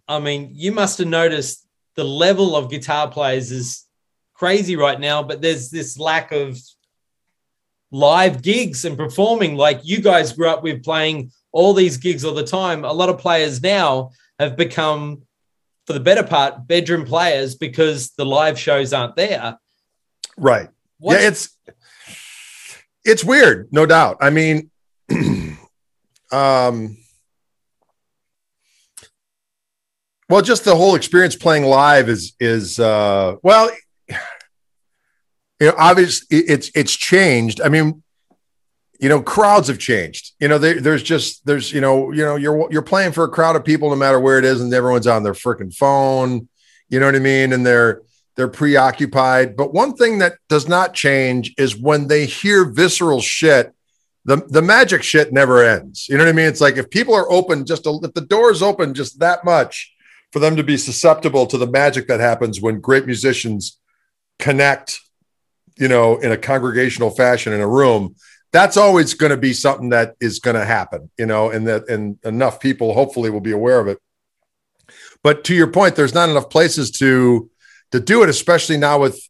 I 0.06 0.20
mean, 0.20 0.52
you 0.54 0.70
must 0.70 0.98
have 0.98 1.08
noticed 1.08 1.66
the 1.96 2.04
level 2.04 2.54
of 2.54 2.70
guitar 2.70 3.10
players 3.10 3.50
is 3.50 3.85
crazy 4.36 4.76
right 4.76 5.00
now, 5.00 5.22
but 5.22 5.40
there's 5.40 5.70
this 5.70 5.98
lack 5.98 6.32
of 6.32 6.58
live 7.90 8.42
gigs 8.42 8.84
and 8.84 8.96
performing. 8.96 9.56
Like 9.56 9.80
you 9.84 10.00
guys 10.00 10.32
grew 10.32 10.48
up 10.48 10.62
with 10.62 10.84
playing 10.84 11.32
all 11.52 11.72
these 11.72 11.96
gigs 11.96 12.24
all 12.24 12.34
the 12.34 12.44
time. 12.44 12.84
A 12.84 12.92
lot 12.92 13.08
of 13.08 13.18
players 13.18 13.62
now 13.62 14.10
have 14.38 14.56
become, 14.56 15.22
for 15.86 15.92
the 15.94 16.00
better 16.00 16.22
part, 16.22 16.66
bedroom 16.66 17.06
players 17.06 17.54
because 17.54 18.10
the 18.10 18.26
live 18.26 18.58
shows 18.58 18.92
aren't 18.92 19.16
there. 19.16 19.58
Right. 20.36 20.68
What's- 20.98 21.20
yeah, 21.22 21.28
it's 21.28 21.56
it's 23.04 23.24
weird, 23.24 23.68
no 23.70 23.86
doubt. 23.86 24.16
I 24.20 24.30
mean, 24.30 24.70
um, 26.32 26.96
well, 30.28 30.42
just 30.42 30.64
the 30.64 30.74
whole 30.74 30.96
experience 30.96 31.36
playing 31.36 31.64
live 31.64 32.08
is 32.08 32.34
is 32.40 32.80
uh, 32.80 33.36
well, 33.42 33.70
you 35.60 35.68
know, 35.68 35.74
obviously 35.78 36.38
it's 36.38 36.70
it's 36.74 36.94
changed. 36.94 37.60
I 37.60 37.68
mean, 37.68 38.02
you 39.00 39.08
know, 39.08 39.20
crowds 39.22 39.68
have 39.68 39.78
changed. 39.78 40.32
You 40.38 40.48
know, 40.48 40.58
there's 40.58 41.02
just 41.02 41.44
there's 41.46 41.72
you 41.72 41.80
know 41.80 42.12
you 42.12 42.24
know 42.24 42.36
you're 42.36 42.70
you're 42.70 42.82
playing 42.82 43.12
for 43.12 43.24
a 43.24 43.28
crowd 43.28 43.56
of 43.56 43.64
people 43.64 43.90
no 43.90 43.96
matter 43.96 44.20
where 44.20 44.38
it 44.38 44.44
is, 44.44 44.60
and 44.60 44.72
everyone's 44.72 45.06
on 45.06 45.22
their 45.22 45.32
freaking 45.32 45.74
phone. 45.74 46.48
You 46.88 47.00
know 47.00 47.06
what 47.06 47.16
I 47.16 47.20
mean? 47.20 47.52
And 47.52 47.64
they're 47.64 48.02
they're 48.36 48.48
preoccupied. 48.48 49.56
But 49.56 49.72
one 49.72 49.94
thing 49.94 50.18
that 50.18 50.34
does 50.48 50.68
not 50.68 50.94
change 50.94 51.54
is 51.56 51.76
when 51.76 52.08
they 52.08 52.26
hear 52.26 52.64
visceral 52.64 53.20
shit. 53.20 53.72
The, 54.26 54.38
the 54.48 54.60
magic 54.60 55.04
shit 55.04 55.32
never 55.32 55.62
ends. 55.62 56.08
You 56.08 56.18
know 56.18 56.24
what 56.24 56.30
I 56.30 56.32
mean? 56.32 56.46
It's 56.46 56.60
like 56.60 56.76
if 56.76 56.90
people 56.90 57.14
are 57.14 57.30
open 57.30 57.64
just 57.64 57.86
a, 57.86 57.96
if 58.02 58.12
the 58.12 58.22
doors 58.22 58.60
open 58.60 58.92
just 58.92 59.20
that 59.20 59.44
much 59.44 59.94
for 60.32 60.40
them 60.40 60.56
to 60.56 60.64
be 60.64 60.76
susceptible 60.76 61.46
to 61.46 61.56
the 61.56 61.66
magic 61.66 62.08
that 62.08 62.18
happens 62.18 62.60
when 62.60 62.80
great 62.80 63.06
musicians 63.06 63.78
connect, 64.40 64.98
you 65.78 65.88
know, 65.88 66.16
in 66.16 66.32
a 66.32 66.36
congregational 66.36 67.10
fashion 67.10 67.52
in 67.52 67.60
a 67.60 67.68
room, 67.68 68.16
that's 68.52 68.76
always 68.76 69.14
going 69.14 69.30
to 69.30 69.36
be 69.36 69.52
something 69.52 69.90
that 69.90 70.14
is 70.20 70.38
going 70.38 70.56
to 70.56 70.64
happen, 70.64 71.10
you 71.18 71.26
know, 71.26 71.50
and 71.50 71.66
that 71.66 71.88
and 71.88 72.18
enough 72.24 72.60
people 72.60 72.94
hopefully 72.94 73.30
will 73.30 73.40
be 73.40 73.52
aware 73.52 73.80
of 73.80 73.88
it. 73.88 73.98
But 75.22 75.44
to 75.44 75.54
your 75.54 75.66
point, 75.66 75.96
there's 75.96 76.14
not 76.14 76.28
enough 76.28 76.48
places 76.48 76.90
to 76.92 77.50
to 77.92 78.00
do 78.00 78.22
it, 78.22 78.28
especially 78.28 78.76
now 78.76 79.00
with 79.00 79.20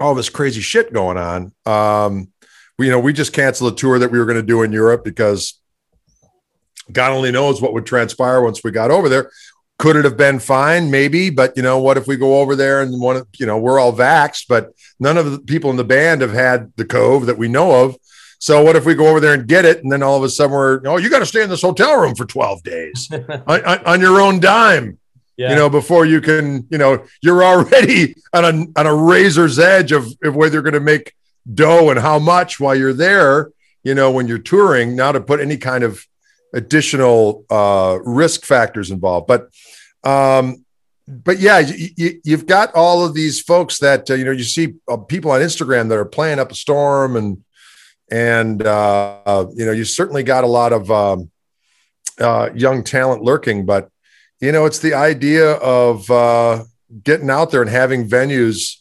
all 0.00 0.14
this 0.14 0.30
crazy 0.30 0.60
shit 0.60 0.92
going 0.92 1.16
on. 1.16 1.52
Um, 1.66 2.32
we, 2.78 2.86
you 2.86 2.92
know, 2.92 3.00
we 3.00 3.12
just 3.12 3.32
canceled 3.32 3.74
a 3.74 3.76
tour 3.76 3.98
that 3.98 4.10
we 4.10 4.18
were 4.18 4.24
going 4.24 4.36
to 4.36 4.42
do 4.42 4.62
in 4.62 4.72
Europe 4.72 5.04
because 5.04 5.60
God 6.90 7.12
only 7.12 7.30
knows 7.30 7.60
what 7.60 7.72
would 7.74 7.86
transpire 7.86 8.42
once 8.42 8.64
we 8.64 8.70
got 8.70 8.90
over 8.90 9.08
there. 9.08 9.30
Could 9.82 9.96
it 9.96 10.04
have 10.04 10.16
been 10.16 10.38
fine? 10.38 10.92
Maybe, 10.92 11.28
but 11.28 11.56
you 11.56 11.62
know, 11.64 11.80
what 11.80 11.96
if 11.96 12.06
we 12.06 12.16
go 12.16 12.38
over 12.40 12.54
there 12.54 12.82
and 12.82 13.00
one, 13.00 13.16
of, 13.16 13.26
you 13.36 13.46
know, 13.46 13.58
we're 13.58 13.80
all 13.80 13.92
vaxxed, 13.92 14.44
but 14.48 14.72
none 15.00 15.18
of 15.18 15.32
the 15.32 15.40
people 15.40 15.70
in 15.70 15.76
the 15.76 15.82
band 15.82 16.20
have 16.20 16.32
had 16.32 16.72
the 16.76 16.84
cove 16.84 17.26
that 17.26 17.36
we 17.36 17.48
know 17.48 17.84
of. 17.84 17.96
So 18.38 18.62
what 18.62 18.76
if 18.76 18.86
we 18.86 18.94
go 18.94 19.08
over 19.08 19.18
there 19.18 19.34
and 19.34 19.44
get 19.44 19.64
it, 19.64 19.82
and 19.82 19.90
then 19.90 20.00
all 20.00 20.16
of 20.16 20.22
a 20.22 20.28
sudden 20.28 20.52
we're, 20.52 20.80
oh, 20.86 20.98
you 20.98 21.10
got 21.10 21.18
to 21.18 21.26
stay 21.26 21.42
in 21.42 21.50
this 21.50 21.62
hotel 21.62 22.00
room 22.00 22.14
for 22.14 22.24
twelve 22.26 22.62
days 22.62 23.08
on, 23.48 23.64
on, 23.64 23.84
on, 23.84 24.00
your 24.00 24.20
own 24.20 24.38
dime, 24.38 25.00
yeah. 25.36 25.50
you 25.50 25.56
know, 25.56 25.68
before 25.68 26.06
you 26.06 26.20
can, 26.20 26.64
you 26.70 26.78
know, 26.78 27.04
you're 27.20 27.42
already 27.42 28.14
on 28.32 28.44
a 28.44 28.78
on 28.78 28.86
a 28.86 28.94
razor's 28.94 29.58
edge 29.58 29.90
of, 29.90 30.06
of 30.22 30.36
whether 30.36 30.52
you're 30.52 30.62
going 30.62 30.74
to 30.74 30.80
make 30.80 31.12
dough 31.52 31.90
and 31.90 31.98
how 31.98 32.20
much 32.20 32.60
while 32.60 32.76
you're 32.76 32.92
there, 32.92 33.50
you 33.82 33.96
know, 33.96 34.12
when 34.12 34.28
you're 34.28 34.38
touring. 34.38 34.94
Now 34.94 35.10
to 35.10 35.20
put 35.20 35.40
any 35.40 35.56
kind 35.56 35.82
of 35.82 36.06
additional 36.52 37.44
uh, 37.50 37.98
risk 38.04 38.44
factors 38.44 38.90
involved, 38.90 39.26
but 39.26 39.48
um, 40.04 40.64
but 41.08 41.40
yeah, 41.40 41.58
you, 41.58 42.20
have 42.28 42.46
got 42.46 42.74
all 42.74 43.04
of 43.04 43.14
these 43.14 43.40
folks 43.40 43.78
that 43.78 44.08
uh, 44.10 44.14
you 44.14 44.24
know 44.24 44.30
you 44.30 44.44
see 44.44 44.74
uh, 44.88 44.96
people 44.96 45.30
on 45.30 45.40
Instagram 45.40 45.88
that 45.88 45.98
are 45.98 46.04
playing 46.04 46.38
up 46.38 46.52
a 46.52 46.54
storm 46.54 47.16
and 47.16 47.44
and 48.10 48.64
uh, 48.64 49.46
you 49.54 49.66
know 49.66 49.72
you 49.72 49.84
certainly 49.84 50.22
got 50.22 50.44
a 50.44 50.48
lot 50.48 50.72
of 50.72 50.90
um, 50.90 51.30
uh, 52.20 52.50
young 52.54 52.84
talent 52.84 53.22
lurking. 53.22 53.66
But 53.66 53.90
you 54.40 54.52
know 54.52 54.64
it's 54.64 54.78
the 54.78 54.94
idea 54.94 55.52
of 55.54 56.08
uh, 56.10 56.64
getting 57.02 57.30
out 57.30 57.50
there 57.50 57.62
and 57.62 57.70
having 57.70 58.08
venues 58.08 58.76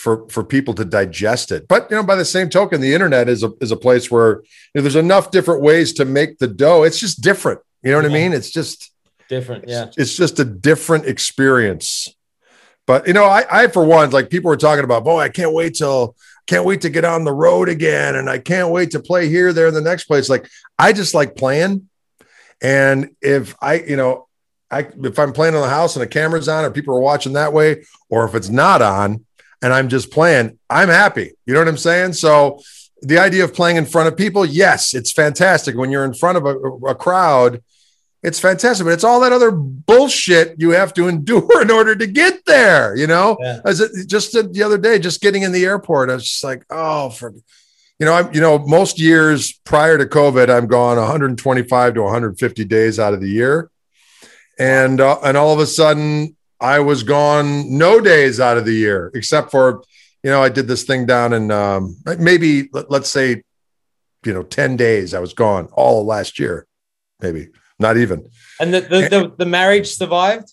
for 0.00 0.28
for 0.28 0.42
people 0.42 0.74
to 0.74 0.84
digest 0.84 1.52
it 1.52 1.68
but 1.68 1.90
you 1.90 1.96
know 1.96 2.02
by 2.02 2.14
the 2.14 2.24
same 2.24 2.48
token 2.48 2.80
the 2.80 2.94
internet 2.94 3.28
is 3.28 3.42
a 3.42 3.52
is 3.60 3.70
a 3.70 3.76
place 3.76 4.10
where 4.10 4.36
you 4.40 4.76
know, 4.76 4.82
there's 4.82 4.96
enough 4.96 5.30
different 5.30 5.62
ways 5.62 5.92
to 5.92 6.04
make 6.04 6.38
the 6.38 6.48
dough 6.48 6.82
it's 6.82 6.98
just 6.98 7.20
different 7.20 7.60
you 7.82 7.90
know 7.90 7.98
what 7.98 8.10
yeah. 8.10 8.16
i 8.16 8.20
mean 8.22 8.32
it's 8.32 8.50
just 8.50 8.92
different 9.28 9.64
yeah 9.68 9.84
it's, 9.84 9.98
it's 9.98 10.16
just 10.16 10.38
a 10.38 10.44
different 10.44 11.06
experience 11.06 12.14
but 12.86 13.06
you 13.06 13.12
know 13.12 13.24
I, 13.24 13.44
I 13.50 13.66
for 13.68 13.84
one 13.84 14.10
like 14.10 14.30
people 14.30 14.48
were 14.48 14.56
talking 14.56 14.84
about 14.84 15.04
boy 15.04 15.20
i 15.20 15.28
can't 15.28 15.52
wait 15.52 15.74
till 15.74 16.16
can't 16.50 16.64
wait 16.64 16.80
to 16.80 16.90
get 16.90 17.04
on 17.04 17.22
the 17.22 17.32
road 17.32 17.68
again 17.68 18.16
and 18.16 18.28
I 18.28 18.38
can't 18.38 18.70
wait 18.70 18.90
to 18.90 19.00
play 19.00 19.28
here, 19.28 19.52
there, 19.52 19.68
in 19.68 19.74
the 19.74 19.80
next 19.80 20.04
place. 20.04 20.28
Like 20.28 20.48
I 20.76 20.92
just 20.92 21.14
like 21.14 21.36
playing. 21.36 21.88
And 22.60 23.14
if 23.22 23.54
I, 23.62 23.74
you 23.74 23.96
know, 23.96 24.26
I 24.68 24.88
if 25.02 25.18
I'm 25.18 25.32
playing 25.32 25.54
on 25.54 25.62
the 25.62 25.68
house 25.68 25.94
and 25.94 26.02
the 26.02 26.08
camera's 26.08 26.48
on 26.48 26.64
or 26.64 26.70
people 26.72 26.94
are 26.96 27.00
watching 27.00 27.34
that 27.34 27.52
way, 27.52 27.84
or 28.08 28.24
if 28.24 28.34
it's 28.34 28.48
not 28.48 28.82
on 28.82 29.24
and 29.62 29.72
I'm 29.72 29.88
just 29.88 30.10
playing, 30.10 30.58
I'm 30.68 30.88
happy. 30.88 31.32
You 31.46 31.54
know 31.54 31.60
what 31.60 31.68
I'm 31.68 31.76
saying? 31.76 32.14
So 32.14 32.60
the 33.02 33.18
idea 33.18 33.44
of 33.44 33.54
playing 33.54 33.76
in 33.76 33.86
front 33.86 34.08
of 34.08 34.16
people, 34.16 34.44
yes, 34.44 34.94
it's 34.94 35.12
fantastic. 35.12 35.76
When 35.76 35.90
you're 35.90 36.04
in 36.04 36.14
front 36.14 36.38
of 36.38 36.46
a, 36.46 36.56
a 36.88 36.94
crowd, 36.94 37.62
it's 38.22 38.38
fantastic, 38.38 38.84
but 38.84 38.92
it's 38.92 39.04
all 39.04 39.20
that 39.20 39.32
other 39.32 39.50
bullshit 39.50 40.60
you 40.60 40.70
have 40.70 40.92
to 40.94 41.08
endure 41.08 41.62
in 41.62 41.70
order 41.70 41.96
to 41.96 42.06
get 42.06 42.44
there. 42.44 42.94
You 42.96 43.06
know, 43.06 43.36
yeah. 43.40 43.60
as 43.64 43.80
it, 43.80 44.08
just 44.08 44.32
the 44.32 44.62
other 44.62 44.78
day, 44.78 44.98
just 44.98 45.20
getting 45.20 45.42
in 45.42 45.52
the 45.52 45.64
airport, 45.64 46.10
I 46.10 46.14
was 46.14 46.24
just 46.24 46.44
like, 46.44 46.64
oh, 46.70 47.10
for 47.10 47.32
you 47.98 48.06
know, 48.06 48.14
I'm 48.14 48.32
you 48.34 48.40
know, 48.40 48.58
most 48.58 48.98
years 48.98 49.52
prior 49.64 49.96
to 49.96 50.06
COVID, 50.06 50.50
I'm 50.50 50.66
gone 50.66 50.96
125 50.98 51.94
to 51.94 52.02
150 52.02 52.64
days 52.64 52.98
out 52.98 53.14
of 53.14 53.20
the 53.20 53.28
year, 53.28 53.70
and 54.58 55.00
uh, 55.00 55.18
and 55.22 55.36
all 55.36 55.54
of 55.54 55.60
a 55.60 55.66
sudden, 55.66 56.36
I 56.60 56.80
was 56.80 57.02
gone 57.02 57.78
no 57.78 58.00
days 58.00 58.38
out 58.40 58.58
of 58.58 58.64
the 58.64 58.72
year 58.72 59.10
except 59.14 59.50
for, 59.50 59.82
you 60.22 60.30
know, 60.30 60.42
I 60.42 60.48
did 60.48 60.68
this 60.68 60.84
thing 60.84 61.06
down 61.06 61.32
in 61.32 61.50
um, 61.50 61.96
maybe 62.18 62.68
let's 62.72 63.10
say, 63.10 63.42
you 64.24 64.34
know, 64.34 64.42
10 64.42 64.76
days. 64.76 65.14
I 65.14 65.20
was 65.20 65.32
gone 65.32 65.68
all 65.72 66.04
last 66.04 66.38
year, 66.38 66.66
maybe 67.20 67.48
not 67.78 67.96
even. 67.96 68.28
And 68.60 68.74
the, 68.74 68.80
the, 68.82 69.08
the, 69.08 69.34
the 69.38 69.46
marriage 69.46 69.88
survived? 69.88 70.52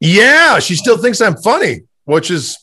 Yeah, 0.00 0.58
she 0.58 0.74
still 0.74 0.98
thinks 0.98 1.20
I'm 1.20 1.36
funny, 1.36 1.82
which 2.04 2.30
is, 2.30 2.58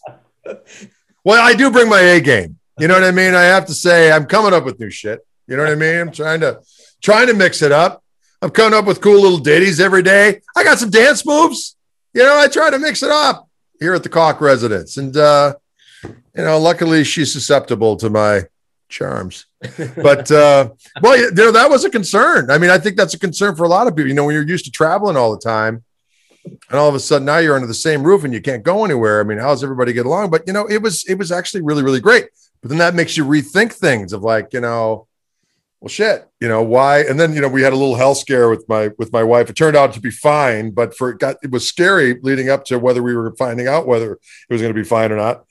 well, 1.24 1.41
I 1.41 1.53
do 1.53 1.70
bring 1.72 1.90
my 1.90 2.02
A 2.02 2.22
game. 2.22 2.58
You 2.80 2.88
know 2.88 2.95
what 2.95 3.03
I 3.03 3.12
mean? 3.12 3.36
I 3.36 3.44
have 3.44 3.68
to 3.68 3.74
say, 3.74 4.12
I'm 4.12 4.26
coming 4.26 4.53
up 4.53 4.66
with 4.66 4.80
new 4.80 4.90
shit. 4.90 5.26
You 5.48 5.56
know 5.58 5.64
what 5.64 5.72
I 5.72 5.76
mean? 5.76 5.99
I'm 5.99 6.12
trying 6.12 6.40
to 6.41 6.62
trying 7.02 7.28
to 7.28 7.34
mix 7.34 7.62
it 7.62 7.72
up. 7.72 8.03
I'm 8.41 8.49
coming 8.49 8.78
up 8.78 8.86
with 8.86 9.02
cool 9.02 9.22
little 9.22 9.38
ditties 9.38 9.80
every 9.80 10.02
day. 10.02 10.41
I 10.56 10.64
got 10.64 10.80
some 10.80 10.90
dance 10.90 11.26
moves. 11.26 11.76
You 12.13 12.23
know, 12.23 12.38
I 12.38 12.47
try 12.47 12.69
to 12.69 12.79
mix 12.79 13.03
it 13.03 13.11
up 13.11 13.49
here 13.79 13.93
at 13.93 14.03
the 14.03 14.09
Koch 14.09 14.41
residence. 14.41 14.97
And 14.97 15.15
uh, 15.15 15.55
you 16.03 16.43
know, 16.43 16.59
luckily 16.59 17.03
she's 17.03 17.31
susceptible 17.31 17.95
to 17.97 18.09
my 18.09 18.43
charms. 18.89 19.45
But 19.95 20.31
uh, 20.31 20.69
well, 21.01 21.17
you 21.17 21.31
know, 21.31 21.51
that 21.51 21.69
was 21.69 21.85
a 21.85 21.89
concern. 21.89 22.51
I 22.51 22.57
mean, 22.57 22.69
I 22.69 22.77
think 22.77 22.97
that's 22.97 23.13
a 23.13 23.19
concern 23.19 23.55
for 23.55 23.63
a 23.63 23.69
lot 23.69 23.88
of 23.88 23.95
people. 23.95 24.09
You 24.09 24.15
know, 24.15 24.25
when 24.25 24.35
you're 24.35 24.47
used 24.47 24.65
to 24.65 24.71
traveling 24.71 25.17
all 25.17 25.31
the 25.31 25.41
time, 25.41 25.83
and 26.43 26.79
all 26.79 26.89
of 26.89 26.95
a 26.95 26.99
sudden 26.99 27.25
now 27.25 27.38
you're 27.38 27.55
under 27.55 27.67
the 27.67 27.73
same 27.73 28.03
roof 28.03 28.23
and 28.23 28.33
you 28.33 28.41
can't 28.41 28.63
go 28.63 28.83
anywhere. 28.83 29.21
I 29.21 29.23
mean, 29.23 29.38
how's 29.38 29.63
everybody 29.63 29.93
get 29.93 30.05
along? 30.05 30.31
But 30.31 30.43
you 30.47 30.53
know, 30.53 30.65
it 30.67 30.81
was 30.81 31.05
it 31.05 31.15
was 31.15 31.31
actually 31.31 31.61
really 31.61 31.83
really 31.83 31.99
great. 31.99 32.29
But 32.61 32.69
then 32.69 32.77
that 32.79 32.95
makes 32.95 33.17
you 33.17 33.25
rethink 33.25 33.73
things 33.73 34.13
of 34.13 34.21
like, 34.21 34.53
you 34.53 34.61
know, 34.61 35.07
well, 35.82 35.90
shit, 35.90 36.30
you 36.40 36.48
know 36.48 36.62
why? 36.62 36.99
And 36.99 37.20
then 37.20 37.34
you 37.34 37.41
know 37.41 37.49
we 37.49 37.64
had 37.64 37.74
a 37.74 37.76
little 37.76 37.95
health 37.95 38.20
scare 38.20 38.49
with 38.49 38.64
my 38.70 38.91
with 38.98 39.12
my 39.12 39.24
wife. 39.24 39.49
It 39.49 39.56
turned 39.56 39.76
out 39.76 39.94
to 39.94 39.99
be 39.99 40.12
fine, 40.12 40.72
but 40.72 40.95
for 40.95 41.10
it 41.10 41.20
got 41.20 41.38
it 41.44 41.52
was 41.52 41.68
scary 41.68 42.20
leading 42.22 42.49
up 42.49 42.66
to 42.66 42.80
whether 42.80 43.03
we 43.03 43.16
were 43.16 43.36
finding 43.36 43.68
out 43.68 43.88
whether 43.88 44.14
it 44.14 44.20
was 44.49 44.62
going 44.62 44.74
to 44.74 44.80
be 44.80 44.88
fine 44.88 45.12
or 45.12 45.18
not 45.18 45.44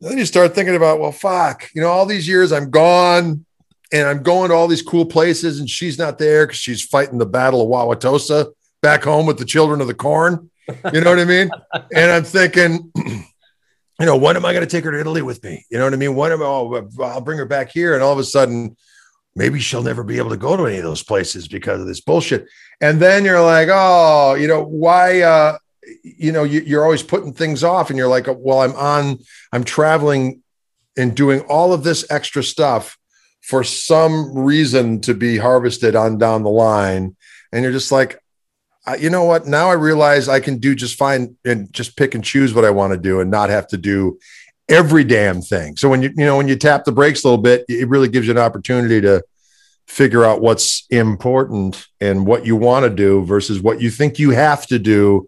then 0.00 0.18
you 0.18 0.24
start 0.24 0.54
thinking 0.54 0.76
about, 0.76 1.00
well, 1.00 1.12
fuck, 1.12 1.68
you 1.74 1.80
know, 1.80 1.88
all 1.88 2.06
these 2.06 2.28
years 2.28 2.52
I'm 2.52 2.70
gone 2.70 3.44
and 3.92 4.08
I'm 4.08 4.22
going 4.22 4.50
to 4.50 4.54
all 4.54 4.68
these 4.68 4.82
cool 4.82 5.06
places 5.06 5.58
and 5.58 5.68
she's 5.68 5.98
not 5.98 6.18
there 6.18 6.46
because 6.46 6.58
she's 6.58 6.82
fighting 6.82 7.18
the 7.18 7.26
battle 7.26 7.62
of 7.62 7.68
Wauwatosa 7.68 8.52
back 8.80 9.02
home 9.02 9.26
with 9.26 9.38
the 9.38 9.44
children 9.44 9.80
of 9.80 9.86
the 9.86 9.94
corn. 9.94 10.50
You 10.92 11.00
know 11.00 11.10
what 11.10 11.18
I 11.18 11.24
mean? 11.24 11.50
And 11.94 12.12
I'm 12.12 12.24
thinking, 12.24 12.92
you 12.96 14.06
know, 14.06 14.16
when 14.16 14.36
am 14.36 14.44
I 14.44 14.52
going 14.52 14.64
to 14.64 14.70
take 14.70 14.84
her 14.84 14.92
to 14.92 15.00
Italy 15.00 15.22
with 15.22 15.42
me? 15.42 15.64
You 15.70 15.78
know 15.78 15.84
what 15.84 15.94
I 15.94 15.96
mean? 15.96 16.14
When 16.14 16.30
am 16.30 16.42
I, 16.42 16.44
oh, 16.44 16.88
I'll 17.00 17.20
bring 17.20 17.38
her 17.38 17.46
back 17.46 17.70
here. 17.70 17.94
And 17.94 18.02
all 18.02 18.12
of 18.12 18.18
a 18.18 18.24
sudden, 18.24 18.76
maybe 19.38 19.60
she'll 19.60 19.82
never 19.82 20.02
be 20.02 20.18
able 20.18 20.30
to 20.30 20.36
go 20.36 20.56
to 20.56 20.66
any 20.66 20.78
of 20.78 20.82
those 20.82 21.02
places 21.02 21.48
because 21.48 21.80
of 21.80 21.86
this 21.86 22.00
bullshit. 22.00 22.46
And 22.80 23.00
then 23.00 23.24
you're 23.24 23.42
like, 23.42 23.68
oh, 23.70 24.34
you 24.34 24.48
know, 24.48 24.62
why, 24.62 25.22
uh, 25.22 25.58
you 26.02 26.32
know 26.32 26.44
you, 26.44 26.78
are 26.78 26.84
always 26.84 27.02
putting 27.02 27.32
things 27.32 27.64
off 27.64 27.90
and 27.90 27.98
you're 27.98 28.08
like 28.08 28.26
well 28.28 28.60
i'm 28.60 28.74
on 28.76 29.18
i'm 29.52 29.64
traveling 29.64 30.42
and 30.96 31.16
doing 31.16 31.40
all 31.42 31.72
of 31.72 31.84
this 31.84 32.04
extra 32.10 32.42
stuff 32.42 32.98
for 33.40 33.64
some 33.64 34.36
reason 34.36 35.00
to 35.00 35.14
be 35.14 35.38
harvested 35.38 35.96
on 35.96 36.18
down 36.18 36.42
the 36.42 36.50
line 36.50 37.16
and 37.52 37.62
you're 37.62 37.72
just 37.72 37.92
like 37.92 38.22
you 38.98 39.10
know 39.10 39.24
what 39.24 39.46
now 39.46 39.70
i 39.70 39.74
realize 39.74 40.28
i 40.28 40.40
can 40.40 40.58
do 40.58 40.74
just 40.74 40.96
fine 40.96 41.36
and 41.44 41.72
just 41.72 41.96
pick 41.96 42.14
and 42.14 42.24
choose 42.24 42.54
what 42.54 42.64
i 42.64 42.70
want 42.70 42.92
to 42.92 42.98
do 42.98 43.20
and 43.20 43.30
not 43.30 43.50
have 43.50 43.66
to 43.66 43.76
do 43.76 44.18
every 44.68 45.04
damn 45.04 45.40
thing. 45.40 45.76
So 45.76 45.88
when 45.88 46.02
you 46.02 46.10
you 46.16 46.24
know 46.24 46.36
when 46.36 46.48
you 46.48 46.56
tap 46.56 46.84
the 46.84 46.92
brakes 46.92 47.24
a 47.24 47.28
little 47.28 47.42
bit 47.42 47.64
it 47.68 47.88
really 47.88 48.08
gives 48.08 48.26
you 48.26 48.32
an 48.32 48.38
opportunity 48.38 49.00
to 49.00 49.22
figure 49.86 50.24
out 50.24 50.42
what's 50.42 50.84
important 50.90 51.86
and 52.00 52.26
what 52.26 52.44
you 52.44 52.54
want 52.54 52.84
to 52.84 52.90
do 52.90 53.24
versus 53.24 53.60
what 53.60 53.80
you 53.80 53.90
think 53.90 54.18
you 54.18 54.30
have 54.30 54.66
to 54.66 54.78
do 54.78 55.26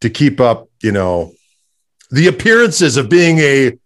to 0.00 0.08
keep 0.08 0.40
up, 0.40 0.68
you 0.82 0.90
know, 0.90 1.32
the 2.10 2.26
appearances 2.26 2.96
of 2.96 3.10
being 3.10 3.38
a 3.38 3.78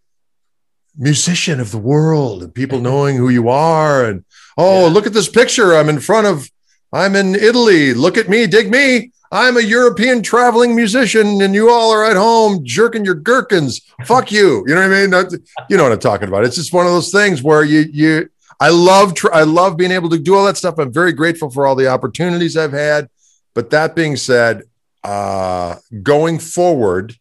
musician 0.97 1.59
of 1.59 1.71
the 1.71 1.77
world 1.77 2.41
and 2.41 2.55
people 2.55 2.77
mm-hmm. 2.77 2.85
knowing 2.85 3.17
who 3.17 3.27
you 3.27 3.49
are 3.49 4.05
and 4.05 4.23
oh 4.57 4.87
Yeah. 4.87 4.93
look 4.93 5.05
at 5.05 5.13
this 5.13 5.27
picture. 5.27 5.75
I'm 5.75 5.89
in 5.89 5.99
front 5.99 6.27
of 6.27 6.49
i'm 6.93 7.15
in 7.15 7.35
italy. 7.35 7.93
Look 7.93 8.17
at 8.17 8.29
me. 8.29 8.47
Dig 8.47 8.71
me 8.71 9.11
i'm 9.35 9.57
a 9.57 9.61
european 9.61 10.23
traveling 10.23 10.75
musician 10.75 11.41
and 11.41 11.53
you 11.53 11.69
all 11.69 11.91
are 11.91 12.05
at 12.05 12.15
home 12.15 12.61
jerking 12.63 13.03
your 13.03 13.15
gherkins. 13.15 13.81
Fuck 14.05 14.31
you. 14.31 14.63
You 14.67 14.73
know 14.75 14.81
what 14.87 14.95
i 14.95 15.01
mean? 15.01 15.09
That- 15.09 15.41
you 15.69 15.75
know 15.77 15.83
what 15.83 15.91
i'm 15.91 15.99
talking 15.99 16.27
about. 16.29 16.45
It's 16.45 16.55
just 16.55 16.73
one 16.73 16.85
of 16.85 16.91
those 16.93 17.11
things 17.11 17.43
where 17.43 17.63
you 17.63 17.81
you 18.01 18.29
i 18.59 18.69
love 18.69 19.13
i 19.33 19.43
love 19.43 19.75
being 19.77 19.91
able 19.91 20.09
to 20.09 20.17
do 20.17 20.35
all 20.35 20.45
that 20.45 20.57
stuff. 20.57 20.79
I'm 20.79 20.93
very 21.01 21.11
grateful 21.11 21.49
for 21.49 21.67
all 21.67 21.75
the 21.75 21.87
opportunities 21.87 22.55
i've 22.57 22.71
had. 22.71 23.09
But 23.53 23.69
that 23.71 23.95
being 23.95 24.15
said 24.15 24.63
uh 25.03 25.75
going 26.01 26.39
forward 26.39 27.15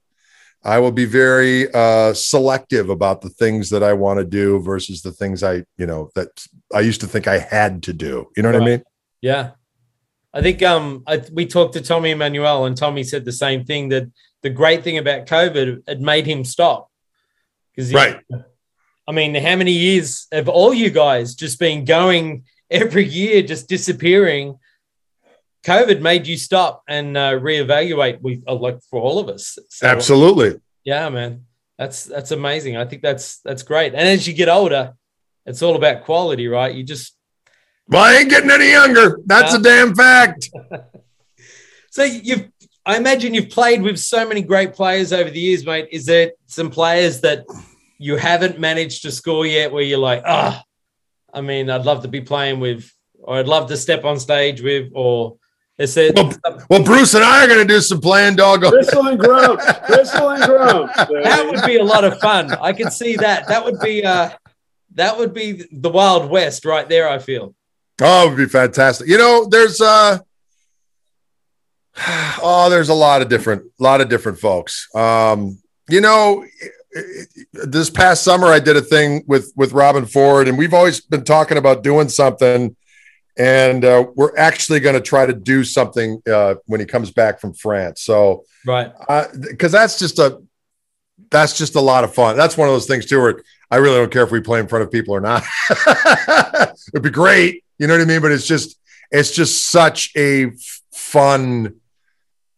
I 0.66 0.78
will 0.78 0.92
be 0.92 1.04
very 1.04 1.70
uh, 1.74 2.14
selective 2.14 2.88
about 2.88 3.20
the 3.20 3.28
things 3.28 3.68
that 3.68 3.82
I 3.82 3.92
want 3.92 4.18
to 4.18 4.24
do 4.24 4.60
versus 4.60 5.02
the 5.02 5.12
things 5.12 5.42
I, 5.42 5.64
you 5.76 5.84
know, 5.84 6.08
that 6.14 6.30
I 6.72 6.80
used 6.80 7.02
to 7.02 7.06
think 7.06 7.28
I 7.28 7.36
had 7.38 7.82
to 7.82 7.92
do. 7.92 8.30
You 8.34 8.42
know 8.42 8.50
what 8.50 8.62
I 8.62 8.64
mean? 8.64 8.82
Yeah. 9.20 9.50
I 10.34 10.42
think 10.42 10.62
um 10.62 11.04
I, 11.06 11.22
we 11.32 11.46
talked 11.46 11.74
to 11.74 11.80
Tommy 11.80 12.10
Emmanuel 12.10 12.66
and 12.66 12.76
Tommy 12.76 13.04
said 13.04 13.24
the 13.24 13.32
same 13.32 13.64
thing 13.64 13.88
that 13.90 14.10
the 14.42 14.50
great 14.50 14.82
thing 14.82 14.98
about 14.98 15.26
COVID 15.26 15.84
it 15.86 16.00
made 16.00 16.26
him 16.26 16.44
stop. 16.44 16.90
Because 17.70 17.94
Right. 17.94 18.20
I 19.06 19.12
mean, 19.12 19.34
how 19.34 19.56
many 19.56 19.72
years 19.72 20.26
have 20.32 20.48
all 20.48 20.72
you 20.74 20.90
guys 20.90 21.34
just 21.34 21.58
been 21.58 21.84
going 21.84 22.44
every 22.70 23.04
year, 23.04 23.42
just 23.42 23.68
disappearing? 23.68 24.58
COVID 25.64 26.00
made 26.00 26.26
you 26.26 26.36
stop 26.36 26.82
and 26.88 27.16
uh, 27.16 27.32
reevaluate. 27.32 28.20
We 28.20 28.42
uh, 28.46 28.54
like 28.54 28.80
for 28.90 29.00
all 29.00 29.18
of 29.18 29.28
us. 29.28 29.58
So, 29.70 29.86
Absolutely. 29.86 30.60
Yeah, 30.84 31.08
man, 31.08 31.46
that's 31.78 32.04
that's 32.04 32.32
amazing. 32.32 32.76
I 32.76 32.84
think 32.84 33.02
that's 33.02 33.38
that's 33.40 33.62
great. 33.62 33.94
And 33.94 34.06
as 34.08 34.26
you 34.26 34.34
get 34.34 34.48
older, 34.48 34.94
it's 35.46 35.62
all 35.62 35.76
about 35.76 36.04
quality, 36.04 36.48
right? 36.48 36.74
You 36.74 36.82
just 36.82 37.16
Well, 37.88 38.02
I 38.02 38.14
ain't 38.16 38.30
getting 38.30 38.50
any 38.50 38.70
younger. 38.70 39.20
That's 39.26 39.54
a 39.54 39.60
damn 39.60 39.94
fact. 39.94 40.50
So 41.90 42.02
you've, 42.02 42.50
I 42.84 42.96
imagine 42.96 43.34
you've 43.34 43.50
played 43.50 43.80
with 43.80 44.00
so 44.00 44.26
many 44.26 44.42
great 44.42 44.72
players 44.74 45.12
over 45.12 45.30
the 45.30 45.38
years, 45.38 45.64
mate. 45.64 45.86
Is 45.92 46.06
there 46.06 46.32
some 46.48 46.68
players 46.68 47.20
that 47.20 47.44
you 47.98 48.16
haven't 48.16 48.58
managed 48.58 49.02
to 49.02 49.12
score 49.12 49.46
yet, 49.46 49.70
where 49.70 49.84
you're 49.84 50.00
like, 50.00 50.24
ah, 50.26 50.60
I 51.32 51.40
mean, 51.40 51.70
I'd 51.70 51.84
love 51.84 52.02
to 52.02 52.08
be 52.08 52.20
playing 52.20 52.58
with, 52.58 52.92
or 53.20 53.36
I'd 53.36 53.46
love 53.46 53.68
to 53.68 53.76
step 53.76 54.04
on 54.04 54.18
stage 54.18 54.60
with, 54.60 54.90
or 54.92 55.36
is 55.78 55.96
it? 55.96 56.16
Well, 56.16 56.32
Well, 56.68 56.82
Bruce 56.82 57.14
and 57.14 57.22
I 57.22 57.44
are 57.44 57.46
going 57.46 57.60
to 57.64 57.74
do 57.74 57.80
some 57.80 58.00
playing 58.00 58.34
dog. 58.34 58.62
Crystal 58.64 59.06
and 59.06 59.20
Grumps. 59.20 59.64
Crystal 59.84 60.30
and 60.30 60.42
Grumps. 60.42 60.96
that 60.96 61.46
would 61.48 61.64
be 61.64 61.76
a 61.76 61.84
lot 61.84 62.02
of 62.02 62.18
fun. 62.18 62.50
I 62.54 62.72
can 62.72 62.90
see 62.90 63.14
that. 63.18 63.46
That 63.46 63.64
would 63.64 63.78
be, 63.78 64.04
uh, 64.04 64.30
that 64.96 65.16
would 65.16 65.32
be 65.32 65.64
the 65.70 65.90
Wild 65.90 66.28
West 66.28 66.64
right 66.64 66.88
there. 66.88 67.08
I 67.08 67.20
feel. 67.20 67.54
Oh, 68.00 68.26
it 68.26 68.30
would 68.30 68.36
be 68.38 68.46
fantastic. 68.46 69.08
You 69.08 69.18
know, 69.18 69.46
there's 69.48 69.80
uh 69.80 70.18
oh, 72.42 72.68
there's 72.70 72.88
a 72.88 72.94
lot 72.94 73.22
of 73.22 73.28
different 73.28 73.64
lot 73.78 74.00
of 74.00 74.08
different 74.08 74.38
folks. 74.38 74.88
Um, 74.94 75.58
you 75.88 76.00
know, 76.00 76.44
this 77.52 77.90
past 77.90 78.24
summer 78.24 78.46
I 78.46 78.58
did 78.58 78.76
a 78.76 78.80
thing 78.82 79.24
with 79.26 79.52
with 79.56 79.72
Robben 79.72 80.10
Ford, 80.10 80.48
and 80.48 80.58
we've 80.58 80.74
always 80.74 81.00
been 81.00 81.24
talking 81.24 81.58
about 81.58 81.82
doing 81.82 82.08
something. 82.08 82.76
And 83.36 83.84
uh, 83.84 84.06
we're 84.14 84.36
actually 84.36 84.78
going 84.78 84.94
to 84.94 85.00
try 85.00 85.26
to 85.26 85.32
do 85.32 85.64
something 85.64 86.22
uh, 86.32 86.54
when 86.66 86.78
he 86.78 86.86
comes 86.86 87.10
back 87.10 87.40
from 87.40 87.52
France. 87.52 88.02
So, 88.02 88.44
Right. 88.64 88.92
because 89.40 89.72
that's 89.72 89.98
just 89.98 90.20
a 90.20 90.40
that's 91.32 91.58
just 91.58 91.74
a 91.74 91.80
lot 91.80 92.04
of 92.04 92.14
fun. 92.14 92.36
That's 92.36 92.56
one 92.56 92.68
of 92.68 92.74
those 92.74 92.86
things 92.86 93.06
too, 93.06 93.20
where 93.20 93.42
I 93.72 93.76
really 93.78 93.96
don't 93.96 94.12
care 94.12 94.22
if 94.22 94.30
we 94.30 94.40
play 94.40 94.60
in 94.60 94.68
front 94.68 94.84
of 94.84 94.92
people 94.92 95.14
or 95.16 95.20
not. 95.20 95.42
It'd 96.94 97.02
be 97.02 97.10
great, 97.10 97.63
you 97.78 97.86
know 97.86 97.94
what 97.94 98.02
I 98.02 98.06
mean? 98.06 98.20
But 98.20 98.32
it's 98.32 98.46
just 98.46 98.78
it's 99.10 99.30
just 99.30 99.70
such 99.70 100.10
a 100.16 100.52
fun, 100.92 101.80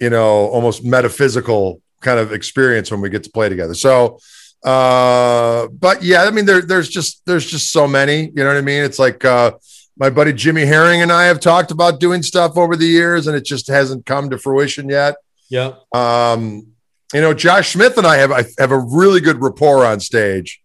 you 0.01 0.11
know, 0.11 0.49
almost 0.49 0.85
metaphysical 0.85 1.81
kind 2.01 2.19
of 2.19 2.33
experience 2.33 2.91
when 2.91 3.01
we 3.01 3.11
get 3.11 3.25
to 3.25 3.31
play 3.31 3.49
together. 3.49 3.75
So, 3.75 4.19
uh, 4.65 5.69
but 5.69 6.03
yeah, 6.03 6.23
I 6.25 6.31
mean, 6.31 6.47
there 6.47 6.63
there's 6.63 6.89
just 6.89 7.23
there's 7.27 7.49
just 7.49 7.71
so 7.71 7.87
many, 7.87 8.27
you 8.27 8.43
know 8.43 8.49
what 8.49 8.57
I 8.57 8.63
mean? 8.63 8.83
It's 8.85 8.99
like 8.99 9.25
uh, 9.25 9.53
my 9.97 10.11
buddy 10.11 10.33
Jimmy 10.33 10.65
Herring 10.65 11.03
and 11.03 11.13
I 11.13 11.25
have 11.25 11.41
talked 11.41 11.71
about 11.71 12.01
doing 12.01 12.23
stuff 12.23 12.57
over 12.57 12.77
the 12.77 12.87
years, 12.87 13.27
and 13.27 13.37
it 13.37 13.45
just 13.45 13.69
hasn't 13.69 14.07
come 14.07 14.31
to 14.31 14.39
fruition 14.39 14.89
yet. 14.89 15.17
Yeah. 15.49 15.75
Um, 15.93 16.69
you 17.15 17.21
know, 17.21 17.35
Josh 17.35 17.73
Smith 17.73 17.97
and 17.99 18.07
I 18.07 18.17
have 18.17 18.33
I 18.33 18.45
have 18.59 18.73
a 18.73 18.79
really 18.79 19.21
good 19.21 19.41
rapport 19.41 19.85
on 19.85 20.01
stage, 20.01 20.61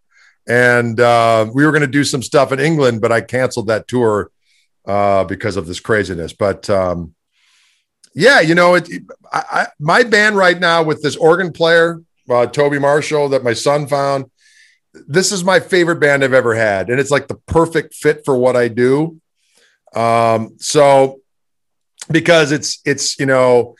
and 0.47 0.99
uh, 0.99 1.49
we 1.53 1.65
were 1.65 1.71
going 1.71 1.81
to 1.81 1.87
do 1.87 2.03
some 2.03 2.23
stuff 2.23 2.51
in 2.51 2.59
England, 2.59 3.01
but 3.01 3.11
I 3.11 3.21
canceled 3.21 3.67
that 3.67 3.87
tour 3.87 4.31
uh, 4.85 5.23
because 5.25 5.57
of 5.57 5.67
this 5.67 5.79
craziness. 5.79 6.33
But 6.33 6.69
um, 6.69 7.13
yeah, 8.13 8.39
you 8.41 8.55
know, 8.55 8.75
it, 8.75 8.89
I, 9.31 9.43
I, 9.51 9.67
my 9.79 10.03
band 10.03 10.35
right 10.35 10.59
now 10.59 10.83
with 10.83 11.01
this 11.01 11.15
organ 11.15 11.51
player, 11.51 12.01
uh, 12.29 12.45
Toby 12.47 12.79
Marshall, 12.79 13.29
that 13.29 13.43
my 13.43 13.53
son 13.53 13.87
found. 13.87 14.25
This 14.93 15.31
is 15.31 15.43
my 15.43 15.61
favorite 15.61 16.01
band 16.01 16.21
I've 16.21 16.33
ever 16.33 16.53
had, 16.53 16.89
and 16.89 16.99
it's 16.99 17.11
like 17.11 17.29
the 17.29 17.35
perfect 17.35 17.95
fit 17.95 18.25
for 18.25 18.35
what 18.35 18.57
I 18.57 18.67
do. 18.67 19.21
Um, 19.93 20.55
so 20.57 21.21
because 22.09 22.51
it's 22.51 22.79
it's 22.85 23.19
you 23.19 23.25
know 23.25 23.75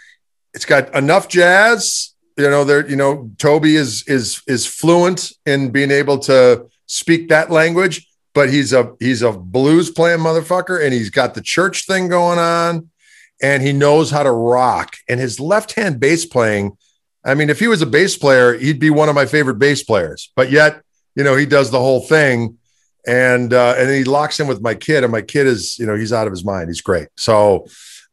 it's 0.53 0.65
got 0.65 0.94
enough 0.95 1.28
jazz 1.28 2.14
you 2.38 2.49
know 2.49 2.64
there 2.64 2.88
you 2.88 2.95
know 2.95 3.30
toby 3.38 3.76
is 3.76 4.03
is 4.07 4.41
is 4.48 4.65
fluent 4.65 5.32
in 5.45 5.69
being 5.72 5.91
able 5.91 6.19
to 6.19 6.68
speak 6.86 7.30
that 7.30 7.49
language 7.49 8.07
but 8.34 8.49
he's 8.49 8.74
a 8.74 8.94
he's 8.99 9.22
a 9.22 9.32
blues 9.32 9.90
playing 9.90 10.20
motherfucker 10.20 10.84
and 10.84 10.94
he's 10.94 11.10
got 11.10 11.34
the 11.34 11.41
church 11.41 11.86
thing 11.86 12.08
going 12.08 12.40
on 12.40 12.90
and 13.41 13.64
he 13.64 13.74
knows 13.74 14.12
how 14.12 14.24
to 14.24 14.32
rock. 14.32 14.95
And 15.10 15.20
his 15.20 15.40
left 15.40 15.74
hand 15.74 15.99
bass 15.99 16.26
playing 16.26 16.78
i 17.24 17.36
mean 17.36 17.49
if 17.49 17.60
he 17.60 17.68
was 17.68 17.84
a 17.84 17.86
bass 17.86 18.18
player 18.18 18.58
he'd 18.58 18.80
be 18.80 18.90
one 18.90 19.10
of 19.10 19.16
my 19.16 19.26
favorite 19.26 19.60
bass 19.60 19.84
players. 19.84 20.32
But 20.36 20.52
yet 20.52 20.82
you 21.16 21.24
know 21.24 21.36
he 21.36 21.45
does 21.45 21.72
the 21.72 21.80
whole 21.80 22.02
thing 22.02 22.58
and 23.06 23.53
uh 23.53 23.76
and 23.78 23.90
he 23.90 24.03
locks 24.03 24.40
in 24.40 24.48
with 24.48 24.62
my 24.62 24.76
kid 24.76 25.03
and 25.03 25.12
my 25.12 25.22
kid 25.22 25.48
is 25.48 25.78
you 25.80 25.86
know 25.86 25.95
he's 25.95 26.14
out 26.14 26.28
of 26.28 26.34
his 26.34 26.45
mind. 26.45 26.70
He's 26.70 26.82
great. 26.82 27.10
So 27.18 27.68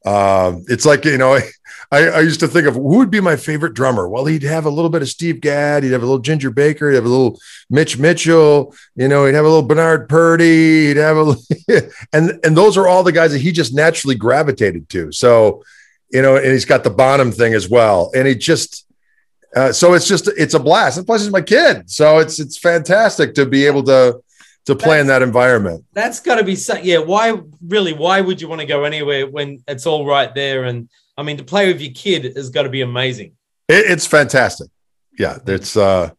um 0.04 0.64
it's 0.68 0.86
like 0.86 1.04
you 1.04 1.18
know 1.18 1.38
I, 1.90 2.08
I 2.08 2.20
used 2.20 2.40
to 2.40 2.48
think 2.48 2.66
of 2.66 2.74
who 2.74 2.98
would 2.98 3.10
be 3.10 3.20
my 3.20 3.36
favorite 3.36 3.72
drummer. 3.72 4.08
Well, 4.08 4.26
he'd 4.26 4.42
have 4.42 4.66
a 4.66 4.70
little 4.70 4.90
bit 4.90 5.00
of 5.00 5.08
Steve 5.08 5.40
Gadd, 5.40 5.82
he'd 5.82 5.92
have 5.92 6.02
a 6.02 6.06
little 6.06 6.20
Ginger 6.20 6.50
Baker, 6.50 6.90
he'd 6.90 6.96
have 6.96 7.06
a 7.06 7.08
little 7.08 7.40
Mitch 7.70 7.98
Mitchell, 7.98 8.74
you 8.94 9.08
know, 9.08 9.24
he'd 9.24 9.34
have 9.34 9.44
a 9.44 9.48
little 9.48 9.66
Bernard 9.66 10.08
Purdie, 10.08 10.88
he'd 10.88 10.96
have 10.98 11.16
a 11.16 11.34
and 12.12 12.38
and 12.44 12.56
those 12.56 12.76
are 12.76 12.86
all 12.86 13.02
the 13.02 13.12
guys 13.12 13.32
that 13.32 13.40
he 13.40 13.52
just 13.52 13.74
naturally 13.74 14.14
gravitated 14.14 14.88
to. 14.90 15.12
So, 15.12 15.64
you 16.10 16.20
know, 16.20 16.36
and 16.36 16.46
he's 16.46 16.66
got 16.66 16.84
the 16.84 16.90
Bonham 16.90 17.32
thing 17.32 17.54
as 17.54 17.68
well, 17.70 18.10
and 18.14 18.28
he 18.28 18.34
just 18.34 18.86
uh, 19.56 19.72
so 19.72 19.94
it's 19.94 20.06
just 20.06 20.28
it's 20.36 20.54
a 20.54 20.60
blast. 20.60 20.98
And 20.98 21.06
plus, 21.06 21.22
he's 21.22 21.32
my 21.32 21.40
kid, 21.40 21.90
so 21.90 22.18
it's 22.18 22.38
it's 22.38 22.58
fantastic 22.58 23.34
to 23.34 23.46
be 23.46 23.64
able 23.64 23.82
to 23.84 24.20
to 24.66 24.76
play 24.76 25.00
in 25.00 25.06
that 25.06 25.22
environment. 25.22 25.86
That's 25.94 26.20
got 26.20 26.34
to 26.34 26.44
be 26.44 26.54
so. 26.54 26.76
Yeah. 26.76 26.98
Why 26.98 27.40
really? 27.66 27.94
Why 27.94 28.20
would 28.20 28.42
you 28.42 28.48
want 28.48 28.60
to 28.60 28.66
go 28.66 28.84
anywhere 28.84 29.26
when 29.26 29.64
it's 29.66 29.86
all 29.86 30.04
right 30.04 30.34
there? 30.34 30.64
And 30.64 30.90
I 31.18 31.24
mean, 31.24 31.36
to 31.36 31.44
play 31.44 31.66
with 31.66 31.80
your 31.80 31.92
kid 31.92 32.36
has 32.36 32.48
got 32.48 32.62
to 32.62 32.68
be 32.68 32.80
amazing. 32.80 33.32
It, 33.68 33.90
it's 33.90 34.06
fantastic. 34.06 34.68
Yeah, 35.18 35.38
it's 35.48 35.76
uh, 35.76 36.10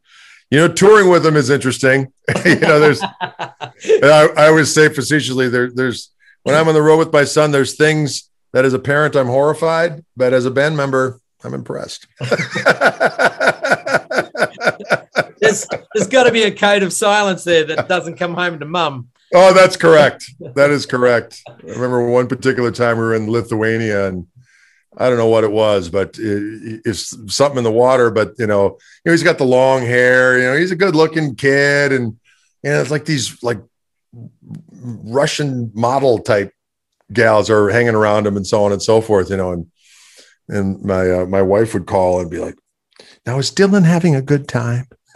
you 0.52 0.60
know, 0.60 0.68
touring 0.68 1.10
with 1.10 1.24
them 1.24 1.38
is 1.38 1.50
interesting. 1.50 2.12
you 2.46 2.60
know, 2.60 2.80
there's 2.82 3.02
I, 3.02 4.30
I 4.36 4.48
always 4.48 4.74
say 4.74 4.90
facetiously 4.90 5.48
there 5.48 5.72
there's 5.74 6.12
when 6.44 6.54
I'm 6.54 6.68
on 6.68 6.74
the 6.74 6.82
road 6.82 6.98
with 6.98 7.14
my 7.14 7.24
son, 7.24 7.52
there's 7.52 7.78
things 7.78 8.30
that 8.52 8.66
as 8.66 8.74
a 8.74 8.80
parent 8.80 9.16
I'm 9.16 9.28
horrified, 9.28 10.04
but 10.18 10.34
as 10.34 10.46
a 10.46 10.52
band 10.52 10.76
member, 10.76 11.22
I'm 11.44 11.54
impressed. 11.54 12.06
There's 15.42 15.66
there's 15.96 16.08
got 16.10 16.24
to 16.24 16.32
be 16.32 16.44
a 16.44 16.52
code 16.52 16.84
of 16.84 16.92
silence 16.92 17.46
there 17.46 17.64
that 17.64 17.88
doesn't 17.88 18.18
come 18.18 18.34
home 18.34 18.60
to 18.60 18.66
mum. 18.66 19.08
Oh, 19.34 19.54
that's 19.54 19.78
correct. 19.78 20.30
That 20.56 20.70
is 20.70 20.86
correct. 20.86 21.42
I 21.48 21.54
remember 21.64 22.06
one 22.06 22.28
particular 22.28 22.72
time 22.72 22.98
we 22.98 23.04
were 23.04 23.16
in 23.16 23.32
Lithuania 23.32 24.08
and 24.08 24.28
I 24.98 25.07
don't 25.07 25.18
know 25.18 25.28
what 25.28 25.44
it 25.44 25.52
was, 25.52 25.90
but 25.90 26.16
it's 26.20 27.16
something 27.34 27.60
in 27.60 27.64
the 27.64 27.72
water. 27.72 28.10
But 28.10 28.34
you 28.40 28.48
know, 28.48 28.66
you 28.66 28.78
know, 29.06 29.11
he's 29.11 29.24
got 29.24 29.38
the 29.38 29.45
long 29.45 29.82
hair. 29.82 30.38
You 30.40 30.45
know, 30.45 30.56
he's 30.57 30.72
a 30.72 30.76
good-looking 30.76 31.36
kid, 31.36 31.91
and 31.91 32.18
you 32.64 32.70
know, 32.72 32.82
it's 32.82 32.91
like 32.91 33.06
these 33.06 33.41
like 33.44 33.60
Russian 34.82 35.72
model 35.76 36.18
type 36.20 36.52
gals 37.14 37.49
are 37.49 37.70
hanging 37.70 37.95
around 37.95 38.26
him, 38.28 38.36
and 38.36 38.45
so 38.48 38.64
on 38.64 38.72
and 38.72 38.82
so 38.82 38.99
forth. 39.02 39.30
You 39.30 39.38
know, 39.38 39.52
and 39.52 39.68
and 40.48 40.84
my 40.84 41.10
uh, 41.11 41.26
my 41.26 41.41
wife 41.44 41.74
would 41.76 41.86
call 41.86 42.20
and 42.20 42.30
be 42.32 42.40
like, 42.40 42.56
"Now 43.26 43.38
is 43.38 43.52
Dylan 43.52 43.86
having 43.86 44.16
a 44.16 44.22
good 44.22 44.48
time?" 44.48 44.88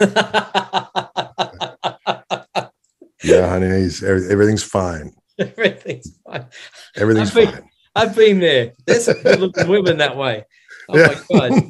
Yeah, 3.22 3.48
honey, 3.48 3.68
he's 3.68 4.02
everything's 4.02 4.62
fine. 4.62 5.12
Everything's 5.38 6.14
fine. 6.26 6.46
Everything's 6.94 7.30
I 7.30 7.32
think- 7.34 7.50
fine. 7.54 7.68
I've 7.94 8.16
been 8.16 8.40
there. 8.40 8.72
There's 8.86 9.04
some 9.04 9.20
good 9.22 9.40
looking 9.40 9.68
women 9.68 9.98
that 9.98 10.16
way. 10.16 10.44
Oh 10.88 10.98
Yeah. 10.98 11.20
my 11.30 11.48
god. 11.48 11.62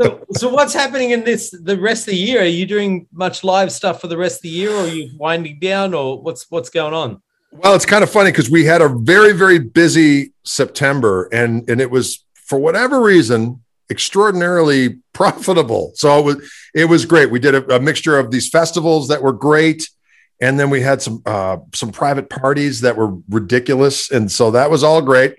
so, 0.00 0.24
so 0.32 0.48
what's 0.48 0.74
happening 0.74 1.10
in 1.10 1.24
this 1.24 1.50
the 1.62 1.78
rest 1.78 2.02
of 2.06 2.12
the 2.12 2.16
year? 2.16 2.42
Are 2.42 2.44
you 2.44 2.66
doing 2.66 3.06
much 3.12 3.44
live 3.44 3.72
stuff 3.72 4.00
for 4.00 4.08
the 4.08 4.16
rest 4.16 4.36
of 4.38 4.42
the 4.42 4.48
year, 4.50 4.70
or 4.72 4.84
are 4.84 4.88
you 4.88 5.10
winding 5.18 5.58
down, 5.60 5.94
or 5.94 6.20
what's 6.20 6.46
what's 6.50 6.70
going 6.70 6.94
on? 6.94 7.22
Well, 7.52 7.74
it's 7.74 7.86
kind 7.86 8.04
of 8.04 8.10
funny 8.10 8.30
because 8.30 8.50
we 8.50 8.64
had 8.64 8.82
a 8.82 8.88
very, 8.88 9.32
very 9.32 9.58
busy 9.58 10.32
September, 10.44 11.28
and 11.32 11.68
and 11.70 11.80
it 11.80 11.90
was 11.90 12.24
for 12.34 12.58
whatever 12.58 13.00
reason 13.00 13.62
extraordinarily 13.90 14.98
profitable. 15.14 15.92
So 15.94 16.18
it 16.18 16.24
was 16.24 16.52
it 16.74 16.84
was 16.86 17.06
great. 17.06 17.30
We 17.30 17.38
did 17.38 17.54
a, 17.54 17.76
a 17.76 17.80
mixture 17.80 18.18
of 18.18 18.30
these 18.30 18.48
festivals 18.48 19.08
that 19.08 19.22
were 19.22 19.32
great, 19.32 19.88
and 20.40 20.58
then 20.58 20.70
we 20.70 20.80
had 20.80 21.02
some 21.02 21.22
uh, 21.26 21.58
some 21.74 21.90
private 21.90 22.30
parties 22.30 22.82
that 22.82 22.96
were 22.96 23.16
ridiculous, 23.28 24.10
and 24.10 24.30
so 24.30 24.50
that 24.52 24.70
was 24.70 24.84
all 24.84 25.02
great. 25.02 25.38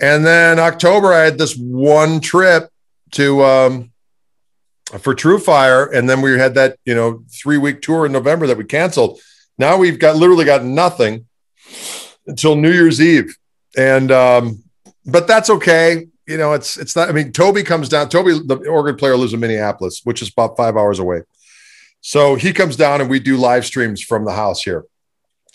And 0.00 0.24
then 0.24 0.58
October, 0.58 1.12
I 1.12 1.24
had 1.24 1.38
this 1.38 1.56
one 1.56 2.20
trip 2.20 2.70
to 3.12 3.42
um, 3.44 3.92
for 4.98 5.14
TrueFire, 5.14 5.94
and 5.94 6.08
then 6.08 6.20
we 6.20 6.38
had 6.38 6.54
that 6.54 6.78
you 6.84 6.94
know 6.94 7.24
three 7.30 7.58
week 7.58 7.80
tour 7.82 8.06
in 8.06 8.12
November 8.12 8.46
that 8.46 8.58
we 8.58 8.64
canceled. 8.64 9.20
Now 9.58 9.76
we've 9.76 9.98
got 9.98 10.16
literally 10.16 10.44
got 10.44 10.64
nothing 10.64 11.26
until 12.26 12.56
New 12.56 12.72
Year's 12.72 13.00
Eve, 13.00 13.36
and 13.76 14.12
um, 14.12 14.62
but 15.06 15.26
that's 15.26 15.50
okay. 15.50 16.06
You 16.26 16.36
know, 16.36 16.52
it's 16.52 16.76
it's 16.76 16.94
not. 16.94 17.08
I 17.08 17.12
mean, 17.12 17.32
Toby 17.32 17.62
comes 17.62 17.88
down. 17.88 18.08
Toby, 18.08 18.38
the 18.44 18.68
organ 18.68 18.96
player, 18.96 19.16
lives 19.16 19.32
in 19.32 19.40
Minneapolis, 19.40 20.02
which 20.04 20.22
is 20.22 20.28
about 20.28 20.56
five 20.56 20.76
hours 20.76 20.98
away. 20.98 21.22
So 22.00 22.34
he 22.34 22.52
comes 22.52 22.76
down 22.76 23.00
and 23.00 23.10
we 23.10 23.20
do 23.20 23.36
live 23.36 23.64
streams 23.64 24.02
from 24.02 24.24
the 24.24 24.32
house 24.32 24.62
here, 24.62 24.84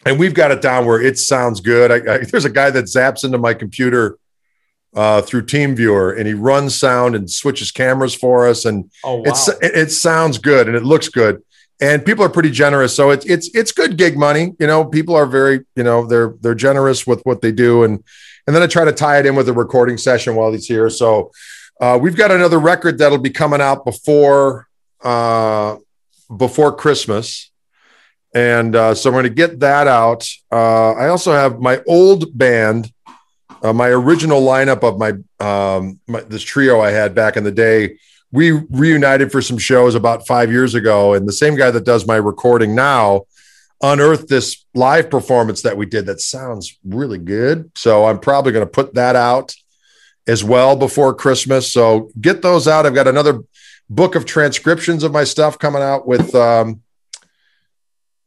and 0.06 0.20
we've 0.20 0.34
got 0.34 0.52
it 0.52 0.62
down 0.62 0.86
where 0.86 1.02
it 1.02 1.18
sounds 1.18 1.60
good. 1.60 1.92
I, 1.92 2.14
I, 2.14 2.18
there's 2.20 2.46
a 2.46 2.50
guy 2.50 2.70
that 2.70 2.86
zaps 2.86 3.24
into 3.24 3.38
my 3.38 3.54
computer 3.54 4.18
uh, 4.96 5.22
through 5.22 5.46
TeamViewer, 5.46 6.18
and 6.18 6.28
he 6.28 6.34
runs 6.34 6.76
sound 6.76 7.16
and 7.16 7.30
switches 7.30 7.72
cameras 7.72 8.16
for 8.16 8.48
us, 8.48 8.66
and 8.66 8.90
Oh 9.04 9.16
wow! 9.16 9.24
it's 9.26 9.48
it, 9.48 9.58
it 9.62 9.92
sounds 9.92 10.38
good 10.38 10.68
and 10.68 10.78
it 10.78 10.84
looks 10.84 11.10
good, 11.10 11.44
and 11.82 12.06
people 12.06 12.24
are 12.24 12.30
pretty 12.30 12.52
generous. 12.52 12.96
So 12.96 13.10
it's 13.10 13.26
it's 13.26 13.50
it's 13.56 13.72
good 13.72 13.98
gig 13.98 14.18
money. 14.18 14.54
You 14.60 14.68
know, 14.68 14.86
people 14.86 15.16
are 15.16 15.26
very 15.26 15.66
you 15.76 15.84
know 15.84 16.06
they're 16.06 16.36
they're 16.42 16.56
generous 16.56 17.06
with 17.06 17.22
what 17.24 17.42
they 17.42 17.52
do, 17.52 17.84
and 17.84 18.04
and 18.48 18.56
then 18.56 18.62
I 18.62 18.68
try 18.68 18.86
to 18.86 18.94
tie 18.94 19.20
it 19.20 19.26
in 19.26 19.36
with 19.36 19.50
a 19.50 19.54
recording 19.54 19.98
session 19.98 20.36
while 20.36 20.52
he's 20.52 20.68
here. 20.68 20.90
So 20.90 21.32
uh, 21.82 21.98
we've 22.02 22.16
got 22.16 22.32
another 22.32 22.60
record 22.60 23.00
that'll 23.00 23.18
be 23.18 23.32
coming 23.32 23.60
out 23.60 23.84
before 23.84 24.68
uh, 25.04 25.78
before 26.36 26.76
Christmas. 26.76 27.52
And 28.34 28.76
uh, 28.76 28.94
so 28.94 29.10
I'm 29.10 29.14
going 29.14 29.24
to 29.24 29.30
get 29.30 29.62
that 29.62 29.88
out. 29.88 30.30
Uh, 30.52 30.92
I 30.92 31.08
also 31.08 31.32
have 31.32 31.60
my 31.60 31.82
old 31.88 32.38
band, 32.38 32.92
uh, 33.64 33.72
my 33.72 33.88
original 33.88 34.42
lineup 34.42 34.84
of 34.84 34.98
my, 34.98 35.14
um, 35.46 36.00
my 36.08 36.22
this 36.22 36.44
trio 36.44 36.82
I 36.82 36.92
had 36.92 37.16
back 37.16 37.38
in 37.38 37.44
the 37.44 37.52
day. 37.52 37.98
We 38.32 38.52
reunited 38.52 39.32
for 39.32 39.42
some 39.42 39.58
shows 39.58 39.96
about 39.96 40.28
five 40.28 40.52
years 40.52 40.76
ago, 40.76 41.14
and 41.14 41.26
the 41.26 41.32
same 41.32 41.56
guy 41.56 41.72
that 41.72 41.86
does 41.86 42.06
my 42.06 42.18
recording 42.18 42.76
now 42.76 43.26
unearthed 43.82 44.28
this 44.28 44.66
live 44.74 45.10
performance 45.10 45.62
that 45.62 45.78
we 45.78 45.86
did 45.86 46.06
that 46.08 46.20
sounds 46.20 46.78
really 46.84 47.18
good. 47.18 47.72
So 47.76 48.06
I'm 48.06 48.20
probably 48.20 48.52
going 48.52 48.66
to 48.66 48.72
put 48.72 48.96
that 48.96 49.16
out 49.16 49.56
as 50.28 50.44
well 50.44 50.76
before 50.76 51.14
Christmas. 51.14 51.72
So 51.72 52.10
get 52.20 52.42
those 52.42 52.68
out. 52.68 52.86
I've 52.86 52.96
got 52.96 53.08
another 53.08 53.42
book 53.90 54.16
of 54.16 54.26
transcriptions 54.26 55.04
of 55.04 55.12
my 55.12 55.24
stuff 55.24 55.60
coming 55.60 55.82
out 55.82 56.08
with 56.08 56.34
um, 56.36 56.82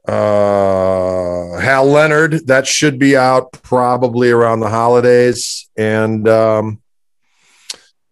uh, 0.06 1.58
Hal 1.58 1.86
Leonard. 1.86 2.46
That 2.46 2.66
should 2.66 2.98
be 2.98 3.16
out 3.16 3.52
probably 3.52 4.30
around 4.30 4.60
the 4.60 4.70
holidays. 4.70 5.68
And 5.76 6.28
um, 6.28 6.80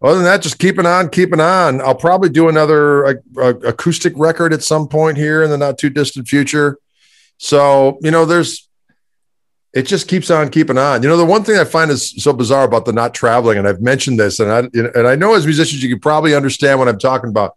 other 0.03 0.17
than 0.17 0.25
that, 0.25 0.43
just 0.43 0.59
keeping 0.59 0.87
on, 0.87 1.09
keeping 1.09 1.41
on. 1.41 1.81
I'll 1.81 1.95
probably 1.95 2.29
do 2.29 2.49
another 2.49 3.07
uh, 3.07 3.15
uh, 3.39 3.55
acoustic 3.61 4.13
record 4.17 4.53
at 4.53 4.63
some 4.63 4.89
point 4.89 5.17
here 5.17 5.43
in 5.43 5.51
the 5.51 5.59
not 5.59 5.79
too 5.79 5.91
distant 5.91 6.29
future. 6.29 6.79
So, 7.39 7.99
you 8.03 8.11
know, 8.11 8.25
there's, 8.25 8.69
it 9.73 9.83
just 9.83 10.09
keeps 10.09 10.31
on 10.31 10.49
keeping 10.49 10.79
on. 10.79 11.03
You 11.03 11.09
know, 11.09 11.17
the 11.17 11.25
one 11.25 11.45
thing 11.45 11.59
I 11.59 11.65
find 11.65 11.91
is 11.91 12.11
so 12.23 12.33
bizarre 12.33 12.65
about 12.65 12.87
the 12.87 12.93
not 12.93 13.15
traveling, 13.15 13.59
and 13.59 13.69
I've 13.69 13.81
mentioned 13.81 14.19
this, 14.19 14.41
and 14.41 14.51
I 14.51 14.59
and 14.73 15.07
I 15.07 15.17
know 15.17 15.35
as 15.35 15.45
musicians 15.45 15.83
you 15.83 15.89
can 15.89 16.01
probably 16.01 16.35
understand 16.35 16.79
what 16.79 16.89
I'm 16.89 16.99
talking 16.99 17.31
about. 17.31 17.57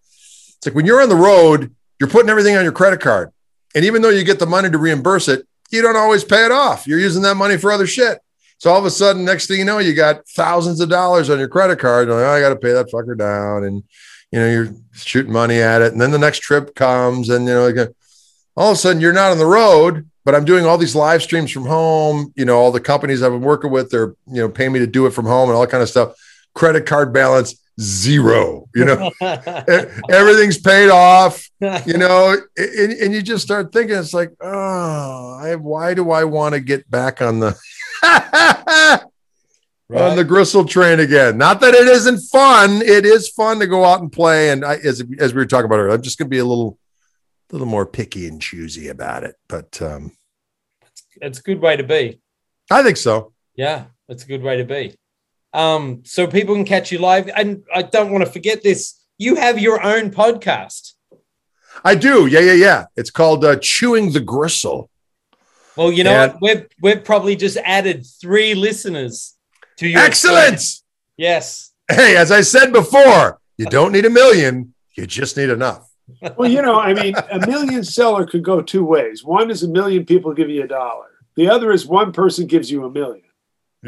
It's 0.57 0.67
like 0.67 0.75
when 0.75 0.85
you're 0.85 1.01
on 1.01 1.09
the 1.09 1.15
road, 1.15 1.73
you're 1.99 2.09
putting 2.09 2.29
everything 2.29 2.57
on 2.57 2.63
your 2.63 2.73
credit 2.73 2.99
card, 2.99 3.31
and 3.73 3.85
even 3.85 4.01
though 4.01 4.09
you 4.09 4.23
get 4.23 4.39
the 4.39 4.45
money 4.45 4.69
to 4.69 4.77
reimburse 4.77 5.27
it, 5.27 5.47
you 5.71 5.81
don't 5.81 5.95
always 5.95 6.23
pay 6.23 6.45
it 6.45 6.51
off. 6.51 6.87
You're 6.87 6.99
using 6.99 7.21
that 7.23 7.35
money 7.35 7.57
for 7.57 7.71
other 7.71 7.87
shit. 7.87 8.19
So 8.57 8.69
all 8.69 8.79
of 8.79 8.85
a 8.85 8.91
sudden, 8.91 9.23
next 9.23 9.47
thing 9.47 9.59
you 9.59 9.65
know, 9.65 9.79
you 9.79 9.93
got 9.93 10.27
thousands 10.27 10.81
of 10.81 10.89
dollars 10.89 11.29
on 11.29 11.39
your 11.39 11.47
credit 11.47 11.79
card. 11.79 12.09
Like, 12.09 12.17
oh, 12.17 12.29
I 12.29 12.41
got 12.41 12.49
to 12.49 12.57
pay 12.57 12.73
that 12.73 12.91
fucker 12.91 13.17
down, 13.17 13.63
and 13.63 13.83
you 14.31 14.39
know 14.39 14.49
you're 14.49 14.73
shooting 14.93 15.31
money 15.31 15.59
at 15.59 15.81
it, 15.81 15.93
and 15.93 16.01
then 16.01 16.11
the 16.11 16.19
next 16.19 16.39
trip 16.39 16.75
comes, 16.75 17.29
and 17.29 17.47
you 17.47 17.53
know, 17.53 17.87
all 18.57 18.71
of 18.71 18.73
a 18.73 18.77
sudden 18.77 19.01
you're 19.01 19.13
not 19.13 19.31
on 19.31 19.37
the 19.37 19.45
road 19.45 20.08
but 20.25 20.35
I'm 20.35 20.45
doing 20.45 20.65
all 20.65 20.77
these 20.77 20.95
live 20.95 21.23
streams 21.23 21.51
from 21.51 21.65
home. 21.65 22.33
You 22.35 22.45
know, 22.45 22.57
all 22.57 22.71
the 22.71 22.79
companies 22.79 23.23
I've 23.23 23.31
been 23.31 23.41
working 23.41 23.71
with, 23.71 23.89
they're, 23.89 24.15
you 24.27 24.41
know, 24.41 24.49
paying 24.49 24.71
me 24.71 24.79
to 24.79 24.87
do 24.87 25.05
it 25.05 25.11
from 25.11 25.25
home 25.25 25.49
and 25.49 25.55
all 25.55 25.61
that 25.61 25.71
kind 25.71 25.83
of 25.83 25.89
stuff. 25.89 26.13
Credit 26.53 26.85
card 26.85 27.13
balance, 27.13 27.55
zero, 27.79 28.67
you 28.75 28.83
know, 28.83 29.11
everything's 30.09 30.57
paid 30.57 30.89
off, 30.89 31.49
you 31.61 31.97
know, 31.97 32.35
and, 32.57 32.91
and, 32.93 33.13
you 33.13 33.21
just 33.21 33.43
start 33.43 33.71
thinking, 33.71 33.95
it's 33.95 34.13
like, 34.13 34.31
oh, 34.41 35.39
I, 35.41 35.55
why 35.55 35.93
do 35.93 36.11
I 36.11 36.25
want 36.25 36.55
to 36.55 36.59
get 36.59 36.89
back 36.91 37.21
on 37.21 37.39
the, 37.39 37.57
right. 38.03 39.01
on 39.95 40.17
the 40.17 40.25
gristle 40.25 40.65
train 40.65 40.99
again? 40.99 41.37
Not 41.37 41.61
that 41.61 41.73
it 41.73 41.87
isn't 41.87 42.19
fun. 42.31 42.81
It 42.81 43.05
is 43.05 43.29
fun 43.29 43.59
to 43.59 43.67
go 43.67 43.85
out 43.85 44.01
and 44.01 44.11
play. 44.11 44.49
And 44.49 44.65
I, 44.65 44.75
as, 44.75 45.01
as 45.19 45.33
we 45.33 45.37
were 45.37 45.45
talking 45.45 45.65
about 45.65 45.79
earlier, 45.79 45.93
I'm 45.93 46.01
just 46.01 46.17
going 46.17 46.27
to 46.27 46.35
be 46.35 46.39
a 46.39 46.45
little, 46.45 46.77
a 47.49 47.55
little 47.55 47.67
more 47.67 47.85
picky 47.85 48.27
and 48.27 48.41
choosy 48.41 48.87
about 48.89 49.23
it. 49.23 49.35
But 49.47 49.81
um, 49.81 50.11
it's 50.81 51.03
it's 51.21 51.39
a 51.39 51.43
good 51.43 51.61
way 51.61 51.75
to 51.77 51.83
be. 51.83 52.21
I 52.69 52.83
think 52.83 52.97
so. 52.97 53.33
Yeah, 53.55 53.85
it's 54.07 54.23
a 54.23 54.27
good 54.27 54.43
way 54.43 54.57
to 54.57 54.63
be. 54.63 54.95
Um, 55.53 56.03
so 56.05 56.27
people 56.27 56.55
can 56.55 56.65
catch 56.65 56.91
you 56.91 56.99
live. 56.99 57.29
And 57.35 57.63
I 57.73 57.81
don't 57.81 58.11
want 58.11 58.23
to 58.23 58.31
forget 58.31 58.61
this. 58.61 59.03
You 59.17 59.35
have 59.35 59.59
your 59.59 59.81
own 59.83 60.11
podcast. 60.11 60.93
I 61.83 61.95
do. 61.95 62.27
Yeah, 62.27 62.41
yeah, 62.41 62.53
yeah. 62.53 62.85
It's 62.95 63.09
called 63.09 63.43
uh, 63.43 63.57
Chewing 63.61 64.11
the 64.11 64.19
Gristle. 64.19 64.89
Well, 65.75 65.91
you 65.91 66.03
know 66.03 66.11
and 66.11 66.33
what? 66.33 66.41
We've 66.41 66.67
we've 66.81 67.03
probably 67.03 67.35
just 67.35 67.57
added 67.63 68.05
three 68.21 68.53
listeners 68.53 69.35
to 69.77 69.87
your 69.87 70.01
excellent. 70.01 70.61
Yes. 71.17 71.71
Hey, 71.89 72.15
as 72.15 72.31
I 72.31 72.41
said 72.41 72.71
before, 72.71 73.39
you 73.57 73.65
don't 73.65 73.91
need 73.91 74.05
a 74.05 74.09
million. 74.09 74.73
You 74.95 75.07
just 75.07 75.37
need 75.37 75.49
enough 75.49 75.88
well, 76.37 76.49
you 76.49 76.61
know, 76.61 76.79
I 76.79 76.93
mean, 76.93 77.15
a 77.31 77.45
million 77.47 77.83
seller 77.83 78.25
could 78.25 78.43
go 78.43 78.61
two 78.61 78.83
ways. 78.83 79.23
One 79.23 79.51
is 79.51 79.63
a 79.63 79.67
million 79.67 80.05
people 80.05 80.33
give 80.33 80.49
you 80.49 80.63
a 80.63 80.67
dollar. 80.67 81.07
The 81.35 81.49
other 81.49 81.71
is 81.71 81.85
one 81.85 82.11
person 82.11 82.47
gives 82.47 82.69
you 82.71 82.85
a 82.85 82.89
million. 82.89 83.23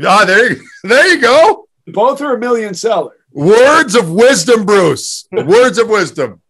Ah, 0.06 0.24
there, 0.26 0.56
there 0.84 1.08
you 1.08 1.22
go. 1.22 1.68
Both 1.88 2.22
are 2.22 2.36
a 2.36 2.40
million 2.40 2.74
seller. 2.74 3.12
Words 3.32 3.96
of 3.96 4.10
wisdom, 4.12 4.66
Bruce. 4.66 5.28
Words 5.32 5.78
of 5.78 5.90
wisdom. 5.90 6.42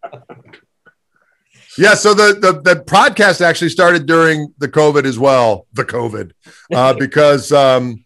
Yeah, 1.77 1.93
so 1.93 2.13
the, 2.13 2.33
the 2.33 2.61
the 2.61 2.83
podcast 2.83 3.39
actually 3.39 3.69
started 3.69 4.05
during 4.05 4.53
the 4.57 4.67
COVID 4.67 5.05
as 5.05 5.17
well, 5.17 5.67
the 5.73 5.85
COVID, 5.85 6.31
uh, 6.73 6.93
because 6.93 7.51
um, 7.53 8.03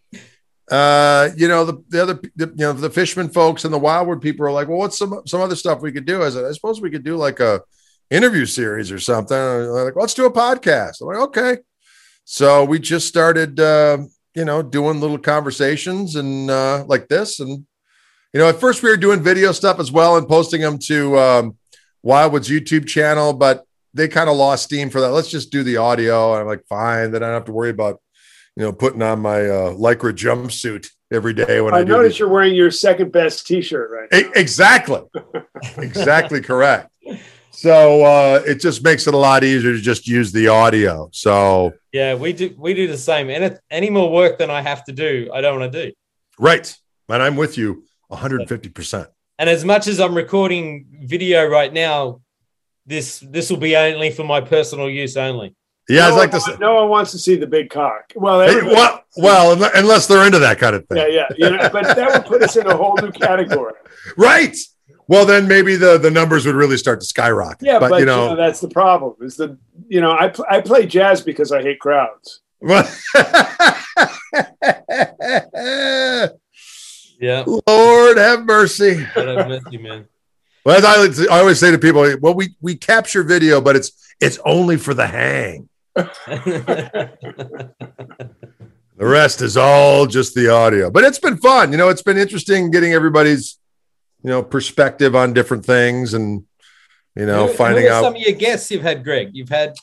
uh, 0.70 1.30
you 1.36 1.48
know, 1.48 1.64
the, 1.64 1.82
the 1.88 2.02
other, 2.02 2.20
the, 2.34 2.46
you 2.48 2.54
know, 2.56 2.72
the 2.72 2.90
Fishman 2.90 3.28
folks 3.28 3.64
and 3.64 3.72
the 3.72 3.78
wildwood 3.78 4.20
people 4.20 4.46
are 4.46 4.52
like, 4.52 4.68
well, 4.68 4.78
what's 4.78 4.98
some, 4.98 5.22
some 5.26 5.40
other 5.40 5.56
stuff 5.56 5.80
we 5.80 5.92
could 5.92 6.06
do? 6.06 6.22
I 6.22 6.30
said, 6.30 6.44
I 6.44 6.52
suppose 6.52 6.80
we 6.80 6.90
could 6.90 7.04
do 7.04 7.16
like 7.16 7.40
a 7.40 7.62
interview 8.10 8.46
series 8.46 8.90
or 8.90 8.98
something. 8.98 9.36
like, 9.36 9.96
let's 9.96 10.14
do 10.14 10.26
a 10.26 10.32
podcast. 10.32 11.00
I'm 11.00 11.08
like, 11.08 11.18
okay. 11.28 11.58
So 12.24 12.64
we 12.64 12.78
just 12.80 13.06
started, 13.06 13.60
uh, 13.60 13.98
you 14.34 14.44
know, 14.44 14.62
doing 14.62 15.00
little 15.00 15.18
conversations 15.18 16.16
and 16.16 16.50
uh, 16.50 16.84
like 16.86 17.08
this. 17.08 17.38
And, 17.38 17.64
you 18.32 18.40
know, 18.40 18.48
at 18.48 18.60
first 18.60 18.82
we 18.82 18.90
were 18.90 18.96
doing 18.96 19.22
video 19.22 19.52
stuff 19.52 19.78
as 19.78 19.92
well 19.92 20.16
and 20.16 20.28
posting 20.28 20.60
them 20.60 20.78
to 20.80 21.18
um, 21.18 21.56
Wildwood's 22.02 22.48
YouTube 22.48 22.88
channel, 22.88 23.32
but 23.32 23.64
they 23.94 24.08
kind 24.08 24.28
of 24.28 24.36
lost 24.36 24.64
steam 24.64 24.90
for 24.90 25.00
that. 25.00 25.12
Let's 25.12 25.30
just 25.30 25.52
do 25.52 25.62
the 25.62 25.76
audio. 25.76 26.32
And 26.32 26.42
I'm 26.42 26.46
like, 26.46 26.66
fine. 26.66 27.12
Then 27.12 27.22
I 27.22 27.26
don't 27.26 27.34
have 27.34 27.44
to 27.46 27.52
worry 27.52 27.70
about 27.70 28.00
you 28.56 28.62
know, 28.62 28.72
putting 28.72 29.02
on 29.02 29.20
my 29.20 29.42
uh, 29.42 29.72
lycra 29.74 30.12
jumpsuit 30.12 30.88
every 31.12 31.34
day 31.34 31.60
when 31.60 31.74
I, 31.74 31.80
I 31.80 31.84
notice 31.84 32.18
you're 32.18 32.28
wearing 32.28 32.54
your 32.54 32.70
second 32.70 33.12
best 33.12 33.46
T-shirt 33.46 33.90
right 33.90 34.08
now. 34.10 34.30
exactly, 34.34 35.02
exactly 35.76 36.40
correct. 36.40 36.90
So 37.50 38.04
uh, 38.04 38.42
it 38.46 38.60
just 38.60 38.82
makes 38.82 39.06
it 39.06 39.14
a 39.14 39.16
lot 39.16 39.44
easier 39.44 39.72
to 39.72 39.80
just 39.80 40.06
use 40.06 40.32
the 40.32 40.48
audio. 40.48 41.08
So 41.12 41.72
yeah, 41.92 42.14
we 42.14 42.32
do 42.32 42.54
we 42.58 42.74
do 42.74 42.86
the 42.86 42.98
same. 42.98 43.30
And 43.30 43.58
any 43.70 43.90
more 43.90 44.10
work 44.10 44.38
than 44.38 44.50
I 44.50 44.62
have 44.62 44.84
to 44.84 44.92
do, 44.92 45.30
I 45.32 45.40
don't 45.40 45.60
want 45.60 45.72
to 45.72 45.86
do. 45.86 45.92
Right, 46.38 46.74
and 47.08 47.22
I'm 47.22 47.36
with 47.36 47.56
you 47.56 47.84
150. 48.08 48.68
percent 48.70 49.08
And 49.38 49.48
as 49.50 49.64
much 49.64 49.86
as 49.86 50.00
I'm 50.00 50.14
recording 50.14 50.86
video 51.04 51.46
right 51.46 51.72
now, 51.72 52.20
this 52.86 53.20
this 53.20 53.50
will 53.50 53.58
be 53.58 53.76
only 53.76 54.10
for 54.10 54.24
my 54.24 54.40
personal 54.40 54.88
use 54.88 55.16
only. 55.16 55.54
Yeah, 55.88 56.08
no 56.08 56.16
like 56.16 56.32
to 56.32 56.40
say, 56.40 56.56
no 56.58 56.74
one 56.74 56.88
wants 56.88 57.12
to 57.12 57.18
see 57.18 57.36
the 57.36 57.46
big 57.46 57.70
cock. 57.70 58.12
Well, 58.16 58.40
hey, 58.40 58.60
well, 58.62 59.04
well, 59.16 59.70
unless 59.76 60.06
they're 60.06 60.26
into 60.26 60.40
that 60.40 60.58
kind 60.58 60.74
of 60.74 60.86
thing. 60.88 60.98
Yeah, 60.98 61.06
yeah, 61.06 61.26
you 61.36 61.50
know, 61.56 61.68
but 61.72 61.94
that 61.94 62.12
would 62.12 62.24
put 62.26 62.42
us 62.42 62.56
in 62.56 62.66
a 62.66 62.76
whole 62.76 62.96
new 63.00 63.12
category. 63.12 63.74
Right. 64.16 64.56
Well, 65.08 65.26
then 65.26 65.48
maybe 65.48 65.74
the 65.74 65.98
the 65.98 66.12
numbers 66.12 66.46
would 66.46 66.54
really 66.54 66.76
start 66.76 67.00
to 67.00 67.06
skyrocket. 67.06 67.66
Yeah, 67.66 67.80
but, 67.80 67.90
but, 67.90 68.00
you 68.00 68.06
know, 68.06 68.36
that's 68.36 68.60
the 68.60 68.68
problem. 68.68 69.16
Is 69.20 69.36
the 69.36 69.58
you 69.88 70.00
know 70.00 70.12
I 70.16 70.28
pl- 70.28 70.46
I 70.48 70.60
play 70.60 70.86
jazz 70.86 71.22
because 71.22 71.50
I 71.50 71.60
hate 71.62 71.80
crowds. 71.80 72.40
Yeah. 77.18 77.44
Lord 77.66 78.18
have 78.18 78.44
mercy. 78.44 79.06
God 79.14 79.38
have 79.38 79.48
mercy, 79.48 79.78
man. 79.78 80.06
Well, 80.64 80.76
as 80.76 81.20
I, 81.20 81.34
I 81.34 81.40
always 81.40 81.58
say 81.58 81.70
to 81.70 81.78
people, 81.78 82.16
well, 82.20 82.34
we 82.34 82.56
we 82.60 82.76
capture 82.76 83.22
video, 83.22 83.60
but 83.60 83.76
it's 83.76 83.92
it's 84.20 84.38
only 84.44 84.76
for 84.76 84.94
the 84.94 85.06
hang. 85.06 85.68
The 88.98 89.04
rest 89.04 89.42
is 89.42 89.56
all 89.56 90.06
just 90.06 90.34
the 90.34 90.48
audio. 90.50 90.90
But 90.90 91.04
it's 91.04 91.18
been 91.18 91.36
fun. 91.36 91.70
You 91.70 91.76
know, 91.78 91.90
it's 91.90 92.02
been 92.02 92.16
interesting 92.16 92.70
getting 92.70 92.92
everybody's, 92.94 93.58
you 94.22 94.30
know, 94.30 94.42
perspective 94.42 95.14
on 95.14 95.34
different 95.34 95.66
things 95.66 96.14
and, 96.14 96.44
you 97.14 97.26
know, 97.26 97.46
Who- 97.48 97.52
finding 97.54 97.84
who 97.84 97.90
out. 97.90 98.02
some 98.04 98.14
of 98.14 98.20
your 98.20 98.32
guests 98.36 98.70
you've 98.70 98.82
had, 98.82 99.04
Greg. 99.04 99.30
You've 99.32 99.50
had 99.50 99.74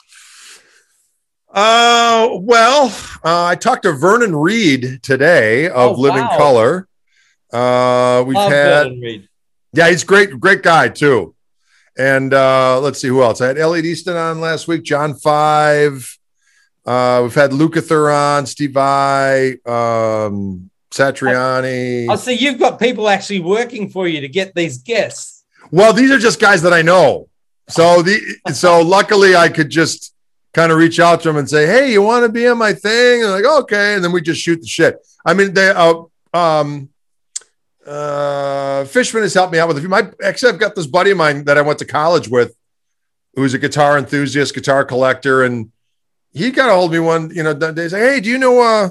Uh, 1.55 2.29
well, 2.41 2.87
uh, 3.23 3.45
I 3.45 3.53
talked 3.55 3.83
to 3.83 3.91
Vernon 3.91 4.35
Reid 4.35 5.03
today 5.03 5.67
of 5.67 5.97
Oh, 5.97 6.01
Living 6.01 6.21
wow. 6.23 6.37
Color. 6.37 6.87
Uh, 7.51 8.23
we've 8.25 8.33
Love 8.33 8.51
had, 8.51 8.91
yeah, 9.73 9.89
he's 9.89 10.03
great, 10.03 10.39
great 10.39 10.63
guy 10.63 10.87
too. 10.89 11.32
And 11.97 12.33
uh, 12.33 12.79
let's 12.79 12.99
see 12.99 13.07
who 13.07 13.21
else. 13.21 13.39
I 13.41 13.47
had 13.47 13.57
Elliot 13.57 13.85
Easton 13.85 14.15
on 14.15 14.41
last 14.41 14.67
week, 14.67 14.83
John 14.83 15.13
Five. 15.13 16.17
Uh, 16.85 17.21
we've 17.23 17.35
had 17.35 17.51
Lukather 17.51 18.13
on, 18.13 18.45
Steve 18.45 18.75
I, 18.75 19.51
um, 19.65 20.69
Satriani. 20.91 22.07
Oh, 22.09 22.15
so 22.15 22.31
you've 22.31 22.59
got 22.59 22.79
people 22.79 23.07
actually 23.07 23.39
working 23.39 23.89
for 23.89 24.07
you 24.07 24.21
to 24.21 24.27
get 24.27 24.53
these 24.53 24.79
guests. 24.79 25.45
Well, 25.71 25.93
these 25.93 26.11
are 26.11 26.19
just 26.19 26.39
guys 26.41 26.61
that 26.63 26.73
I 26.73 26.81
know. 26.81 27.29
So 27.69 28.01
the 28.01 28.19
so 28.53 28.81
luckily 28.81 29.35
I 29.35 29.49
could 29.49 29.69
just 29.69 30.13
kind 30.53 30.71
of 30.71 30.77
reach 30.77 30.99
out 30.99 31.21
to 31.21 31.29
them 31.29 31.37
and 31.37 31.49
say, 31.49 31.65
"Hey, 31.65 31.91
you 31.91 32.01
want 32.01 32.25
to 32.25 32.29
be 32.29 32.47
on 32.47 32.57
my 32.57 32.73
thing?" 32.73 33.23
And 33.23 33.31
they're 33.31 33.41
like, 33.41 33.61
"Okay," 33.63 33.95
and 33.95 34.03
then 34.03 34.11
we 34.11 34.21
just 34.21 34.41
shoot 34.41 34.59
the 34.59 34.67
shit. 34.67 34.97
I 35.25 35.33
mean, 35.33 35.53
they 35.53 35.69
uh, 35.69 36.03
um 36.33 36.89
uh 37.85 38.85
Fishman 38.85 39.23
has 39.23 39.33
helped 39.33 39.53
me 39.53 39.59
out 39.59 39.67
with 39.67 39.77
a 39.77 39.81
few. 39.81 39.89
My 39.89 40.09
actually, 40.23 40.53
I've 40.53 40.59
got 40.59 40.75
this 40.75 40.87
buddy 40.87 41.11
of 41.11 41.17
mine 41.17 41.45
that 41.45 41.57
I 41.57 41.61
went 41.61 41.79
to 41.79 41.85
college 41.85 42.27
with, 42.27 42.55
who's 43.35 43.53
a 43.53 43.59
guitar 43.59 43.97
enthusiast, 43.97 44.53
guitar 44.53 44.85
collector, 44.85 45.43
and 45.43 45.71
he 46.33 46.51
got 46.51 46.69
a 46.69 46.73
hold 46.73 46.89
of 46.89 46.93
me 46.93 46.99
one, 46.99 47.31
you 47.31 47.43
know, 47.43 47.53
day. 47.53 47.83
Like, 47.83 47.91
"Hey, 47.91 48.19
do 48.19 48.29
you 48.29 48.37
know 48.37 48.61
uh 48.61 48.89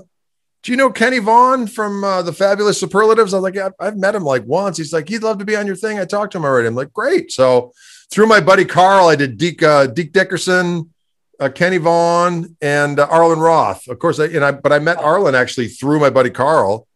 do 0.63 0.71
you 0.71 0.77
know 0.77 0.91
Kenny 0.91 1.19
Vaughn 1.19 1.67
from 1.67 2.05
uh, 2.05 2.23
the 2.23 2.33
Fabulous 2.33 2.79
Superlatives? 2.79 3.35
I 3.35 3.39
was 3.39 3.43
like, 3.43 3.57
yeah, 3.57 3.71
I've 3.81 3.97
met 3.97 4.15
him 4.15 4.23
like 4.23 4.45
once. 4.47 4.77
He's 4.79 4.93
like, 4.93 5.09
he'd 5.09 5.23
love 5.23 5.39
to 5.39 5.45
be 5.45 5.57
on 5.57 5.67
your 5.67 5.75
thing. 5.75 5.99
I 5.99 6.05
talked 6.05 6.33
to 6.33 6.39
him 6.39 6.45
already. 6.45 6.69
I'm 6.69 6.77
like, 6.77 6.93
great. 6.93 7.33
So 7.33 7.73
through 8.11 8.27
my 8.27 8.41
buddy 8.41 8.65
Carl, 8.65 9.09
I 9.09 9.17
did 9.17 9.39
Deke, 9.39 9.63
uh, 9.65 9.87
Deke 9.87 10.13
Dickerson, 10.13 10.93
uh, 11.41 11.49
Kenny 11.49 11.79
Vaughn, 11.79 12.57
and 12.61 13.01
uh, 13.01 13.09
Arlen 13.11 13.41
Roth. 13.41 13.89
Of 13.89 13.99
course, 13.99 14.21
I, 14.21 14.27
and 14.27 14.45
I, 14.45 14.53
but 14.53 14.73
I 14.73 14.79
met 14.79 14.99
Arlen 14.99 15.35
actually 15.35 15.67
through 15.67 15.99
my 15.99 16.11
buddy 16.11 16.31
Carl 16.31 16.87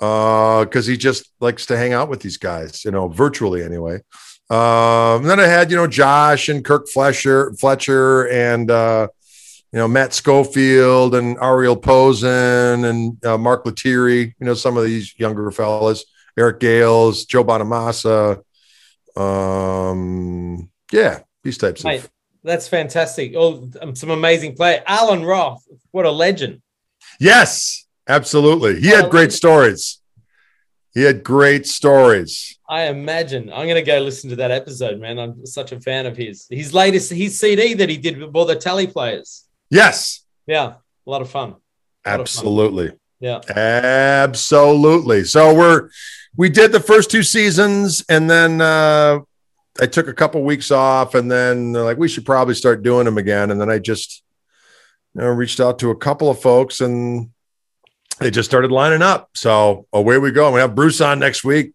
because 0.00 0.86
he 0.86 0.96
just 0.96 1.30
likes 1.40 1.66
to 1.66 1.76
hang 1.76 1.92
out 1.92 2.08
with 2.08 2.20
these 2.20 2.38
guys, 2.38 2.84
you 2.84 2.90
know, 2.90 3.08
virtually 3.08 3.62
anyway. 3.62 3.96
Um, 4.48 5.20
and 5.20 5.30
then 5.30 5.38
I 5.38 5.46
had, 5.46 5.70
you 5.70 5.76
know, 5.76 5.86
Josh 5.86 6.48
and 6.48 6.64
Kirk 6.64 6.88
Fletcher, 6.88 7.52
Fletcher, 7.60 8.28
and 8.28 8.70
uh, 8.70 9.08
you 9.72 9.78
know, 9.78 9.86
Matt 9.86 10.12
Schofield 10.12 11.14
and 11.14 11.36
Ariel 11.40 11.76
Posen 11.76 12.84
and 12.84 13.24
uh, 13.24 13.38
Mark 13.38 13.64
Lettieri, 13.64 14.34
you 14.38 14.46
know, 14.46 14.54
some 14.54 14.76
of 14.76 14.84
these 14.84 15.16
younger 15.18 15.50
fellas, 15.52 16.04
Eric 16.36 16.58
Gales, 16.58 17.24
Joe 17.26 17.44
Bonamassa. 17.44 18.42
Um, 19.16 20.70
yeah, 20.90 21.20
these 21.44 21.58
types 21.58 21.84
Mate, 21.84 22.00
of. 22.00 22.10
that's 22.42 22.66
fantastic. 22.66 23.34
Oh, 23.36 23.68
um, 23.80 23.94
some 23.94 24.10
amazing 24.10 24.56
play. 24.56 24.82
Arlen 24.86 25.24
Roth, 25.24 25.62
what 25.92 26.06
a 26.06 26.10
legend. 26.10 26.62
Yes, 27.20 27.86
absolutely. 28.08 28.80
He 28.80 28.88
had 28.88 29.10
great 29.10 29.32
stories. 29.32 30.00
He 30.92 31.02
had 31.02 31.22
great 31.22 31.66
stories. 31.66 32.58
I 32.68 32.82
imagine. 32.88 33.50
I'm 33.52 33.66
going 33.66 33.76
to 33.76 33.82
go 33.82 33.98
listen 34.00 34.30
to 34.30 34.36
that 34.36 34.50
episode, 34.50 34.98
man. 35.00 35.18
I'm 35.18 35.46
such 35.46 35.72
a 35.72 35.80
fan 35.80 36.06
of 36.06 36.16
his. 36.16 36.46
His 36.50 36.74
latest, 36.74 37.12
his 37.12 37.38
CD 37.38 37.74
that 37.74 37.88
he 37.88 37.96
did 37.96 38.18
with 38.18 38.34
all 38.34 38.44
the 38.44 38.56
tally 38.56 38.86
players. 38.86 39.44
Yes, 39.70 40.24
Yeah, 40.46 40.74
a 41.06 41.10
lot 41.10 41.22
of 41.22 41.30
fun. 41.30 41.50
Lot 41.50 41.58
of 41.60 41.62
fun. 42.04 42.20
absolutely. 42.20 42.92
Yeah. 43.20 43.40
Absolutely. 43.54 45.24
So 45.24 45.54
we're 45.54 45.90
we 46.36 46.48
did 46.48 46.72
the 46.72 46.80
first 46.80 47.10
two 47.10 47.22
seasons, 47.22 48.04
and 48.08 48.28
then 48.28 48.60
uh, 48.60 49.18
I 49.80 49.86
took 49.86 50.08
a 50.08 50.14
couple 50.14 50.42
weeks 50.42 50.70
off, 50.70 51.14
and 51.14 51.30
then 51.30 51.72
like 51.72 51.98
we 51.98 52.08
should 52.08 52.24
probably 52.24 52.54
start 52.54 52.82
doing 52.82 53.04
them 53.04 53.18
again. 53.18 53.50
And 53.50 53.60
then 53.60 53.70
I 53.70 53.78
just 53.78 54.22
you 55.14 55.20
know, 55.20 55.28
reached 55.28 55.60
out 55.60 55.78
to 55.80 55.90
a 55.90 55.96
couple 55.96 56.30
of 56.30 56.40
folks, 56.40 56.80
and 56.80 57.30
they 58.20 58.30
just 58.30 58.48
started 58.48 58.70
lining 58.70 59.02
up. 59.02 59.30
So 59.34 59.86
away 59.92 60.18
we 60.18 60.30
go. 60.30 60.52
We 60.52 60.60
have 60.60 60.74
Bruce 60.74 61.00
on 61.00 61.18
next 61.18 61.42
week. 61.44 61.72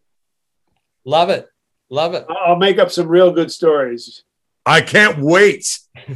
Love 1.03 1.29
it. 1.29 1.47
Love 1.89 2.13
it. 2.13 2.25
I'll 2.29 2.55
make 2.55 2.79
up 2.79 2.91
some 2.91 3.07
real 3.07 3.31
good 3.31 3.51
stories. 3.51 4.23
I 4.65 4.81
can't 4.81 5.19
wait. 5.19 5.79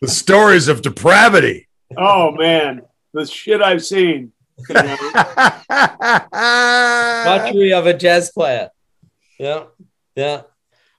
The 0.00 0.06
stories 0.06 0.68
of 0.68 0.82
depravity. 0.82 1.66
Oh 1.96 2.30
man, 2.32 2.82
the 3.14 3.26
shit 3.26 3.62
I've 3.62 3.82
seen. 3.84 4.32
You 4.68 4.74
know? 4.74 4.96
Butchery 7.24 7.72
of 7.72 7.86
a 7.86 7.94
jazz 7.94 8.30
player. 8.30 8.68
Yeah. 9.38 9.64
Yeah. 10.14 10.42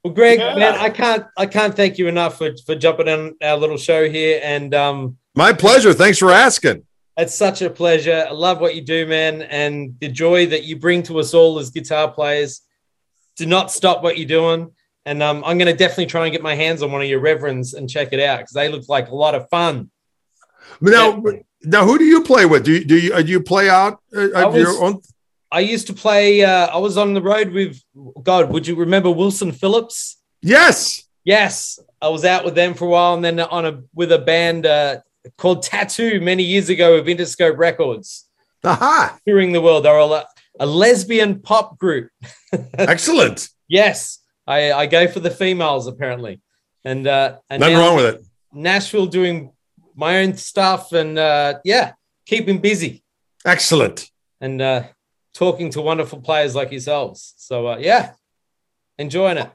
Well, 0.03 0.14
Greg, 0.14 0.40
Yeah. 0.40 0.56
man, 0.56 0.74
I 0.76 0.90
can't 0.90 1.26
I 1.38 1.45
can't 1.45 1.76
thank 1.76 1.98
you 1.99 2.07
enough 2.07 2.40
for, 2.40 2.52
for 2.66 2.74
jumping 2.76 3.07
on 3.07 3.36
our 3.44 3.57
little 3.57 3.78
show 3.78 4.10
here. 4.10 4.41
And 4.44 4.74
um 4.74 5.18
My 5.40 5.53
pleasure. 5.53 5.94
Thanks 5.94 6.18
for 6.18 6.32
asking. 6.32 6.84
It's 7.16 7.34
such 7.34 7.61
a 7.61 7.70
pleasure. 7.70 8.26
I 8.28 8.34
love 8.34 8.60
what 8.60 8.76
you 8.76 8.82
do, 8.82 9.06
man, 9.06 9.41
and 9.44 9.95
the 10.02 10.10
joy 10.10 10.48
that 10.48 10.66
you 10.66 10.76
bring 10.76 11.02
to 11.03 11.18
us 11.18 11.34
all 11.34 11.60
as 11.60 11.70
guitar 11.70 12.11
players. 12.11 12.60
Do 13.38 13.45
not 13.45 13.72
stop 13.72 14.03
what 14.03 14.18
you're 14.18 14.28
doing. 14.28 14.72
And 15.06 15.24
um, 15.24 15.41
I'm 15.45 15.57
going 15.57 15.72
to 15.72 15.78
definitely 15.78 16.07
try 16.07 16.26
and 16.26 16.34
get 16.34 16.41
my 16.41 16.56
hands 16.56 16.84
on 16.84 16.91
one 16.91 17.02
of 17.02 17.07
your 17.07 17.22
reverends 17.22 17.74
and 17.74 17.90
check 17.90 18.10
it 18.11 18.20
out 18.20 18.40
because 18.40 18.52
they 18.52 18.68
look 18.68 18.90
like 18.90 19.07
a 19.07 19.16
lot 19.16 19.34
of 19.34 19.48
fun. 19.48 19.90
Now, 20.82 21.24
now, 21.64 21.86
who 21.86 21.98
do 21.98 22.03
you 22.03 22.22
play 22.22 22.45
with? 22.45 22.66
Do 22.66 22.74
you 22.74 22.84
do 22.84 22.99
you, 22.99 23.14
uh, 23.14 23.22
do 23.22 23.32
you 23.32 23.40
play 23.40 23.70
out 23.70 24.02
uh, 24.14 24.28
I 24.36 24.44
of 24.44 24.57
your 24.57 24.84
own? 24.84 25.02
I 25.49 25.61
used 25.61 25.88
to 25.88 25.94
play, 25.94 26.44
uh, 26.44 26.68
I 26.68 26.80
was 26.80 26.98
on 26.98 27.14
the 27.14 27.22
road 27.22 27.52
with, 27.53 27.82
God, 28.24 28.52
would 28.52 28.68
you 28.68 28.76
remember 28.76 29.10
Wilson 29.10 29.53
Phillips? 29.53 30.18
Yes. 30.41 31.07
Yes, 31.24 31.80
I 32.02 32.10
was 32.10 32.26
out 32.26 32.44
with 32.44 32.56
them 32.56 32.74
for 32.74 32.86
a 32.86 32.90
while, 32.90 33.14
and 33.14 33.24
then 33.24 33.40
on 33.40 33.66
a 33.66 33.84
with 33.94 34.11
a 34.11 34.20
band 34.20 34.66
uh, 34.66 34.98
called 35.38 35.64
Tattoo 35.64 36.19
many 36.22 36.43
years 36.43 36.69
ago 36.69 36.95
of 36.95 37.06
Interscope 37.06 37.57
Records, 37.57 38.27
Aha. 38.64 39.18
touring 39.27 39.51
the 39.51 39.61
world. 39.61 39.85
They're 39.85 39.97
a, 39.97 40.26
a 40.60 40.65
lesbian 40.65 41.39
pop 41.41 41.77
group. 41.77 42.10
Excellent. 42.73 43.49
Yes, 43.68 44.19
I, 44.47 44.72
I 44.72 44.85
go 44.85 45.07
for 45.07 45.19
the 45.19 45.30
females 45.31 45.88
apparently, 45.88 46.41
and 46.84 47.06
uh, 47.07 47.38
and 47.49 47.60
Nothing 47.61 47.77
wrong 47.77 47.95
with 47.95 48.06
it. 48.06 48.22
Nashville 48.53 49.06
doing 49.06 49.51
my 49.95 50.22
own 50.22 50.35
stuff, 50.35 50.91
and 50.93 51.18
uh, 51.19 51.60
yeah, 51.64 51.93
keeping 52.26 52.60
busy 52.60 53.03
Excellent. 53.45 54.10
and 54.41 54.61
uh, 54.61 54.84
talking 55.34 55.69
to 55.72 55.81
wonderful 55.81 56.22
players 56.22 56.56
like 56.56 56.72
yourselves. 56.72 57.34
So 57.38 57.68
uh, 57.68 57.77
yeah, 57.80 58.14
enjoying 58.97 59.38
it. 59.38 59.49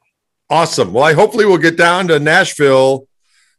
Awesome. 0.50 0.92
Well, 0.92 1.04
I 1.04 1.14
hopefully 1.14 1.46
we'll 1.46 1.58
get 1.58 1.76
down 1.76 2.06
to 2.08 2.20
Nashville 2.20 3.08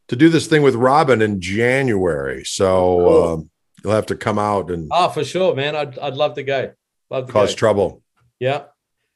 to 0.07 0.15
do 0.15 0.29
this 0.29 0.47
thing 0.47 0.61
with 0.61 0.75
Robben 0.75 1.21
in 1.21 1.41
January. 1.41 2.43
So 2.45 2.65
Cool. 2.97 3.23
um, 3.33 3.49
you'll 3.83 3.93
have 3.93 4.05
to 4.07 4.15
come 4.15 4.37
out 4.39 4.69
and 4.71 4.87
Oh, 4.91 5.09
for 5.09 5.23
sure, 5.23 5.55
man. 5.55 5.75
I'd 5.75 5.97
I'd 5.99 6.15
love 6.15 6.35
to 6.35 6.43
go. 6.43 6.71
Love 7.09 7.27
to 7.27 7.33
cause 7.33 7.51
go. 7.53 7.57
trouble. 7.57 8.01
Yeah. 8.39 8.63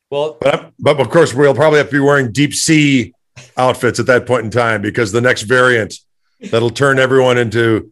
Well, 0.09 0.37
But 0.41 0.71
but 0.79 0.99
of 0.99 1.09
course 1.09 1.33
we'll 1.33 1.53
probably 1.53 1.77
have 1.79 1.87
to 1.89 1.93
be 1.93 1.99
wearing 1.99 2.31
deep 2.31 2.53
sea 2.53 3.13
outfits 3.57 3.99
at 3.99 4.05
that 4.07 4.25
point 4.25 4.45
in 4.45 4.51
time 4.51 4.81
because 4.81 5.11
the 5.11 5.21
next 5.21 5.43
variant 5.43 5.93
that'll 6.51 6.69
turn 6.71 6.99
everyone 6.99 7.37
into 7.37 7.91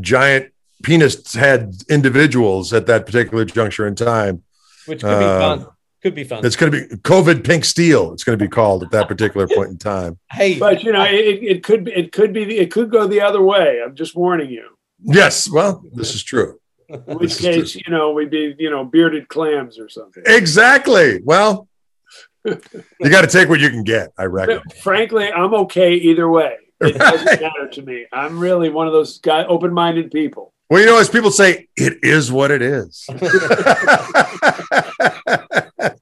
giant 0.00 0.52
penis 0.82 1.32
head 1.34 1.72
individuals 1.88 2.72
at 2.72 2.86
that 2.86 3.06
particular 3.06 3.44
juncture 3.44 3.86
in 3.86 3.94
time. 3.94 4.42
which 4.86 5.02
could 5.02 5.18
be 5.18 5.24
Uh, 5.24 5.56
fun. 5.56 5.66
Could 6.06 6.14
be 6.14 6.22
fun. 6.22 6.46
It's 6.46 6.54
going 6.54 6.70
to 6.70 6.86
be 6.86 6.96
COVID 6.98 7.44
pink 7.44 7.64
steel. 7.64 8.12
It's 8.12 8.22
going 8.22 8.38
to 8.38 8.44
be 8.44 8.48
called 8.48 8.84
at 8.84 8.92
that 8.92 9.08
particular 9.08 9.48
point 9.52 9.70
in 9.70 9.76
time. 9.76 10.20
Hey, 10.30 10.56
But 10.56 10.84
you 10.84 10.92
know, 10.92 11.02
it, 11.02 11.42
it 11.42 11.64
could 11.64 11.82
be, 11.82 11.92
it 11.92 12.12
could 12.12 12.32
be, 12.32 12.58
it 12.58 12.70
could 12.70 12.92
go 12.92 13.08
the 13.08 13.22
other 13.22 13.42
way. 13.42 13.82
I'm 13.84 13.96
just 13.96 14.14
warning 14.14 14.48
you. 14.48 14.68
Yes. 15.02 15.50
Well, 15.50 15.82
this 15.94 16.14
is 16.14 16.22
true. 16.22 16.60
In 16.88 17.00
which 17.18 17.32
is 17.32 17.38
case, 17.40 17.74
you 17.74 17.90
know, 17.90 18.12
we'd 18.12 18.30
be, 18.30 18.54
you 18.56 18.70
know, 18.70 18.84
bearded 18.84 19.26
clams 19.26 19.80
or 19.80 19.88
something. 19.88 20.22
Exactly. 20.26 21.22
Well, 21.24 21.66
you 22.44 23.10
got 23.10 23.22
to 23.22 23.26
take 23.26 23.48
what 23.48 23.58
you 23.58 23.68
can 23.68 23.82
get, 23.82 24.12
I 24.16 24.26
reckon. 24.26 24.60
Frankly, 24.84 25.28
I'm 25.32 25.54
okay 25.54 25.94
either 25.94 26.30
way. 26.30 26.54
It 26.82 26.96
doesn't 26.96 27.40
matter 27.42 27.68
to 27.68 27.82
me. 27.82 28.06
I'm 28.12 28.38
really 28.38 28.68
one 28.68 28.86
of 28.86 28.92
those 28.92 29.18
guy 29.18 29.44
open-minded 29.44 30.12
people. 30.12 30.52
Well, 30.70 30.78
you 30.78 30.86
know, 30.86 31.00
as 31.00 31.08
people 31.08 31.32
say, 31.32 31.66
it 31.76 31.98
is 32.04 32.30
what 32.30 32.52
it 32.52 32.62
is. 32.62 33.04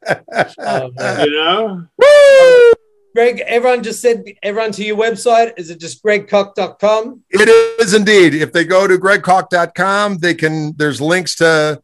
Man. 0.02 0.52
Um, 0.58 0.92
you 1.20 1.30
know? 1.30 1.86
Woo! 1.98 2.72
Greg, 3.14 3.40
everyone 3.46 3.84
just 3.84 4.00
said 4.00 4.24
everyone 4.42 4.72
to 4.72 4.84
your 4.84 4.96
website. 4.96 5.52
Is 5.56 5.70
it 5.70 5.78
just 5.78 6.02
gregkoch.com? 6.02 7.22
It 7.30 7.48
is 7.80 7.94
indeed. 7.94 8.34
If 8.34 8.52
they 8.52 8.64
go 8.64 8.88
to 8.88 8.98
gregkoch.com, 8.98 10.18
they 10.18 10.34
can, 10.34 10.74
there's 10.76 11.00
links 11.00 11.36
to, 11.36 11.80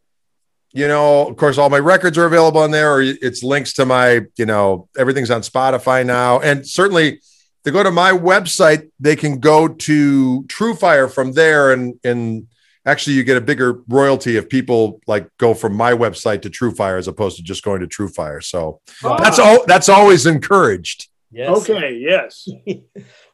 you 0.73 0.89
know, 0.89 1.29
of 1.29 1.37
course, 1.37 1.57
all 1.57 1.71
my 1.71 1.79
records 1.79 2.19
are 2.19 2.25
available 2.25 2.61
on 2.61 2.73
there, 2.73 2.93
or 2.93 3.03
it's 3.03 3.45
links 3.45 3.75
to 3.75 3.87
my, 3.87 4.23
you 4.37 4.47
know, 4.47 4.89
everything's 4.99 5.31
on 5.31 5.43
Spotify 5.43 6.05
now. 6.05 6.41
And 6.41 6.67
certainly, 6.67 7.21
they 7.63 7.71
go 7.71 7.83
to 7.83 7.91
my 7.93 8.11
website, 8.11 8.91
they 8.99 9.15
can 9.15 9.39
go 9.39 9.69
to 9.69 10.43
TrueFire 10.49 11.13
from 11.13 11.33
there. 11.33 11.73
And, 11.73 12.01
and 12.03 12.49
actually, 12.87 13.17
you 13.17 13.25
get 13.25 13.37
a 13.37 13.41
bigger 13.41 13.81
royalty 13.89 14.37
if 14.37 14.49
people 14.49 15.01
like 15.07 15.29
go 15.39 15.55
from 15.55 15.75
my 15.75 15.93
website 15.93 16.43
to 16.43 16.51
TrueFire 16.51 16.99
as 16.99 17.09
opposed 17.09 17.37
to 17.37 17.43
just 17.43 17.63
going 17.63 17.81
to 17.81 17.87
TrueFire. 17.87 18.43
So 18.43 18.81
that's 19.03 19.39
all, 19.39 19.65
that's 19.67 19.89
always 19.89 20.27
encouraged. 20.27 21.09
Yes. 21.31 21.71
Okay, 21.71 21.97
yes. 21.97 22.49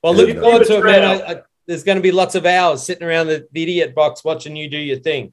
Well, 0.02 0.14
looking 0.14 0.38
forward 0.38 0.66
to 0.68 0.78
it, 0.78 0.84
man. 0.84 1.02
I, 1.02 1.32
I, 1.32 1.42
there's 1.66 1.82
going 1.82 1.96
to 1.96 2.02
be 2.02 2.12
lots 2.12 2.36
of 2.36 2.46
hours 2.46 2.84
sitting 2.84 3.04
around 3.04 3.26
the, 3.26 3.48
the 3.50 3.62
idiot 3.64 3.92
box 3.92 4.22
watching 4.22 4.54
you 4.54 4.70
do 4.70 4.78
your 4.78 4.98
thing. 4.98 5.32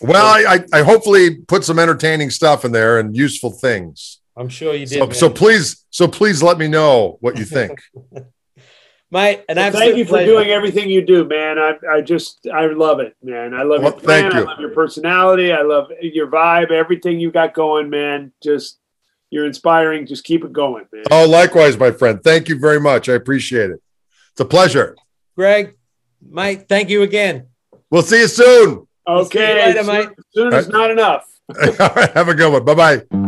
Well, 0.00 0.24
I, 0.24 0.54
I, 0.54 0.78
I 0.80 0.82
hopefully 0.82 1.36
put 1.36 1.64
some 1.64 1.78
entertaining 1.78 2.30
stuff 2.30 2.64
in 2.64 2.72
there 2.72 2.98
and 2.98 3.14
useful 3.14 3.50
things. 3.50 4.20
I'm 4.36 4.48
sure 4.48 4.74
you 4.74 4.86
did, 4.86 4.98
So, 4.98 5.10
so 5.10 5.30
please, 5.30 5.84
so 5.90 6.08
please 6.08 6.42
let 6.42 6.56
me 6.56 6.66
know 6.66 7.18
what 7.20 7.36
you 7.36 7.44
think. 7.44 7.80
mate. 9.14 9.44
An 9.48 9.56
Well, 9.56 9.66
absolute 9.66 9.84
thank 9.86 9.96
you 9.96 10.04
for 10.04 10.08
pleasure. 10.10 10.26
doing 10.26 10.48
everything 10.50 10.90
you 10.90 11.00
do, 11.06 11.24
man. 11.24 11.58
I, 11.58 11.72
I 11.90 12.00
just, 12.02 12.46
I 12.52 12.66
love 12.66 13.00
it, 13.00 13.16
man. 13.22 13.54
I 13.54 13.62
love 13.62 13.80
Well, 13.82 13.92
your 13.92 14.00
plan. 14.00 14.30
thank 14.30 14.34
I 14.34 14.40
love 14.50 14.60
your 14.60 14.70
personality. 14.70 15.52
I 15.52 15.62
love 15.62 15.90
your 16.02 16.26
vibe, 16.26 16.70
everything 16.70 17.18
you 17.18 17.30
got 17.30 17.54
going, 17.54 17.88
man. 17.88 18.32
Just, 18.42 18.78
you're 19.30 19.46
inspiring. 19.46 20.06
Just 20.06 20.24
keep 20.24 20.44
it 20.44 20.52
going, 20.52 20.84
man. 20.92 21.04
Oh, 21.10 21.26
likewise, 21.26 21.78
my 21.78 21.90
friend. 21.90 22.20
Thank 22.22 22.48
you 22.48 22.58
very 22.58 22.78
much. 22.80 23.08
I 23.08 23.14
appreciate 23.14 23.70
it. 23.70 23.80
It's 24.32 24.40
a 24.40 24.44
pleasure. 24.44 24.96
Greg, 25.36 25.74
Mike, 26.28 26.68
Thank 26.68 26.90
you 26.90 27.02
again. 27.02 27.46
We'll 27.90 28.02
see 28.02 28.20
you 28.20 28.28
soon. 28.28 28.86
We'll 29.06 29.24
see 29.26 29.38
you 29.38 29.44
okay. 29.44 29.66
later, 29.66 29.84
soon- 29.84 29.94
mate. 29.94 30.08
Soon 30.34 30.52
is 30.52 30.68
uh, 30.68 30.70
not 30.70 30.90
enough. 30.90 31.26
All 31.80 31.88
right. 31.94 32.10
Have 32.12 32.28
a 32.28 32.34
good 32.34 32.52
one. 32.52 32.64
Bye 32.64 32.74
bye. 32.74 33.23